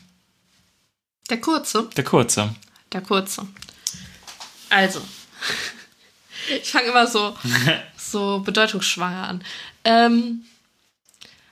Der 1.29 1.41
kurze. 1.41 1.89
Der 1.97 2.03
kurze. 2.03 2.53
Der 2.91 3.01
kurze. 3.01 3.47
Also, 4.69 5.01
ich 6.61 6.71
fange 6.71 6.87
immer 6.87 7.07
so, 7.07 7.35
so 7.97 8.39
bedeutungsschwanger 8.39 9.27
an. 9.27 9.43
Ähm, 9.83 10.45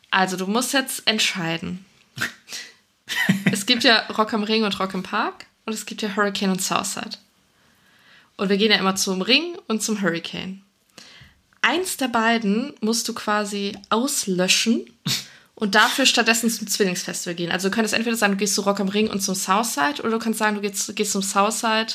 also, 0.10 0.38
du 0.38 0.48
musst 0.48 0.74
jetzt 0.74 1.08
entscheiden. 1.08 1.86
es 3.52 3.66
gibt 3.66 3.84
ja 3.84 4.00
Rock 4.18 4.34
am 4.34 4.44
Ring 4.44 4.64
und 4.64 4.80
Rock 4.80 4.94
im 4.94 5.04
Park 5.04 5.46
und 5.66 5.74
es 5.74 5.86
gibt 5.86 6.02
ja 6.02 6.16
Hurricane 6.16 6.52
und 6.52 6.62
Southside. 6.62 7.18
Und 8.38 8.50
wir 8.50 8.58
gehen 8.58 8.72
ja 8.72 8.78
immer 8.78 8.96
zum 8.96 9.22
Ring 9.22 9.58
und 9.68 9.84
zum 9.84 10.02
Hurricane. 10.02 10.62
Eins 11.62 11.98
der 11.98 12.08
beiden 12.08 12.74
musst 12.82 13.08
du 13.08 13.14
quasi 13.14 13.78
auslöschen 13.89 14.86
und 15.54 15.76
dafür 15.76 16.08
stattdessen 16.08 16.50
zum 16.50 16.68
Zwillingsfestival 16.68 17.36
gehen. 17.36 17.52
Also 17.52 17.70
du 17.70 17.76
könntest 17.76 17.94
entweder 17.94 18.16
sagen, 18.16 18.34
du 18.34 18.39
gehst 18.39 18.56
zu 18.56 18.62
Rock 18.62 18.80
am 18.80 18.89
Ring 18.89 19.10
und 19.10 19.22
zum 19.22 19.36
Southside 19.36 20.02
oder 20.02 20.12
du 20.12 20.20
kannst 20.20 20.39
sagen, 20.39 20.56
du 20.56 20.62
gehst, 20.62 20.96
gehst 20.96 21.12
zum 21.12 21.22
Southside 21.22 21.94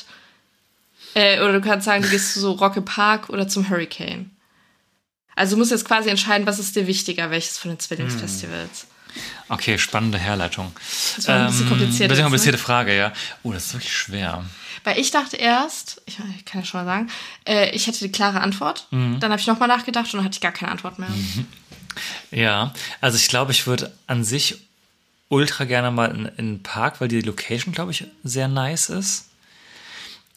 äh, 1.17 1.39
oder 1.39 1.53
du 1.53 1.61
kannst 1.61 1.85
sagen, 1.85 2.03
du 2.03 2.09
gehst 2.09 2.33
zu 2.33 2.39
so 2.39 2.51
Rock 2.51 2.77
im 2.77 2.85
Park 2.85 3.29
oder 3.29 3.47
zum 3.47 3.67
Hurricane. 3.67 4.29
Also 5.35 5.55
du 5.55 5.59
musst 5.59 5.71
jetzt 5.71 5.85
quasi 5.85 6.09
entscheiden, 6.09 6.45
was 6.45 6.59
ist 6.59 6.75
dir 6.75 6.85
wichtiger, 6.85 7.31
welches 7.31 7.57
von 7.57 7.71
den 7.71 7.79
Zwillingsfestivals. 7.79 8.87
Okay, 9.49 9.79
spannende 9.79 10.19
Herleitung. 10.19 10.71
Das 11.15 11.27
war 11.27 11.39
ein 11.39 11.47
bisschen 11.47 11.69
kompliziert 11.69 12.03
Ein 12.03 12.09
bisschen 12.09 12.17
ne? 12.17 12.29
komplizierte 12.29 12.57
Frage, 12.59 12.95
ja. 12.95 13.13
Oh, 13.41 13.51
das 13.51 13.67
ist 13.67 13.73
wirklich 13.73 13.95
schwer. 13.95 14.45
Weil 14.83 14.99
ich 14.99 15.09
dachte 15.09 15.37
erst, 15.37 16.01
ich, 16.05 16.17
kann 16.45 16.61
ja 16.61 16.65
schon 16.65 16.81
mal 16.81 16.85
sagen, 16.85 17.09
äh, 17.47 17.71
ich 17.71 17.87
hätte 17.87 17.99
die 17.99 18.11
klare 18.11 18.41
Antwort. 18.41 18.87
Mhm. 18.91 19.19
Dann 19.19 19.31
habe 19.31 19.39
ich 19.39 19.47
nochmal 19.47 19.67
nachgedacht 19.67 20.13
und 20.13 20.19
dann 20.19 20.25
hatte 20.25 20.35
ich 20.35 20.41
gar 20.41 20.51
keine 20.51 20.71
Antwort 20.71 20.99
mehr. 20.99 21.09
Ja, 22.29 22.73
also 23.01 23.17
ich 23.17 23.27
glaube, 23.27 23.53
ich 23.53 23.65
würde 23.65 23.91
an 24.05 24.23
sich 24.23 24.67
ultra 25.29 25.63
gerne 25.63 25.89
mal 25.89 26.11
in, 26.11 26.25
in 26.25 26.45
den 26.53 26.63
Park, 26.63 27.01
weil 27.01 27.07
die 27.07 27.21
Location, 27.21 27.73
glaube 27.73 27.91
ich, 27.91 28.05
sehr 28.23 28.47
nice 28.47 28.89
ist. 28.89 29.26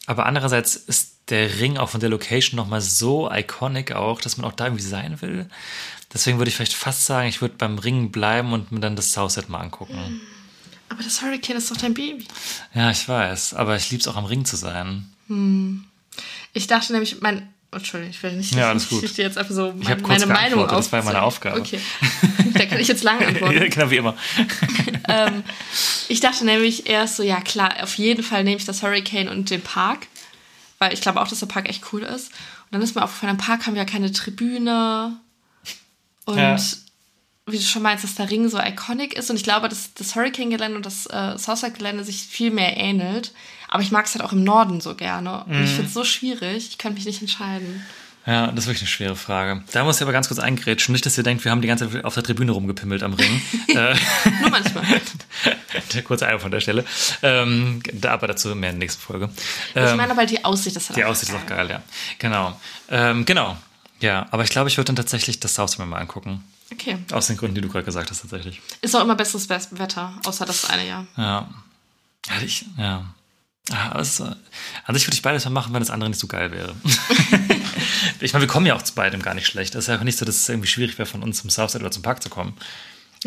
Aber 0.07 0.25
andererseits 0.25 0.75
ist 0.75 1.17
der 1.29 1.59
Ring 1.59 1.77
auch 1.77 1.89
von 1.89 1.99
der 2.01 2.09
Location 2.09 2.57
nochmal 2.57 2.81
so 2.81 3.31
iconic 3.31 3.91
auch, 3.93 4.19
dass 4.19 4.37
man 4.37 4.45
auch 4.45 4.53
da 4.53 4.65
irgendwie 4.65 4.83
sein 4.83 5.21
will. 5.21 5.49
Deswegen 6.13 6.39
würde 6.39 6.49
ich 6.49 6.55
vielleicht 6.55 6.73
fast 6.73 7.05
sagen, 7.05 7.29
ich 7.29 7.41
würde 7.41 7.55
beim 7.57 7.77
Ring 7.77 8.11
bleiben 8.11 8.51
und 8.51 8.71
mir 8.71 8.79
dann 8.81 8.95
das 8.95 9.13
Southside 9.13 9.49
mal 9.49 9.59
angucken. 9.59 10.21
Aber 10.89 11.01
das 11.03 11.21
Hurricane 11.21 11.55
ist 11.57 11.71
doch 11.71 11.77
dein 11.77 11.93
Baby. 11.93 12.27
Ja, 12.73 12.91
ich 12.91 13.07
weiß, 13.07 13.53
aber 13.53 13.77
ich 13.77 13.89
liebe 13.91 14.01
es 14.01 14.07
auch 14.07 14.17
am 14.17 14.25
Ring 14.25 14.43
zu 14.43 14.57
sein. 14.57 15.05
Ich 16.53 16.67
dachte 16.67 16.91
nämlich, 16.91 17.21
mein. 17.21 17.47
Entschuldigung, 17.73 18.11
ich 18.11 18.21
will 18.23 18.33
nicht, 18.33 18.53
Ja, 18.53 18.69
alles 18.69 18.83
ich 18.83 18.89
gut. 18.89 19.03
ich 19.03 19.13
dir 19.13 19.23
jetzt 19.23 19.37
einfach 19.37 19.53
so 19.55 19.73
Ich 19.79 19.87
mein, 19.87 20.03
kurz 20.03 20.19
meine 20.19 20.25
Meinung 20.33 20.59
geantwortet, 20.59 20.77
das 20.77 20.91
war 20.91 21.03
meine. 21.03 21.21
Aufgabe. 21.21 21.59
Okay. 21.61 21.79
da 22.53 22.65
kann 22.65 22.79
ich 22.79 22.87
jetzt 22.89 23.03
lang 23.03 23.19
antworten. 23.25 23.69
genau 23.69 23.89
wie 23.89 23.97
immer. 23.97 24.15
Ich 26.09 26.19
dachte 26.19 26.45
nämlich 26.45 26.87
erst 26.87 27.15
so, 27.17 27.23
ja 27.23 27.39
klar, 27.41 27.75
auf 27.83 27.97
jeden 27.97 28.23
Fall 28.23 28.43
nehme 28.43 28.57
ich 28.57 28.65
das 28.65 28.83
Hurricane 28.83 29.29
und 29.29 29.49
den 29.49 29.61
Park, 29.61 30.07
weil 30.79 30.93
ich 30.93 31.01
glaube 31.01 31.21
auch, 31.21 31.27
dass 31.27 31.39
der 31.39 31.45
Park 31.47 31.69
echt 31.69 31.83
cool 31.93 32.03
ist. 32.03 32.27
Und 32.29 32.73
dann 32.73 32.81
ist 32.81 32.95
mir 32.95 33.03
aufgefallen, 33.03 33.31
im 33.33 33.37
Park 33.37 33.65
haben 33.65 33.73
wir 33.75 33.81
ja 33.83 33.89
keine 33.89 34.11
Tribüne 34.11 35.17
und 36.25 36.37
Ja. 36.37 36.57
wie 37.47 37.57
du 37.57 37.63
schon 37.63 37.81
meinst, 37.81 38.03
dass 38.03 38.15
der 38.15 38.29
Ring 38.29 38.47
so 38.49 38.59
iconic 38.59 39.13
ist 39.13 39.29
und 39.29 39.35
ich 39.37 39.43
glaube, 39.43 39.67
dass 39.69 39.93
das 39.93 40.15
Hurricane-Gelände 40.15 40.75
und 40.77 40.85
das 40.85 41.05
äh, 41.07 41.37
Southside-Gelände 41.37 42.03
sich 42.03 42.21
viel 42.23 42.51
mehr 42.51 42.77
ähnelt. 42.77 43.31
Aber 43.71 43.81
ich 43.81 43.89
mag 43.91 44.05
es 44.05 44.13
halt 44.13 44.23
auch 44.23 44.33
im 44.33 44.43
Norden 44.43 44.81
so 44.81 44.93
gerne. 44.93 45.43
Und 45.45 45.57
Mhm. 45.57 45.63
ich 45.63 45.71
finde 45.71 45.87
es 45.87 45.93
so 45.95 46.03
schwierig, 46.03 46.67
ich 46.69 46.77
kann 46.77 46.93
mich 46.93 47.05
nicht 47.05 47.21
entscheiden. 47.21 47.83
Ja, 48.27 48.47
das 48.51 48.65
ist 48.65 48.67
wirklich 48.67 48.81
eine 48.83 48.87
schwere 48.89 49.15
Frage. 49.15 49.63
Da 49.71 49.83
muss 49.83 49.95
ich 49.95 50.03
aber 50.03 50.11
ganz 50.11 50.27
kurz 50.27 50.39
eingrätschen. 50.39 50.91
Nicht, 50.91 51.07
dass 51.07 51.17
ihr 51.17 51.23
denkt, 51.23 51.43
wir 51.43 51.49
haben 51.51 51.61
die 51.61 51.67
ganze 51.67 51.89
Zeit 51.89 52.05
auf 52.05 52.13
der 52.13 52.21
Tribüne 52.21 52.51
rumgepimmelt 52.51 53.01
am 53.01 53.13
Ring. 53.13 53.41
äh, 53.69 53.95
Nur 54.41 54.49
manchmal. 54.51 54.83
der 55.93 56.03
kurze 56.03 56.27
Einwurf 56.27 56.43
von 56.43 56.51
der 56.51 56.59
Stelle. 56.59 56.85
Ähm, 57.23 57.81
da, 57.93 58.11
aber 58.11 58.27
dazu 58.27 58.49
mehr 58.49 58.69
in 58.69 58.75
der 58.75 58.85
nächsten 58.85 59.01
Folge. 59.01 59.29
ich 59.69 59.75
Ähm, 59.75 59.97
meine 59.97 60.11
aber 60.11 60.27
die 60.27 60.45
Aussicht, 60.45 60.75
das 60.75 60.89
hat 60.89 60.97
die 60.97 61.01
einfach 61.03 61.13
Aussicht 61.13 61.31
ist 61.31 61.37
auch 61.37 61.45
geil, 61.47 61.67
ja. 61.69 61.81
Genau. 62.19 62.59
Ähm, 62.89 63.25
genau. 63.25 63.57
Ja, 64.01 64.27
aber 64.31 64.43
ich 64.43 64.49
glaube, 64.51 64.69
ich 64.69 64.77
würde 64.77 64.87
dann 64.87 64.95
tatsächlich 64.97 65.39
das 65.39 65.55
South 65.55 65.79
mir 65.79 65.85
mal 65.87 65.97
angucken. 65.99 66.43
Okay. 66.71 66.97
Aus 67.11 67.25
den 67.27 67.37
Gründen, 67.37 67.55
die 67.55 67.61
du 67.61 67.69
gerade 67.69 67.85
gesagt 67.85 68.11
hast, 68.11 68.21
tatsächlich. 68.21 68.61
Ist 68.81 68.95
auch 68.95 69.01
immer 69.01 69.15
besseres 69.15 69.47
Be- 69.47 69.59
Wetter, 69.71 70.13
außer 70.25 70.45
das 70.45 70.69
eine 70.69 70.87
Jahr. 70.87 71.07
Ja. 71.17 71.47
Ja, 72.27 72.33
ich, 72.45 72.65
ja. 72.77 73.05
Also, 73.69 74.25
an 74.85 74.95
sich 74.95 75.05
würde 75.07 75.13
ich 75.15 75.21
beides 75.21 75.45
mal 75.45 75.51
machen, 75.51 75.73
wenn 75.73 75.81
das 75.81 75.91
andere 75.91 76.09
nicht 76.09 76.19
so 76.19 76.27
geil 76.27 76.51
wäre. 76.51 76.73
ich 78.19 78.33
meine, 78.33 78.43
wir 78.43 78.47
kommen 78.47 78.65
ja 78.65 78.75
auch 78.75 78.81
zu 78.81 78.93
beidem 78.95 79.21
gar 79.21 79.33
nicht 79.35 79.47
schlecht. 79.47 79.75
Es 79.75 79.85
ist 79.85 79.87
ja 79.87 79.97
auch 79.97 80.03
nicht 80.03 80.17
so, 80.17 80.25
dass 80.25 80.35
es 80.35 80.49
irgendwie 80.49 80.67
schwierig 80.67 80.97
wäre, 80.97 81.05
von 81.05 81.23
uns 81.23 81.41
zum 81.41 81.49
Southside 81.49 81.83
oder 81.83 81.91
zum 81.91 82.03
Park 82.03 82.21
zu 82.23 82.29
kommen. 82.29 82.53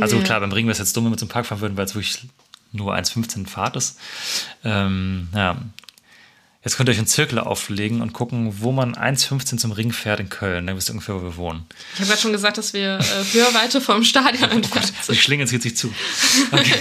Also 0.00 0.16
Nee. 0.16 0.24
klar, 0.24 0.40
beim 0.40 0.52
Ring 0.52 0.66
wäre 0.66 0.72
es 0.72 0.78
jetzt 0.78 0.96
dumm, 0.96 1.04
wenn 1.04 1.12
wir 1.12 1.16
zum 1.18 1.28
Park 1.28 1.46
fahren 1.46 1.60
würden, 1.60 1.76
weil 1.76 1.84
es 1.86 1.94
wirklich 1.94 2.18
nur 2.72 2.94
1,15 2.94 3.46
Fahrt 3.46 3.76
ist. 3.76 3.96
Ähm, 4.64 5.28
ja. 5.34 5.56
Jetzt 6.64 6.76
könnt 6.76 6.88
ihr 6.88 6.92
euch 6.92 6.98
einen 6.98 7.06
Zirkel 7.06 7.38
auflegen 7.38 8.00
und 8.00 8.12
gucken, 8.12 8.60
wo 8.60 8.72
man 8.72 8.94
1,15 8.94 9.58
zum 9.58 9.70
Ring 9.70 9.92
fährt 9.92 10.18
in 10.18 10.30
Köln. 10.30 10.66
Dann 10.66 10.76
wisst 10.76 10.88
ihr 10.88 10.92
ungefähr, 10.94 11.14
wo 11.14 11.22
wir 11.22 11.36
wohnen. 11.36 11.64
Ich 11.94 12.00
habe 12.00 12.08
gerade 12.08 12.20
schon 12.22 12.32
gesagt, 12.32 12.58
dass 12.58 12.72
wir 12.72 12.98
äh, 12.98 13.24
Hörweite 13.34 13.80
vom 13.80 14.02
Stadion 14.02 14.50
entfernt 14.50 14.92
Die 14.98 15.04
sind. 15.04 15.16
Schlinge 15.16 15.46
zieht 15.46 15.62
sich 15.62 15.76
zu. 15.76 15.94
Okay. 16.50 16.74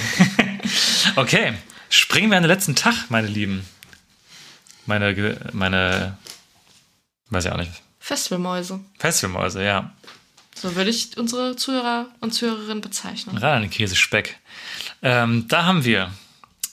okay. 1.17 1.53
Springen 1.93 2.31
wir 2.31 2.37
an 2.37 2.43
den 2.43 2.49
letzten 2.49 2.73
Tag, 2.73 2.95
meine 3.09 3.27
Lieben. 3.27 3.63
Meine, 4.87 5.37
meine, 5.51 6.17
weiß 7.29 7.45
ich 7.45 7.51
auch 7.51 7.57
nicht. 7.57 7.69
Festivalmäuse. 7.99 8.79
Festivalmäuse, 8.97 9.63
ja. 9.63 9.93
So 10.55 10.75
würde 10.75 10.89
ich 10.89 11.15
unsere 11.19 11.55
Zuhörer 11.55 12.07
und 12.19 12.33
Zuhörerinnen 12.33 12.81
bezeichnen. 12.81 13.37
An 13.37 13.61
den 13.61 13.69
Käsespeck. 13.69 14.39
Ähm, 15.03 15.47
da 15.47 15.65
haben 15.65 15.85
wir 15.85 16.11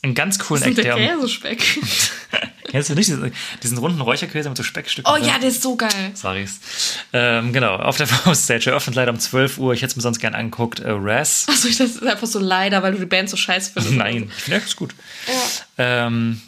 einen 0.00 0.14
ganz 0.14 0.38
coolen 0.38 0.62
Eck, 0.62 0.76
der 0.76 0.96
der. 0.96 0.96
Käsespeck. 0.96 1.62
Kennst 2.70 2.88
du 2.88 2.94
nicht 2.94 3.08
diesen, 3.08 3.32
diesen 3.62 3.78
runden 3.78 4.00
Räucherkäse 4.00 4.48
mit 4.48 4.56
so 4.56 4.62
Speckstücken? 4.62 5.10
Oh 5.10 5.16
drin? 5.16 5.26
ja, 5.26 5.38
der 5.38 5.48
ist 5.48 5.62
so 5.62 5.76
geil. 5.76 6.12
Sorry's. 6.14 6.60
Ähm, 7.12 7.52
genau, 7.52 7.76
auf 7.76 7.96
der 7.96 8.06
Fauststage 8.06 8.70
eröffnet 8.70 8.94
leider 8.94 9.12
um 9.12 9.18
12 9.18 9.58
Uhr. 9.58 9.74
Ich 9.74 9.82
hätte 9.82 9.90
es 9.90 9.96
mir 9.96 10.02
sonst 10.02 10.20
gern 10.20 10.34
angeguckt. 10.34 10.80
Äh, 10.80 10.90
Raz. 10.90 11.46
Achso, 11.48 11.68
ich 11.68 11.76
das 11.78 11.90
ist 11.90 12.06
einfach 12.06 12.26
so 12.26 12.38
leider, 12.38 12.82
weil 12.82 12.92
du 12.92 12.98
die 12.98 13.06
Band 13.06 13.28
so 13.28 13.36
scheiße 13.36 13.72
findest. 13.72 13.96
Nein, 13.96 14.30
ich 14.36 14.42
finde 14.44 14.60
das 14.60 14.76
gut. 14.76 14.94
Ja. 15.26 16.04
Ähm, 16.04 16.40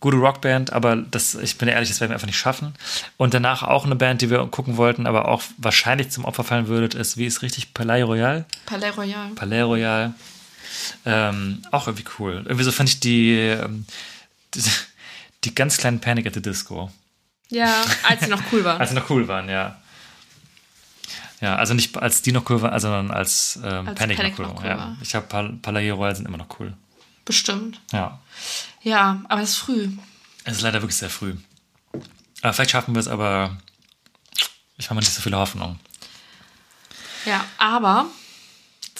gute 0.00 0.16
Rockband, 0.16 0.72
aber 0.72 0.96
das, 0.96 1.34
ich 1.34 1.58
bin 1.58 1.68
ehrlich, 1.68 1.88
das 1.88 2.00
werden 2.00 2.10
wir 2.10 2.14
einfach 2.16 2.26
nicht 2.26 2.38
schaffen. 2.38 2.74
Und 3.16 3.34
danach 3.34 3.62
auch 3.62 3.84
eine 3.84 3.96
Band, 3.96 4.22
die 4.22 4.30
wir 4.30 4.44
gucken 4.46 4.76
wollten, 4.76 5.06
aber 5.06 5.28
auch 5.28 5.42
wahrscheinlich 5.58 6.10
zum 6.10 6.24
Opfer 6.24 6.44
fallen 6.44 6.68
würde, 6.68 6.96
ist, 6.98 7.16
wie 7.16 7.26
ist 7.26 7.42
richtig, 7.42 7.74
Palais 7.74 8.02
Royal? 8.02 8.44
Palais 8.66 8.90
Royal. 8.96 9.30
Palais 9.34 9.62
Royal. 9.62 10.14
Ähm, 11.04 11.62
auch 11.70 11.86
irgendwie 11.86 12.06
cool. 12.18 12.42
Irgendwie 12.44 12.64
so 12.64 12.72
fand 12.72 12.88
ich 12.88 13.00
die, 13.00 13.36
ähm, 13.36 13.84
die, 14.54 14.62
die 15.44 15.54
ganz 15.54 15.76
kleinen 15.76 16.00
Panic 16.00 16.26
at 16.26 16.34
the 16.34 16.42
Disco. 16.42 16.90
Ja, 17.48 17.84
als 18.08 18.22
sie 18.22 18.28
noch 18.28 18.42
cool 18.52 18.64
waren. 18.64 18.80
Als 18.80 18.90
sie 18.90 18.96
noch 18.96 19.10
cool 19.10 19.26
waren, 19.26 19.48
ja. 19.48 19.76
Ja, 21.40 21.56
also 21.56 21.72
nicht 21.72 21.96
als 21.96 22.20
die 22.20 22.32
noch 22.32 22.48
cool 22.50 22.60
waren, 22.60 22.78
sondern 22.78 23.10
als, 23.10 23.58
ähm, 23.64 23.88
Als 23.88 23.98
Panic, 23.98 24.18
Panic 24.18 24.38
noch 24.38 24.38
cool, 24.38 24.46
noch 24.46 24.62
cool 24.62 24.68
ja. 24.68 24.76
war. 24.76 24.96
Ich 25.00 25.14
habe 25.14 25.26
Pal 25.26 25.54
Palais 25.62 25.90
Royal 25.90 26.14
sind 26.14 26.26
immer 26.28 26.36
noch 26.36 26.60
cool. 26.60 26.74
Bestimmt. 27.24 27.80
Ja. 27.92 28.20
Ja, 28.82 29.22
aber 29.28 29.40
es 29.40 29.50
ist 29.50 29.56
früh. 29.56 29.88
Es 30.44 30.56
ist 30.56 30.62
leider 30.62 30.82
wirklich 30.82 30.96
sehr 30.96 31.10
früh. 31.10 31.34
Aber 32.42 32.52
vielleicht 32.52 32.70
schaffen 32.70 32.94
wir 32.94 33.00
es, 33.00 33.08
aber 33.08 33.56
ich 34.76 34.90
habe 34.90 35.00
nicht 35.00 35.12
so 35.12 35.22
viele 35.22 35.38
Hoffnung. 35.38 35.78
Ja, 37.24 37.44
aber 37.58 38.06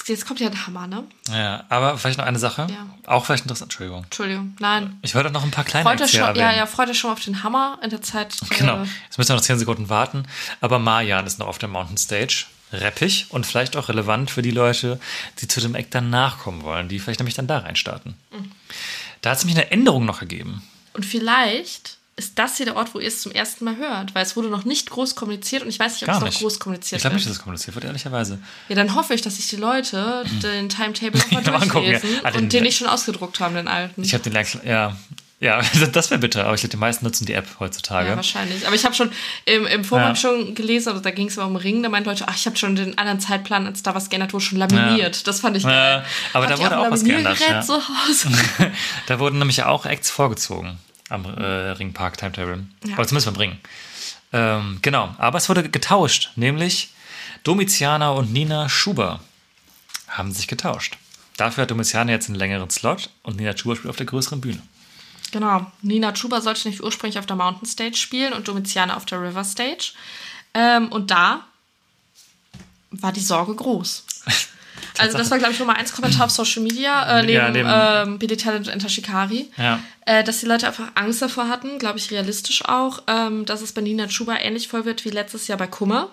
jetzt- 0.08 0.26
kommt 0.26 0.40
ja 0.40 0.48
ein 0.48 0.66
Hammer, 0.66 0.86
ne? 0.86 1.04
Ja, 1.30 1.64
aber 1.68 1.98
vielleicht 1.98 2.18
noch 2.18 2.26
eine 2.26 2.38
Sache. 2.38 2.66
Ja. 2.70 2.86
Auch 3.06 3.24
vielleicht 3.26 3.44
interessant. 3.44 3.70
Entschuldigung. 3.70 4.04
Entschuldigung, 4.04 4.56
nein. 4.58 4.98
Ich 5.02 5.14
wollte 5.14 5.30
noch 5.30 5.44
ein 5.44 5.50
paar 5.50 5.64
kleine 5.64 5.88
Freut 5.88 6.08
schon, 6.08 6.20
ja, 6.20 6.28
erwähnen. 6.28 6.56
ja, 6.56 6.66
freut 6.66 6.88
euch 6.88 6.98
schon 6.98 7.12
auf 7.12 7.20
den 7.20 7.42
Hammer 7.42 7.78
in 7.82 7.90
der 7.90 8.02
Zeit. 8.02 8.34
Genau. 8.50 8.82
Äh, 8.82 8.86
Jetzt 9.04 9.18
müssen 9.18 9.28
wir 9.30 9.34
noch 9.36 9.42
10 9.42 9.58
Sekunden 9.58 9.88
warten. 9.88 10.24
Aber 10.60 10.78
Marjan 10.78 11.26
ist 11.26 11.38
noch 11.38 11.46
auf 11.48 11.58
der 11.58 11.68
Mountain 11.68 11.96
Stage. 11.96 12.46
Rappig 12.72 13.26
und 13.30 13.46
vielleicht 13.46 13.76
auch 13.76 13.88
relevant 13.88 14.30
für 14.30 14.42
die 14.42 14.52
Leute, 14.52 15.00
die 15.40 15.48
zu 15.48 15.60
dem 15.60 15.74
Eck 15.74 15.90
dann 15.90 16.08
nachkommen 16.08 16.62
wollen, 16.62 16.88
die 16.88 17.00
vielleicht 17.00 17.18
nämlich 17.18 17.34
dann 17.34 17.48
da 17.48 17.58
reinstarten. 17.58 18.14
Mhm. 18.30 18.52
Da 19.22 19.30
hat 19.30 19.38
es 19.38 19.44
nämlich 19.44 19.60
eine 19.60 19.72
Änderung 19.72 20.04
noch 20.06 20.20
gegeben. 20.20 20.62
und 20.92 21.04
vielleicht 21.04 21.98
ist 22.20 22.38
das 22.38 22.56
hier 22.58 22.66
der 22.66 22.76
Ort, 22.76 22.94
wo 22.94 22.98
ihr 23.00 23.08
es 23.08 23.22
zum 23.22 23.32
ersten 23.32 23.64
Mal 23.64 23.76
hört, 23.76 24.14
weil 24.14 24.22
es 24.24 24.36
wurde 24.36 24.48
noch 24.48 24.64
nicht 24.64 24.90
groß 24.90 25.14
kommuniziert 25.16 25.62
und 25.62 25.68
ich 25.70 25.78
weiß 25.78 25.94
nicht, 25.94 26.02
ob 26.02 26.06
Gar 26.08 26.18
es 26.18 26.22
nicht. 26.24 26.34
noch 26.34 26.40
groß 26.42 26.60
kommuniziert 26.60 26.98
Ich 26.98 27.02
glaube 27.02 27.16
nicht, 27.16 27.24
wird. 27.24 27.30
dass 27.32 27.38
es 27.38 27.42
kommuniziert 27.42 27.74
wird, 27.74 27.84
ehrlicherweise. 27.86 28.38
Ja, 28.68 28.76
dann 28.76 28.94
hoffe 28.94 29.14
ich, 29.14 29.22
dass 29.22 29.36
sich 29.36 29.48
die 29.48 29.56
Leute 29.56 30.24
den 30.42 30.68
Timetable 30.68 31.18
nochmal 31.18 31.42
Ja, 31.44 31.50
mal 31.52 31.62
angucken, 31.62 31.86
ja. 31.86 31.92
durchlesen 31.98 32.20
Ah, 32.24 32.30
den- 32.30 32.42
und 32.44 32.52
den 32.52 32.62
nicht 32.62 32.76
schon 32.78 32.86
ausgedruckt 32.88 33.40
haben, 33.40 33.54
den 33.54 33.66
alten. 33.68 34.02
Ich 34.04 34.12
habe 34.14 34.22
den 34.28 34.34
ja, 34.64 34.96
ja, 35.42 35.62
das 35.92 36.10
wäre 36.10 36.20
bitter, 36.20 36.44
aber 36.44 36.54
ich 36.54 36.60
glaube, 36.60 36.72
die 36.72 36.76
meisten 36.76 37.04
nutzen 37.06 37.24
die 37.24 37.32
App 37.32 37.46
heutzutage. 37.60 38.10
ja, 38.10 38.16
wahrscheinlich. 38.16 38.66
Aber 38.66 38.76
ich 38.76 38.84
habe 38.84 38.94
schon 38.94 39.10
im, 39.46 39.66
im 39.66 39.84
Vorwort 39.84 40.08
Ja. 40.08 40.14
schon 40.16 40.54
gelesen, 40.54 40.90
also 40.90 41.00
da 41.00 41.10
ging 41.10 41.28
es 41.28 41.38
aber 41.38 41.46
um 41.48 41.56
Ring, 41.56 41.82
da 41.82 41.88
meinten 41.88 42.10
Leute, 42.10 42.24
ach, 42.28 42.36
ich 42.36 42.44
habe 42.44 42.58
schon 42.58 42.76
den 42.76 42.98
anderen 42.98 43.20
Zeitplan, 43.20 43.66
als 43.66 43.82
da 43.82 43.94
was 43.94 44.10
geändert 44.10 44.34
wurde, 44.34 44.44
schon 44.44 44.58
laminiert. 44.58 45.26
Das 45.26 45.40
fand 45.40 45.56
ich 45.56 45.62
Ja, 45.62 45.70
geil. 45.70 46.04
aber 46.34 46.44
Habt 46.46 46.58
da 46.58 46.62
wurde 46.62 46.76
ein 46.78 46.86
auch 46.86 46.90
was 46.90 47.04
geändert, 47.04 47.38
ja. 47.48 47.60
zu 47.62 47.74
Hause? 47.74 48.28
Da 49.06 49.18
wurden 49.18 49.38
nämlich 49.38 49.62
auch 49.62 49.86
Acts 49.86 50.10
vorgezogen 50.10 50.78
am 51.10 51.24
äh, 51.24 51.70
Ringpark 51.72 52.16
Timetable. 52.16 52.66
Ja. 52.84 52.94
Oder 52.94 53.06
zumindest 53.06 53.26
beim 53.26 53.36
Ring. 53.36 53.58
Ähm, 54.32 54.78
genau, 54.82 55.14
aber 55.18 55.38
es 55.38 55.48
wurde 55.48 55.68
getauscht, 55.68 56.30
nämlich 56.36 56.90
Domitiana 57.42 58.10
und 58.10 58.32
Nina 58.32 58.68
Schuber 58.68 59.20
haben 60.08 60.32
sich 60.32 60.46
getauscht. 60.46 60.96
Dafür 61.36 61.62
hat 61.62 61.70
Domitiana 61.70 62.12
jetzt 62.12 62.28
einen 62.28 62.38
längeren 62.38 62.70
Slot 62.70 63.10
und 63.22 63.36
Nina 63.36 63.56
Schuber 63.56 63.76
spielt 63.76 63.90
auf 63.90 63.96
der 63.96 64.06
größeren 64.06 64.40
Bühne. 64.40 64.62
Genau. 65.32 65.70
Nina 65.82 66.12
Chuba 66.12 66.40
sollte 66.40 66.68
nicht 66.68 66.82
ursprünglich 66.82 67.18
auf 67.18 67.26
der 67.26 67.36
Mountain 67.36 67.66
Stage 67.66 67.96
spielen 67.96 68.32
und 68.32 68.48
Domitiana 68.48 68.96
auf 68.96 69.06
der 69.06 69.22
River 69.22 69.44
Stage. 69.44 69.92
Ähm, 70.54 70.88
und 70.88 71.10
da 71.10 71.46
war 72.90 73.12
die 73.12 73.20
Sorge 73.20 73.54
groß. 73.54 74.04
Also 74.98 75.16
das 75.18 75.30
war, 75.30 75.38
glaube 75.38 75.52
ich, 75.52 75.58
Nummer 75.58 75.76
eins 75.76 75.92
Kommentar 75.92 76.26
auf 76.26 76.30
Social 76.30 76.62
Media, 76.62 77.18
äh, 77.18 77.22
neben 77.22 77.32
Ja, 77.32 77.50
dem- 77.50 78.12
ähm, 78.12 78.18
Billy 78.18 78.36
Talent 78.36 78.66
und 78.66 78.72
Enter 78.72 78.88
Shikari. 78.88 79.50
Ja. 79.56 79.80
Äh, 80.06 80.24
dass 80.24 80.40
die 80.40 80.46
Leute 80.46 80.66
einfach 80.66 80.88
Angst 80.94 81.22
davor 81.22 81.48
hatten, 81.48 81.78
glaube 81.78 81.98
ich, 81.98 82.10
realistisch 82.10 82.64
auch, 82.64 83.02
ähm, 83.06 83.46
dass 83.46 83.62
es 83.62 83.72
bei 83.72 83.80
Nina 83.80 84.06
Chuba 84.08 84.36
ähnlich 84.36 84.68
voll 84.68 84.84
wird 84.84 85.04
wie 85.04 85.10
letztes 85.10 85.46
Jahr 85.46 85.58
bei 85.58 85.66
Kummer, 85.66 86.08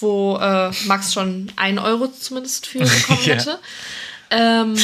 wo 0.00 0.36
äh, 0.36 0.70
Max 0.86 1.12
schon 1.14 1.52
ein 1.56 1.78
Euro 1.78 2.08
zumindest 2.08 2.66
für 2.66 2.78
bekommen 2.84 3.20
Ja. 3.24 3.34
hätte. 3.34 3.58
Ähm, 4.30 4.74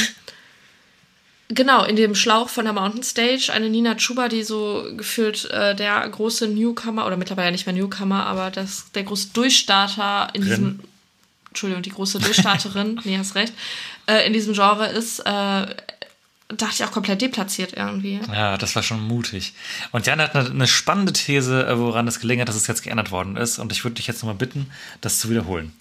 genau, 1.49 1.85
in 1.85 1.97
dem 1.97 2.15
Schlauch 2.15 2.49
von 2.49 2.65
der 2.65 2.73
Mountain 2.75 3.03
Stage 3.03 3.51
eine 3.53 3.69
Nina 3.69 3.95
Chuba, 3.97 4.29
die 4.29 4.43
so 4.43 4.85
gefühlt 4.97 5.51
äh, 5.51 5.75
der 5.75 6.09
große 6.09 6.49
Newcomer, 6.49 7.07
oder 7.07 7.17
mittlerweile 7.17 7.53
nicht 7.53 7.67
mehr 7.67 7.75
Newcomer, 7.75 8.27
aber 8.27 8.51
das, 8.51 8.91
der 8.95 9.03
große 9.03 9.29
Durchstarter 9.35 10.29
in 10.35 10.43
diesem, 10.43 10.81
Entschuldigung, 11.53 11.83
die 11.83 11.91
große 11.91 12.19
Durchstarterin, 12.19 12.99
nee, 13.05 13.19
hast 13.19 13.35
recht, 13.35 13.53
äh, 14.07 14.27
in 14.27 14.33
diesem 14.33 14.55
Genre 14.55 14.87
ist, 14.87 15.21
äh, 15.21 15.67
dachte 16.57 16.75
ich 16.75 16.85
auch 16.85 16.91
komplett 16.91 17.21
deplatziert 17.21 17.75
irgendwie. 17.77 18.21
Ja, 18.33 18.57
das 18.57 18.75
war 18.75 18.83
schon 18.83 19.07
mutig. 19.07 19.53
Und 19.91 20.07
Jan 20.07 20.21
hat 20.21 20.35
eine, 20.35 20.49
eine 20.49 20.67
spannende 20.67 21.13
These, 21.13 21.67
äh, 21.67 21.79
woran 21.79 22.09
es 22.09 22.21
gelegen 22.21 22.41
hat, 22.41 22.49
dass 22.49 22.57
es 22.57 22.67
jetzt 22.67 22.83
geändert 22.83 23.11
worden 23.11 23.37
ist. 23.37 23.59
Und 23.59 23.71
ich 23.71 23.85
würde 23.85 23.97
dich 23.97 24.07
jetzt 24.07 24.23
nochmal 24.23 24.37
bitten, 24.37 24.71
das 25.03 25.19
zu 25.19 25.29
wiederholen. 25.29 25.75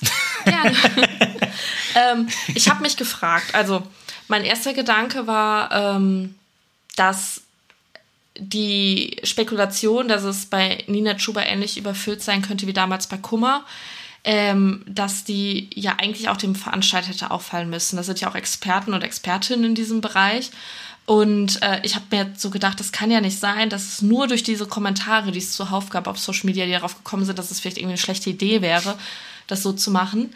Gerne. 0.44 0.76
ähm, 1.96 2.28
ich 2.54 2.70
habe 2.70 2.82
mich 2.82 2.98
gefragt, 2.98 3.56
also 3.56 3.84
mein 4.28 4.44
erster 4.44 4.74
Gedanke 4.74 5.26
war, 5.26 5.72
ähm, 5.72 6.36
dass 6.96 7.42
die 8.38 9.18
Spekulation, 9.24 10.08
dass 10.08 10.24
es 10.24 10.46
bei 10.46 10.84
Nina 10.88 11.16
Chuba 11.16 11.44
ähnlich 11.44 11.78
überfüllt 11.78 12.22
sein 12.22 12.42
könnte 12.42 12.68
wie 12.68 12.74
damals 12.74 13.08
bei 13.08 13.18
Kummer, 13.18 13.66
ähm, 14.24 14.84
dass 14.88 15.24
die 15.24 15.70
ja 15.74 15.96
eigentlich 15.98 16.30
auch 16.30 16.38
dem 16.38 16.56
Veranstalter 16.56 17.10
hätte 17.10 17.32
auffallen 17.32 17.70
müssen. 17.70 17.98
Das 17.98 18.06
sind 18.06 18.20
ja 18.20 18.30
auch 18.30 18.36
Experten 18.36 18.94
und 18.94 19.04
Expertinnen 19.04 19.66
in 19.66 19.76
diesem 19.76 20.02
Bereich. 20.02 20.52
Und 21.06 21.62
äh, 21.64 21.80
ich 21.84 21.96
habe 21.96 22.06
mir 22.12 22.32
so 22.38 22.52
gedacht, 22.52 22.80
das 22.80 22.92
kann 22.92 23.10
ja 23.10 23.22
nicht 23.22 23.40
sein, 23.40 23.70
dass 23.70 23.84
es 23.84 24.02
nur 24.02 24.28
durch 24.28 24.44
diese 24.44 24.68
Kommentare, 24.68 25.32
die 25.32 25.40
es 25.40 25.54
zuhauf 25.54 25.90
gab 25.90 26.08
auf 26.08 26.20
Social 26.20 26.46
Media, 26.46 26.66
die 26.66 26.72
darauf 26.72 26.96
gekommen 26.96 27.26
sind, 27.26 27.40
dass 27.40 27.52
es 27.52 27.60
vielleicht 27.60 27.78
irgendwie 27.78 27.94
eine 27.94 27.98
schlechte 28.02 28.30
Idee 28.30 28.62
wäre, 28.62 28.98
das 29.48 29.64
so 29.64 29.74
zu 29.74 29.90
machen. 29.92 30.34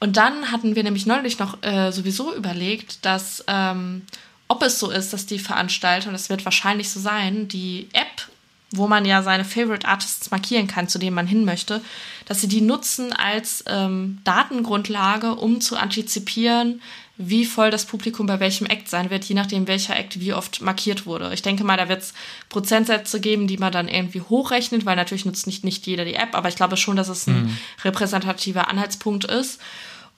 Und 0.00 0.16
dann 0.16 0.50
hatten 0.50 0.76
wir 0.76 0.82
nämlich 0.82 1.06
neulich 1.06 1.38
noch 1.38 1.62
äh, 1.62 1.92
sowieso 1.92 2.34
überlegt, 2.34 3.04
dass 3.04 3.44
ähm, 3.48 4.02
ob 4.48 4.62
es 4.62 4.78
so 4.78 4.90
ist, 4.90 5.12
dass 5.12 5.26
die 5.26 5.38
Veranstalter, 5.38 6.08
und 6.08 6.14
das 6.14 6.30
wird 6.30 6.44
wahrscheinlich 6.44 6.88
so 6.88 7.00
sein, 7.00 7.48
die 7.48 7.88
App, 7.92 8.28
wo 8.70 8.86
man 8.86 9.04
ja 9.04 9.22
seine 9.22 9.44
Favorite 9.44 9.88
Artists 9.88 10.30
markieren 10.30 10.66
kann, 10.66 10.88
zu 10.88 10.98
denen 10.98 11.14
man 11.14 11.26
hin 11.26 11.44
möchte, 11.44 11.80
dass 12.26 12.40
sie 12.40 12.48
die 12.48 12.60
nutzen 12.60 13.12
als 13.12 13.64
ähm, 13.66 14.18
Datengrundlage, 14.24 15.34
um 15.34 15.60
zu 15.60 15.76
antizipieren, 15.76 16.82
wie 17.16 17.44
voll 17.44 17.70
das 17.70 17.84
Publikum 17.84 18.26
bei 18.26 18.38
welchem 18.38 18.66
Act 18.66 18.88
sein 18.88 19.10
wird, 19.10 19.24
je 19.24 19.34
nachdem, 19.34 19.66
welcher 19.66 19.96
Act 19.96 20.20
wie 20.20 20.32
oft 20.32 20.60
markiert 20.60 21.04
wurde. 21.04 21.34
Ich 21.34 21.42
denke 21.42 21.64
mal, 21.64 21.76
da 21.76 21.88
wird 21.88 22.02
es 22.02 22.14
Prozentsätze 22.48 23.20
geben, 23.20 23.48
die 23.48 23.58
man 23.58 23.72
dann 23.72 23.88
irgendwie 23.88 24.20
hochrechnet, 24.20 24.86
weil 24.86 24.94
natürlich 24.94 25.24
nutzt 25.24 25.48
nicht, 25.48 25.64
nicht 25.64 25.86
jeder 25.86 26.04
die 26.04 26.14
App, 26.14 26.36
aber 26.36 26.48
ich 26.48 26.54
glaube 26.54 26.76
schon, 26.76 26.96
dass 26.96 27.08
es 27.08 27.26
ein 27.26 27.58
repräsentativer 27.82 28.68
Anhaltspunkt 28.68 29.24
ist. 29.24 29.60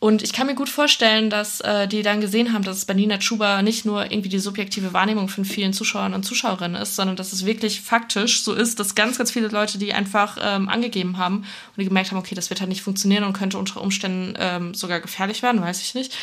Und 0.00 0.22
ich 0.22 0.32
kann 0.32 0.46
mir 0.46 0.54
gut 0.54 0.70
vorstellen, 0.70 1.28
dass 1.28 1.60
äh, 1.60 1.86
die 1.86 2.02
dann 2.02 2.22
gesehen 2.22 2.54
haben, 2.54 2.64
dass 2.64 2.78
es 2.78 2.86
bei 2.86 2.94
Nina 2.94 3.18
Chuba 3.18 3.60
nicht 3.60 3.84
nur 3.84 4.10
irgendwie 4.10 4.30
die 4.30 4.38
subjektive 4.38 4.94
Wahrnehmung 4.94 5.28
von 5.28 5.44
vielen 5.44 5.74
Zuschauern 5.74 6.14
und 6.14 6.24
Zuschauerinnen 6.24 6.80
ist, 6.80 6.96
sondern 6.96 7.16
dass 7.16 7.34
es 7.34 7.44
wirklich 7.44 7.82
faktisch 7.82 8.42
so 8.42 8.54
ist, 8.54 8.80
dass 8.80 8.94
ganz, 8.94 9.18
ganz 9.18 9.30
viele 9.30 9.48
Leute, 9.48 9.76
die 9.76 9.92
einfach 9.92 10.38
ähm, 10.40 10.70
angegeben 10.70 11.18
haben 11.18 11.36
und 11.40 11.76
die 11.76 11.84
gemerkt 11.84 12.10
haben, 12.10 12.18
okay, 12.18 12.34
das 12.34 12.48
wird 12.48 12.60
halt 12.60 12.70
nicht 12.70 12.80
funktionieren 12.80 13.24
und 13.24 13.34
könnte 13.34 13.58
unter 13.58 13.82
Umständen 13.82 14.34
ähm, 14.38 14.72
sogar 14.72 15.00
gefährlich 15.00 15.42
werden, 15.42 15.60
weiß 15.60 15.82
ich 15.82 15.94
nicht. 15.94 16.16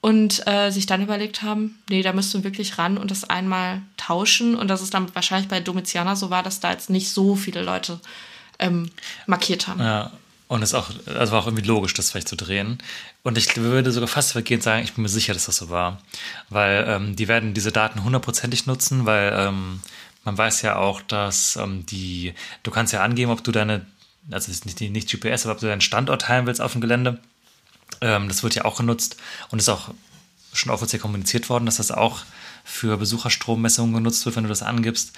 Und 0.00 0.46
äh, 0.46 0.70
sich 0.70 0.86
dann 0.86 1.02
überlegt 1.02 1.42
haben, 1.42 1.78
nee, 1.90 2.00
da 2.00 2.14
müssten 2.14 2.38
wir 2.38 2.44
wirklich 2.44 2.78
ran 2.78 2.96
und 2.96 3.10
das 3.10 3.28
einmal 3.28 3.82
tauschen. 3.98 4.54
Und 4.54 4.68
dass 4.68 4.80
es 4.80 4.88
dann 4.88 5.14
wahrscheinlich 5.14 5.50
bei 5.50 5.60
Domitiana 5.60 6.16
so 6.16 6.30
war, 6.30 6.42
dass 6.42 6.60
da 6.60 6.70
jetzt 6.70 6.88
nicht 6.88 7.10
so 7.10 7.36
viele 7.36 7.60
Leute 7.60 8.00
ähm, 8.58 8.90
markiert 9.26 9.68
haben. 9.68 9.80
Ja. 9.80 10.10
Und 10.50 10.64
es 10.64 10.74
auch, 10.74 10.90
also 11.06 11.32
war 11.32 11.42
auch 11.42 11.46
irgendwie 11.46 11.64
logisch, 11.64 11.94
das 11.94 12.10
vielleicht 12.10 12.26
zu 12.26 12.34
drehen. 12.34 12.78
Und 13.22 13.38
ich 13.38 13.56
würde 13.56 13.92
sogar 13.92 14.08
fast 14.08 14.32
vergehend 14.32 14.64
sagen, 14.64 14.82
ich 14.82 14.94
bin 14.94 15.02
mir 15.02 15.08
sicher, 15.08 15.32
dass 15.32 15.46
das 15.46 15.58
so 15.58 15.70
war. 15.70 16.02
Weil 16.48 16.86
ähm, 16.88 17.14
die 17.14 17.28
werden 17.28 17.54
diese 17.54 17.70
Daten 17.70 18.02
hundertprozentig 18.02 18.66
nutzen, 18.66 19.06
weil 19.06 19.32
ähm, 19.32 19.80
man 20.24 20.36
weiß 20.36 20.62
ja 20.62 20.74
auch, 20.74 21.02
dass 21.02 21.54
ähm, 21.54 21.86
die, 21.86 22.34
du 22.64 22.72
kannst 22.72 22.92
ja 22.92 23.00
angeben, 23.04 23.30
ob 23.30 23.44
du 23.44 23.52
deine, 23.52 23.86
also 24.28 24.50
nicht, 24.50 24.80
nicht 24.80 25.08
GPS, 25.08 25.46
aber 25.46 25.54
ob 25.54 25.60
du 25.60 25.68
deinen 25.68 25.82
Standort 25.82 26.22
teilen 26.22 26.46
willst 26.46 26.60
auf 26.60 26.72
dem 26.72 26.80
Gelände. 26.80 27.20
Ähm, 28.00 28.26
das 28.26 28.42
wird 28.42 28.56
ja 28.56 28.64
auch 28.64 28.78
genutzt 28.78 29.18
und 29.52 29.60
ist 29.60 29.68
auch 29.68 29.94
schon 30.52 30.72
offiziell 30.72 31.00
kommuniziert 31.00 31.48
worden, 31.48 31.66
dass 31.66 31.76
das 31.76 31.92
auch 31.92 32.22
für 32.70 32.96
Besucherstrommessungen 32.96 33.94
genutzt 33.94 34.24
wird, 34.24 34.36
wenn 34.36 34.44
du 34.44 34.48
das 34.48 34.62
angibst. 34.62 35.12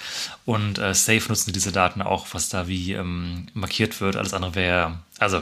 Und 0.45 0.79
äh, 0.79 0.93
Safe 0.93 1.23
nutzen 1.29 1.53
diese 1.53 1.71
Daten 1.71 2.01
auch, 2.01 2.27
was 2.31 2.49
da 2.49 2.67
wie 2.67 2.93
ähm, 2.93 3.47
markiert 3.53 4.01
wird. 4.01 4.15
Alles 4.15 4.33
andere 4.33 4.55
wäre, 4.55 4.99
also 5.19 5.41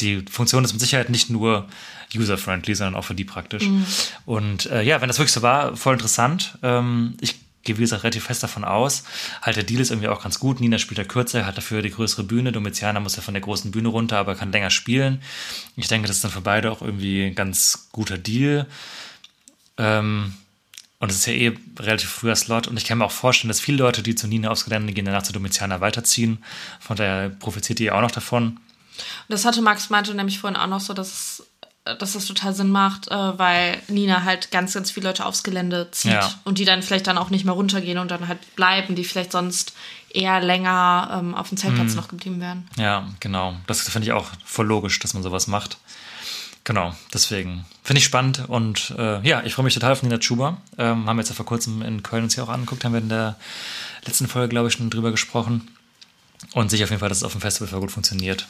die 0.00 0.24
Funktion 0.30 0.64
ist 0.64 0.72
mit 0.72 0.80
Sicherheit 0.80 1.10
nicht 1.10 1.30
nur 1.30 1.66
user-friendly, 2.14 2.74
sondern 2.74 2.94
auch 2.94 3.04
für 3.04 3.14
die 3.14 3.24
praktisch. 3.24 3.64
Und 4.24 4.66
äh, 4.66 4.82
ja, 4.82 5.00
wenn 5.00 5.08
das 5.08 5.18
wirklich 5.18 5.32
so 5.32 5.42
war, 5.42 5.76
voll 5.76 5.94
interessant. 5.94 6.58
Ähm, 6.62 7.16
ich 7.20 7.36
gehe, 7.64 7.76
wie 7.76 7.82
gesagt, 7.82 8.04
relativ 8.04 8.24
fest 8.24 8.42
davon 8.42 8.64
aus. 8.64 9.04
Halt, 9.42 9.56
der 9.56 9.64
Deal 9.64 9.80
ist 9.80 9.90
irgendwie 9.90 10.08
auch 10.08 10.22
ganz 10.22 10.38
gut. 10.38 10.60
Nina 10.60 10.78
spielt 10.78 10.98
ja 10.98 11.04
kürzer, 11.04 11.44
hat 11.44 11.56
dafür 11.56 11.82
die 11.82 11.90
größere 11.90 12.24
Bühne. 12.24 12.52
Domitiana 12.52 13.00
muss 13.00 13.16
ja 13.16 13.22
von 13.22 13.34
der 13.34 13.40
großen 13.40 13.70
Bühne 13.70 13.88
runter, 13.88 14.18
aber 14.18 14.36
kann 14.36 14.52
länger 14.52 14.70
spielen. 14.70 15.20
Ich 15.76 15.88
denke, 15.88 16.06
das 16.06 16.16
ist 16.16 16.24
dann 16.24 16.30
für 16.30 16.40
beide 16.40 16.70
auch 16.70 16.80
irgendwie 16.80 17.26
ein 17.26 17.34
ganz 17.34 17.88
guter 17.90 18.16
Deal. 18.16 18.66
Ähm, 19.76 20.34
und 21.00 21.10
es 21.10 21.16
ist 21.18 21.26
ja 21.26 21.32
eh 21.32 21.58
relativ 21.78 22.10
früher 22.10 22.34
Slot. 22.36 22.66
Und 22.66 22.76
ich 22.76 22.84
kann 22.84 22.98
mir 22.98 23.04
auch 23.04 23.12
vorstellen, 23.12 23.48
dass 23.48 23.60
viele 23.60 23.78
Leute, 23.78 24.02
die 24.02 24.14
zu 24.14 24.26
Nina 24.26 24.50
aufs 24.50 24.64
Gelände 24.64 24.92
gehen, 24.92 25.04
danach 25.04 25.22
zu 25.22 25.32
Domitiana 25.32 25.80
weiterziehen. 25.80 26.42
Von 26.80 26.96
daher 26.96 27.28
profitiert 27.28 27.78
ihr 27.80 27.94
auch 27.94 28.00
noch 28.00 28.10
davon. 28.10 28.58
Das 29.28 29.44
hatte 29.44 29.62
Max 29.62 29.90
meinte 29.90 30.12
nämlich 30.14 30.40
vorhin 30.40 30.56
auch 30.56 30.66
noch 30.66 30.80
so, 30.80 30.92
dass, 30.92 31.44
dass 31.84 32.14
das 32.14 32.26
total 32.26 32.52
Sinn 32.52 32.70
macht, 32.70 33.08
äh, 33.08 33.38
weil 33.38 33.80
Nina 33.86 34.24
halt 34.24 34.50
ganz, 34.50 34.74
ganz 34.74 34.90
viele 34.90 35.06
Leute 35.06 35.24
aufs 35.24 35.44
Gelände 35.44 35.88
zieht 35.92 36.12
Ja. 36.12 36.34
und 36.44 36.58
die 36.58 36.64
dann 36.64 36.82
vielleicht 36.82 37.06
dann 37.06 37.16
auch 37.16 37.30
nicht 37.30 37.44
mehr 37.44 37.54
runtergehen 37.54 37.98
und 37.98 38.10
dann 38.10 38.26
halt 38.26 38.56
bleiben, 38.56 38.96
die 38.96 39.04
vielleicht 39.04 39.30
sonst 39.30 39.74
eher 40.10 40.40
länger 40.40 41.10
ähm, 41.20 41.34
auf 41.34 41.48
dem 41.50 41.58
Zeltplatz 41.58 41.94
noch 41.94 42.08
geblieben 42.08 42.40
wären. 42.40 42.66
Ja, 42.76 43.06
genau. 43.20 43.54
Das 43.66 43.82
finde 43.82 44.06
ich 44.06 44.12
auch 44.12 44.26
voll 44.44 44.66
logisch, 44.66 44.98
dass 44.98 45.14
man 45.14 45.22
sowas 45.22 45.46
macht. 45.46 45.78
Genau, 46.68 46.94
deswegen 47.14 47.64
finde 47.82 48.00
ich 48.00 48.04
spannend 48.04 48.46
und 48.46 48.92
äh, 48.98 49.26
ja, 49.26 49.42
ich 49.42 49.54
freue 49.54 49.64
mich 49.64 49.72
total 49.72 49.92
auf 49.92 50.02
Nina 50.02 50.18
Chuba. 50.18 50.58
Ähm, 50.76 51.06
haben 51.06 51.16
wir 51.16 51.22
jetzt 51.22 51.30
ja 51.30 51.34
vor 51.34 51.46
kurzem 51.46 51.80
in 51.80 52.02
Köln 52.02 52.24
uns 52.24 52.34
hier 52.34 52.44
auch 52.44 52.50
angeguckt, 52.50 52.84
haben 52.84 52.92
wir 52.92 53.00
in 53.00 53.08
der 53.08 53.36
letzten 54.04 54.28
Folge, 54.28 54.50
glaube 54.50 54.68
ich, 54.68 54.74
schon 54.74 54.90
drüber 54.90 55.10
gesprochen. 55.10 55.70
Und 56.52 56.70
sicher 56.70 56.84
auf 56.84 56.90
jeden 56.90 57.00
Fall, 57.00 57.08
dass 57.08 57.18
es 57.18 57.24
auf 57.24 57.32
dem 57.32 57.40
Festival 57.40 57.68
voll 57.68 57.80
gut 57.80 57.90
funktioniert. 57.90 58.48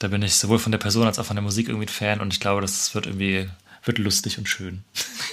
Da 0.00 0.08
bin 0.08 0.20
ich 0.22 0.34
sowohl 0.34 0.58
von 0.58 0.72
der 0.72 0.80
Person 0.80 1.06
als 1.06 1.20
auch 1.20 1.24
von 1.24 1.36
der 1.36 1.44
Musik 1.44 1.68
irgendwie 1.68 1.86
ein 1.86 1.94
Fan 1.94 2.20
und 2.20 2.32
ich 2.32 2.40
glaube, 2.40 2.60
das 2.60 2.92
wird 2.92 3.06
irgendwie 3.06 3.48
wird 3.84 3.98
lustig 3.98 4.38
und 4.38 4.48
schön. 4.48 4.82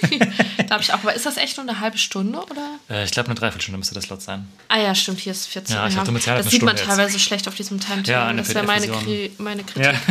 Glaube 0.68 0.82
ich 0.82 0.92
auch. 0.92 1.00
Aber 1.00 1.12
ist 1.16 1.26
das 1.26 1.38
echt 1.38 1.56
nur 1.56 1.68
eine 1.68 1.80
halbe 1.80 1.98
Stunde 1.98 2.38
oder? 2.38 2.78
Äh, 2.88 3.02
ich 3.02 3.10
glaube, 3.10 3.30
eine 3.30 3.34
Dreiviertelstunde 3.34 3.78
müsste 3.78 3.96
das 3.96 4.08
laut 4.08 4.22
sein. 4.22 4.46
Ah 4.68 4.78
ja, 4.78 4.94
stimmt, 4.94 5.18
hier 5.18 5.32
ist 5.32 5.48
14. 5.48 5.74
Ja, 5.74 5.88
ich 5.88 5.94
Sicherheit 5.94 6.44
das 6.44 6.52
sieht 6.52 6.62
man 6.62 6.76
Stunde 6.76 6.82
jetzt. 6.82 6.84
teilweise 6.84 7.18
schlecht 7.18 7.48
auf 7.48 7.56
diesem 7.56 7.80
Timetable. 7.80 8.12
Ja, 8.12 8.32
das 8.32 8.54
wäre 8.54 8.64
meine. 8.64 8.86
Kri 8.86 9.32
meine 9.38 9.64
Kritik. 9.64 9.98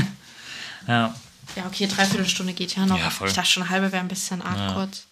Ja. 0.88 0.94
ja. 0.94 1.16
Ja, 1.56 1.66
okay, 1.66 1.88
dreiviertel 1.88 2.28
Stunde 2.28 2.54
geht 2.54 2.76
ja 2.76 2.86
noch. 2.86 2.98
Ja, 2.98 3.10
voll. 3.10 3.28
Ich 3.28 3.34
dachte 3.34 3.50
schon, 3.50 3.64
eine 3.64 3.72
halbe 3.72 3.92
wäre 3.92 4.02
ein 4.02 4.08
bisschen 4.08 4.42
arg 4.42 4.74
kurz. 4.74 5.08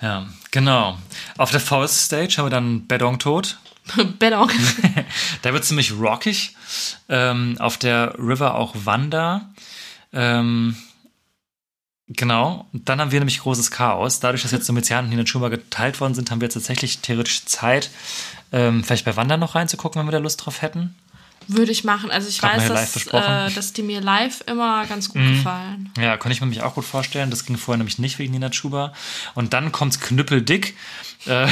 Ja, 0.00 0.26
genau. 0.50 0.98
Auf 1.38 1.50
der 1.50 1.60
Faust 1.60 2.00
Stage 2.00 2.34
haben 2.36 2.46
wir 2.46 2.50
dann 2.50 2.86
Bedong 2.86 3.18
tot. 3.18 3.58
Bellong. 4.18 4.50
Da 5.42 5.52
wird 5.52 5.64
ziemlich 5.64 5.92
rockig. 5.92 6.56
Ähm, 7.08 7.56
auf 7.58 7.76
der 7.78 8.14
River 8.18 8.54
auch 8.54 8.74
Wanda. 8.84 9.50
Ähm, 10.12 10.76
genau. 12.08 12.68
Und 12.72 12.88
dann 12.88 13.00
haben 13.00 13.10
wir 13.10 13.20
nämlich 13.20 13.40
großes 13.40 13.70
Chaos. 13.70 14.20
Dadurch, 14.20 14.42
dass 14.42 14.52
jetzt 14.52 14.68
Domitian 14.68 15.04
und 15.04 15.10
Nina 15.10 15.26
Schumer 15.26 15.50
geteilt 15.50 16.00
worden 16.00 16.14
sind, 16.14 16.30
haben 16.30 16.40
wir 16.40 16.46
jetzt 16.46 16.54
tatsächlich 16.54 17.00
theoretisch 17.00 17.44
Zeit, 17.44 17.90
ähm, 18.52 18.84
vielleicht 18.84 19.04
bei 19.04 19.16
Wanda 19.16 19.36
noch 19.36 19.54
reinzugucken, 19.54 19.98
wenn 20.00 20.06
wir 20.06 20.12
da 20.12 20.18
Lust 20.18 20.44
drauf 20.44 20.62
hätten. 20.62 20.94
Würde 21.48 21.72
ich 21.72 21.84
machen. 21.84 22.10
Also 22.10 22.28
ich 22.28 22.40
man 22.42 22.56
weiß, 22.56 22.68
dass. 22.68 23.06
Mhm. 23.06 23.18
äh, 23.18 23.50
dass 23.50 23.72
die 23.72 23.82
mir 23.82 24.00
live 24.00 24.42
immer 24.46 24.86
ganz 24.86 25.08
gut 25.08 25.22
gefallen. 25.22 25.90
Ja, 25.98 26.16
konnte 26.16 26.34
ich 26.34 26.40
mir 26.40 26.46
nämlich 26.46 26.62
auch 26.62 26.74
gut 26.74 26.84
vorstellen. 26.84 27.30
Das 27.30 27.44
ging 27.44 27.56
vorher 27.56 27.78
nämlich 27.78 27.98
nicht 27.98 28.18
wegen 28.18 28.32
Nina 28.32 28.50
Chuba. 28.50 28.92
Und 29.34 29.52
dann 29.52 29.72
kommt's 29.72 30.00
knüppeldick. 30.00 30.76
Äh, 31.26 31.48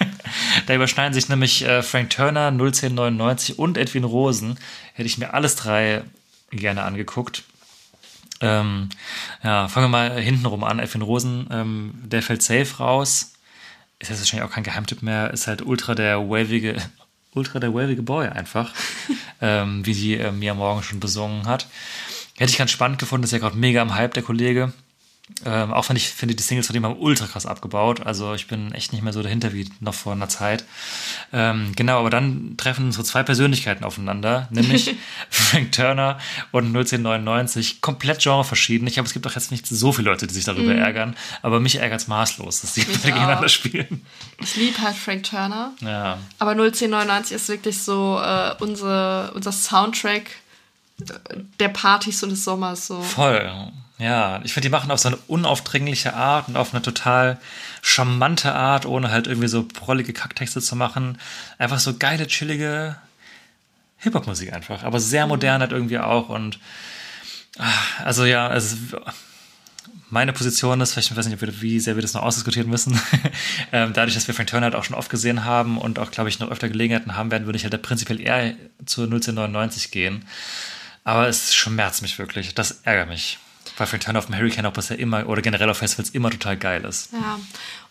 da 0.66 0.74
überschneiden 0.74 1.14
sich 1.14 1.28
nämlich 1.28 1.64
äh, 1.64 1.82
Frank 1.82 2.10
Turner, 2.10 2.48
01099 2.48 3.58
und 3.58 3.78
Edwin 3.78 4.04
Rosen. 4.04 4.58
Hätte 4.94 5.06
ich 5.06 5.18
mir 5.18 5.34
alles 5.34 5.56
drei 5.56 6.02
gerne 6.50 6.82
angeguckt. 6.82 7.44
Ähm, 8.40 8.88
ja, 9.42 9.68
fangen 9.68 9.86
wir 9.86 10.10
mal 10.10 10.20
hintenrum 10.20 10.64
an. 10.64 10.78
Edwin 10.78 11.02
Rosen, 11.02 11.48
ähm, 11.50 11.94
der 12.04 12.22
fällt 12.22 12.42
safe 12.42 12.76
raus. 12.78 13.32
Ist 13.98 14.10
jetzt 14.10 14.20
wahrscheinlich 14.20 14.48
auch 14.48 14.54
kein 14.54 14.64
Geheimtipp 14.64 15.02
mehr. 15.02 15.32
Ist 15.32 15.48
halt 15.48 15.62
ultra 15.62 15.94
der 15.94 16.30
wavige, 16.30 16.76
ultra 17.34 17.58
der 17.58 17.74
wavige 17.74 18.02
Boy 18.02 18.28
einfach. 18.28 18.72
ähm, 19.40 19.84
wie 19.84 19.94
die 19.94 20.14
äh, 20.14 20.32
Mia 20.32 20.54
Morgan 20.54 20.82
schon 20.82 21.00
besungen 21.00 21.46
hat. 21.46 21.68
Hätte 22.36 22.50
ich 22.50 22.58
ganz 22.58 22.70
spannend 22.70 22.98
gefunden, 22.98 23.24
ist 23.24 23.32
ja 23.32 23.38
gerade 23.38 23.56
mega 23.56 23.82
am 23.82 23.94
Hype, 23.94 24.14
der 24.14 24.22
Kollege. 24.22 24.72
Ähm, 25.44 25.72
auch 25.72 25.88
wenn 25.88 25.96
ich 25.96 26.08
finde, 26.08 26.34
die 26.34 26.42
Singles 26.42 26.66
von 26.66 26.74
dem 26.74 26.84
haben 26.84 26.96
ultra 26.98 27.26
krass 27.26 27.46
abgebaut. 27.46 28.04
Also 28.04 28.34
ich 28.34 28.48
bin 28.48 28.72
echt 28.72 28.92
nicht 28.92 29.02
mehr 29.02 29.12
so 29.12 29.22
dahinter 29.22 29.52
wie 29.52 29.70
noch 29.80 29.94
vor 29.94 30.12
einer 30.12 30.28
Zeit. 30.28 30.64
Ähm, 31.32 31.72
genau, 31.76 32.00
aber 32.00 32.10
dann 32.10 32.56
treffen 32.56 32.86
unsere 32.86 33.04
zwei 33.04 33.22
Persönlichkeiten 33.22 33.84
aufeinander, 33.84 34.48
nämlich 34.50 34.96
Frank 35.30 35.72
Turner 35.72 36.18
und 36.50 36.74
01099. 36.74 37.80
Komplett 37.80 38.22
genreverschieden. 38.22 38.86
Ich 38.88 38.94
glaube, 38.94 39.06
es 39.06 39.12
gibt 39.12 39.26
auch 39.26 39.34
jetzt 39.34 39.50
nicht 39.50 39.66
so 39.66 39.92
viele 39.92 40.10
Leute, 40.10 40.26
die 40.26 40.34
sich 40.34 40.44
darüber 40.44 40.74
ärgern, 40.74 41.16
aber 41.42 41.60
mich 41.60 41.76
ärgert 41.76 42.00
es 42.00 42.08
maßlos, 42.08 42.62
dass 42.62 42.72
die 42.72 42.84
gegeneinander 42.84 43.46
auch. 43.46 43.48
spielen. 43.48 44.04
Ich 44.40 44.56
liebe 44.56 44.78
halt 44.78 44.96
Frank 44.96 45.24
Turner. 45.24 45.72
Ja. 45.80 46.18
Aber 46.38 46.52
01099 46.52 47.36
ist 47.36 47.48
wirklich 47.48 47.80
so 47.80 48.20
äh, 48.20 48.54
unsere, 48.58 49.30
unser 49.34 49.52
Soundtrack 49.52 50.30
äh, 51.00 51.04
der 51.60 51.68
Partys 51.68 52.22
und 52.22 52.30
des 52.30 52.44
Sommers. 52.44 52.88
So. 52.88 53.00
Voll. 53.02 53.70
Ja, 53.98 54.40
ich 54.44 54.52
finde, 54.52 54.68
die 54.68 54.72
machen 54.72 54.92
auf 54.92 55.00
so 55.00 55.08
eine 55.08 55.18
unaufdringliche 55.26 56.14
Art 56.14 56.46
und 56.48 56.56
auf 56.56 56.72
eine 56.72 56.82
total 56.82 57.38
charmante 57.82 58.54
Art, 58.54 58.86
ohne 58.86 59.10
halt 59.10 59.26
irgendwie 59.26 59.48
so 59.48 59.64
prollige 59.64 60.12
Kacktexte 60.12 60.60
zu 60.60 60.76
machen. 60.76 61.18
Einfach 61.58 61.80
so 61.80 61.96
geile, 61.96 62.28
chillige 62.28 62.96
Hip-Hop-Musik 63.98 64.52
einfach. 64.52 64.84
Aber 64.84 65.00
sehr 65.00 65.26
modern 65.26 65.60
halt 65.60 65.72
irgendwie 65.72 65.98
auch. 65.98 66.28
Und 66.28 66.60
ah, 67.58 68.04
also 68.04 68.24
ja, 68.24 68.46
also 68.46 68.76
meine 70.10 70.32
Position 70.32 70.80
ist, 70.80 70.92
vielleicht, 70.92 71.10
ich 71.10 71.16
weiß 71.16 71.26
nicht, 71.26 71.40
wir, 71.40 71.60
wie 71.60 71.80
sehr 71.80 71.96
wir 71.96 72.02
das 72.02 72.14
noch 72.14 72.22
ausdiskutieren 72.22 72.70
müssen, 72.70 72.98
ähm, 73.72 73.92
dadurch, 73.92 74.14
dass 74.14 74.28
wir 74.28 74.34
Frank 74.34 74.48
Turner 74.48 74.66
halt 74.66 74.74
auch 74.76 74.84
schon 74.84 74.96
oft 74.96 75.10
gesehen 75.10 75.44
haben 75.44 75.76
und 75.76 75.98
auch, 75.98 76.12
glaube 76.12 76.28
ich, 76.28 76.38
noch 76.38 76.50
öfter 76.50 76.68
Gelegenheiten 76.68 77.16
haben 77.16 77.32
werden, 77.32 77.46
würde 77.46 77.56
ich 77.56 77.64
halt 77.64 77.82
prinzipiell 77.82 78.20
eher 78.20 78.54
zu 78.86 79.02
1999 79.02 79.90
gehen. 79.90 80.24
Aber 81.02 81.28
es 81.28 81.52
schmerzt 81.54 82.02
mich 82.02 82.18
wirklich. 82.18 82.54
Das 82.54 82.82
ärgert 82.84 83.08
mich. 83.08 83.38
Weil 83.78 83.86
Frank 83.86 84.02
Turner 84.02 84.18
auf 84.18 84.26
dem 84.26 84.36
Hurricane 84.36 84.66
auch 84.66 84.72
bisher 84.72 84.98
immer, 84.98 85.26
oder 85.28 85.40
generell 85.40 85.70
auf 85.70 85.78
Festivals 85.78 86.10
immer 86.10 86.30
total 86.30 86.56
geil 86.56 86.84
ist. 86.84 87.12
Ja, 87.12 87.38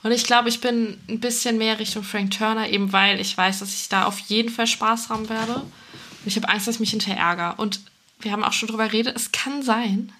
und 0.03 0.11
ich 0.11 0.25
glaube, 0.25 0.49
ich 0.49 0.59
bin 0.59 0.97
ein 1.07 1.19
bisschen 1.21 1.57
mehr 1.57 1.79
Richtung 1.79 2.03
Frank 2.03 2.31
Turner, 2.31 2.67
eben 2.67 2.91
weil 2.91 3.19
ich 3.21 3.37
weiß, 3.37 3.59
dass 3.59 3.73
ich 3.73 3.87
da 3.87 4.03
auf 4.05 4.19
jeden 4.19 4.49
Fall 4.49 4.67
Spaß 4.67 5.09
haben 5.09 5.29
werde. 5.29 5.55
Und 5.55 6.25
ich 6.25 6.35
habe 6.35 6.49
Angst, 6.49 6.67
dass 6.67 6.75
ich 6.75 6.79
mich 6.81 6.89
hinterher 6.89 7.17
ärgere. 7.17 7.55
Und 7.57 7.79
wir 8.19 8.33
haben 8.33 8.43
auch 8.43 8.53
schon 8.53 8.67
drüber 8.67 8.87
geredet, 8.87 9.15
es 9.15 9.31
kann 9.31 9.63
sein, 9.63 10.11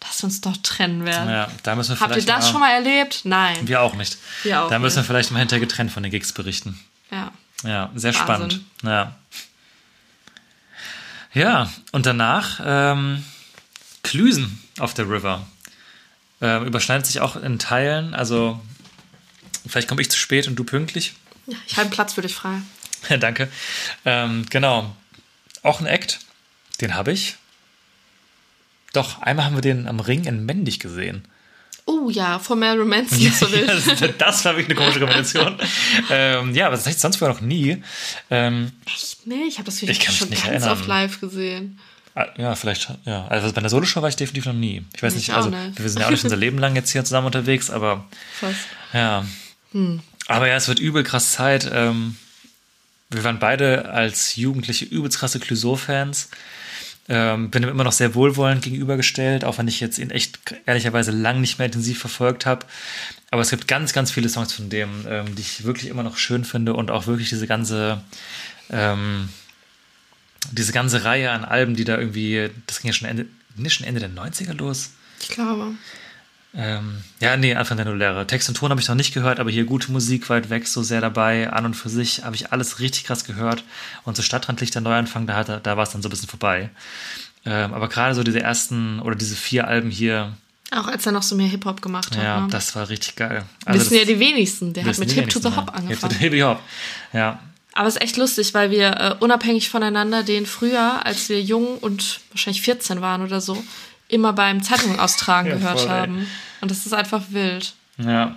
dass 0.00 0.22
wir 0.22 0.26
uns 0.28 0.40
doch 0.40 0.56
trennen 0.58 1.04
werden. 1.04 1.28
Ja, 1.28 1.48
da 1.62 1.76
müssen 1.76 1.90
wir 1.90 2.00
Habt 2.00 2.16
ihr 2.16 2.22
vielleicht 2.22 2.28
das 2.28 2.46
mal, 2.46 2.50
schon 2.52 2.60
mal 2.60 2.72
erlebt? 2.72 3.20
Nein. 3.24 3.68
Wir 3.68 3.82
auch 3.82 3.94
nicht. 3.94 4.16
Wir 4.44 4.62
auch 4.62 4.70
da 4.70 4.78
müssen 4.78 4.96
wir 4.96 5.00
nicht. 5.02 5.08
vielleicht 5.08 5.30
mal 5.30 5.40
hinterher 5.40 5.60
getrennt 5.60 5.92
von 5.92 6.02
den 6.02 6.10
Gigs 6.10 6.32
berichten. 6.32 6.80
Ja. 7.10 7.32
Ja, 7.64 7.90
sehr 7.94 8.14
Wahnsinn. 8.14 8.24
spannend. 8.24 8.60
Ja. 8.82 9.16
Ja, 11.34 11.70
und 11.92 12.06
danach 12.06 12.60
ähm, 12.64 13.22
Klüsen 14.02 14.62
auf 14.78 14.94
der 14.94 15.08
River. 15.08 15.46
Ähm, 16.40 16.64
überschneidet 16.66 17.06
sich 17.06 17.20
auch 17.20 17.36
in 17.36 17.58
Teilen. 17.58 18.14
Also, 18.14 18.60
vielleicht 19.66 19.88
komme 19.88 20.02
ich 20.02 20.10
zu 20.10 20.18
spät 20.18 20.46
und 20.48 20.56
du 20.56 20.64
pünktlich. 20.64 21.14
ja 21.46 21.56
ich 21.66 21.76
halte 21.76 21.82
einen 21.88 21.90
Platz 21.90 22.12
für 22.14 22.22
dich 22.22 22.34
frei. 22.34 22.58
Danke. 23.20 23.48
Ähm, 24.04 24.46
genau. 24.50 24.94
Auch 25.62 25.80
ein 25.80 25.86
Act. 25.86 26.18
Den 26.80 26.94
habe 26.94 27.12
ich. 27.12 27.36
Doch, 28.92 29.20
einmal 29.22 29.46
haben 29.46 29.54
wir 29.56 29.62
den 29.62 29.86
am 29.88 30.00
Ring 30.00 30.24
in 30.24 30.44
Mendig 30.44 30.78
gesehen. 30.80 31.26
Oh 31.88 32.10
ja, 32.10 32.38
von 32.40 32.58
Mel 32.58 32.78
Romanson 32.78 33.20
ist 33.20 33.38
so 33.40 33.50
wild. 33.52 33.68
das, 33.68 33.84
das 34.18 34.44
war 34.44 34.56
wirklich 34.56 34.66
eine 34.66 34.74
komische 34.74 34.98
Kombination. 34.98 35.56
ähm, 36.10 36.54
ja, 36.54 36.66
aber 36.66 36.76
das 36.76 36.86
ich 36.86 36.98
sonst 36.98 37.16
vorher 37.16 37.34
noch 37.34 37.42
nie. 37.42 37.82
Ähm, 38.30 38.72
Nee, 39.24 39.44
ich 39.48 39.58
habe 39.58 39.66
das 39.66 39.80
Video 39.82 39.92
Ich 39.92 40.02
schon 40.16 40.30
ganz 40.30 40.44
erinnern. 40.44 40.70
oft 40.70 40.86
live 40.86 41.20
gesehen. 41.20 41.78
Ah, 42.16 42.26
Ja, 42.38 42.54
vielleicht, 42.56 42.88
ja. 43.04 43.26
Also 43.28 43.52
bei 43.52 43.58
einer 43.58 43.68
Soloshow 43.68 44.00
war 44.02 44.08
ich 44.08 44.16
definitiv 44.16 44.46
noch 44.46 44.54
nie. 44.54 44.84
Ich 44.96 45.02
weiß 45.02 45.12
Ich 45.14 45.28
nicht, 45.28 45.34
also 45.36 45.50
nicht. 45.50 45.78
wir 45.80 45.88
sind 45.88 46.00
ja 46.00 46.06
auch 46.06 46.10
nicht 46.10 46.24
unser 46.24 46.36
Leben 46.44 46.58
lang 46.58 46.74
jetzt 46.74 46.90
hier 46.90 47.04
zusammen 47.04 47.26
unterwegs, 47.26 47.70
aber 47.70 48.06
Fast. 48.40 48.56
ja. 48.92 49.24
Hm. 49.72 50.00
Aber 50.26 50.48
ja, 50.48 50.56
es 50.56 50.66
wird 50.66 50.78
übel 50.80 51.04
krass 51.04 51.32
Zeit. 51.32 51.70
Ähm, 51.72 52.16
wir 53.10 53.22
waren 53.22 53.38
beide 53.38 53.90
als 53.90 54.34
Jugendliche 54.36 54.84
übelst 54.86 55.18
krasse 55.18 55.38
Clouseau-Fans. 55.38 56.30
Ähm, 57.08 57.50
bin 57.50 57.62
ihm 57.62 57.68
immer 57.68 57.84
noch 57.84 57.92
sehr 57.92 58.16
wohlwollend 58.16 58.62
gegenübergestellt, 58.62 59.44
auch 59.44 59.58
wenn 59.58 59.68
ich 59.68 59.78
jetzt 59.78 59.98
ihn 59.98 60.10
echt 60.10 60.40
ehrlicherweise 60.66 61.12
lang 61.12 61.40
nicht 61.40 61.58
mehr 61.58 61.66
intensiv 61.66 62.00
verfolgt 62.00 62.46
habe. 62.46 62.66
Aber 63.30 63.42
es 63.42 63.50
gibt 63.50 63.68
ganz, 63.68 63.92
ganz 63.92 64.10
viele 64.10 64.28
Songs 64.28 64.52
von 64.52 64.70
dem, 64.70 65.04
ähm, 65.08 65.36
die 65.36 65.42
ich 65.42 65.62
wirklich 65.64 65.88
immer 65.90 66.02
noch 66.02 66.16
schön 66.16 66.44
finde 66.44 66.74
und 66.74 66.90
auch 66.90 67.06
wirklich 67.06 67.28
diese 67.28 67.46
ganze, 67.46 68.02
ähm, 68.70 69.28
diese 70.52 70.72
ganze 70.72 71.04
Reihe 71.04 71.30
an 71.30 71.44
Alben, 71.44 71.76
die 71.76 71.84
da 71.84 71.98
irgendwie, 71.98 72.50
das 72.66 72.80
ging 72.80 72.88
ja 72.88 72.92
schon 72.92 73.08
Ende, 73.08 73.26
das 73.56 73.72
schon 73.72 73.86
Ende 73.86 74.00
der 74.00 74.10
90er 74.10 74.54
los. 74.54 74.90
Ich 75.20 75.28
glaube. 75.28 75.72
Ähm, 76.54 77.02
ja, 77.20 77.36
nee, 77.36 77.54
Anfang 77.54 77.76
der 77.76 77.84
Nulllehre. 77.86 78.26
Text 78.26 78.48
und 78.48 78.54
Ton 78.54 78.70
habe 78.70 78.80
ich 78.80 78.88
noch 78.88 78.94
nicht 78.94 79.12
gehört, 79.12 79.40
aber 79.40 79.50
hier 79.50 79.64
gute 79.64 79.92
Musik 79.92 80.30
weit 80.30 80.48
weg, 80.48 80.66
so 80.66 80.82
sehr 80.82 81.02
dabei. 81.02 81.50
An 81.52 81.66
und 81.66 81.74
für 81.74 81.90
sich 81.90 82.24
habe 82.24 82.34
ich 82.34 82.50
alles 82.52 82.80
richtig 82.80 83.04
krass 83.04 83.24
gehört. 83.24 83.62
Und 84.04 84.16
so 84.16 84.22
Stadtrandlicht 84.22 84.74
der 84.74 84.80
Neuanfang, 84.82 85.26
da, 85.26 85.34
hat, 85.34 85.66
da 85.66 85.76
war 85.76 85.82
es 85.82 85.90
dann 85.90 86.00
so 86.00 86.08
ein 86.08 86.10
bisschen 86.10 86.28
vorbei. 86.28 86.70
Ähm, 87.44 87.74
aber 87.74 87.88
gerade 87.88 88.14
so 88.14 88.22
diese 88.22 88.40
ersten 88.40 89.00
oder 89.00 89.16
diese 89.16 89.36
vier 89.36 89.68
Alben 89.68 89.90
hier, 89.90 90.32
Auch 90.70 90.86
als 90.88 91.04
er 91.04 91.12
noch 91.12 91.22
so 91.22 91.36
mehr 91.36 91.46
Hip-Hop 91.46 91.82
gemacht 91.82 92.16
hat. 92.16 92.22
ja, 92.24 92.40
ne? 92.40 92.48
das 92.50 92.74
war 92.74 92.88
richtig 92.88 93.16
geil. 93.16 93.44
Also 93.66 93.80
wissen 93.80 93.94
das 93.98 94.08
ja 94.08 94.14
die 94.14 94.18
wenigsten. 94.18 94.72
Der 94.72 94.84
hat 94.86 94.98
mit 94.98 95.12
Hip 95.12 95.28
to 95.28 95.38
the 95.38 95.48
Hop 95.48 95.54
ja. 95.56 95.60
Hip 95.60 95.66
to 96.00 96.06
angefangen. 96.06 96.12
the 96.14 96.18
Hip 96.18 96.42
Hop. 96.42 96.60
Ja, 97.12 97.38
Aber 97.76 97.88
es 97.88 97.96
ist 97.96 98.02
echt 98.02 98.16
lustig, 98.16 98.54
weil 98.54 98.70
wir 98.70 98.88
äh, 98.92 99.14
unabhängig 99.20 99.68
voneinander 99.68 100.22
den 100.22 100.46
früher, 100.46 101.04
als 101.04 101.28
wir 101.28 101.42
jung 101.42 101.78
und 101.78 102.20
wahrscheinlich 102.30 102.62
14 102.62 103.02
waren 103.02 103.22
oder 103.22 103.40
so, 103.40 103.62
immer 104.08 104.32
beim 104.32 104.62
Zeitungen 104.62 104.98
austragen 104.98 105.48
Ja, 105.50 105.54
gehört 105.56 105.80
voll, 105.80 105.88
haben. 105.90 106.26
Und 106.62 106.70
das 106.70 106.86
ist 106.86 106.94
einfach 106.94 107.22
wild. 107.30 107.74
ja. 107.98 108.36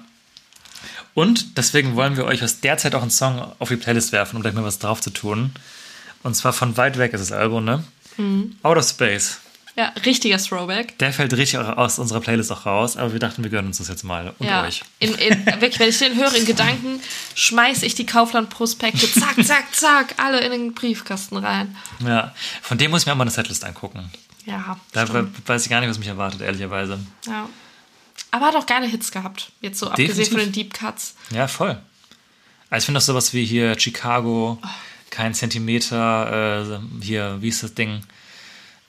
Und 1.16 1.58
deswegen 1.58 1.96
wollen 1.96 2.16
wir 2.16 2.26
euch 2.26 2.44
aus 2.44 2.62
der 2.62 2.78
Zeit 2.78 2.96
auch 2.96 3.02
einen 3.02 3.12
Song 3.12 3.42
auf 3.60 3.68
die 3.68 3.76
Playlist 3.76 4.12
werfen, 4.14 4.38
um 4.38 4.42
gleich 4.42 4.54
mal 4.54 4.64
was 4.64 4.80
drauf 4.80 5.02
zu 5.02 5.10
tun. 5.10 5.52
Und 6.24 6.36
zwar 6.36 6.54
von 6.54 6.78
weit 6.78 6.98
weg 6.98 7.14
ist 7.14 7.20
das 7.22 7.32
Album, 7.32 7.66
ne? 7.66 7.84
Mhm. 8.18 8.56
Out 8.64 8.78
of 8.78 8.88
Space. 8.88 9.40
Ja, 9.80 9.94
richtiger 10.06 10.38
Throwback. 10.38 10.98
Der 10.98 11.14
fällt 11.14 11.32
richtig 11.38 11.58
aus 11.58 12.00
unserer 12.00 12.20
Playlist 12.20 12.52
auch 12.52 12.66
raus, 12.66 12.98
aber 12.98 13.14
wir 13.14 13.20
dachten, 13.20 13.44
wir 13.44 13.50
gönnen 13.50 13.70
uns 13.70 13.78
das 13.78 13.88
jetzt 13.88 14.04
mal 14.04 14.34
und 14.38 14.46
ja. 14.46 14.64
euch. 14.64 14.84
In, 15.00 15.14
in, 15.16 15.46
wirklich, 15.46 15.80
wenn 15.80 15.88
ich 15.88 16.00
den 16.00 16.18
höre, 16.18 16.36
in 16.36 16.46
Gedanken 16.46 17.00
schmeiße 17.36 17.86
ich 17.86 17.96
die 17.96 18.06
Kaufland-Prospekte, 18.06 19.10
zack, 19.10 19.36
zack, 19.46 19.74
zack, 19.74 20.16
alle 20.18 20.42
in 20.42 20.52
den 20.52 20.74
Briefkasten 20.74 21.38
rein. 21.38 21.78
Ja, 22.06 22.36
von 22.62 22.78
dem 22.78 22.92
muss 22.92 23.04
ich 23.04 23.06
mir 23.08 23.14
auch 23.14 23.18
mal 23.18 23.22
eine 23.24 23.32
Setlist 23.32 23.64
angucken. 23.64 24.12
Ja, 24.46 24.78
Da 24.92 25.08
stimmt. 25.08 25.38
we- 25.38 25.48
weiß 25.48 25.64
ich 25.64 25.70
gar 25.70 25.80
nicht, 25.80 25.90
was 25.90 25.98
mich 26.00 26.10
erwartet, 26.10 26.42
ehrlicherweise. 26.42 27.00
ja. 27.26 27.48
Aber 28.32 28.48
hat 28.48 28.56
auch 28.58 28.66
geile 28.66 28.86
Hits 28.86 29.12
gehabt. 29.12 29.52
Jetzt 29.62 29.80
so 29.80 29.88
abgesehen 29.88 30.10
Definitiv. 30.10 30.34
von 30.34 30.42
den 30.42 30.52
Deep 30.52 30.74
Cuts. 30.74 31.16
Ja, 31.32 31.48
voll. 31.48 31.80
Also 32.70 32.84
ich 32.84 32.86
finde 32.86 32.98
auch 33.00 33.04
sowas 33.04 33.34
wie 33.34 33.46
hier 33.46 33.80
Chicago, 33.80 34.60
kein 35.10 35.34
Zentimeter, 35.34 36.70
äh, 37.02 37.04
hier, 37.04 37.38
wie 37.40 37.48
ist 37.48 37.64
das 37.64 37.74
Ding? 37.74 38.02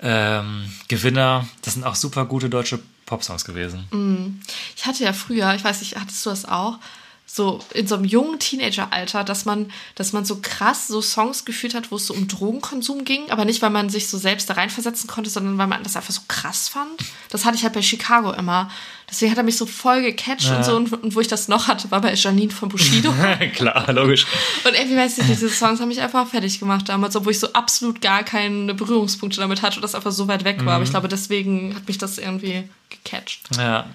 Ähm, 0.02 0.70
Gewinner. 0.88 1.46
Das 1.62 1.74
sind 1.74 1.84
auch 1.84 1.94
super 1.94 2.24
gute 2.24 2.48
deutsche 2.48 2.80
Popsongs 3.06 3.44
gewesen. 3.44 4.40
Ich 4.76 4.86
hatte 4.86 5.04
ja 5.04 5.12
früher, 5.12 5.54
ich 5.54 5.64
weiß 5.64 5.80
nicht, 5.80 5.96
hattest 5.96 6.24
du 6.24 6.30
das 6.30 6.44
auch? 6.44 6.78
So 7.26 7.60
in 7.74 7.86
so 7.86 7.94
einem 7.94 8.04
jungen 8.04 8.40
Teenageralter, 8.40 9.22
dass 9.22 9.44
man, 9.44 9.70
dass 9.94 10.12
man 10.12 10.24
so 10.24 10.40
krass 10.42 10.88
so 10.88 11.00
Songs 11.00 11.44
gefühlt 11.44 11.74
hat, 11.74 11.92
wo 11.92 11.96
es 11.96 12.06
so 12.06 12.14
um 12.14 12.26
Drogenkonsum 12.26 13.04
ging, 13.04 13.30
aber 13.30 13.44
nicht, 13.44 13.62
weil 13.62 13.70
man 13.70 13.88
sich 13.88 14.08
so 14.08 14.18
selbst 14.18 14.50
da 14.50 14.54
reinversetzen 14.54 15.08
konnte, 15.08 15.30
sondern 15.30 15.56
weil 15.56 15.68
man 15.68 15.84
das 15.84 15.94
einfach 15.94 16.12
so 16.12 16.22
krass 16.26 16.68
fand. 16.68 17.04
Das 17.28 17.44
hatte 17.44 17.56
ich 17.56 17.62
halt 17.62 17.74
bei 17.74 17.82
Chicago 17.82 18.32
immer. 18.32 18.68
Deswegen 19.10 19.32
hat 19.32 19.38
er 19.38 19.44
mich 19.44 19.56
so 19.56 19.66
voll 19.66 20.02
gecatcht 20.02 20.50
und 20.50 20.64
so. 20.64 20.76
Und, 20.76 20.92
und 20.92 21.14
wo 21.14 21.20
ich 21.20 21.26
das 21.28 21.48
noch 21.48 21.66
hatte, 21.66 21.90
war 21.90 22.00
bei 22.00 22.14
Janine 22.14 22.52
von 22.52 22.68
Bushido. 22.68 23.12
Klar, 23.54 23.92
logisch. 23.92 24.26
Und 24.64 24.74
irgendwie 24.74 24.96
weiß 24.96 25.18
ich, 25.18 25.26
diese 25.26 25.50
Songs 25.50 25.80
haben 25.80 25.88
mich 25.88 26.00
einfach 26.00 26.28
fertig 26.28 26.60
gemacht 26.60 26.88
damals, 26.88 27.16
obwohl 27.16 27.32
ich 27.32 27.40
so 27.40 27.52
absolut 27.52 28.00
gar 28.00 28.22
keine 28.22 28.72
Berührungspunkte 28.72 29.40
damit 29.40 29.62
hatte 29.62 29.76
und 29.76 29.82
das 29.82 29.94
einfach 29.94 30.12
so 30.12 30.28
weit 30.28 30.44
weg 30.44 30.64
war. 30.64 30.74
Aber 30.74 30.84
ich 30.84 30.90
glaube, 30.90 31.08
deswegen 31.08 31.74
hat 31.74 31.88
mich 31.88 31.98
das 31.98 32.18
irgendwie 32.18 32.68
gecatcht. 32.88 33.40
Ja. 33.56 33.86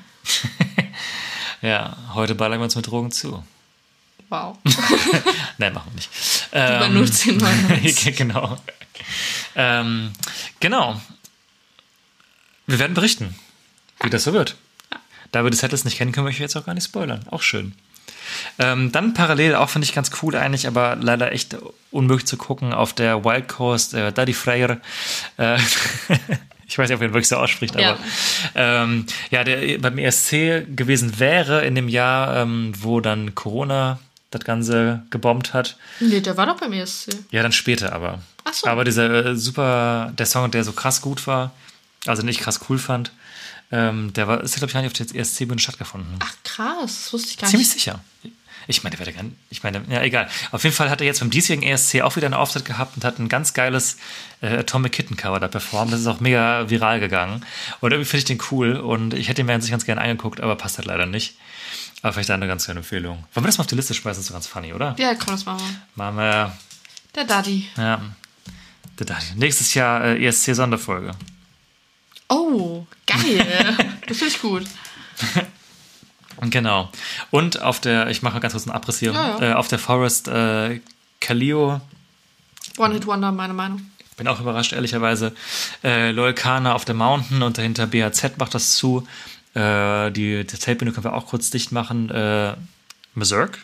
ja, 1.62 1.96
heute 2.14 2.36
ballern 2.36 2.60
wir 2.60 2.66
uns 2.66 2.76
mit 2.76 2.88
Drogen 2.88 3.12
zu. 3.12 3.44
Wow. 4.30 4.58
Nein, 5.58 5.74
machen 5.74 5.92
wir 5.92 5.96
nicht. 5.96 6.10
Über 6.52 6.86
Ähm, 6.86 6.98
01099. 6.98 8.16
genau. 8.18 8.58
Ähm, 9.56 10.12
genau. 10.60 11.00
Wir 12.68 12.80
werden 12.80 12.96
berichten, 12.96 13.36
wie 14.02 14.10
das 14.10 14.24
so 14.24 14.34
wird. 14.34 14.56
Da 15.36 15.44
wir 15.44 15.52
die 15.52 15.58
Settles 15.58 15.84
nicht 15.84 15.98
kennen, 15.98 16.14
können 16.14 16.26
wir 16.26 16.30
euch 16.30 16.40
jetzt 16.40 16.56
auch 16.56 16.66
gar 16.66 16.74
nicht 16.74 16.86
spoilern. 16.86 17.26
Auch 17.30 17.42
schön. 17.42 17.74
Ähm, 18.58 18.94
dann 18.94 19.14
parallel, 19.14 19.56
auch 19.56 19.70
finde 19.70 19.86
ich 19.86 19.94
ganz 19.94 20.10
cool 20.22 20.34
eigentlich, 20.36 20.66
aber 20.66 20.96
leider 20.96 21.34
echt 21.34 21.58
unmöglich 21.92 22.26
zu 22.26 22.38
gucken, 22.38 22.74
auf 22.74 22.94
der 22.94 23.26
Wild 23.26 23.50
Coast, 23.50 23.94
äh, 23.94 24.14
Daddy 24.14 24.34
Freire. 24.34 24.80
Äh, 25.36 25.58
ich 26.68 26.78
weiß 26.78 26.88
nicht, 26.90 26.96
ob 26.96 27.02
er 27.02 27.08
ihn 27.10 27.14
wirklich 27.14 27.28
so 27.28 27.36
ausspricht, 27.36 27.76
Ja. 27.76 27.92
aber 27.92 28.00
ähm, 28.56 29.06
ja, 29.30 29.44
der 29.44 29.78
beim 29.80 29.98
ESC 29.98 30.66
gewesen 30.74 31.20
wäre 31.20 31.66
in 31.66 31.76
dem 31.76 31.90
Jahr, 31.90 32.38
ähm, 32.38 32.72
wo 32.80 33.02
dann 33.02 33.36
Corona 33.36 34.00
das 34.32 34.46
Ganze 34.46 35.04
gebombt 35.10 35.54
hat. 35.54 35.76
Nee, 36.00 36.22
der 36.22 36.38
war 36.38 36.46
doch 36.46 36.58
beim 36.62 36.72
ESC. 36.72 37.10
Ja, 37.32 37.44
dann 37.44 37.52
später 37.52 37.92
aber. 37.92 38.20
Ach 38.46 38.54
so. 38.54 38.68
Aber 38.68 38.86
dieser 38.86 39.26
äh, 39.26 39.36
super, 39.36 40.14
der 40.18 40.26
Song, 40.28 40.50
der 40.50 40.64
so 40.64 40.72
krass 40.72 41.02
gut 41.02 41.28
war, 41.28 41.52
also 42.06 42.24
nicht 42.24 42.40
krass 42.40 42.62
cool 42.70 42.80
fand, 42.80 43.12
ähm, 43.72 44.14
der 44.14 44.28
war, 44.28 44.42
ist, 44.42 44.56
glaube 44.56 44.68
ich, 44.68 44.74
gar 44.74 44.82
nicht 44.82 45.00
auf 45.00 45.08
der 45.08 45.20
ESC-Bühne 45.20 45.60
stattgefunden. 45.60 46.16
Ach 46.20 46.34
krass, 46.44 46.78
das 47.04 47.14
wusste 47.14 47.30
ich 47.32 47.38
gar 47.38 47.50
Ziemlich 47.50 47.68
nicht. 47.70 47.74
sicher. 47.80 48.00
Ich 48.68 48.84
meine, 48.84 48.96
der 48.96 49.06
wäre 49.06 49.14
gern, 49.16 49.36
ich 49.52 49.62
meine, 49.62 49.84
ja, 49.90 50.02
egal. 50.02 50.28
Auf 50.52 50.64
jeden 50.64 50.76
Fall 50.76 50.90
hat 50.90 51.00
er 51.00 51.06
jetzt 51.06 51.20
beim 51.20 51.30
diesjährigen 51.30 51.68
ESC 51.70 52.02
auch 52.02 52.16
wieder 52.16 52.26
einen 52.26 52.34
Auftritt 52.34 52.66
gehabt 52.66 52.96
und 52.96 53.04
hat 53.06 53.20
ein 53.20 53.30
ganz 53.30 53.54
geiles 53.54 53.98
äh, 54.42 54.58
Atomic 54.58 54.92
Kitten 54.92 55.16
Cover 55.18 55.40
da 55.40 55.48
performt. 55.48 55.94
Das 55.94 56.00
ist 56.00 56.08
auch 56.08 56.20
mega 56.20 56.68
viral 56.68 57.00
gegangen. 57.00 57.46
Und 57.82 57.92
irgendwie 57.92 58.10
finde 58.10 58.20
ich 58.20 58.26
den 58.26 58.40
cool 58.50 58.78
und 58.78 59.14
ich 59.14 59.30
hätte 59.30 59.42
ihn 59.42 59.46
mir 59.46 59.62
sich 59.62 59.70
ganz 59.70 59.86
gerne 59.86 60.02
angeguckt, 60.02 60.42
aber 60.42 60.56
passt 60.56 60.78
halt 60.80 60.88
leider 60.88 61.06
nicht. 61.06 61.36
Aber 62.02 62.14
vielleicht 62.14 62.32
eine 62.32 62.48
ganz 62.48 62.66
kleine 62.66 62.80
Empfehlung. 62.80 63.24
Wollen 63.34 63.44
wir 63.44 63.48
das 63.48 63.58
mal 63.60 63.64
auf 63.64 63.68
die 63.68 63.76
Liste 63.76 63.94
schmeißen? 63.94 64.20
Das 64.20 64.26
ist 64.26 64.30
doch 64.30 64.36
ganz 64.36 64.48
funny, 64.48 64.74
oder? 64.74 64.96
Ja, 64.98 65.14
komm, 65.14 65.34
das 65.34 65.46
machen 65.46 65.60
wir. 65.96 66.04
Machen 66.04 66.18
wir, 66.18 66.58
Der 67.14 67.24
Daddy. 67.26 67.68
ja. 67.78 68.02
Der 68.98 69.06
Daniel. 69.06 69.36
Nächstes 69.36 69.74
Jahr 69.76 70.04
äh, 70.06 70.26
ESC-Sonderfolge. 70.26 71.12
Oh, 72.30 72.86
geil. 73.06 73.78
das 74.08 74.18
finde 74.18 74.34
ich 74.34 74.42
gut. 74.42 74.64
Genau. 76.42 76.92
Und 77.32 77.62
auf 77.62 77.80
der, 77.80 78.10
ich 78.10 78.22
mache 78.22 78.40
ganz 78.40 78.54
kurz 78.54 78.68
einen 78.68 78.76
Abriss 78.76 79.00
hier, 79.00 79.14
Ja, 79.14 79.40
ja. 79.40 79.52
Äh, 79.52 79.54
auf 79.54 79.68
der 79.68 79.80
Forest 79.80 80.28
äh, 80.28 80.82
Kalio, 81.22 81.80
One-Hit-Wonder, 82.78 83.32
meine 83.32 83.54
Meinung. 83.54 83.90
bin 84.18 84.28
auch 84.28 84.40
überrascht, 84.42 84.74
ehrlicherweise. 84.74 85.34
Äh, 85.84 86.12
Loyal 86.12 86.34
Kana 86.34 86.74
auf 86.74 86.84
der 86.84 86.96
Mountain 86.96 87.42
und 87.42 87.58
dahinter 87.58 87.88
BHZ 87.88 88.38
macht 88.38 88.54
das 88.54 88.76
zu. 88.76 89.08
Äh, 89.54 90.12
die 90.12 90.46
die 90.46 90.60
Zeltbühne 90.60 90.92
können 90.92 91.06
wir 91.06 91.14
auch 91.14 91.28
kurz 91.28 91.50
dicht 91.50 91.72
machen. 91.72 92.10
Äh, 92.10 92.56
Meserk? 93.14 93.60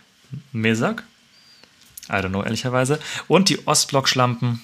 Mesak? 0.53 1.03
I 2.09 2.13
don't 2.13 2.29
know, 2.29 2.41
ehrlicherweise. 2.43 2.99
Und 3.27 3.49
die 3.49 3.67
Ostblock-Schlampen 3.67 4.61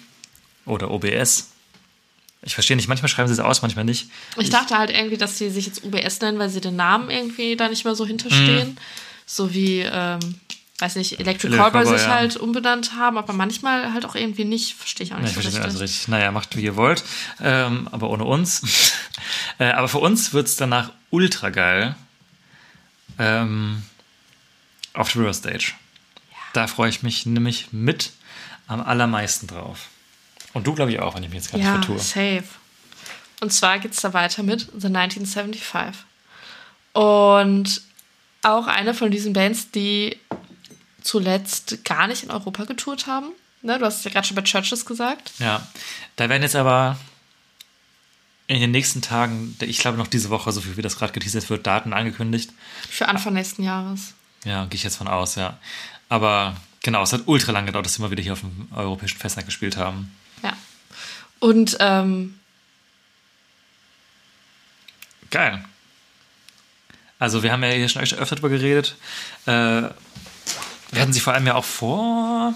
oder 0.66 0.92
OBS. 0.92 1.52
Ich 2.44 2.54
verstehe 2.54 2.78
nicht, 2.78 2.88
manchmal 2.88 3.10
schreiben 3.10 3.28
sie 3.28 3.34
es 3.34 3.40
aus, 3.40 3.62
manchmal 3.62 3.86
nicht. 3.86 4.10
Ich 4.38 4.50
dachte 4.50 4.78
halt 4.78 4.92
irgendwie, 4.92 5.18
dass 5.18 5.38
die 5.38 5.50
sich 5.50 5.66
jetzt 5.66 5.84
UBS 5.84 6.22
nennen, 6.22 6.40
weil 6.40 6.50
sie 6.50 6.62
den 6.62 6.76
Namen 6.76 7.10
irgendwie 7.10 7.56
da 7.56 7.68
nicht 7.68 7.84
mehr 7.84 7.96
so 7.96 8.06
hinterstehen. 8.06 8.78
So 9.26 9.54
wie, 9.54 9.80
ähm, 9.80 10.20
weiß 10.80 10.96
nicht, 10.96 11.20
Electric 11.20 11.56
Callboy 11.56 11.86
sich 11.86 12.04
ja. 12.04 12.16
halt 12.16 12.38
umbenannt 12.38 12.94
haben, 12.96 13.18
aber 13.18 13.34
manchmal 13.34 13.92
halt 13.94 14.06
auch 14.06 14.16
irgendwie 14.16 14.46
nicht. 14.46 14.76
Verstehe 14.76 15.06
ich 15.06 15.14
auch 15.14 15.18
Ja, 15.18 15.24
nicht 15.24 15.32
ich 15.32 15.36
so 15.36 15.42
verstehe 15.42 15.64
richtig. 15.64 15.74
also 15.74 15.84
richtig. 15.84 16.08
Naja, 16.08 16.32
macht 16.32 16.56
wie 16.56 16.62
ihr 16.62 16.76
wollt, 16.76 17.04
ähm, 17.42 17.90
aber 17.92 18.10
ohne 18.10 18.24
uns. 18.24 18.94
äh, 19.60 19.72
aber 19.72 19.88
für 19.88 20.00
uns 20.00 20.34
wird 20.34 20.48
es 20.48 20.56
danach 20.56 20.92
ultra 21.10 21.50
geil 21.50 21.96
ähm, 23.18 23.82
auf 24.94 25.12
der 25.12 25.24
River 25.24 25.34
Stage. 25.34 25.74
Da 26.54 26.68
freue 26.68 26.90
ich 26.90 27.04
mich 27.04 27.26
nämlich 27.26 27.70
mit 27.72 28.12
am 28.68 28.82
allermeisten 28.82 29.48
drauf. 29.48 29.90
Und 30.58 30.66
du, 30.66 30.74
glaube 30.74 30.92
ich, 30.92 31.00
auch, 31.00 31.14
wenn 31.16 31.22
ich 31.24 31.30
mich 31.30 31.38
jetzt 31.44 31.52
gar 31.52 31.60
Ja, 31.62 31.78
nicht 31.78 31.86
vertue. 31.86 32.00
safe. 32.00 32.44
Und 33.42 33.54
zwar 33.54 33.78
geht 33.78 33.92
es 33.94 34.02
da 34.02 34.12
weiter 34.14 34.42
mit 34.42 34.62
The 34.76 34.88
1975. 34.88 36.04
Und 36.94 37.82
auch 38.42 38.66
eine 38.66 38.96
von 38.96 39.12
diesen 39.12 39.34
Bands, 39.34 39.70
die 39.70 40.18
zuletzt 41.04 41.86
gar 41.86 42.08
nicht 42.08 42.24
in 42.24 42.32
Europa 42.32 42.64
getourt 42.64 43.06
haben. 43.06 43.28
Ne, 43.62 43.78
du 43.78 43.86
hast 43.86 44.00
es 44.00 44.04
ja 44.04 44.12
gerade 44.12 44.26
schon 44.28 44.36
bei 44.36 44.42
Churches 44.42 44.86
gesagt. 44.86 45.32
Ja, 45.38 45.66
da 46.16 46.28
werden 46.28 46.42
jetzt 46.42 46.56
aber 46.56 46.98
in 48.48 48.60
den 48.62 48.72
nächsten 48.72 49.02
Tagen, 49.04 49.56
ich 49.62 49.78
glaube 49.78 49.98
noch 49.98 50.08
diese 50.08 50.30
Woche, 50.32 50.52
so 50.52 50.62
viel 50.62 50.76
wie 50.78 50.82
das 50.82 50.98
gerade 50.98 51.14
geteasert 51.14 51.50
wird, 51.52 51.68
Daten 51.68 51.94
angekündigt. 51.94 52.52
Für 52.90 53.08
Anfang 53.10 53.34
nächsten 53.34 53.62
Jahres. 53.64 54.14
Ja, 54.44 54.66
gehe 54.66 54.76
ich 54.76 54.84
jetzt 54.84 54.98
von 54.98 55.08
aus, 55.08 55.36
ja. 55.36 55.60
Aber 56.10 56.56
genau, 56.82 57.04
es 57.04 57.14
hat 57.14 57.24
ultra 57.26 57.52
lang 57.52 57.66
gedauert, 57.68 57.86
dass 57.86 57.94
sie 57.96 58.02
mal 58.02 58.10
wieder 58.10 58.24
hier 58.24 58.34
auf 58.34 58.40
dem 58.40 58.70
europäischen 58.74 59.20
Festland 59.20 59.46
gespielt 59.48 59.78
haben. 59.78 60.12
Ja. 60.44 60.54
Und 61.40 61.78
ähm, 61.80 62.40
Geil. 65.30 65.64
Also 67.20 67.44
wir 67.44 67.52
haben 67.52 67.64
ja 67.64 67.70
hier 67.72 67.90
schon 67.90 68.02
öfter 68.04 68.36
drüber 68.36 68.50
geredet. 68.50 68.96
Äh, 69.46 69.52
wir 69.52 69.92
hatten 71.02 71.12
sie 71.14 71.20
vor 71.20 71.34
allem 71.34 71.46
ja 71.48 71.56
auch 71.56 71.66
vor, 71.66 72.54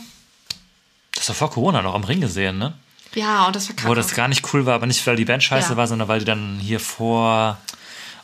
das 1.16 1.28
war 1.30 1.36
vor 1.36 1.52
Corona 1.52 1.82
noch 1.82 1.94
am 1.96 2.04
Ring 2.04 2.22
gesehen, 2.22 2.58
ne? 2.58 2.74
ja, 3.14 3.46
und 3.48 3.56
das 3.56 3.68
war 3.68 3.76
Wo 3.76 3.82
kacke. 3.90 3.96
das 3.96 4.14
gar 4.14 4.30
nicht 4.30 4.54
cool 4.54 4.66
war, 4.66 4.76
aber 4.76 4.86
nicht, 4.88 5.06
weil 5.06 5.18
die 5.18 5.26
Band 5.26 5.44
scheiße 5.44 5.72
Ja. 5.72 5.78
war, 5.78 5.88
sondern 5.88 6.08
weil 6.08 6.20
die 6.20 6.26
dann 6.26 6.60
hier 6.60 6.80
vor, 6.80 7.58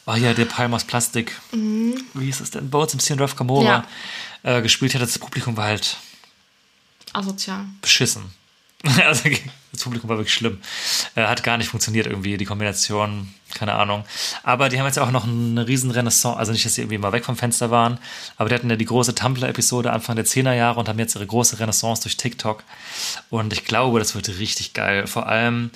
oh 0.05 0.13
ja, 0.13 0.33
der 0.33 0.45
Palm 0.45 0.73
aus 0.73 0.85
Plastik, 0.85 1.35
wie 1.51 2.25
hieß 2.25 2.39
es 2.39 2.51
denn, 2.51 2.69
Boats 2.69 2.93
im 2.93 3.01
Scene 3.01 3.21
of 3.21 3.35
Camorra, 3.35 3.83
äh, 4.43 4.61
gespielt 4.61 4.93
hat. 4.95 5.01
Das 5.01 5.19
Publikum 5.19 5.57
war 5.57 5.65
halt 5.65 5.97
Asozial. 7.11 7.65
beschissen. 7.81 8.31
Also 9.05 9.29
das 9.71 9.83
Publikum 9.83 10.09
war 10.09 10.17
wirklich 10.17 10.33
schlimm. 10.33 10.59
Äh, 11.15 11.25
hat 11.25 11.43
gar 11.43 11.57
nicht 11.57 11.69
funktioniert 11.69 12.07
irgendwie, 12.07 12.37
die 12.37 12.45
Kombination, 12.45 13.33
keine 13.53 13.73
Ahnung. 13.73 14.05
Aber 14.43 14.69
die 14.69 14.79
haben 14.79 14.85
jetzt 14.85 14.99
auch 14.99 15.11
noch 15.11 15.25
eine 15.27 15.67
riesen 15.67 15.91
Renaissance, 15.91 16.37
also 16.37 16.51
nicht, 16.51 16.65
dass 16.65 16.75
sie 16.75 16.81
irgendwie 16.81 16.97
mal 16.97 17.11
weg 17.11 17.25
vom 17.25 17.35
Fenster 17.35 17.69
waren, 17.69 17.99
aber 18.37 18.49
die 18.49 18.55
hatten 18.55 18.69
ja 18.69 18.75
die 18.75 18.85
große 18.85 19.13
Tumblr-Episode 19.15 19.91
Anfang 19.91 20.15
der 20.15 20.25
10er 20.25 20.53
Jahre 20.53 20.79
und 20.79 20.89
haben 20.89 20.99
jetzt 20.99 21.15
ihre 21.15 21.27
große 21.27 21.59
Renaissance 21.59 22.03
durch 22.03 22.17
TikTok. 22.17 22.63
Und 23.29 23.53
ich 23.53 23.65
glaube, 23.65 23.99
das 23.99 24.15
wird 24.15 24.29
richtig 24.29 24.73
geil. 24.73 25.07
Vor 25.07 25.27
allem 25.27 25.71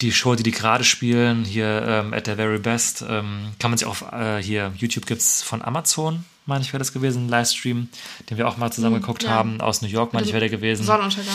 die 0.00 0.12
Show, 0.12 0.34
die 0.36 0.44
die 0.44 0.52
gerade 0.52 0.84
spielen, 0.84 1.44
hier 1.44 1.82
ähm, 1.86 2.14
at 2.14 2.24
their 2.24 2.36
very 2.36 2.58
best, 2.58 3.02
ähm, 3.02 3.52
kann 3.58 3.70
man 3.70 3.78
sich 3.78 3.86
auf 3.86 4.04
äh, 4.12 4.40
hier, 4.40 4.72
YouTube 4.76 5.06
gibt's 5.06 5.42
von 5.42 5.60
Amazon, 5.62 6.24
meine 6.48 6.64
ich, 6.64 6.72
wäre 6.72 6.78
das 6.78 6.92
gewesen, 6.92 7.26
ein 7.26 7.28
Livestream, 7.28 7.88
den 8.28 8.38
wir 8.38 8.48
auch 8.48 8.56
mal 8.56 8.72
zusammen 8.72 9.00
geguckt 9.00 9.22
ja. 9.22 9.30
haben, 9.30 9.60
aus 9.60 9.82
New 9.82 9.88
York, 9.88 10.12
meine 10.12 10.26
ich, 10.26 10.32
wäre 10.32 10.40
der 10.40 10.48
gewesen. 10.48 10.84
Sonnenuntergang. 10.84 11.34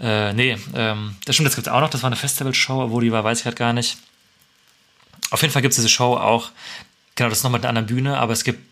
Äh, 0.00 0.32
nee, 0.34 0.58
ähm, 0.74 1.16
das 1.24 1.36
stimmt, 1.36 1.46
das 1.46 1.54
gibt's 1.54 1.68
auch 1.68 1.80
noch. 1.80 1.90
Das 1.90 2.02
war 2.02 2.08
eine 2.08 2.16
Festivalshow, 2.16 2.90
wo 2.90 3.00
die 3.00 3.12
war, 3.12 3.24
weiß 3.24 3.40
ich 3.40 3.44
halt 3.46 3.56
gar 3.56 3.72
nicht. 3.72 3.96
Auf 5.30 5.40
jeden 5.42 5.52
Fall 5.52 5.62
gibt's 5.62 5.76
diese 5.76 5.88
Show 5.88 6.16
auch, 6.16 6.50
genau, 7.14 7.30
das 7.30 7.38
ist 7.38 7.44
noch 7.44 7.50
mit 7.50 7.62
einer 7.62 7.70
anderen 7.70 7.86
Bühne, 7.86 8.18
aber 8.18 8.32
es 8.32 8.44
gibt, 8.44 8.67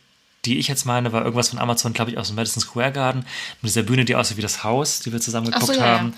die 0.47 0.59
ich 0.59 0.68
jetzt 0.68 0.86
meine, 0.86 1.12
war 1.12 1.23
irgendwas 1.23 1.51
von 1.51 1.59
Amazon, 1.59 1.93
glaube 1.93 2.10
ich, 2.10 2.18
aus 2.18 2.28
dem 2.28 2.36
Madison 2.36 2.62
Square 2.62 2.93
Garden, 2.93 3.27
mit 3.60 3.70
dieser 3.70 3.82
Bühne, 3.82 4.05
die 4.05 4.14
aussieht 4.14 4.36
wie 4.36 4.43
das 4.43 4.64
Haus, 4.64 5.01
die 5.01 5.12
wir 5.12 5.20
zusammen 5.20 5.51
Ach 5.52 5.60
so, 5.60 5.66
geguckt 5.66 5.78
ja, 5.78 5.86
ja. 5.86 5.98
haben. 5.98 6.14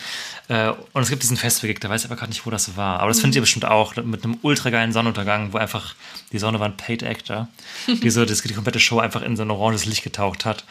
Äh, 0.49 0.83
und 0.93 1.03
es 1.03 1.09
gibt 1.09 1.23
diesen 1.23 1.37
Festival-Gig, 1.37 1.81
da 1.81 1.89
weiß 1.89 2.03
ich 2.03 2.07
aber 2.07 2.17
gerade 2.17 2.31
nicht, 2.31 2.47
wo 2.47 2.51
das 2.51 2.77
war. 2.77 3.01
Aber 3.01 3.09
das 3.09 3.21
findet 3.21 3.37
ihr 3.37 3.41
bestimmt 3.41 3.65
auch, 3.65 3.97
mit 3.97 4.25
einem 4.25 4.39
ultra 4.43 4.71
geilen 4.71 4.93
Sonnenuntergang, 4.93 5.53
wo 5.53 5.59
einfach, 5.59 5.95
die 6.33 6.39
Sonne 6.39 6.61
war 6.61 6.67
ein 6.67 6.77
Paid 6.77 7.03
Actor, 7.03 7.49
die 7.87 8.11
so 8.11 8.25
das, 8.25 8.43
die 8.43 8.55
komplette 8.55 8.81
Show 8.81 9.01
einfach 9.01 9.23
in 9.23 9.37
so 9.37 9.43
ein 9.43 9.51
oranges 9.51 9.87
Licht 9.87 10.05
getaucht 10.05 10.45
hat. 10.45 10.65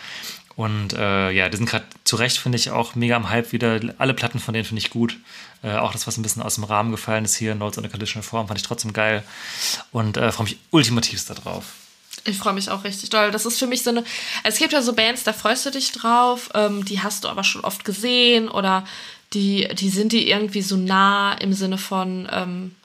Und 0.55 0.93
äh, 0.93 1.29
ja, 1.29 1.49
die 1.49 1.57
sind 1.57 1.69
gerade 1.69 1.85
zu 2.03 2.15
Recht, 2.15 2.39
finde 2.39 2.57
ich, 2.57 2.71
auch 2.71 2.95
mega 2.95 3.15
am 3.15 3.29
Hype 3.29 3.51
wieder. 3.51 3.79
Alle 3.99 4.15
Platten 4.15 4.39
von 4.39 4.55
denen 4.55 4.65
finde 4.65 4.79
ich 4.79 4.89
gut. 4.89 5.17
Äh, 5.61 5.75
auch 5.75 5.91
das, 5.91 6.07
was 6.07 6.17
ein 6.17 6.23
bisschen 6.23 6.41
aus 6.41 6.55
dem 6.55 6.63
Rahmen 6.63 6.89
gefallen 6.89 7.25
ist 7.25 7.35
hier, 7.35 7.53
Notes 7.53 7.77
on 7.77 7.85
a 7.85 7.89
Conditional 7.89 8.23
Form, 8.23 8.47
fand 8.47 8.59
ich 8.59 8.65
trotzdem 8.65 8.91
geil. 8.91 9.23
Und 9.91 10.17
äh, 10.17 10.31
freue 10.31 10.45
mich 10.45 10.57
ultimativst 10.71 11.29
darauf. 11.29 11.65
Ich 12.27 12.37
freue 12.37 12.53
mich 12.53 12.69
auch 12.69 12.83
richtig 12.83 13.09
doll. 13.09 13.31
Das 13.31 13.45
ist 13.45 13.57
für 13.57 13.67
mich 13.67 13.83
so 13.83 13.89
eine. 13.89 14.03
Es 14.43 14.57
gibt 14.57 14.73
ja 14.73 14.81
so 14.81 14.93
Bands, 14.93 15.23
da 15.23 15.33
freust 15.33 15.65
du 15.65 15.71
dich 15.71 15.91
drauf, 15.93 16.49
ähm, 16.53 16.83
die 16.83 17.01
hast 17.01 17.23
du 17.23 17.29
aber 17.29 17.43
schon 17.43 17.63
oft 17.63 17.85
gesehen 17.85 18.49
oder 18.49 18.83
die, 19.33 19.67
die 19.73 19.89
sind 19.89 20.11
die 20.11 20.29
irgendwie 20.29 20.61
so 20.61 20.75
nah 20.77 21.33
im 21.33 21.53
Sinne 21.53 21.77
von, 21.77 22.27
ähm, 22.31 22.75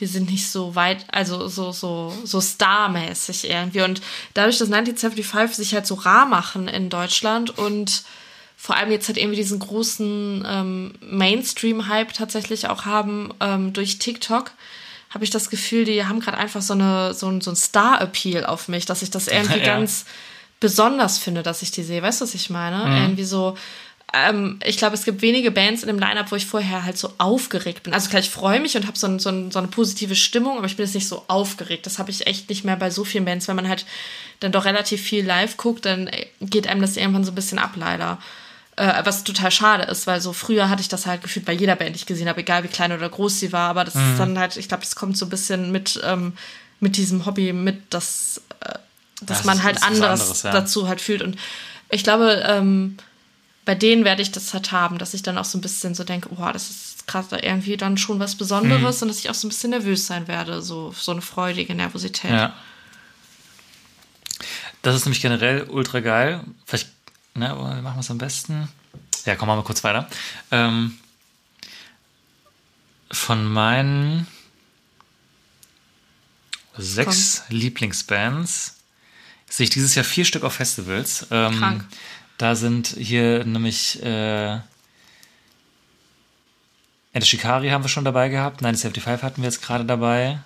die 0.00 0.06
sind 0.06 0.30
nicht 0.30 0.48
so 0.48 0.74
weit, 0.74 1.04
also 1.10 1.48
so, 1.48 1.72
so, 1.72 2.16
so 2.24 2.40
starmäßig 2.40 3.50
irgendwie. 3.50 3.82
Und 3.82 4.00
dadurch, 4.34 4.58
dass 4.58 4.70
1975 4.70 5.56
sich 5.56 5.74
halt 5.74 5.86
so 5.86 5.94
rar 5.94 6.26
machen 6.26 6.68
in 6.68 6.88
Deutschland 6.88 7.56
und 7.58 8.04
vor 8.56 8.76
allem 8.76 8.90
jetzt 8.90 9.08
halt 9.08 9.18
irgendwie 9.18 9.36
diesen 9.36 9.60
großen 9.60 10.44
ähm, 10.46 10.94
Mainstream-Hype 11.00 12.12
tatsächlich 12.12 12.68
auch 12.68 12.84
haben 12.84 13.32
ähm, 13.40 13.72
durch 13.72 13.98
TikTok, 13.98 14.50
habe 15.10 15.24
ich 15.24 15.30
das 15.30 15.50
Gefühl, 15.50 15.84
die 15.84 16.04
haben 16.04 16.20
gerade 16.20 16.38
einfach 16.38 16.62
so, 16.62 16.74
eine, 16.74 17.14
so, 17.14 17.28
ein, 17.28 17.40
so 17.40 17.50
ein 17.50 17.56
Star-Appeal 17.56 18.44
auf 18.44 18.68
mich, 18.68 18.86
dass 18.86 19.02
ich 19.02 19.10
das 19.10 19.28
irgendwie 19.28 19.60
ja. 19.60 19.64
ganz 19.64 20.04
besonders 20.60 21.18
finde, 21.18 21.42
dass 21.42 21.62
ich 21.62 21.70
die 21.70 21.82
sehe. 21.82 22.02
Weißt 22.02 22.20
du, 22.20 22.24
was 22.24 22.34
ich 22.34 22.50
meine? 22.50 22.84
Mhm. 22.84 22.96
Irgendwie 22.96 23.24
so, 23.24 23.56
ähm, 24.12 24.58
ich 24.64 24.78
glaube, 24.78 24.94
es 24.94 25.04
gibt 25.04 25.20
wenige 25.20 25.50
Bands 25.50 25.82
in 25.82 25.88
dem 25.88 25.98
Line-Up, 25.98 26.32
wo 26.32 26.36
ich 26.36 26.46
vorher 26.46 26.84
halt 26.84 26.96
so 26.96 27.12
aufgeregt 27.18 27.82
bin. 27.82 27.92
Also 27.92 28.08
klar, 28.08 28.20
ich 28.20 28.30
freue 28.30 28.58
mich 28.58 28.76
und 28.76 28.86
habe 28.86 28.98
so, 28.98 29.06
ein, 29.06 29.18
so, 29.18 29.28
ein, 29.28 29.50
so, 29.50 29.58
eine 29.58 29.68
positive 29.68 30.16
Stimmung, 30.16 30.56
aber 30.56 30.66
ich 30.66 30.76
bin 30.76 30.86
jetzt 30.86 30.94
nicht 30.94 31.08
so 31.08 31.24
aufgeregt. 31.28 31.84
Das 31.84 31.98
habe 31.98 32.10
ich 32.10 32.26
echt 32.26 32.48
nicht 32.48 32.64
mehr 32.64 32.76
bei 32.76 32.90
so 32.90 33.04
vielen 33.04 33.26
Bands. 33.26 33.48
Wenn 33.48 33.56
man 33.56 33.68
halt 33.68 33.84
dann 34.40 34.52
doch 34.52 34.64
relativ 34.64 35.02
viel 35.02 35.26
live 35.26 35.56
guckt, 35.58 35.84
dann 35.84 36.10
geht 36.40 36.66
einem 36.66 36.80
das 36.80 36.96
irgendwann 36.96 37.24
so 37.24 37.32
ein 37.32 37.34
bisschen 37.34 37.58
ab, 37.58 37.72
leider. 37.76 38.18
Äh, 38.78 39.04
was 39.04 39.24
total 39.24 39.50
schade 39.50 39.82
ist, 39.84 40.06
weil 40.06 40.20
so 40.20 40.32
früher 40.32 40.68
hatte 40.68 40.80
ich 40.80 40.88
das 40.88 41.04
halt 41.04 41.20
gefühlt 41.20 41.44
bei 41.44 41.52
jeder 41.52 41.74
Band, 41.74 41.96
die 41.96 42.00
ich 42.00 42.06
gesehen 42.06 42.28
habe, 42.28 42.40
egal 42.40 42.62
wie 42.62 42.68
klein 42.68 42.92
oder 42.92 43.08
groß 43.08 43.40
sie 43.40 43.52
war. 43.52 43.70
Aber 43.70 43.84
das 43.84 43.96
mhm. 43.96 44.12
ist 44.12 44.18
dann 44.18 44.38
halt, 44.38 44.56
ich 44.56 44.68
glaube, 44.68 44.84
das 44.84 44.94
kommt 44.94 45.18
so 45.18 45.26
ein 45.26 45.30
bisschen 45.30 45.72
mit, 45.72 46.00
ähm, 46.04 46.34
mit 46.78 46.96
diesem 46.96 47.26
Hobby, 47.26 47.52
mit 47.52 47.82
das, 47.90 48.40
äh, 48.60 48.74
dass 49.20 49.38
das 49.38 49.44
man 49.44 49.64
halt 49.64 49.82
anderes, 49.82 50.20
anderes 50.20 50.42
ja. 50.44 50.52
dazu 50.52 50.86
halt 50.86 51.00
fühlt. 51.00 51.22
Und 51.22 51.36
ich 51.90 52.04
glaube, 52.04 52.44
ähm, 52.46 52.98
bei 53.64 53.74
denen 53.74 54.04
werde 54.04 54.22
ich 54.22 54.30
das 54.30 54.54
halt 54.54 54.70
haben, 54.70 54.98
dass 54.98 55.12
ich 55.12 55.22
dann 55.22 55.38
auch 55.38 55.44
so 55.44 55.58
ein 55.58 55.60
bisschen 55.60 55.96
so 55.96 56.04
denke, 56.04 56.28
boah, 56.28 56.52
das 56.52 56.70
ist 56.70 57.04
da 57.12 57.38
irgendwie 57.42 57.76
dann 57.76 57.98
schon 57.98 58.20
was 58.20 58.36
Besonderes 58.36 59.00
mhm. 59.00 59.02
und 59.02 59.08
dass 59.08 59.18
ich 59.18 59.28
auch 59.28 59.34
so 59.34 59.46
ein 59.46 59.50
bisschen 59.50 59.70
nervös 59.70 60.06
sein 60.06 60.28
werde, 60.28 60.62
so, 60.62 60.92
so 60.92 61.10
eine 61.10 61.22
freudige 61.22 61.74
Nervosität. 61.74 62.30
Ja. 62.30 62.54
Das 64.82 64.94
ist 64.94 65.04
nämlich 65.04 65.22
generell 65.22 65.64
ultra 65.64 66.00
geil. 66.00 66.44
Vielleicht 66.64 66.90
Ne, 67.34 67.50
wie 67.56 67.82
machen 67.82 67.96
wir 67.96 68.00
es 68.00 68.10
am 68.10 68.18
besten? 68.18 68.68
Ja, 69.24 69.36
kommen 69.36 69.50
wir 69.50 69.56
mal 69.56 69.62
kurz 69.62 69.84
weiter. 69.84 70.08
Ähm, 70.50 70.98
von 73.10 73.44
meinen 73.44 74.26
sechs 76.76 77.44
Komm. 77.46 77.56
Lieblingsbands 77.56 78.76
sehe 79.48 79.64
ich 79.64 79.70
dieses 79.70 79.94
Jahr 79.94 80.04
vier 80.04 80.24
Stück 80.24 80.44
auf 80.44 80.54
Festivals. 80.54 81.26
Ähm, 81.30 81.58
Krank. 81.58 81.84
Da 82.38 82.54
sind 82.54 82.88
hier 82.88 83.44
nämlich 83.44 84.02
äh, 84.02 84.60
Ende 87.12 87.26
Shikari 87.26 87.70
haben 87.70 87.82
wir 87.82 87.88
schon 87.88 88.04
dabei 88.04 88.28
gehabt. 88.28 88.62
1975 88.64 89.22
hatten 89.24 89.42
wir 89.42 89.48
jetzt 89.48 89.62
gerade 89.62 89.84
dabei. 89.84 90.38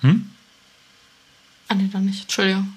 Hm? 0.00 0.30
Ah, 1.68 1.74
nee, 1.74 1.88
dann 1.90 2.04
nicht. 2.04 2.22
Entschuldigung. 2.22 2.75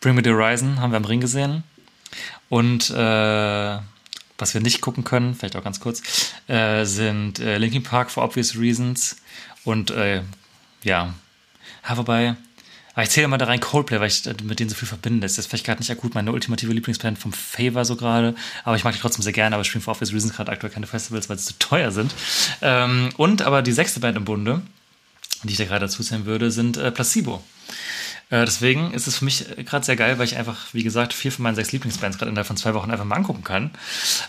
Bring 0.00 0.14
Me 0.14 0.22
the 0.24 0.30
Horizon 0.30 0.80
haben 0.80 0.92
wir 0.92 0.96
am 0.96 1.04
Ring 1.04 1.20
gesehen. 1.20 1.62
Und 2.48 2.90
äh, 2.90 3.78
was 4.38 4.54
wir 4.54 4.60
nicht 4.60 4.80
gucken 4.80 5.04
können, 5.04 5.34
vielleicht 5.34 5.56
auch 5.56 5.62
ganz 5.62 5.80
kurz, 5.80 6.02
äh, 6.48 6.84
sind 6.84 7.38
äh, 7.38 7.58
Linkin 7.58 7.82
Park 7.82 8.10
for 8.10 8.24
Obvious 8.24 8.56
Reasons 8.58 9.16
und 9.64 9.90
äh, 9.90 10.22
ja, 10.82 11.14
ja, 11.88 11.96
wobei, 11.96 12.34
aber 12.94 13.02
ich 13.02 13.10
zähle 13.10 13.28
mal 13.28 13.38
da 13.38 13.44
rein 13.46 13.60
Coldplay, 13.60 14.00
weil 14.00 14.08
ich 14.08 14.24
mit 14.42 14.58
denen 14.58 14.68
so 14.68 14.76
viel 14.76 14.88
verbinde. 14.88 15.20
Das 15.20 15.38
ist 15.38 15.46
vielleicht 15.46 15.64
gerade 15.64 15.80
nicht 15.80 15.90
akut 15.90 16.14
meine 16.14 16.32
ultimative 16.32 16.72
Lieblingsband 16.72 17.18
vom 17.18 17.32
Favor 17.32 17.84
so 17.84 17.96
gerade, 17.96 18.34
aber 18.64 18.76
ich 18.76 18.84
mag 18.84 18.94
die 18.94 19.00
trotzdem 19.00 19.22
sehr 19.22 19.32
gerne, 19.32 19.54
aber 19.54 19.62
ich 19.62 19.68
spiele 19.68 19.82
for 19.82 19.94
Obvious 19.94 20.12
Reasons 20.12 20.34
gerade 20.34 20.50
aktuell 20.50 20.72
keine 20.72 20.86
Festivals, 20.86 21.28
weil 21.28 21.38
sie 21.38 21.46
zu 21.46 21.58
teuer 21.58 21.92
sind. 21.92 22.14
Ähm, 22.62 23.10
und 23.16 23.42
aber 23.42 23.62
die 23.62 23.72
sechste 23.72 24.00
Band 24.00 24.16
im 24.16 24.24
Bunde, 24.24 24.62
die 25.42 25.52
ich 25.52 25.58
da 25.58 25.64
gerade 25.64 25.86
dazu 25.86 26.02
zählen 26.02 26.26
würde, 26.26 26.50
sind 26.50 26.76
äh, 26.76 26.90
Placebo. 26.90 27.42
Äh, 28.30 28.44
deswegen 28.44 28.92
ist 28.92 29.08
es 29.08 29.18
für 29.18 29.24
mich 29.24 29.44
gerade 29.64 29.84
sehr 29.84 29.96
geil, 29.96 30.18
weil 30.18 30.24
ich 30.24 30.36
einfach, 30.36 30.56
wie 30.72 30.84
gesagt, 30.84 31.12
vier 31.12 31.32
von 31.32 31.42
meinen 31.42 31.56
sechs 31.56 31.72
Lieblingsbands 31.72 32.16
gerade 32.16 32.30
innerhalb 32.30 32.46
von 32.46 32.56
zwei 32.56 32.74
Wochen 32.74 32.90
einfach 32.90 33.04
mal 33.04 33.16
angucken 33.16 33.42
kann. 33.42 33.72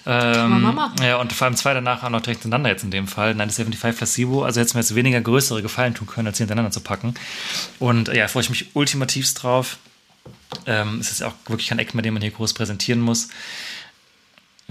Ähm, 0.08 0.62
Mama. 0.62 0.94
Ja, 1.02 1.18
und 1.18 1.32
vor 1.34 1.46
allem 1.46 1.56
zwei 1.56 1.74
danach 1.76 2.04
auch 2.04 2.10
noch 2.10 2.22
direkt 2.22 2.42
hintereinander 2.42 2.72
jetzt 2.72 2.84
in 2.84 2.92
dem 2.92 3.08
Fall. 3.08 3.30
1975 3.32 3.98
Placebo. 3.98 4.44
Also 4.44 4.60
hätte 4.60 4.70
es 4.70 4.74
mir 4.74 4.80
jetzt 4.80 4.96
weniger 4.96 5.22
größere 5.22 5.62
Gefallen 5.62 5.94
tun 5.94 6.08
können, 6.08 6.28
als 6.28 6.38
sie 6.38 6.44
hintereinander 6.44 6.72
zu 6.72 6.82
packen. 6.82 7.14
Und 7.78 8.08
ja, 8.08 8.28
freue 8.28 8.44
ich 8.44 8.50
mich 8.50 8.76
ultimativst 8.76 9.44
drauf. 9.44 9.78
Ähm, 10.66 11.00
es 11.00 11.12
ist 11.12 11.24
auch 11.24 11.34
wirklich 11.48 11.68
kein 11.70 11.80
Eck, 11.80 11.94
mit 11.94 12.04
dem 12.04 12.16
man 12.16 12.22
hier 12.22 12.32
groß 12.32 12.54
präsentieren 12.54 13.00
muss. 13.00 13.30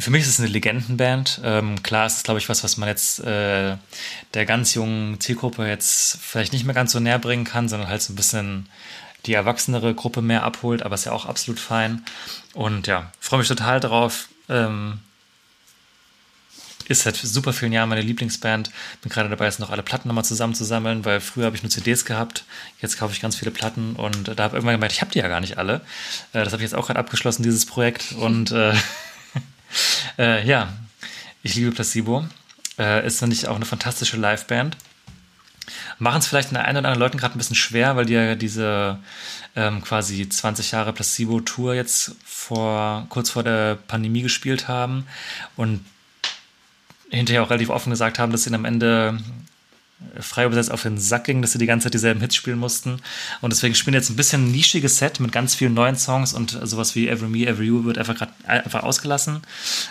Für 0.00 0.10
mich 0.10 0.22
ist 0.22 0.28
es 0.28 0.40
eine 0.40 0.48
Legendenband. 0.48 1.40
Ähm, 1.44 1.82
klar 1.82 2.06
ist 2.06 2.16
es, 2.16 2.22
glaube 2.22 2.40
ich, 2.40 2.48
was, 2.48 2.64
was 2.64 2.76
man 2.76 2.88
jetzt 2.88 3.20
äh, 3.20 3.76
der 4.34 4.46
ganz 4.46 4.74
jungen 4.74 5.20
Zielgruppe 5.20 5.66
jetzt 5.66 6.18
vielleicht 6.20 6.52
nicht 6.52 6.64
mehr 6.64 6.74
ganz 6.74 6.92
so 6.92 7.00
näher 7.00 7.18
bringen 7.18 7.44
kann, 7.44 7.68
sondern 7.68 7.88
halt 7.88 8.02
so 8.02 8.12
ein 8.12 8.16
bisschen 8.16 8.68
die 9.26 9.34
erwachsenere 9.34 9.94
Gruppe 9.94 10.22
mehr 10.22 10.42
abholt, 10.42 10.82
aber 10.82 10.94
ist 10.94 11.04
ja 11.04 11.12
auch 11.12 11.26
absolut 11.26 11.60
fein. 11.60 12.04
Und 12.54 12.86
ja, 12.86 13.12
freue 13.20 13.40
mich 13.40 13.48
total 13.48 13.78
drauf. 13.80 14.28
Ähm, 14.48 15.00
ist 16.88 17.02
seit 17.02 17.16
super 17.16 17.52
vielen 17.52 17.72
Jahren 17.72 17.88
meine 17.88 18.00
Lieblingsband. 18.00 18.70
Bin 19.02 19.12
gerade 19.12 19.28
dabei, 19.28 19.44
jetzt 19.44 19.60
noch 19.60 19.70
alle 19.70 19.82
Platten 19.82 20.08
nochmal 20.08 20.24
zusammenzusammeln, 20.24 21.04
weil 21.04 21.20
früher 21.20 21.46
habe 21.46 21.54
ich 21.54 21.62
nur 21.62 21.70
CDs 21.70 22.04
gehabt. 22.04 22.44
Jetzt 22.80 22.98
kaufe 22.98 23.12
ich 23.12 23.20
ganz 23.20 23.36
viele 23.36 23.52
Platten 23.52 23.94
und 23.94 24.28
da 24.28 24.42
habe 24.42 24.48
ich 24.48 24.54
irgendwann 24.54 24.74
gemerkt, 24.74 24.94
ich 24.94 25.00
habe 25.00 25.12
die 25.12 25.20
ja 25.20 25.28
gar 25.28 25.40
nicht 25.40 25.58
alle. 25.58 25.82
Äh, 26.32 26.42
das 26.44 26.52
habe 26.52 26.56
ich 26.56 26.70
jetzt 26.70 26.74
auch 26.74 26.86
gerade 26.86 26.98
abgeschlossen, 26.98 27.42
dieses 27.42 27.66
Projekt. 27.66 28.12
Und 28.12 28.50
äh, 28.50 28.74
äh, 30.18 30.46
ja, 30.46 30.72
ich 31.42 31.54
liebe 31.54 31.72
Placebo. 31.72 32.26
Äh, 32.78 33.06
ist 33.06 33.20
nämlich 33.20 33.46
auch 33.48 33.56
eine 33.56 33.66
fantastische 33.66 34.16
Liveband 34.16 34.76
machen 35.98 36.18
es 36.18 36.26
vielleicht 36.26 36.50
den 36.50 36.56
einen 36.56 36.78
oder 36.78 36.88
anderen 36.88 36.98
Leuten 36.98 37.18
gerade 37.18 37.34
ein 37.34 37.38
bisschen 37.38 37.56
schwer, 37.56 37.96
weil 37.96 38.06
die 38.06 38.14
ja 38.14 38.34
diese 38.34 38.98
ähm, 39.56 39.82
quasi 39.82 40.28
20 40.28 40.72
Jahre 40.72 40.92
Placebo-Tour 40.92 41.74
jetzt 41.74 42.16
vor, 42.24 43.06
kurz 43.08 43.30
vor 43.30 43.42
der 43.42 43.76
Pandemie 43.76 44.22
gespielt 44.22 44.68
haben 44.68 45.06
und 45.56 45.84
hinterher 47.10 47.42
auch 47.42 47.50
relativ 47.50 47.70
offen 47.70 47.90
gesagt 47.90 48.18
haben, 48.18 48.32
dass 48.32 48.44
sie 48.44 48.54
am 48.54 48.64
Ende 48.64 49.18
frei 50.18 50.46
übersetzt 50.46 50.70
auf 50.70 50.82
den 50.82 50.98
Sack 50.98 51.24
ging, 51.24 51.42
dass 51.42 51.52
sie 51.52 51.58
die 51.58 51.66
ganze 51.66 51.84
Zeit 51.84 51.94
dieselben 51.94 52.20
Hits 52.20 52.34
spielen 52.34 52.58
mussten. 52.58 53.00
Und 53.40 53.52
deswegen 53.52 53.74
spielen 53.74 53.94
jetzt 53.94 54.10
ein 54.10 54.16
bisschen 54.16 54.46
ein 54.46 54.50
nischiges 54.50 54.98
Set 54.98 55.20
mit 55.20 55.30
ganz 55.30 55.54
vielen 55.54 55.74
neuen 55.74 55.96
Songs 55.96 56.32
und 56.32 56.58
sowas 56.62 56.94
wie 56.94 57.08
Every 57.08 57.28
Me, 57.28 57.46
Every 57.46 57.66
You 57.66 57.84
wird 57.84 57.98
einfach 57.98 58.16
gerade 58.16 58.32
einfach 58.46 58.82
ausgelassen. 58.82 59.42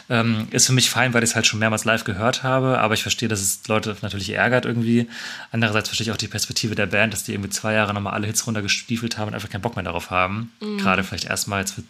Ähm, 0.10 0.48
ist 0.52 0.65
für 0.65 0.73
mich 0.73 0.90
fein, 0.90 1.14
weil 1.14 1.23
ich 1.23 1.31
es 1.31 1.36
halt 1.36 1.45
schon 1.45 1.60
mehrmals 1.60 1.86
live 1.86 2.03
gehört 2.03 2.44
habe, 2.44 2.80
aber 2.80 2.95
ich 2.95 3.02
verstehe, 3.02 3.30
dass 3.30 3.41
es 3.41 3.68
Leute 3.68 3.95
natürlich 4.02 4.31
ärgert 4.31 4.65
irgendwie. 4.65 5.07
Andererseits 5.52 5.90
verstehe 5.90 6.06
ich 6.06 6.11
auch 6.11 6.18
die 6.18 6.27
Perspektive 6.27 6.76
der 6.76 6.88
Band, 6.88 7.14
dass 7.14 7.23
die 7.23 7.34
irgendwie 7.34 7.52
zwei 7.52 7.73
Jahre 7.73 7.94
nochmal 7.94 8.14
alle 8.14 8.27
Hits 8.27 8.45
runtergestiefelt 8.48 9.18
haben 9.18 9.30
und 9.30 9.36
einfach 9.36 9.49
keinen 9.49 9.61
Bock 9.61 9.76
mehr 9.76 9.86
darauf 9.86 10.10
haben. 10.10 10.52
Mhm. 10.60 10.80
Gerade 10.80 11.03
vielleicht 11.03 11.26
erstmals 11.26 11.72
für, 11.72 11.84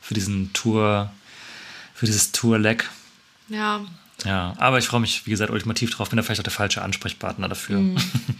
für 0.00 0.14
diesen 0.14 0.52
Tour, 0.54 1.12
für 1.94 2.06
dieses 2.06 2.32
Tour-Leg. 2.32 2.88
Ja, 3.48 3.84
ja, 4.24 4.54
aber 4.58 4.78
ich 4.78 4.86
freue 4.86 5.00
mich, 5.00 5.26
wie 5.26 5.30
gesagt, 5.30 5.50
ultimativ 5.50 5.90
drauf. 5.90 6.08
Bin 6.08 6.16
da 6.16 6.22
vielleicht 6.22 6.40
auch 6.40 6.44
der 6.44 6.52
falsche 6.52 6.82
Ansprechpartner 6.82 7.48
dafür. 7.48 7.78
Mhm. 7.78 7.96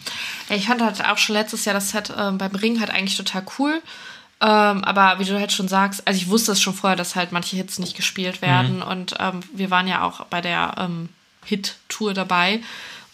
ich 0.48 0.66
fand 0.66 0.80
halt 0.82 1.04
auch 1.04 1.18
schon 1.18 1.34
letztes 1.34 1.64
Jahr 1.64 1.74
das 1.74 1.90
Set 1.90 2.12
ähm, 2.16 2.38
beim 2.38 2.54
Ring 2.54 2.80
halt 2.80 2.90
eigentlich 2.90 3.16
total 3.16 3.44
cool. 3.58 3.82
Ähm, 4.40 4.84
aber 4.84 5.18
wie 5.18 5.24
du 5.24 5.38
halt 5.38 5.52
schon 5.52 5.68
sagst, 5.68 6.06
also 6.06 6.18
ich 6.18 6.28
wusste 6.28 6.52
es 6.52 6.60
schon 6.60 6.74
vorher, 6.74 6.96
dass 6.96 7.16
halt 7.16 7.32
manche 7.32 7.56
Hits 7.56 7.78
nicht 7.78 7.96
gespielt 7.96 8.42
werden. 8.42 8.76
Mhm. 8.76 8.82
Und 8.82 9.14
ähm, 9.18 9.40
wir 9.52 9.70
waren 9.70 9.86
ja 9.86 10.02
auch 10.02 10.24
bei 10.26 10.40
der 10.40 10.74
ähm, 10.78 11.08
Hit-Tour 11.44 12.14
dabei 12.14 12.60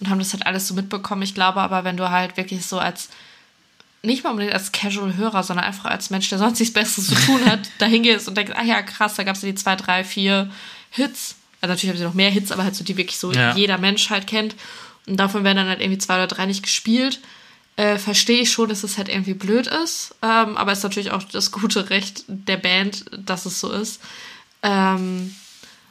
und 0.01 0.09
haben 0.09 0.19
das 0.19 0.33
halt 0.33 0.47
alles 0.47 0.67
so 0.67 0.75
mitbekommen. 0.75 1.23
Ich 1.23 1.35
glaube 1.35 1.61
aber, 1.61 1.85
wenn 1.85 1.97
du 1.97 2.11
halt 2.11 2.37
wirklich 2.37 2.67
so 2.67 2.79
als 2.79 3.09
nicht 4.05 4.25
mal 4.25 4.31
unbedingt 4.31 4.55
als 4.55 4.73
Casual-Hörer, 4.73 5.45
sondern 5.45 5.65
einfach 5.65 5.85
als 5.85 6.11
Mensch, 6.11 6.29
der 6.29 6.39
sonst 6.39 6.59
nichts 6.59 6.75
Besseres 6.75 7.07
zu 7.07 7.15
tun 7.15 7.45
hat, 7.47 7.61
dahin 7.79 8.03
gehst 8.03 8.27
und 8.27 8.37
denkst, 8.37 8.53
ach 8.57 8.65
ja, 8.65 8.83
krass, 8.83 9.15
da 9.15 9.23
gab 9.23 9.37
es 9.37 9.43
ja 9.43 9.51
die 9.51 9.55
zwei, 9.55 9.77
drei, 9.77 10.03
vier 10.03 10.51
Hits 10.91 11.37
also 11.63 11.73
natürlich 11.73 11.91
haben 11.91 11.99
sie 11.99 12.05
noch 12.05 12.15
mehr 12.15 12.31
Hits, 12.31 12.51
aber 12.53 12.65
halt 12.65 12.75
so, 12.75 12.83
die 12.83 12.97
wirklich 12.97 13.19
so 13.19 13.33
ja. 13.33 13.55
jeder 13.55 13.79
Mensch 13.79 14.11
halt 14.11 14.27
kennt. 14.27 14.57
Und 15.07 15.17
davon 15.17 15.45
werden 15.45 15.57
dann 15.57 15.69
halt 15.69 15.81
irgendwie 15.81 15.99
zwei 15.99 16.17
oder 16.17 16.27
drei 16.27 16.45
nicht 16.45 16.63
gespielt. 16.63 17.21
Äh, 17.77 17.99
Verstehe 17.99 18.43
ich 18.43 18.51
schon, 18.51 18.69
dass 18.69 18.83
es 18.83 18.99
halt 18.99 19.09
irgendwie 19.09 19.35
blöd 19.35 19.69
ist. 19.69 20.15
Ähm, 20.23 20.57
aber 20.57 20.73
ist 20.73 20.83
natürlich 20.83 21.13
auch 21.13 21.23
das 21.23 21.53
gute 21.53 21.89
Recht 21.89 22.25
der 22.27 22.57
Band, 22.57 23.05
dass 23.17 23.47
es 23.47 23.61
so 23.61 23.71
ist. 23.71 24.03
Ähm, 24.63 25.35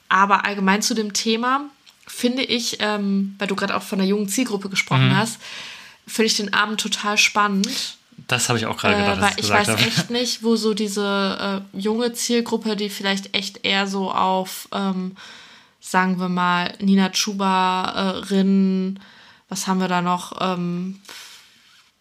aber 0.10 0.46
allgemein 0.46 0.82
zu 0.82 0.94
dem 0.94 1.14
Thema 1.14 1.62
finde 2.06 2.44
ich, 2.44 2.78
ähm, 2.82 3.36
weil 3.40 3.48
du 3.48 3.56
gerade 3.56 3.76
auch 3.76 3.84
von 3.84 4.00
der 4.00 4.08
jungen 4.08 4.28
Zielgruppe 4.28 4.68
gesprochen 4.68 5.08
mhm. 5.08 5.18
hast, 5.18 5.40
finde 6.06 6.28
ich 6.28 6.36
den 6.36 6.54
Abend 6.54 6.82
total 6.82 7.18
spannend. 7.18 7.96
Das 8.28 8.50
habe 8.50 8.60
ich 8.60 8.66
auch 8.66 8.78
gerade 8.78 8.98
gedacht. 8.98 9.18
Äh, 9.18 9.22
weil 9.22 9.34
ich 9.38 9.50
weiß 9.50 9.70
habe. 9.70 9.82
echt 9.82 10.10
nicht, 10.10 10.44
wo 10.44 10.58
so 10.58 10.74
diese 10.74 11.64
äh, 11.74 11.80
junge 11.80 12.12
Zielgruppe, 12.12 12.76
die 12.76 12.90
vielleicht 12.90 13.34
echt 13.36 13.66
eher 13.66 13.88
so 13.88 14.12
auf 14.12 14.68
ähm, 14.74 15.16
sagen 15.82 16.20
wir 16.20 16.30
mal, 16.30 16.74
Nina 16.80 17.10
Chuba-Rin, 17.10 19.00
was 19.50 19.68
haben 19.68 19.82
wir 19.82 19.90
da 19.90 20.02
noch, 20.02 20.38
ähm, 20.40 21.02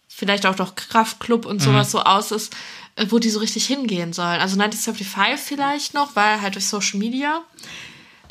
vielleicht 0.07 0.45
auch 0.45 0.57
noch 0.57 0.75
Kraftclub 0.75 1.45
und 1.45 1.61
sowas 1.61 1.87
mhm. 1.87 1.91
so 1.91 2.03
aus 2.03 2.31
ist, 2.31 2.55
äh, 2.95 3.07
wo 3.09 3.19
die 3.19 3.29
so 3.29 3.39
richtig 3.39 3.65
hingehen 3.65 4.13
sollen. 4.13 4.39
Also 4.39 4.53
1975 4.61 5.45
vielleicht 5.45 5.93
noch, 5.93 6.15
weil 6.15 6.39
halt 6.41 6.55
durch 6.55 6.67
Social 6.67 6.99
Media. 6.99 7.41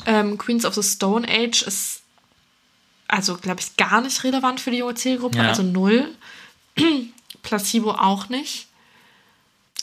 Ähm, 0.07 0.39
Queens 0.39 0.65
of 0.65 0.73
the 0.73 0.81
Stone 0.81 1.27
Age 1.29 1.61
ist 1.61 2.01
also 3.11 3.35
glaube 3.35 3.59
ich, 3.59 3.75
gar 3.75 4.01
nicht 4.01 4.23
relevant 4.23 4.61
für 4.61 4.71
die 4.71 4.77
junge 4.77 4.95
Zielgruppe, 4.95 5.37
Ja. 5.37 5.49
also 5.49 5.63
null. 5.63 6.09
Placebo 7.43 7.91
auch 7.91 8.29
nicht. 8.29 8.67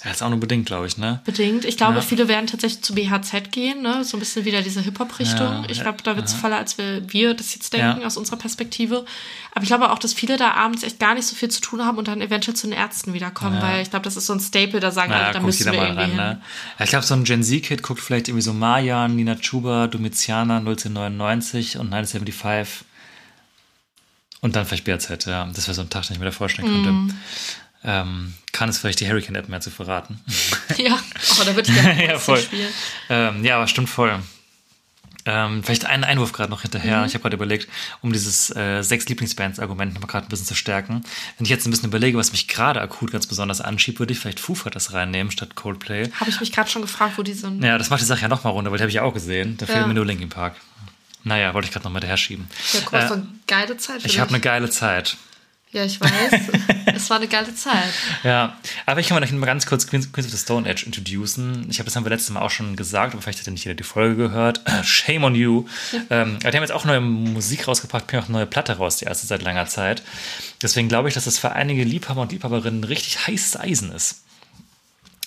Ja, 0.05 0.13
ist 0.13 0.23
auch 0.23 0.29
nur 0.31 0.39
bedingt, 0.39 0.67
glaube 0.67 0.87
ich, 0.87 0.97
ne? 0.97 1.21
Bedingt. 1.25 1.65
Ich 1.65 1.77
glaube, 1.77 1.97
Ja. 1.97 2.01
viele 2.03 2.29
werden 2.29 2.47
tatsächlich 2.47 2.83
zu 2.83 2.95
BHZ 2.95 3.51
gehen, 3.51 3.83
ne? 3.83 4.05
so 4.05 4.17
ein 4.17 4.21
bisschen 4.21 4.45
wieder 4.45 4.63
diese 4.63 4.81
Hip-Hop-Richtung. 4.81 5.65
Ja, 5.65 5.65
ich 5.69 5.81
glaube, 5.81 6.03
da 6.05 6.15
wird 6.15 6.27
es 6.29 6.35
voller, 6.35 6.57
als 6.57 6.79
wir, 6.79 7.03
wir 7.13 7.35
das 7.35 7.53
jetzt 7.55 7.73
denken, 7.73 8.05
aus 8.05 8.17
unserer 8.17 8.37
Perspektive. 8.37 9.05
Aber 9.55 9.63
ich 9.65 9.69
glaube 9.69 9.91
auch, 9.91 9.99
dass 9.99 10.15
viele 10.15 10.37
da 10.37 10.53
abends 10.53 10.85
echt 10.85 11.01
gar 11.01 11.15
nicht 11.15 11.27
so 11.27 11.35
viel 11.35 11.49
zu 11.51 11.61
tun 11.61 11.85
haben 11.85 11.99
und 11.99 12.07
dann 12.07 12.21
eventuell 12.21 12.57
zu 12.57 12.69
den 12.69 12.77
Ärzten 12.77 13.13
wiederkommen, 13.13 13.61
weil 13.61 13.83
ich 13.83 13.91
glaube, 13.91 14.05
das 14.05 14.17
ist 14.17 14.27
so 14.27 14.33
ein 14.35 14.41
Staple, 14.41 14.79
da 14.79 14.93
sagen 14.93 15.13
alle, 15.13 15.33
da 15.33 15.41
müssen 15.41 15.65
wir 15.73 15.73
mal 15.93 16.07
hin. 16.07 16.15
ne? 16.17 16.41
Ich 16.79 16.91
glaube, 16.91 17.05
so 17.05 17.15
ein 17.15 17.25
Gen 17.25 17.43
Z-Kid 17.43 17.83
guckt 17.83 18.01
vielleicht 18.01 18.29
irgendwie 18.29 18.43
so 18.45 18.53
Marjan, 18.53 19.17
Nina 19.17 19.35
Chuba, 19.35 19.89
Domitiana, 19.89 20.59
1999 20.59 21.77
und 21.79 21.91
975. 21.91 22.85
Und 24.41 24.55
dann 24.55 24.65
vielleicht 24.65 24.85
BRZ, 24.85 25.25
ja. 25.27 25.45
Das 25.53 25.67
wäre 25.67 25.75
so 25.75 25.83
ein 25.83 25.91
Tag, 25.91 26.07
den 26.07 26.13
ich 26.13 26.19
mir 26.21 26.27
da 26.27 26.31
vorstellen 26.31 26.69
könnte. 26.69 26.93
Mhm. 26.93 27.15
Ähm, 27.91 28.35
kann 28.53 28.69
es 28.69 28.77
vielleicht 28.79 29.01
die 29.01 29.09
Hurricane-App 29.09 29.49
mehr 29.49 29.61
zu 29.63 29.71
verraten? 29.71 30.21
Ja, 30.77 30.99
aber 31.35 31.45
da 31.47 31.57
würde 31.57 31.71
ich 31.71 31.75
gerne 31.75 32.07
ja, 32.09 32.19
voll. 32.19 32.39
spielen. 32.41 32.69
Ähm, 33.09 33.43
ja, 33.45 33.57
aber 33.57 33.67
stimmt 33.67 33.89
voll. 33.89 34.19
Ähm, 35.25 35.63
vielleicht 35.65 35.85
einen 35.87 36.05
Einwurf 36.05 36.33
gerade 36.33 36.51
noch 36.51 36.63
hinterher. 36.63 37.05
Ich 37.07 37.15
habe 37.15 37.23
gerade 37.23 37.37
überlegt, 37.37 37.69
um 38.03 38.13
dieses 38.13 38.55
äh, 38.55 38.83
sechs 38.83 39.07
Lieblingsbands-Argument 39.09 39.95
noch 39.95 40.01
mal 40.01 40.07
gerade 40.07 40.27
ein 40.27 40.29
bisschen 40.29 40.47
zu 40.47 40.55
stärken. 40.55 41.03
Wenn 41.37 41.45
ich 41.45 41.51
jetzt 41.51 41.67
ein 41.67 41.71
bisschen 41.71 41.89
überlege, 41.89 42.17
was 42.19 42.33
mich 42.33 42.47
gerade 42.49 42.81
akut 42.81 43.11
ganz 43.13 43.27
besonders 43.27 43.61
anschiebt, 43.61 43.99
würde 43.99 44.13
ich 44.13 44.19
vielleicht 44.21 44.41
Foo 44.41 44.55
Fighters 44.55 44.93
reinnehmen 44.93 45.31
statt 45.31 45.55
Coldplay. 45.55 46.11
Habe 46.21 46.31
ich 46.31 46.41
mich 46.41 46.53
gerade 46.53 46.71
schon 46.71 46.83
gefragt, 46.83 47.15
wo 47.17 47.23
die 47.23 47.33
sind. 47.35 47.63
Ja, 47.65 47.77
das 47.79 47.91
macht 47.91 48.01
die 48.01 48.07
Sache 48.07 48.23
ja 48.23 48.29
noch 48.29 48.45
mal 48.45 48.51
runter, 48.51 48.71
weil 48.71 48.79
die 48.79 48.83
habe 48.83 48.91
ich 48.91 48.95
ja 48.97 49.03
auch 49.03 49.15
gesehen. 49.15 49.57
Da 49.59 49.67
fehlt 49.67 49.79
Ja. 49.81 49.87
mir 49.87 49.95
nur 49.95 50.07
Linkin 50.07 50.29
Park. 50.29 50.55
Naja, 51.25 51.53
wollte 51.53 51.67
ich 51.67 51.73
gerade 51.73 51.85
noch 51.85 51.93
mal 51.93 52.01
daher 52.01 52.17
schieben. 52.17 52.49
Ja, 52.73 52.81
das 52.81 53.05
Äh, 53.07 53.11
war 53.11 53.17
eine 53.17 53.27
geile 53.47 53.77
Zeit 53.77 54.01
für 54.03 54.07
ich 54.09 54.19
habe 54.21 54.31
eine 54.31 54.41
geile 54.41 54.71
Zeit. 54.71 55.17
Ja, 55.71 55.85
ich 55.85 56.01
weiß. 56.01 56.41
es 56.95 57.11
war 57.11 57.19
eine 57.19 57.29
geile 57.29 57.55
Zeit. 57.55 57.93
Ja, 58.23 58.57
aber 58.87 59.01
ich 59.01 59.09
kann 59.09 59.21
mal 59.21 59.27
noch 59.27 59.31
mal 59.33 59.47
ganz 59.47 59.67
kurz 59.67 59.87
Queens, 59.87 60.11
Queens 60.13 60.27
of 60.27 60.33
the 60.33 60.39
Stone 60.39 60.69
Age 60.69 60.85
introducen. 60.85 61.67
Ich 61.69 61.79
habe 61.79 61.85
das 61.85 61.97
haben 61.97 62.05
wir 62.05 62.11
letztes 62.11 62.31
Mal 62.31 62.41
auch 62.41 62.51
schon 62.51 62.75
gesagt, 62.75 63.13
aber 63.13 63.23
vielleicht 63.23 63.41
hat 63.41 63.47
ja 63.47 63.53
nicht 63.53 63.65
jeder 63.65 63.75
die 63.75 63.83
Folge 63.83 64.17
gehört. 64.17 64.63
Shame 64.83 65.25
on 65.25 65.35
you. 65.35 65.67
ähm, 66.11 66.39
aber 66.41 66.51
die 66.51 66.57
haben 66.57 66.65
jetzt 66.65 66.73
auch 66.73 66.87
neue 66.87 67.01
Musik 67.01 67.69
rausgebracht, 67.69 68.07
bringen 68.07 68.23
auch 68.23 68.29
neue 68.29 68.47
Platte 68.47 68.79
raus, 68.79 68.97
die 68.97 69.05
erste 69.05 69.27
seit 69.27 69.43
langer 69.43 69.67
Zeit. 69.67 70.03
Deswegen 70.63 70.89
glaube 70.89 71.09
ich, 71.09 71.15
dass 71.15 71.25
das 71.25 71.39
für 71.39 71.53
einige 71.53 71.85
Liebhaber 71.85 72.23
und 72.23 72.33
Liebhaberinnen 72.33 72.85
richtig 72.85 73.27
heißes 73.27 73.59
Eisen 73.61 73.93
ist. 73.93 74.23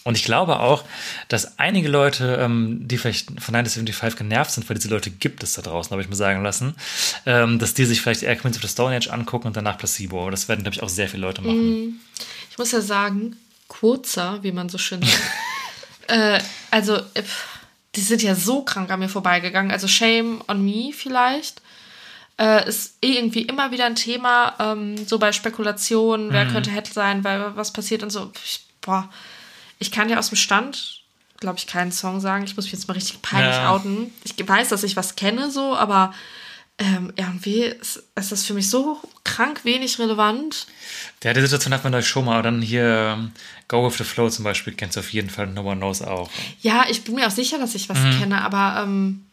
Und 0.04 0.18
ich 0.18 0.24
glaube 0.24 0.60
auch, 0.60 0.84
dass 1.28 1.60
einige 1.60 1.88
Leute, 1.88 2.40
ähm, 2.42 2.88
die 2.88 2.98
vielleicht 2.98 3.28
von 3.40 3.54
975 3.54 4.18
genervt 4.18 4.52
sind, 4.52 4.68
weil 4.68 4.76
diese 4.76 4.90
Leute 4.90 5.12
gibt 5.12 5.44
es 5.44 5.54
da 5.54 5.62
draußen, 5.62 5.92
habe 5.92 6.02
ich 6.02 6.10
mir 6.10 6.16
sagen 6.16 6.44
lassen, 6.44 6.76
ähm, 7.26 7.60
dass 7.60 7.76
die 7.76 7.86
sich 7.86 8.02
vielleicht 8.02 8.24
eher 8.24 8.36
Queens 8.36 8.58
of 8.58 8.64
the 8.64 8.68
Stone 8.68 8.96
Age 8.96 9.10
angucken 9.10 9.48
und 9.48 9.56
danach 9.56 9.78
Placebo. 9.78 10.30
Das 10.32 10.48
werden, 10.48 10.64
glaube 10.64 10.76
ich, 10.76 10.82
auch 10.82 10.90
sehr 10.90 11.08
viele 11.08 11.22
Leute 11.22 11.42
machen. 11.42 12.02
Ich 12.50 12.58
muss 12.58 12.72
ja 12.72 12.82
sagen, 12.82 13.38
kurzer, 13.68 14.40
wie 14.42 14.52
man 14.52 14.70
so 14.70 14.78
schön 14.80 15.02
sagt. 15.02 15.22
äh, 16.08 16.40
also, 16.72 16.96
äh, 16.96 17.24
die 17.96 18.02
sind 18.02 18.24
ja 18.24 18.34
so 18.34 18.64
krank 18.64 18.90
an 18.90 19.00
mir 19.00 19.10
vorbeigegangen. 19.10 19.72
Also, 19.72 19.88
Shame 19.88 20.42
on 20.48 20.66
Me 20.66 20.92
vielleicht. 20.94 21.62
Äh, 22.40 22.68
ist 22.68 22.98
eh 23.04 23.18
irgendwie 23.18 23.44
immer 23.44 23.72
wieder 23.72 23.86
ein 23.86 23.96
Thema, 23.96 24.56
ähm, 24.58 25.06
so 25.06 25.20
bei 25.20 25.32
Spekulationen, 25.32 26.32
wer 26.32 26.48
könnte 26.48 26.72
hätte 26.72 26.92
sein, 26.92 27.24
weil 27.24 27.56
was 27.56 27.72
passiert 27.72 28.02
und 28.02 28.10
so. 28.10 28.32
Ich, 28.44 28.66
boah, 28.82 29.10
ich 29.82 29.92
kann 29.92 30.08
ja 30.10 30.18
aus 30.18 30.30
dem 30.30 30.38
Stand, 30.38 31.02
glaube 31.40 31.58
ich, 31.58 31.68
keinen 31.68 31.92
Song 31.92 32.22
sagen. 32.22 32.46
Ich 32.46 32.56
muss 32.56 32.66
mich 32.66 32.72
jetzt 32.74 32.88
mal 32.88 32.94
richtig 32.94 33.22
peinlich 33.22 33.56
Ja. 33.58 33.72
outen. 33.72 34.14
Ich 34.24 34.36
weiß, 34.48 34.70
dass 34.70 34.84
ich 34.84 34.96
was 34.96 35.16
kenne, 35.16 35.52
so, 35.52 35.76
aber 35.76 36.14
ähm, 36.78 37.12
irgendwie 37.16 37.64
ist, 37.64 38.04
ist 38.16 38.32
das 38.32 38.46
für 38.46 38.54
mich 38.54 38.70
so 38.70 39.00
krank 39.24 39.66
wenig 39.66 40.00
relevant. 40.00 40.68
Ja, 41.24 41.34
die 41.34 41.42
Situation 41.42 41.74
hat 41.74 41.84
man 41.84 41.94
da 41.94 42.02
schon 42.02 42.26
mal. 42.26 42.34
Aber 42.36 42.44
dann 42.44 42.62
hier 42.62 43.16
ähm, 43.18 43.32
Go 43.68 43.86
with 43.86 43.98
the 43.98 44.04
Flow 44.04 44.30
zum 44.30 44.44
Beispiel 44.46 44.74
kennst 44.74 44.96
du 44.96 45.00
auf 45.02 45.12
jeden 45.14 45.30
Fall. 45.30 45.48
No 45.48 45.62
One 45.62 45.78
Knows 45.78 46.02
auch. 46.02 46.30
Ja, 46.62 46.86
ich 46.90 47.04
bin 47.04 47.16
mir 47.16 47.28
auch 47.28 47.32
sicher, 47.32 47.58
dass 47.60 47.76
ich 47.76 47.90
was 47.90 48.00
Mhm. 48.00 48.20
kenne, 48.20 48.42
aber 48.44 48.84
ähm, 48.84 49.26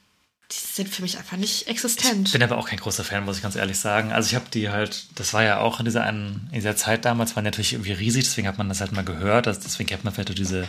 die 0.51 0.57
sind 0.57 0.89
für 0.89 1.03
mich 1.03 1.19
einfach 1.19 1.37
nicht 1.37 1.67
existent. 1.69 2.33
Bin 2.33 2.43
aber 2.43 2.57
auch 2.57 2.69
kein 2.69 2.79
großer 2.79 3.05
Fan, 3.05 3.25
muss 3.25 3.37
ich 3.37 3.43
ganz 3.43 3.55
ehrlich 3.55 3.79
sagen. 3.79 4.13
Also 4.13 4.29
ich 4.29 4.35
habe 4.35 4.47
die 4.51 4.71
halt, 4.71 5.07
das 5.19 5.35
war 5.35 5.43
ja 5.43 5.59
auch 5.61 5.79
in 5.79 5.85
dieser, 5.85 6.05
einen, 6.05 6.49
in 6.51 6.57
dieser 6.57 6.75
Zeit 6.77 7.05
damals, 7.05 7.37
waren 7.37 7.45
die 7.45 7.51
natürlich 7.51 7.75
irgendwie 7.75 7.93
riesig, 7.93 8.25
deswegen 8.25 8.49
hat 8.49 8.57
man 8.57 8.69
das 8.69 8.81
halt 8.81 8.93
mal 8.93 9.05
gehört. 9.05 9.47
Also 9.47 9.61
deswegen 9.63 9.89
kennt 9.89 10.05
man 10.05 10.15
vielleicht 10.15 10.31
auch 10.31 10.35
diese 10.35 10.67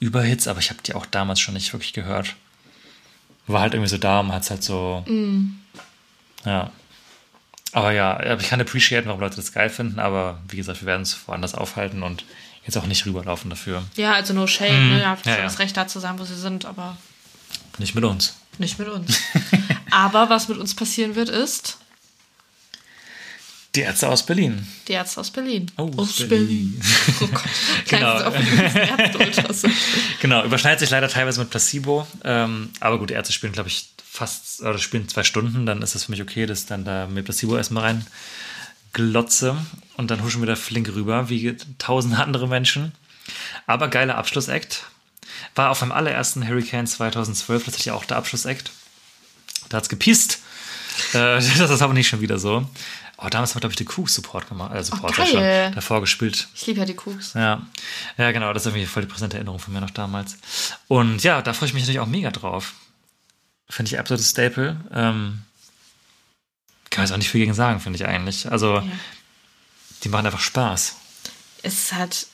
Überhits, 0.00 0.48
aber 0.48 0.60
ich 0.60 0.70
habe 0.70 0.80
die 0.82 0.94
auch 0.94 1.04
damals 1.04 1.40
schon 1.40 1.54
nicht 1.54 1.72
wirklich 1.74 1.92
gehört. 1.92 2.34
War 3.46 3.60
halt 3.60 3.74
irgendwie 3.74 3.90
so 3.90 3.98
da 3.98 4.20
und 4.20 4.32
hat 4.32 4.44
es 4.44 4.50
halt 4.50 4.62
so. 4.62 5.04
Ja. 6.44 6.70
Aber 7.72 7.92
ja, 7.92 8.36
ich 8.38 8.48
kann 8.48 8.60
appreciaten, 8.60 9.08
warum 9.08 9.20
Leute 9.20 9.36
das 9.36 9.52
geil 9.52 9.68
finden, 9.70 9.98
aber 9.98 10.40
wie 10.48 10.56
gesagt, 10.56 10.80
wir 10.82 10.86
werden 10.86 11.02
es 11.02 11.16
woanders 11.26 11.54
aufhalten 11.54 12.02
und 12.02 12.24
jetzt 12.64 12.76
auch 12.76 12.86
nicht 12.86 13.04
rüberlaufen 13.06 13.50
dafür. 13.50 13.82
ja, 13.96 14.12
also 14.12 14.32
no 14.34 14.46
shade, 14.46 14.72
ne? 14.72 15.00
Ja, 15.00 15.12
Mhm. 15.14 15.18
Ja, 15.24 15.36
ja. 15.38 15.42
das 15.44 15.58
Recht 15.58 15.76
da 15.76 15.86
zu 15.86 15.98
sein, 16.00 16.18
wo 16.18 16.24
sie 16.24 16.36
sind, 16.36 16.64
aber 16.64 16.96
Nicht 17.78 17.94
mit 17.94 18.04
uns. 18.04 18.36
Nicht 18.58 18.78
mit 18.78 18.88
uns. 18.88 19.18
aber 19.90 20.28
was 20.30 20.48
mit 20.48 20.58
uns 20.58 20.74
passieren 20.74 21.14
wird, 21.14 21.28
ist 21.28 21.78
Die 23.74 23.80
Ärzte 23.80 24.08
aus 24.08 24.24
Berlin. 24.24 24.66
die 24.88 24.92
Ärzte 24.92 25.20
aus 25.20 25.30
Berlin. 25.30 25.70
Aus 25.76 26.16
Berlin. 26.28 26.80
Oh 27.20 27.26
Gott. 27.26 27.42
Genau. 27.88 28.18
Genau. 28.30 29.40
Ärzte 29.40 29.70
Genau, 30.20 30.44
überschneidet 30.44 30.80
sich 30.80 30.90
leider 30.90 31.08
teilweise 31.08 31.40
mit 31.40 31.50
Placebo. 31.50 32.06
Ähm, 32.24 32.70
aber 32.80 32.98
gut, 32.98 33.10
die 33.10 33.14
Ärzte 33.14 33.32
spielen, 33.32 33.52
glaube 33.52 33.68
ich, 33.68 33.88
fast, 34.10 34.60
oder 34.60 34.78
spielen 34.78 35.08
zwei 35.08 35.24
Stunden, 35.24 35.66
dann 35.66 35.82
ist 35.82 35.94
das 35.94 36.04
für 36.04 36.10
mich 36.10 36.22
okay, 36.22 36.46
dass 36.46 36.66
dann 36.66 36.84
da 36.84 37.06
mit 37.06 37.24
Placebo 37.24 37.56
erstmal 37.56 37.84
rein 37.84 38.06
glotze 38.92 39.56
und 39.96 40.10
dann 40.10 40.22
huschen 40.22 40.42
wir 40.42 40.46
da 40.46 40.56
flink 40.56 40.88
rüber, 40.94 41.28
wie 41.30 41.56
tausende 41.78 42.18
andere 42.18 42.46
Menschen. 42.46 42.92
Aber 43.66 43.88
geiler 43.88 44.16
Abschlussakt. 44.16 44.84
War 45.54 45.70
auf 45.70 45.80
meinem 45.80 45.92
allerersten 45.92 46.46
Hurricane 46.46 46.86
2012 46.86 47.64
tatsächlich 47.64 47.92
auch 47.92 48.04
der 48.04 48.16
Abschlussakt. 48.16 48.70
Da 49.68 49.76
hat's 49.78 49.88
gepisst. 49.88 50.38
Äh, 51.12 51.40
das 51.58 51.70
ist 51.70 51.82
aber 51.82 51.92
nicht 51.94 52.08
schon 52.08 52.20
wieder 52.20 52.38
so. 52.38 52.66
Oh, 53.18 53.28
damals 53.28 53.50
haben 53.50 53.56
wir, 53.56 53.60
glaube 53.68 53.72
ich, 53.72 53.76
die 53.76 53.86
Cook-Support 53.86 54.48
gemacht. 54.48 54.74
Äh, 54.74 54.82
Support 54.82 55.16
Oh, 55.18 55.22
ja 55.22 55.26
schon 55.66 55.74
davor 55.74 56.00
gespielt. 56.00 56.48
Ich 56.54 56.66
liebe 56.66 56.80
ja 56.80 56.86
die 56.86 56.96
Cooks. 56.96 57.34
Ja. 57.34 57.62
ja, 58.16 58.32
genau, 58.32 58.52
das 58.52 58.62
ist 58.62 58.72
irgendwie 58.72 58.86
voll 58.86 59.02
die 59.04 59.08
präsente 59.08 59.36
Erinnerung 59.36 59.60
von 59.60 59.72
mir 59.72 59.80
noch 59.80 59.90
damals. 59.90 60.38
Und 60.88 61.22
ja, 61.22 61.40
da 61.42 61.52
freue 61.52 61.68
ich 61.68 61.74
mich 61.74 61.82
natürlich 61.84 62.00
auch 62.00 62.06
mega 62.06 62.30
drauf. 62.32 62.72
Finde 63.70 63.90
ich 63.92 63.98
absolutes 63.98 64.30
Staple. 64.30 64.80
Ähm, 64.92 65.42
kann 66.90 67.04
ich 67.04 67.12
auch 67.12 67.16
nicht 67.16 67.30
viel 67.30 67.40
gegen 67.42 67.54
sagen, 67.54 67.78
finde 67.80 67.96
ich 67.98 68.06
eigentlich. 68.06 68.50
Also, 68.50 68.76
Ja. 68.78 68.84
die 70.04 70.08
machen 70.08 70.26
einfach 70.26 70.40
Spaß. 70.40 70.96
Es 71.62 71.92
hat, 71.92 72.26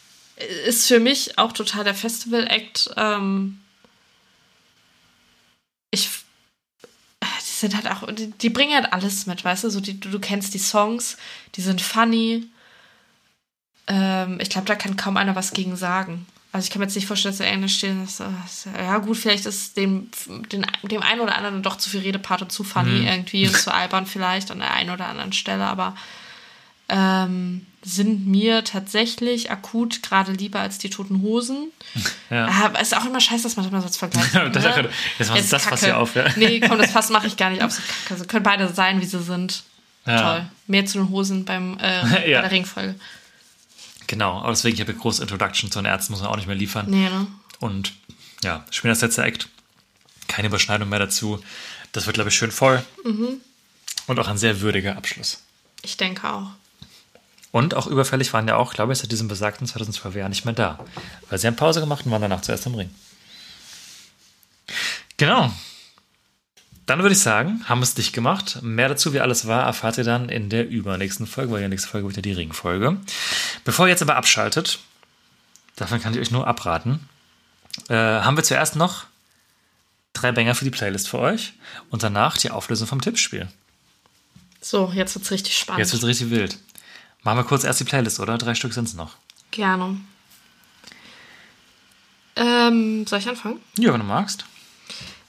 ist 0.67 0.87
für 0.87 1.01
mich 1.01 1.39
auch 1.39 1.53
total 1.53 1.85
der 1.85 1.95
Festival-Act. 1.95 2.91
Ähm, 2.97 3.61
ich, 5.91 6.09
die 7.23 7.27
sind 7.41 7.75
halt 7.75 7.91
auch, 7.91 8.11
die, 8.13 8.31
die 8.31 8.51
bringen 8.51 8.75
halt 8.75 8.93
alles 8.93 9.27
mit, 9.27 9.45
weißt 9.45 9.65
du? 9.65 9.71
So 9.71 9.81
die, 9.81 9.99
du, 9.99 10.11
du 10.11 10.19
kennst 10.19 10.55
die 10.55 10.59
Songs, 10.59 11.17
die 11.55 11.61
sind 11.61 11.81
funny. 11.81 12.47
Ähm, 13.87 14.39
ich 14.41 14.51
glaube, 14.51 14.67
da 14.67 14.75
kann 14.75 14.97
kaum 14.97 15.17
einer 15.17 15.35
was 15.35 15.53
gegen 15.53 15.77
sagen. 15.77 16.27
Also 16.51 16.65
ich 16.65 16.71
kann 16.71 16.81
mir 16.81 16.87
jetzt 16.87 16.95
nicht 16.95 17.07
vorstellen, 17.07 17.33
dass 17.33 17.39
der 17.39 17.53
Englisch 17.53 17.77
stehen 17.77 18.03
ist. 18.03 18.23
Ja 18.75 18.99
gut, 18.99 19.19
vielleicht 19.19 19.45
ist 19.45 19.77
dem, 19.77 20.11
dem, 20.51 20.65
dem 20.83 21.03
einen 21.03 21.21
oder 21.21 21.37
anderen 21.37 21.63
doch 21.63 21.77
zu 21.77 21.91
viel 21.91 22.01
Redepart 22.01 22.43
und 22.43 22.53
zu 22.53 22.65
funny 22.65 23.07
irgendwie 23.07 23.47
und 23.47 23.57
zu 23.57 23.73
albern 23.75 24.07
vielleicht 24.07 24.51
an 24.51 24.61
der 24.61 24.73
einen 24.73 24.91
oder 24.91 25.09
anderen 25.09 25.35
Stelle, 25.35 25.67
aber 25.67 25.95
ähm, 26.89 27.67
sind 27.83 28.27
mir 28.27 28.65
tatsächlich 28.65 29.51
akut 29.51 30.03
gerade 30.03 30.33
lieber 30.33 30.61
als 30.61 30.79
die 30.79 30.91
Toten 30.91 31.23
Hosen. 31.23 31.69
Ja. 32.31 32.47
Aber 32.49 32.79
ist 32.81 32.95
auch 32.95 33.07
immer 33.07 33.21
scheiße, 33.21 33.45
dass 33.45 33.57
man 33.57 33.65
das 33.65 33.73
mal 33.73 33.81
so 33.81 33.87
als 33.87 33.97
Vergleich 33.97 34.31
Das- 34.33 34.43
ne? 34.43 34.51
das- 34.53 35.29
das 35.29 35.29
Jetzt 35.37 35.53
das 35.53 35.65
Kacke. 35.67 35.87
hier 35.87 35.97
auf, 35.99 36.15
ja. 36.15 36.27
Nee, 36.37 36.61
komm, 36.61 36.77
das 36.79 36.91
Fass 36.91 37.09
mache 37.11 37.27
ich 37.27 37.37
gar 37.39 37.49
nicht 37.51 37.63
auf. 37.63 37.73
So 37.73 37.81
Kacke. 37.81 38.15
Also 38.15 38.25
können 38.27 38.43
beide 38.43 38.69
sein, 38.73 39.01
wie 39.01 39.07
sie 39.07 39.23
sind. 39.23 39.63
Ja. 40.07 40.21
Toll. 40.21 40.47
Mehr 40.67 40.85
zu 40.87 40.99
den 40.99 41.09
Hosen 41.11 41.45
beim, 41.47 41.79
äh, 41.79 42.31
Ja. 42.31 42.39
bei 42.43 42.49
der 42.49 42.51
Ringfolge. 42.51 42.95
Genau, 44.07 44.39
aber 44.41 44.51
deswegen, 44.51 44.75
ich 44.75 44.81
habe 44.81 44.93
eine 44.93 45.01
große 45.01 45.23
Introduction 45.23 45.71
zu 45.71 45.79
den 45.81 45.87
Ärzten, 45.87 46.13
muss 46.13 46.23
man 46.23 46.31
auch 46.31 46.37
nicht 46.37 46.47
mehr 46.47 46.57
liefern. 46.57 46.87
Nee, 46.89 47.09
ne? 47.09 47.27
Und 47.61 47.93
ja, 48.43 48.65
spielen 48.71 48.93
das 48.93 49.01
letzte 49.03 49.23
Act. 49.23 49.49
Keine 50.29 50.49
Überschneidung 50.49 50.89
mehr 50.89 50.99
dazu. 50.99 51.43
Das 51.93 52.07
wird, 52.07 52.15
glaube 52.15 52.29
ich, 52.31 52.37
schön 52.37 52.51
voll. 52.53 52.83
Mhm. 53.05 53.41
Und 54.07 54.19
auch 54.21 54.29
ein 54.29 54.39
sehr 54.39 54.61
würdiger 54.61 54.97
Abschluss. 54.97 55.43
Ich 55.83 55.97
denke 55.97 56.31
auch. 56.31 56.51
Und 57.51 57.75
auch 57.75 57.87
überfällig 57.87 58.33
waren 58.33 58.47
ja 58.47 58.57
auch, 58.57 58.75
glaube 58.75 58.93
ich, 58.93 58.99
seit 58.99 59.11
diesem 59.11 59.29
besagten 59.29 59.67
2012 59.67 60.15
Jahr 60.15 60.29
nicht 60.29 60.45
mehr 60.45 60.55
da. 60.55 60.79
Weil 61.31 61.39
sie 61.39 61.47
haben 61.47 61.57
Pause 61.57 61.81
gemacht 61.81 62.05
und 62.05 62.13
waren 62.13 62.23
danach 62.23 62.43
zuerst 62.43 62.67
im 62.67 62.75
Ring. 62.75 62.91
Genau. 65.17 65.51
Dann 66.87 67.01
würde 67.01 67.13
ich 67.13 67.21
sagen, 67.21 67.63
haben 67.67 67.81
wir 67.81 67.85
es 67.85 67.95
dicht 67.95 68.15
gemacht. 68.15 68.61
Mehr 68.63 68.89
dazu, 68.89 69.13
wie 69.13 69.21
alles 69.21 69.47
war, 69.47 69.65
erfahrt 69.65 69.99
ihr 69.99 70.05
dann 70.05 70.29
in 70.29 70.49
der 70.49 70.69
übernächsten 70.69 71.27
Folge, 71.27 71.53
weil 71.53 71.63
die 71.63 71.69
nächste 71.69 71.89
Folge 71.89 72.07
wird 72.07 72.17
ja 72.17 72.23
die 72.23 72.33
Ringfolge. 72.33 72.97
Bevor 73.65 73.87
ihr 73.87 73.91
jetzt 73.91 74.03
aber 74.03 74.17
abschaltet, 74.17 74.79
davon 75.77 76.01
kann 76.01 76.15
ich 76.15 76.21
euch 76.21 76.31
nur 76.31 76.47
abraten, 76.47 77.09
äh, 77.89 77.95
haben 77.95 78.37
wir 78.37 78.45
zuerst 78.45 78.77
noch 78.77 79.05
drei 80.15 80.33
Banger 80.33 80.55
für 80.55 80.65
die 80.65 80.71
Playlist 80.71 81.09
für 81.09 81.19
euch 81.19 81.53
und 81.91 82.03
danach 82.03 82.39
die 82.39 82.51
Auflösung 82.51 82.87
vom 82.87 83.01
Tippspiel. 83.01 83.49
So, 84.61 84.91
jetzt 84.95 85.15
wird's 85.15 85.31
richtig 85.31 85.57
spannend. 85.57 85.81
Jetzt 85.81 85.93
wird 85.93 86.03
es 86.03 86.09
richtig 86.09 86.31
wild. 86.31 86.59
Machen 87.23 87.39
wir 87.39 87.45
kurz 87.45 87.65
erst 87.65 87.81
die 87.81 87.85
Playlist, 87.85 88.21
oder? 88.21 88.39
Drei 88.39 88.55
Stück 88.55 88.73
sind 88.73 88.85
es 88.85 88.95
noch. 88.95 89.17
Gerne. 89.51 89.99
Ähm, 92.37 93.07
soll 93.07 93.19
ich 93.19 93.29
anfangen? 93.29 93.61
Ja, 93.77 93.93
wenn 93.93 94.01
du 94.01 94.07
magst. 94.07 94.45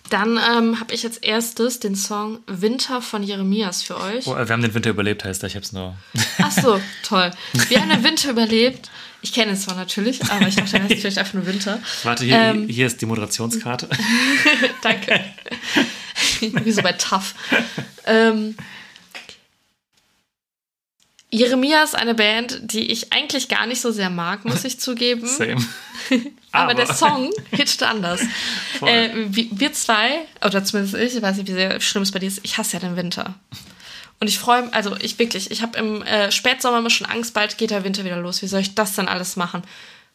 Dann 0.10 0.38
ähm, 0.38 0.80
habe 0.80 0.94
ich 0.94 1.06
als 1.06 1.18
erstes 1.18 1.80
den 1.80 1.96
Song 1.96 2.40
Winter 2.48 3.02
von 3.02 3.22
Jeremias 3.22 3.84
für 3.84 4.00
euch. 4.00 4.26
Oh, 4.26 4.36
äh, 4.36 4.48
wir 4.48 4.54
haben 4.54 4.62
den 4.62 4.74
Winter 4.74 4.90
überlebt, 4.90 5.24
heißt 5.24 5.44
er. 5.44 5.48
Ich 5.48 5.56
hab's 5.56 5.72
nur. 5.72 5.96
Ach 6.40 6.52
so, 6.52 6.82
toll. 7.04 7.32
Wir 7.68 7.80
haben 7.80 7.90
den 7.90 8.04
Winter 8.04 8.32
überlebt. 8.32 8.90
Ich 9.22 9.34
kenne 9.34 9.52
es 9.52 9.64
zwar 9.64 9.76
natürlich, 9.76 10.24
aber 10.32 10.48
ich 10.48 10.56
dachte, 10.56 10.78
er 10.78 10.84
heißt 10.84 10.96
vielleicht 10.96 11.18
einfach 11.18 11.34
nur 11.34 11.46
Winter. 11.46 11.80
Warte, 12.04 12.26
hier, 12.26 12.38
Ähm. 12.38 12.68
hier 12.68 12.88
ist 12.88 13.02
die 13.02 13.06
Moderationskarte. 13.06 13.90
Danke. 14.82 15.24
Wie 16.40 16.72
so 16.72 16.82
bei 16.82 16.94
TAF. 16.94 17.36
Ähm, 18.06 18.56
Jeremia 21.32 21.84
ist 21.84 21.96
eine 21.96 22.16
Band, 22.16 22.60
die 22.62 22.92
ich 22.92 23.14
eigentlich 23.14 23.50
gar 23.50 23.68
nicht 23.68 23.82
so 23.82 23.92
sehr 23.92 24.10
mag, 24.10 24.46
muss 24.46 24.66
ich 24.66 24.80
zugeben. 24.80 25.28
Same. 25.28 25.64
Aber, 26.52 26.74
der 26.74 26.92
Song 26.92 27.32
hitchte 27.52 27.88
anders. 27.88 28.22
Äh, 28.82 29.10
wir 29.28 29.74
zwei, 29.74 30.22
oder 30.46 30.64
zumindest 30.64 30.96
ich, 30.96 31.18
ich 31.18 31.22
weiß 31.22 31.36
nicht, 31.36 31.50
wie 31.50 31.54
sehr 31.54 31.82
schlimm 31.82 32.04
es 32.04 32.14
bei 32.14 32.20
dir 32.20 32.28
ist, 32.28 32.40
ich 32.44 32.58
hasse 32.58 32.78
ja 32.78 32.80
den 32.80 32.96
Winter. 32.96 33.36
Und 34.22 34.28
ich 34.28 34.40
freue 34.40 34.64
mich, 34.64 34.74
also 34.74 34.96
ich 35.02 35.20
wirklich, 35.20 35.52
ich 35.52 35.62
habe 35.62 35.78
im 35.78 36.02
äh, 36.04 36.32
Spätsommer 36.32 36.80
immer 36.80 36.90
schon 36.90 37.08
Angst, 37.08 37.34
bald 37.34 37.58
geht 37.58 37.72
der 37.72 37.84
Winter 37.84 38.06
wieder 38.06 38.16
los. 38.16 38.42
Wie 38.42 38.48
soll 38.48 38.62
ich 38.62 38.74
das 38.74 38.96
dann 38.96 39.10
alles 39.10 39.36
machen? 39.36 39.64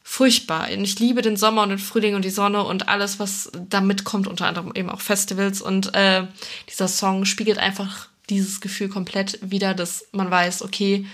Furchtbar. 0.02 0.68
Und 0.72 0.84
ich 0.84 0.98
liebe 0.98 1.20
den 1.20 1.36
Sommer 1.36 1.62
und 1.62 1.68
den 1.68 1.78
Frühling 1.78 2.14
und 2.14 2.24
die 2.24 2.30
Sonne 2.30 2.64
und 2.64 2.88
alles, 2.88 3.18
was 3.18 3.50
da 3.54 3.82
mitkommt, 3.82 4.26
unter 4.26 4.46
anderem 4.46 4.72
eben 4.74 4.88
auch 4.88 5.02
Festivals. 5.02 5.60
Und 5.60 5.94
äh, 5.94 6.26
dieser 6.70 6.88
Song 6.88 7.26
spiegelt 7.26 7.58
einfach 7.58 8.08
dieses 8.30 8.60
Gefühl 8.60 8.88
komplett 8.88 9.38
wieder, 9.42 9.74
dass 9.74 10.06
man 10.12 10.30
weiß, 10.30 10.62
okay, 10.62 11.06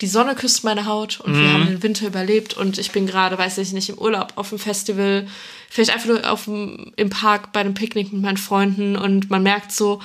die 0.00 0.08
Sonne 0.08 0.34
küsst 0.34 0.64
meine 0.64 0.86
Haut 0.86 1.20
und 1.20 1.32
wir 1.38 1.52
haben 1.52 1.66
den 1.66 1.82
Winter 1.84 2.08
überlebt 2.08 2.54
und 2.54 2.76
ich 2.78 2.90
bin 2.90 3.06
gerade, 3.06 3.38
weiß 3.38 3.58
ich 3.58 3.72
nicht, 3.72 3.88
im 3.88 3.98
Urlaub 3.98 4.32
auf 4.34 4.48
dem 4.48 4.58
Festival, 4.58 5.28
vielleicht 5.70 5.90
einfach 5.90 6.08
nur 6.08 6.30
auf 6.30 6.46
dem, 6.46 6.92
im 6.96 7.08
Park 7.08 7.52
bei 7.52 7.60
einem 7.60 7.74
Picknick 7.74 8.12
mit 8.12 8.20
meinen 8.20 8.36
Freunden 8.36 8.96
und 8.96 9.30
man 9.30 9.44
merkt 9.44 9.70
so, 9.70 10.00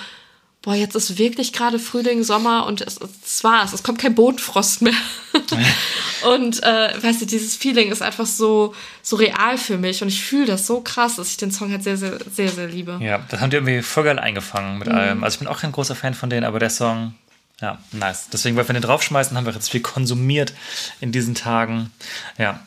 boah, 0.62 0.76
jetzt 0.76 0.96
ist 0.96 1.18
wirklich 1.18 1.54
gerade 1.54 1.80
Frühling, 1.80 2.24
Sommer 2.24 2.66
und 2.66 2.82
es, 2.82 3.00
es 3.26 3.44
war's, 3.44 3.74
es 3.74 3.84
kommt 3.84 4.00
kein 4.00 4.16
Bodenfrost 4.16 4.82
mehr. 4.82 4.94
und 6.34 6.62
äh, 6.64 7.02
weißt 7.02 7.22
du, 7.22 7.26
dieses 7.26 7.56
Feeling 7.56 7.92
ist 7.92 8.02
einfach 8.02 8.26
so, 8.26 8.74
so 9.02 9.16
real 9.16 9.58
für 9.58 9.78
mich 9.78 10.02
und 10.02 10.10
ich 10.10 10.22
fühle 10.24 10.46
das 10.46 10.68
so 10.68 10.82
krass, 10.82 11.16
dass 11.16 11.30
ich 11.30 11.38
den 11.38 11.52
Song 11.52 11.72
halt 11.72 11.84
sehr, 11.84 11.98
sehr, 11.98 12.18
sehr, 12.34 12.50
sehr 12.50 12.68
liebe. 12.68 13.00
Ja, 13.02 13.20
das 13.30 13.40
haben 13.40 13.50
die 13.50 13.58
irgendwie 13.58 13.82
voll 13.82 14.04
geil 14.04 14.20
eingefangen 14.20 14.80
mit 14.80 14.90
allem. 14.90 15.24
Also 15.24 15.36
ich 15.36 15.40
bin 15.40 15.48
auch 15.48 15.62
kein 15.62 15.72
großer 15.72 15.96
Fan 15.96 16.14
von 16.14 16.30
denen, 16.30 16.44
aber 16.44 16.60
der 16.60 16.70
Song, 16.70 17.14
ja, 17.62 17.80
nice. 17.92 18.28
Deswegen, 18.32 18.56
weil 18.56 18.68
wir 18.68 18.74
den 18.74 18.84
draufschmeißen, 18.84 19.36
haben 19.38 19.46
wir 19.46 19.54
jetzt 19.54 19.72
viel 19.72 19.82
konsumiert 19.82 20.54
in 21.00 21.12
diesen 21.12 21.34
Tagen. 21.34 21.92
Ja. 22.38 22.60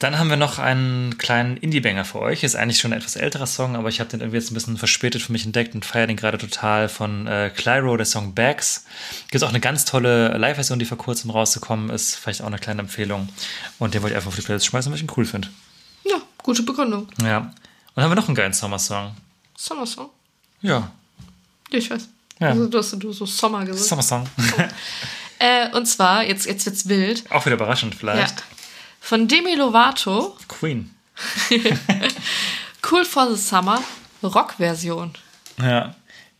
Dann 0.00 0.18
haben 0.18 0.28
wir 0.28 0.36
noch 0.36 0.58
einen 0.58 1.18
kleinen 1.18 1.56
Indie-Banger 1.56 2.04
für 2.04 2.20
euch. 2.20 2.42
Ist 2.42 2.56
eigentlich 2.56 2.78
schon 2.78 2.92
ein 2.92 2.98
etwas 2.98 3.16
älterer 3.16 3.46
Song, 3.46 3.76
aber 3.76 3.88
ich 3.88 4.00
habe 4.00 4.10
den 4.10 4.20
irgendwie 4.20 4.38
jetzt 4.38 4.50
ein 4.50 4.54
bisschen 4.54 4.76
verspätet 4.76 5.22
für 5.22 5.32
mich 5.32 5.46
entdeckt 5.46 5.74
und 5.74 5.84
feiere 5.84 6.08
den 6.08 6.16
gerade 6.16 6.36
total 6.36 6.88
von 6.88 7.26
äh, 7.26 7.50
Clyro, 7.54 7.96
der 7.96 8.04
Song 8.04 8.34
Bags. 8.34 8.84
Gibt 9.30 9.44
auch 9.44 9.48
eine 9.48 9.60
ganz 9.60 9.84
tolle 9.84 10.36
Live-Version, 10.36 10.78
die 10.78 10.84
vor 10.84 10.98
kurzem 10.98 11.30
rausgekommen 11.30 11.90
ist. 11.90 12.16
Vielleicht 12.16 12.42
auch 12.42 12.46
eine 12.46 12.58
kleine 12.58 12.82
Empfehlung. 12.82 13.28
Und 13.78 13.94
den 13.94 14.02
wollte 14.02 14.14
ich 14.14 14.16
einfach 14.16 14.28
auf 14.28 14.36
die 14.36 14.42
Playlist 14.42 14.66
schmeißen, 14.66 14.90
weil 14.90 14.96
ich 14.96 15.04
ihn 15.04 15.12
cool 15.16 15.24
finde. 15.24 15.48
Ja, 16.04 16.16
gute 16.42 16.62
Begründung. 16.64 17.08
Ja. 17.22 17.38
Und 17.38 17.52
dann 17.94 18.04
haben 18.04 18.10
wir 18.10 18.16
noch 18.16 18.28
einen 18.28 18.34
geilen 18.34 18.52
Sommersong. 18.52 19.14
Sommersong. 19.56 20.10
Ja. 20.60 20.90
Ich 21.70 21.88
weiß. 21.88 22.08
Ja. 22.40 22.48
Also, 22.48 22.66
du 22.66 22.78
hast 22.78 22.92
du 22.92 23.12
so 23.12 23.26
Sommer 23.26 23.64
gesagt. 23.64 23.88
Sommersong. 23.88 24.28
Äh, 25.40 25.68
und 25.76 25.86
zwar, 25.86 26.24
jetzt, 26.24 26.46
jetzt 26.46 26.64
wird's 26.64 26.88
wild. 26.88 27.30
Auch 27.30 27.44
wieder 27.44 27.56
überraschend 27.56 28.00
Ja. 28.00 28.26
Von 29.04 29.28
Demi 29.28 29.54
Lovato, 29.54 30.34
Queen. 30.48 30.90
Cool 32.90 33.04
for 33.04 33.28
the 33.28 33.36
Summer, 33.36 33.82
Rock-Version. 34.22 35.12
Ja. 35.60 35.94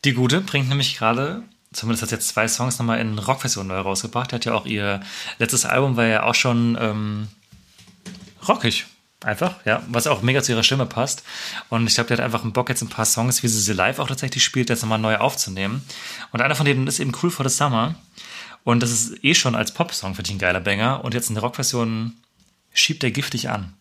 Die 0.06 0.14
Gute 0.14 0.40
bringt 0.40 0.70
nämlich 0.70 0.96
gerade, 0.96 1.42
zumindest 1.74 2.00
hat 2.00 2.08
sie 2.08 2.14
jetzt 2.14 2.28
zwei 2.28 2.48
Songs 2.48 2.78
nochmal 2.78 3.00
in 3.00 3.18
Rockversion 3.18 3.66
neu 3.66 3.80
rausgebracht. 3.80 4.30
Die 4.30 4.36
hat 4.36 4.46
ja 4.46 4.54
auch 4.54 4.64
ihr 4.64 5.00
letztes 5.38 5.66
Album 5.66 5.98
war 5.98 6.06
ja 6.06 6.22
auch 6.22 6.34
schon 6.34 6.78
ähm, 6.80 7.28
rockig. 8.48 8.86
Einfach, 9.22 9.56
ja, 9.66 9.82
was 9.88 10.06
auch 10.06 10.22
mega 10.22 10.42
zu 10.42 10.52
ihrer 10.52 10.62
Stimme 10.62 10.86
passt. 10.86 11.22
Und 11.68 11.86
ich 11.86 11.94
glaube, 11.94 12.08
die 12.08 12.14
hat 12.14 12.20
einfach 12.20 12.44
einen 12.44 12.54
Bock, 12.54 12.70
jetzt 12.70 12.80
ein 12.80 12.88
paar 12.88 13.04
Songs, 13.04 13.42
wie 13.42 13.48
sie 13.48 13.60
sie 13.60 13.74
live 13.74 13.98
auch 13.98 14.08
tatsächlich 14.08 14.42
spielt, 14.42 14.70
jetzt 14.70 14.80
nochmal 14.80 14.98
neu 14.98 15.18
aufzunehmen. 15.18 15.84
Und 16.32 16.40
einer 16.40 16.54
von 16.54 16.64
denen 16.64 16.86
ist 16.86 16.98
eben 16.98 17.12
Cool 17.22 17.30
for 17.30 17.46
the 17.46 17.54
Summer. 17.54 17.94
Und 18.64 18.82
das 18.82 18.90
ist 18.90 19.22
eh 19.22 19.34
schon 19.34 19.54
als 19.54 19.74
Popsong, 19.74 20.14
finde 20.14 20.30
ich, 20.30 20.36
ein 20.36 20.38
geiler 20.38 20.60
Banger. 20.60 21.04
Und 21.04 21.12
jetzt 21.12 21.28
in 21.28 21.34
der 21.34 21.44
Rockversion 21.44 22.14
schiebt 22.74 23.02
er 23.04 23.10
giftig 23.10 23.48
an. 23.48 23.72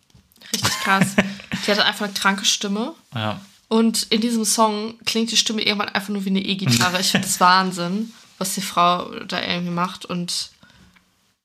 Richtig 0.52 0.70
krass. 0.82 1.06
Die 1.66 1.70
hat 1.70 1.78
einfach 1.80 2.04
eine 2.06 2.14
kranke 2.14 2.44
Stimme. 2.46 2.94
Ja. 3.14 3.40
Und 3.68 4.04
in 4.10 4.20
diesem 4.20 4.44
Song 4.44 4.94
klingt 5.04 5.30
die 5.32 5.36
Stimme 5.36 5.62
irgendwann 5.62 5.88
einfach 5.88 6.10
nur 6.10 6.24
wie 6.24 6.30
eine 6.30 6.40
E-Gitarre. 6.42 7.00
Ich 7.00 7.10
finde 7.10 7.26
das 7.26 7.40
Wahnsinn, 7.40 8.12
was 8.38 8.54
die 8.54 8.60
Frau 8.60 9.10
da 9.26 9.40
irgendwie 9.42 9.72
macht. 9.72 10.04
Und 10.04 10.50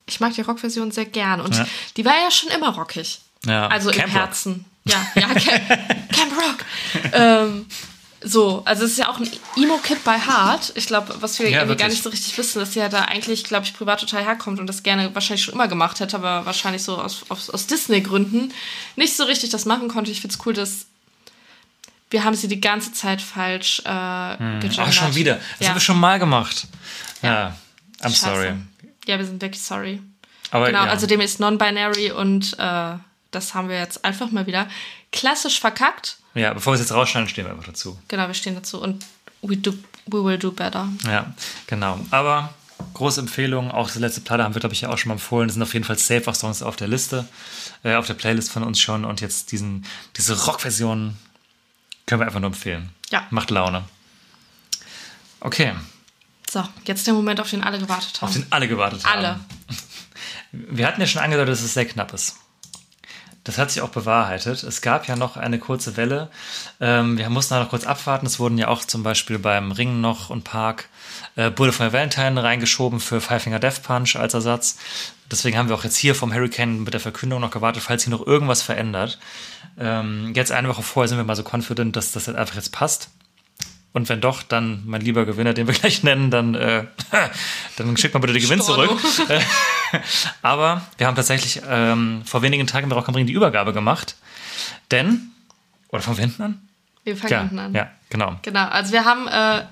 ich 0.06 0.20
mag 0.20 0.34
die 0.34 0.42
Rockversion 0.42 0.92
sehr 0.92 1.06
gern. 1.06 1.42
Und 1.42 1.56
Ja. 1.56 1.68
die 1.98 2.06
war 2.06 2.14
ja 2.22 2.30
schon 2.32 2.50
immer 2.50 2.70
rockig. 2.70 3.20
Ja, 3.46 3.68
Also 3.68 3.90
Camp 3.92 4.04
im 4.08 4.12
Rock. 4.12 4.20
Herzen. 4.22 4.66
Ja, 4.86 5.06
ja, 5.16 5.28
Camp, 5.34 5.68
Camp 6.12 6.32
Rock. 6.38 6.66
ähm, 7.14 7.66
so, 8.22 8.62
also 8.66 8.84
es 8.84 8.92
ist 8.92 8.98
ja 8.98 9.10
auch 9.10 9.18
ein 9.20 9.30
Emo-Kid 9.56 10.04
bei 10.04 10.18
Heart. 10.20 10.74
Ich 10.76 10.88
glaube, 10.88 11.16
was 11.22 11.40
wir 11.40 11.50
Ja, 11.50 11.60
irgendwie 11.60 11.76
gar 11.78 11.80
wirklich. 11.88 11.90
nicht 11.98 12.04
so 12.04 12.10
richtig 12.10 12.38
wissen, 12.38 12.60
dass 12.60 12.74
sie 12.74 12.80
ja 12.80 12.90
da 12.90 13.04
eigentlich, 13.06 13.46
glaube 13.46 13.66
ich, 13.66 13.74
privat 13.74 14.02
total 14.02 14.24
herkommt 14.26 14.60
und 14.60 14.68
das 14.68 14.84
gerne 14.84 15.14
wahrscheinlich 15.16 15.44
schon 15.46 15.54
immer 15.54 15.68
gemacht 15.70 16.00
hätte, 16.02 16.18
aber 16.18 16.46
wahrscheinlich 16.46 16.84
so 16.84 16.98
aus, 17.02 17.24
aus, 17.30 17.50
aus 17.50 17.68
Disney-Gründen 17.68 18.54
nicht 18.98 19.16
so 19.16 19.24
richtig 19.24 19.52
das 19.52 19.66
machen 19.66 19.88
konnte. 19.88 20.12
Ich 20.12 20.20
finde 20.22 20.36
es 20.38 20.46
cool, 20.46 20.54
dass 20.54 20.86
wir 22.12 22.24
haben 22.24 22.36
sie 22.36 22.48
die 22.48 22.60
ganze 22.60 22.92
Zeit 22.92 23.22
falsch 23.22 23.82
äh, 23.86 23.90
Oh, 23.90 24.38
gegendert. 24.60 24.94
schon 24.94 25.16
wieder. 25.16 25.36
Das 25.36 25.44
ja. 25.60 25.68
haben 25.70 25.76
wir 25.76 25.82
schon 25.82 26.00
mal 26.00 26.20
gemacht. 26.20 26.68
Ja, 27.22 27.56
I'm 28.02 28.04
Scheiße. 28.10 28.16
sorry. 28.26 28.54
Ja, 29.06 29.18
wir 29.18 29.26
sind 29.26 29.42
wirklich 29.42 29.62
sorry. 29.62 30.02
Aber 30.52 30.66
Genau, 30.68 30.86
ja. 30.86 30.90
also 30.92 31.06
dem 31.08 31.22
ist 31.22 31.40
non-binary 31.40 32.12
und 32.12 32.58
äh, 32.58 32.94
das 33.32 33.54
haben 33.54 33.70
wir 33.70 33.78
jetzt 33.78 34.04
einfach 34.04 34.32
mal 34.32 34.48
wieder 34.48 34.68
klassisch 35.12 35.60
verkackt. 35.60 36.18
Ja, 36.36 36.54
bevor 36.54 36.74
wir 36.74 36.76
es 36.76 36.82
jetzt 36.82 36.94
rausschneiden, 36.94 37.30
stehen 37.30 37.46
wir 37.46 37.52
einfach 37.52 37.66
dazu. 37.66 38.00
Genau, 38.08 38.28
wir 38.28 38.34
stehen 38.34 38.56
dazu 38.56 38.82
und 38.82 39.06
we, 39.42 39.58
do, 39.58 39.74
we 40.08 40.24
will 40.24 40.38
do 40.38 40.52
better. 40.52 40.88
Ja, 41.06 41.34
genau. 41.68 42.00
Aber 42.12 42.54
große 42.94 43.20
Empfehlung, 43.20 43.72
auch 43.72 43.90
die 43.92 44.00
letzte 44.00 44.22
Platte 44.22 44.44
haben 44.44 44.54
wir, 44.56 44.60
glaube 44.60 44.74
ich, 44.74 44.82
ja 44.82 44.90
auch 44.90 44.98
schon 44.98 45.10
mal 45.10 45.16
empfohlen. 45.16 45.48
Das 45.48 45.56
sind 45.56 45.64
auf 45.64 45.74
jeden 45.74 45.86
Fall 45.86 45.98
safe 45.98 46.30
auch 46.30 46.36
Songs 46.36 46.62
auf 46.62 46.76
der 46.76 46.88
Liste, 46.88 47.28
äh, 47.84 47.96
auf 47.96 48.08
der 48.08 48.14
Playlist 48.14 48.52
von 48.52 48.64
uns 48.64 48.80
schon. 48.80 49.06
Und 49.06 49.22
jetzt 49.22 49.52
diesen, 49.52 49.86
diese 50.18 50.46
Rock-Version 50.46 51.18
können 52.06 52.22
wir 52.22 52.26
einfach 52.26 52.40
nur 52.40 52.50
empfehlen. 52.50 52.90
Ja. 53.12 53.26
Macht 53.32 53.50
Laune. 53.52 53.84
Okay, 55.42 55.74
So, 56.50 56.68
jetzt 56.86 57.08
der 57.08 57.14
Moment, 57.14 57.40
auf 57.40 57.50
den 57.50 57.64
alle 57.64 57.80
gewartet 57.80 58.12
auf 58.22 58.30
haben. 58.30 58.34
den 58.34 58.52
alle 58.52 58.68
gewartet 58.68 59.06
haben. 59.06 59.18
Alle. 59.20 59.40
Wir 60.52 60.88
hatten 60.88 61.00
ja 61.00 61.06
schon 61.08 61.22
angedeutet, 61.22 61.54
dass 61.54 61.62
es 61.62 61.76
sehr 61.76 61.86
knapp 61.86 62.12
ist. 62.14 62.38
Das 63.44 63.58
hat 63.58 63.72
sich 63.72 63.82
auch 63.82 63.90
bewahrheitet. 63.90 64.64
Es 64.64 64.82
gab 64.82 65.08
ja 65.08 65.16
noch 65.16 65.38
eine 65.38 65.60
kurze 65.60 65.98
Welle. 65.98 66.30
Ähm, 66.80 67.18
wir 67.18 67.30
mussten 67.30 67.54
da 67.54 67.62
noch 67.62 67.70
kurz 67.70 67.86
abwarten. 67.86 68.26
Es 68.26 68.40
wurden 68.40 68.58
ja 68.58 68.68
auch 68.68 68.84
zum 68.84 69.02
Beispiel 69.02 69.40
beim 69.40 69.72
Ring 69.72 70.02
noch 70.02 70.30
und 70.30 70.44
Park 70.44 70.90
äh, 71.36 71.50
Bullet 71.50 71.72
for 71.72 71.86
My 71.86 71.94
Valentine 71.94 72.44
reingeschoben 72.44 73.00
für 73.00 73.22
Five 73.22 73.44
Finger 73.44 73.60
Death 73.60 73.82
Punch 73.82 74.18
als 74.18 74.34
Ersatz. 74.34 74.78
Deswegen 75.32 75.58
haben 75.58 75.70
wir 75.70 75.76
auch 75.76 75.84
jetzt 75.84 75.98
hier 75.98 76.16
vom 76.16 76.34
Hurricane 76.34 76.84
mit 76.84 76.94
der 76.94 77.02
Verkündung 77.02 77.40
noch 77.40 77.52
gewartet, 77.52 77.84
falls 77.84 78.04
sich 78.04 78.12
noch 78.12 78.26
irgendwas 78.26 78.62
verändert. 78.62 79.20
Ähm, 79.80 80.34
jetzt 80.36 80.52
eine 80.52 80.68
Woche 80.68 80.84
vorher 80.84 81.08
sind 81.08 81.18
wir 81.18 81.24
mal 81.24 81.36
so 81.36 81.44
confident, 81.44 81.96
dass 81.96 82.12
das 82.12 82.28
einfach 82.28 82.56
jetzt 82.56 82.72
passt. 82.72 83.10
Und 83.92 84.08
wenn 84.08 84.22
doch, 84.22 84.44
dann 84.44 84.84
mein 84.86 85.02
lieber 85.02 85.26
Gewinner, 85.26 85.54
den 85.54 85.68
wir 85.68 85.74
gleich 85.80 86.04
nennen, 86.04 86.30
dann, 86.32 86.54
äh, 86.56 86.86
dann 87.78 87.98
schickt 87.98 88.14
mal 88.14 88.20
bitte 88.20 88.34
den 88.34 88.42
Gewinn 88.42 88.62
Storno. 88.62 88.96
zurück. 88.98 89.42
Aber 90.42 90.82
wir 90.98 91.08
haben 91.08 91.16
tatsächlich 91.16 91.62
ähm, 91.68 92.22
vor 92.26 92.42
wenigen 92.42 92.68
Tagen 92.68 92.90
bei 92.90 92.96
Rock 92.96 93.08
am 93.10 93.16
Ring 93.16 93.26
die 93.26 93.34
Übergabe 93.34 93.74
gemacht. 93.74 94.16
Denn, 94.92 95.32
oder 95.90 96.02
fangen 96.02 96.18
wir 96.18 96.26
hinten 96.26 96.42
an? 96.44 96.70
Wir 97.04 97.18
fangen 97.18 97.32
Ja, 97.32 97.40
hinten 97.40 97.60
an. 97.60 97.74
ja, 97.74 97.90
genau. 98.10 98.36
Genau, 98.44 98.68
also 98.68 98.92
wir 98.92 99.06
haben 99.06 99.28
äh, 99.28 99.66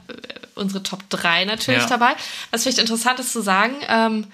unsere 0.55 0.81
Top 0.81 1.07
3 1.09 1.45
natürlich 1.45 1.83
Ja. 1.83 1.87
dabei. 1.89 2.15
Was 2.51 2.63
vielleicht 2.63 2.79
interessant 2.79 3.19
ist 3.19 3.31
zu 3.33 3.41
sagen, 3.41 3.75
ähm, 3.87 4.25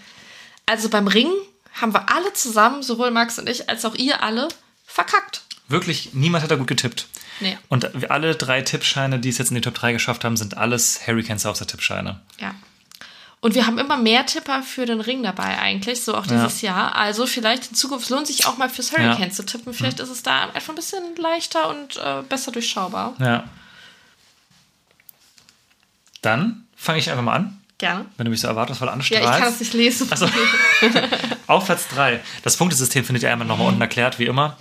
also 0.65 0.87
beim 0.89 1.07
Ring 1.07 1.27
haben 1.73 1.93
wir 1.93 2.09
alle 2.09 2.31
zusammen, 2.33 2.83
sowohl 2.83 3.11
Max 3.11 3.39
und 3.39 3.49
ich, 3.49 3.67
als 3.69 3.83
auch 3.83 3.95
ihr 3.95 4.21
alle, 4.23 4.47
verkackt. 4.85 5.41
Wirklich, 5.67 6.13
niemand 6.13 6.43
hat 6.43 6.51
da 6.51 6.55
gut 6.55 6.67
getippt. 6.67 7.07
Nee. 7.39 7.57
Und 7.69 8.09
alle 8.11 8.35
drei 8.35 8.61
Tippscheine, 8.61 9.19
die 9.19 9.29
es 9.29 9.37
jetzt 9.37 9.49
in 9.49 9.55
die 9.55 9.61
Top 9.61 9.73
3 9.75 9.93
geschafft 9.93 10.23
haben, 10.23 10.37
sind 10.37 10.57
alles 10.57 11.07
Hurricane 11.07 11.39
Saucer 11.39 11.65
Tippscheine. 11.67 12.19
Ja. 12.39 12.53
Und 13.41 13.55
wir 13.55 13.67
haben 13.67 13.77
immer 13.77 13.97
mehr 13.97 14.25
Tipper 14.25 14.63
für 14.63 14.85
den 14.85 15.01
Ring 15.01 15.21
dabei 15.21 15.57
eigentlich, 15.59 16.01
so 16.03 16.15
auch 16.15 16.25
dieses 16.25 16.61
Jahr. 16.61 16.95
Also 16.95 17.25
vielleicht 17.25 17.71
in 17.71 17.75
Zukunft 17.75 18.09
lohnt 18.09 18.27
sich 18.27 18.45
auch 18.45 18.57
mal 18.57 18.69
fürs 18.69 18.93
Hurricane 18.93 19.23
Ja. 19.23 19.29
zu 19.31 19.43
tippen. 19.45 19.73
Vielleicht 19.73 19.99
ist 19.99 20.09
es 20.09 20.23
da 20.23 20.43
einfach 20.53 20.69
ein 20.69 20.75
bisschen 20.75 21.03
leichter 21.17 21.69
und 21.69 21.97
äh, 21.97 22.21
besser 22.29 22.53
durchschaubar. 22.53 23.15
Ja. 23.19 23.43
Dann 26.21 26.65
fange 26.75 26.99
ich 26.99 27.09
einfach 27.09 27.23
mal 27.23 27.35
an. 27.35 27.59
Gerne. 27.79 28.05
wenn 28.15 28.23
du 28.25 28.31
mich 28.31 28.39
so 28.39 28.47
erwartungsvoll 28.47 28.87
Ja, 28.87 28.93
anstrahlst. 28.93 29.25
ich 29.29 29.39
kann 29.43 29.53
es 29.53 29.59
nicht 29.59 29.73
lesen. 29.73 30.09
Achso. 30.09 30.25
auf 31.47 31.65
Platz 31.65 31.89
3. 31.89 32.21
Das 32.43 32.55
Punktesystem 32.55 33.03
findet 33.03 33.23
ihr 33.23 33.31
einmal 33.31 33.45
nochmal 33.45 33.67
unten 33.67 33.81
erklärt, 33.81 34.19
wie 34.19 34.25
immer. 34.25 34.55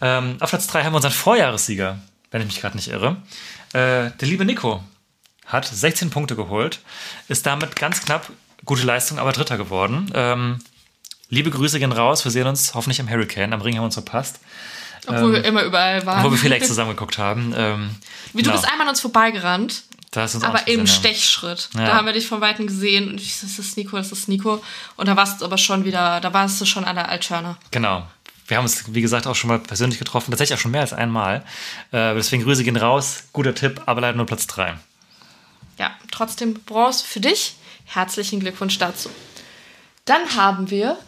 Ähm, 0.00 0.36
auf 0.38 0.50
Platz 0.50 0.68
3 0.68 0.84
haben 0.84 0.92
wir 0.92 0.96
unseren 0.96 1.10
Vorjahressieger, 1.12 1.98
wenn 2.30 2.40
ich 2.42 2.46
mich 2.48 2.60
gerade 2.60 2.76
nicht 2.76 2.88
irre. 2.88 3.16
Äh, 3.72 4.10
der 4.10 4.28
liebe 4.28 4.44
Nico 4.44 4.82
hat 5.46 5.66
16 5.66 6.10
Punkte 6.10 6.36
geholt, 6.36 6.80
ist 7.28 7.46
damit 7.46 7.76
ganz 7.76 8.04
knapp, 8.04 8.30
gute 8.64 8.82
Leistung, 8.82 9.18
aber 9.18 9.32
Dritter 9.32 9.56
geworden. 9.56 10.10
Ähm, 10.14 10.58
liebe 11.30 11.50
Grüße 11.50 11.78
gehen 11.78 11.92
raus, 11.92 12.24
wir 12.24 12.32
sehen 12.32 12.46
uns 12.46 12.74
hoffentlich 12.74 13.00
im 13.00 13.08
Hurricane, 13.08 13.52
am 13.52 13.62
Ring 13.62 13.74
haben 13.74 13.82
wir 13.82 13.86
uns 13.86 13.94
verpasst, 13.94 14.40
Obwohl 15.06 15.32
wir 15.32 15.44
immer 15.44 15.62
überall 15.62 16.04
waren. 16.04 16.24
wo 16.24 16.30
wir 16.30 16.38
vielleicht 16.38 16.66
zusammen 16.66 16.90
geguckt 16.90 17.18
haben. 17.18 17.54
Ähm, 17.56 17.90
Wie 18.32 18.42
du 18.42 18.50
genau. 18.50 18.60
bist 18.60 18.70
einmal 18.70 18.86
an 18.86 18.90
uns 18.90 19.00
vorbeigerannt, 19.00 19.84
uns 20.16 20.42
aber 20.42 20.66
im. 20.68 20.86
Stechschritt. 20.86 21.68
Ja. 21.74 21.86
Da 21.86 21.94
haben 21.94 22.06
wir 22.06 22.12
dich 22.12 22.26
von 22.26 22.40
Weitem 22.40 22.66
gesehen 22.66 23.08
und 23.08 23.20
ich 23.20 23.40
das 23.40 23.58
ist 23.58 23.76
Nico, 23.76 23.96
das 23.96 24.10
ist 24.10 24.28
Nico. 24.28 24.62
Und 24.96 25.06
da 25.06 25.16
warst 25.16 25.40
du 25.40 25.44
aber 25.44 25.58
schon 25.58 25.84
wieder, 25.84 26.20
da 26.20 26.32
warst 26.32 26.60
du 26.60 26.64
schon 26.64 26.84
an 26.84 26.96
der 26.96 27.08
Altschörner. 27.08 27.58
Genau. 27.70 28.06
Wir 28.48 28.56
haben 28.56 28.64
uns, 28.64 28.94
wie 28.94 29.02
gesagt, 29.02 29.26
auch 29.26 29.34
schon 29.34 29.48
mal 29.48 29.58
persönlich 29.58 29.98
getroffen, 29.98 30.30
tatsächlich 30.30 30.58
auch 30.58 30.62
schon 30.62 30.70
mehr 30.70 30.80
als 30.80 30.94
einmal. 30.94 31.44
Äh, 31.92 32.14
deswegen 32.14 32.42
Grüße 32.42 32.64
gehen 32.64 32.76
raus, 32.76 33.24
guter 33.32 33.54
Tipp, 33.54 33.82
aber 33.86 34.00
leider 34.00 34.16
nur 34.16 34.26
Platz 34.26 34.46
3. 34.46 34.74
Ja, 35.78 35.94
trotzdem 36.10 36.54
Bronze 36.54 37.04
für 37.06 37.20
dich. 37.20 37.54
Herzlichen 37.84 38.40
Glückwunsch 38.40 38.78
dazu. 38.78 39.10
Dann 40.06 40.36
haben 40.36 40.70
wir, 40.70 40.98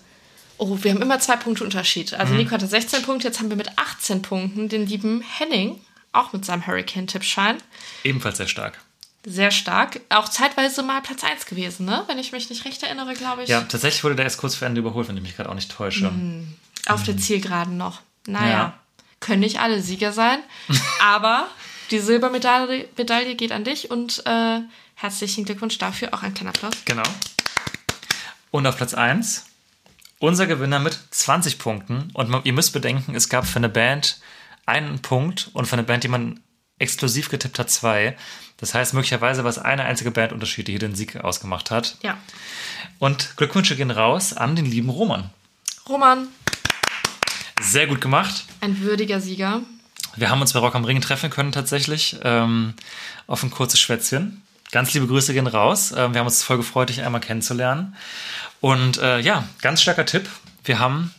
oh, 0.58 0.78
wir 0.82 0.92
haben 0.92 1.02
immer 1.02 1.18
zwei 1.18 1.36
Punkte 1.36 1.64
Unterschied. 1.64 2.12
Also 2.14 2.34
Nico 2.34 2.50
hatte 2.50 2.66
16 2.66 3.02
Punkte, 3.02 3.28
jetzt 3.28 3.40
haben 3.40 3.48
wir 3.48 3.56
mit 3.56 3.70
18 3.76 4.20
Punkten 4.20 4.68
den 4.68 4.86
lieben 4.86 5.22
Henning, 5.22 5.80
auch 6.12 6.32
mit 6.34 6.44
seinem 6.44 6.66
Hurricane-Tippschein. 6.66 7.56
Ebenfalls 8.04 8.36
sehr 8.36 8.48
stark. 8.48 8.80
Sehr 9.24 9.50
stark. 9.50 10.00
Auch 10.10 10.28
zeitweise 10.28 10.82
mal 10.82 11.00
Platz 11.02 11.24
1 11.24 11.46
gewesen, 11.46 11.84
ne? 11.86 12.04
Wenn 12.06 12.18
ich 12.18 12.32
mich 12.32 12.48
nicht 12.48 12.64
recht 12.64 12.82
erinnere, 12.82 13.14
glaube 13.14 13.42
ich. 13.42 13.48
Ja, 13.48 13.60
tatsächlich 13.62 14.04
wurde 14.04 14.16
der 14.16 14.24
erst 14.24 14.38
kurz 14.38 14.54
vor 14.54 14.66
Ende 14.66 14.80
überholt, 14.80 15.08
wenn 15.08 15.16
ich 15.16 15.22
mich 15.22 15.36
gerade 15.36 15.50
auch 15.50 15.54
nicht 15.54 15.70
täusche. 15.70 16.10
Auf 16.88 17.02
der 17.04 17.16
Zielgeraden 17.16 17.76
noch. 17.76 18.00
Naja, 18.26 18.48
Ja. 18.50 18.78
können 19.20 19.40
nicht 19.40 19.60
alle 19.60 19.80
Sieger 19.82 20.12
sein, 20.12 20.38
aber 21.02 21.46
die 21.90 21.98
Silbermedaille 21.98 22.88
Medaille 22.96 23.34
geht 23.34 23.52
an 23.52 23.64
dich 23.64 23.90
und 23.90 24.24
äh, 24.26 24.60
herzlichen 24.94 25.44
Glückwunsch 25.44 25.78
dafür. 25.78 26.14
Auch 26.14 26.22
ein 26.22 26.34
kleiner 26.34 26.50
Applaus. 26.50 26.74
Genau. 26.84 27.02
Und 28.50 28.66
auf 28.66 28.76
Platz 28.76 28.94
1 28.94 29.46
unser 30.18 30.46
Gewinner 30.46 30.78
mit 30.80 30.98
20 31.10 31.58
Punkten. 31.58 32.10
Und 32.12 32.28
man, 32.28 32.42
ihr 32.44 32.52
müsst 32.52 32.72
bedenken, 32.74 33.14
es 33.14 33.28
gab 33.30 33.46
für 33.46 33.56
eine 33.56 33.70
Band 33.70 34.20
einen 34.66 35.00
Punkt 35.00 35.48
und 35.54 35.64
für 35.66 35.72
eine 35.72 35.82
Band, 35.82 36.04
die 36.04 36.08
man 36.08 36.40
exklusiv 36.78 37.30
getippt 37.30 37.58
hat, 37.58 37.70
zwei. 37.70 38.16
Das 38.58 38.74
heißt, 38.74 38.92
möglicherweise 38.92 39.44
war 39.44 39.50
es 39.50 39.58
eine 39.58 39.84
einzige 39.84 40.10
Bandunterschied, 40.10 40.68
die 40.68 40.72
hier 40.72 40.78
den 40.78 40.94
Sieg 40.94 41.16
ausgemacht 41.16 41.70
hat. 41.70 41.96
Ja. 42.02 42.18
Und 42.98 43.36
Glückwünsche 43.38 43.76
gehen 43.76 43.90
raus 43.90 44.34
an 44.34 44.56
den 44.56 44.66
lieben 44.66 44.90
Roman. 44.90 45.30
Roman, 45.88 46.28
Sehr 47.60 47.86
gut 47.86 48.00
gemacht. 48.00 48.44
ein 48.60 48.80
würdiger 48.80 49.20
Sieger. 49.20 49.62
Wir 50.16 50.30
haben 50.30 50.40
uns 50.40 50.52
bei 50.52 50.58
Rock 50.60 50.74
am 50.74 50.84
Ring 50.84 51.00
treffen 51.00 51.30
können 51.30 51.52
tatsächlich 51.52 52.16
ähm, 52.24 52.74
auf 53.26 53.42
ein 53.42 53.50
kurzes 53.50 53.80
Schwätzchen. 53.80 54.42
Ganz 54.72 54.92
liebe 54.92 55.06
Grüße 55.06 55.32
gehen 55.34 55.46
raus. 55.46 55.92
Ähm, 55.96 56.12
wir 56.14 56.20
haben 56.20 56.26
uns 56.26 56.42
voll 56.42 56.56
gefreut, 56.56 56.88
dich 56.88 57.02
einmal 57.02 57.20
kennenzulernen. 57.20 57.96
Und 58.60 58.98
äh, 58.98 59.20
ja, 59.20 59.44
ganz 59.62 59.82
starker 59.82 60.06
Tipp. 60.06 60.28
Wir 60.64 60.78
haben 60.78 61.12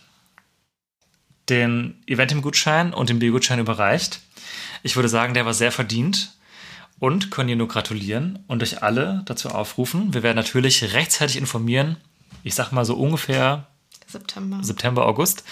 den 1.50 2.02
Eventim-Gutschein 2.08 2.94
und 2.94 3.10
den 3.10 3.20
Biergutschein 3.20 3.60
überreicht. 3.60 4.20
Ich 4.84 4.96
würde 4.96 5.10
sagen, 5.10 5.34
der 5.34 5.46
war 5.46 5.54
sehr 5.54 5.72
verdient 5.72 6.34
und 7.00 7.32
können 7.32 7.48
dir 7.48 7.56
nur 7.56 7.68
gratulieren 7.68 8.40
und 8.48 8.62
euch 8.64 8.84
alle 8.84 9.24
dazu 9.26 9.50
aufrufen. 9.50 10.14
Wir 10.14 10.24
werden 10.24 10.38
natürlich 10.38 10.94
rechtzeitig 10.94 11.38
informieren. 11.38 11.98
Ich 12.44 12.56
sag 12.56 12.72
mal 12.72 12.86
so 12.86 12.96
ungefähr 12.96 13.68
September. 14.12 14.60
September, 14.64 15.06
August, 15.06 15.44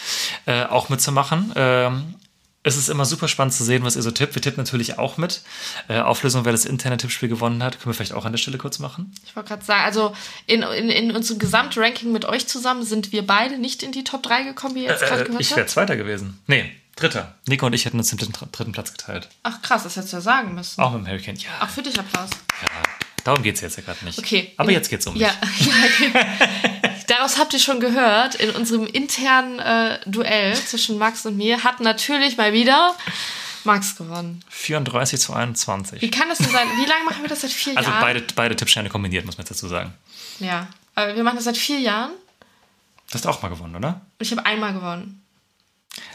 äh, 0.46 0.64
auch 0.66 0.90
mitzumachen. 0.90 1.52
Ähm, 1.56 2.16
es 2.62 2.76
ist 2.76 2.90
immer 2.90 3.06
super 3.06 3.30
spannend 3.30 3.54
zu 3.54 3.64
sehen, 3.64 3.84
was 3.84 3.96
ihr 3.96 4.02
so 4.02 4.12
tippt. 4.12 4.36
Wir 4.36 4.42
tippen 4.42 4.62
natürlich 4.62 5.00
auch 5.00 5.16
mit. 5.18 5.42
Äh, 5.88 6.00
Auflösung, 6.02 6.44
wer 6.44 6.52
das 6.52 6.66
interne 6.66 6.98
Tippspiel 6.98 7.30
gewonnen 7.30 7.64
hat, 7.64 7.80
können 7.80 7.88
wir 7.88 7.94
vielleicht 7.94 8.12
auch 8.14 8.26
an 8.26 8.34
der 8.34 8.38
Stelle 8.38 8.58
kurz 8.58 8.80
machen. 8.80 9.14
Ich 9.26 9.34
wollte 9.36 9.48
gerade 9.50 9.64
sagen, 9.64 9.84
also 9.86 10.14
in, 10.46 10.62
in, 10.64 10.90
in 10.90 11.16
unserem 11.16 11.40
Gesamtranking 11.40 12.12
mit 12.12 12.26
euch 12.26 12.48
zusammen 12.48 12.84
sind 12.84 13.14
wir 13.14 13.26
beide 13.26 13.58
nicht 13.58 13.82
in 13.82 13.94
die 13.94 14.04
Top 14.04 14.24
3 14.24 14.44
gekommen, 14.44 14.76
wie 14.76 14.84
ihr 14.84 14.90
jetzt 14.92 15.04
gerade 15.06 15.22
Äh, 15.22 15.26
gehört 15.26 15.42
ich 15.42 15.52
wäre 15.52 15.62
habt. 15.62 15.70
Zweiter 15.70 15.96
gewesen. 15.96 16.38
Nee, 16.48 16.70
Dritter. 16.98 17.36
Nico 17.48 17.66
und 17.66 17.72
ich 17.72 17.86
hätten 17.86 17.98
uns 17.98 18.10
den 18.10 18.18
dritten, 18.18 18.52
dritten 18.52 18.72
Platz 18.74 18.92
geteilt. 18.92 19.30
Ach 19.44 19.62
krass, 19.62 19.84
das 19.84 19.96
hättest 19.96 20.12
du 20.12 20.18
ja 20.18 20.22
sagen 20.22 20.54
müssen. 20.54 20.82
Auch 20.82 20.92
mit 20.92 21.02
dem 21.04 21.08
Hurricane. 21.08 21.38
Ja, 21.38 21.50
Auch 21.66 21.70
für 21.70 21.82
dich 21.82 21.98
Applaus. 21.98 22.30
ja. 22.62 22.68
darum 23.24 23.42
geht 23.42 23.56
es 23.56 23.62
jetzt 23.62 23.78
ja 23.78 23.84
gerade 23.84 24.04
nicht. 24.04 24.20
Okay. 24.20 24.52
Aber 24.58 24.70
jetzt 24.70 24.90
geht 24.90 25.00
es 25.00 25.08
um 25.08 25.14
mich. 25.14 25.22
Ja, 25.22 25.30
ja 25.60 25.74
okay. 25.86 26.12
Daraus 27.10 27.38
habt 27.38 27.54
ihr 27.54 27.60
schon 27.60 27.80
gehört, 27.80 28.36
in 28.36 28.52
unserem 28.52 28.86
internen 28.86 29.60
äh, 29.60 30.00
Duell 30.06 30.56
zwischen 30.56 30.98
Max 30.98 31.26
und 31.26 31.38
mir 31.38 31.64
hat 31.64 31.80
natürlich 31.80 32.38
mal 32.38 32.54
wieder 32.54 32.96
Max 33.64 33.96
gewonnen. 33.96 34.44
34 34.50 35.20
zu 35.20 35.34
21. 35.34 36.02
Wie 36.02 36.12
kann 36.12 36.30
das 36.30 36.38
denn 36.38 36.50
sein? 36.52 36.68
Wie 36.78 36.86
lange 36.88 37.04
machen 37.06 37.22
wir 37.24 37.30
das 37.30 37.42
seit 37.42 37.52
vier 37.52 37.76
Also 37.78 37.90
Jahren? 37.90 38.02
beide, 38.02 38.22
beide 38.36 38.56
Tippscheine 38.56 38.90
kombiniert, 38.90 39.26
muss 39.26 39.38
man 39.38 39.44
jetzt 39.46 39.52
dazu 39.52 39.68
sagen. 39.68 39.94
Ja, 40.40 40.68
aber 40.96 41.16
wir 41.16 41.24
machen 41.24 41.36
das 41.38 41.46
seit 41.46 41.58
vier 41.58 41.80
Jahren 41.80 42.12
Du 43.10 43.16
hast 43.16 43.26
auch 43.26 43.42
mal 43.42 43.50
gewonnen, 43.50 43.76
oder? 43.76 44.02
und 44.20 44.22
ich 44.26 44.32
habe 44.32 44.46
einmal 44.46 44.72
gewonnen. 44.74 45.26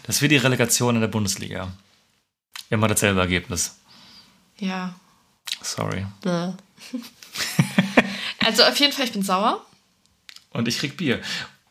Das 0.05 0.17
ist 0.17 0.23
wie 0.23 0.29
die 0.29 0.37
Relegation 0.37 0.95
in 0.95 1.01
der 1.01 1.09
Bundesliga. 1.09 1.73
Immer 2.71 2.87
dasselbe 2.87 3.19
Ergebnis. 3.21 3.77
Ja. 4.59 4.95
Sorry. 5.61 6.07
Bäh. 6.23 6.53
also 8.45 8.63
auf 8.63 8.77
jeden 8.77 8.93
Fall, 8.93 9.07
ich 9.07 9.13
bin 9.13 9.23
sauer. 9.25 9.65
Und 10.55 10.69
ich 10.69 10.79
krieg 10.79 10.97
Bier. 10.97 11.21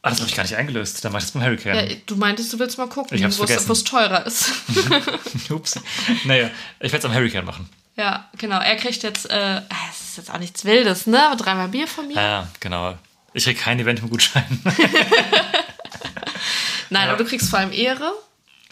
Ah, 0.03 0.09
das 0.09 0.19
habe 0.19 0.29
ich 0.29 0.35
gar 0.35 0.43
nicht 0.43 0.55
eingelöst. 0.55 1.03
Dann 1.05 1.13
mach 1.13 1.19
ich 1.19 1.25
das 1.25 1.31
beim 1.31 1.43
Hurricane. 1.43 1.89
Ja, 1.89 1.95
du 2.05 2.15
meintest, 2.17 2.51
du 2.53 2.59
willst 2.59 2.77
mal 2.77 2.87
gucken, 2.89 3.17
wo 3.37 3.43
es 3.73 3.83
teurer 3.85 4.25
ist. 4.27 4.51
Ups. 5.49 5.79
Naja, 6.25 6.49
ich 6.81 6.91
werde 6.91 6.97
es 6.97 7.05
am 7.05 7.13
Hurricane 7.13 7.45
machen. 7.45 7.69
ja, 7.95 8.29
genau. 8.37 8.59
Er 8.59 8.75
kriegt 8.75 9.01
jetzt, 9.01 9.29
äh, 9.31 9.61
es 9.91 10.09
ist 10.09 10.17
jetzt 10.17 10.29
auch 10.31 10.39
nichts 10.39 10.65
Wildes, 10.65 11.07
ne? 11.07 11.25
Aber 11.25 11.37
dreimal 11.37 11.69
Bier 11.69 11.87
von 11.87 12.07
mir. 12.07 12.15
Ja, 12.15 12.47
genau. 12.59 12.97
Ich 13.33 13.45
krieg 13.45 13.57
kein 13.59 13.79
Event 13.79 14.01
mit 14.01 14.11
Gutschein. 14.11 14.61
Nein, 16.89 17.09
aber 17.09 17.17
du 17.17 17.25
kriegst 17.25 17.49
vor 17.49 17.59
allem 17.59 17.71
Ehre. 17.71 18.11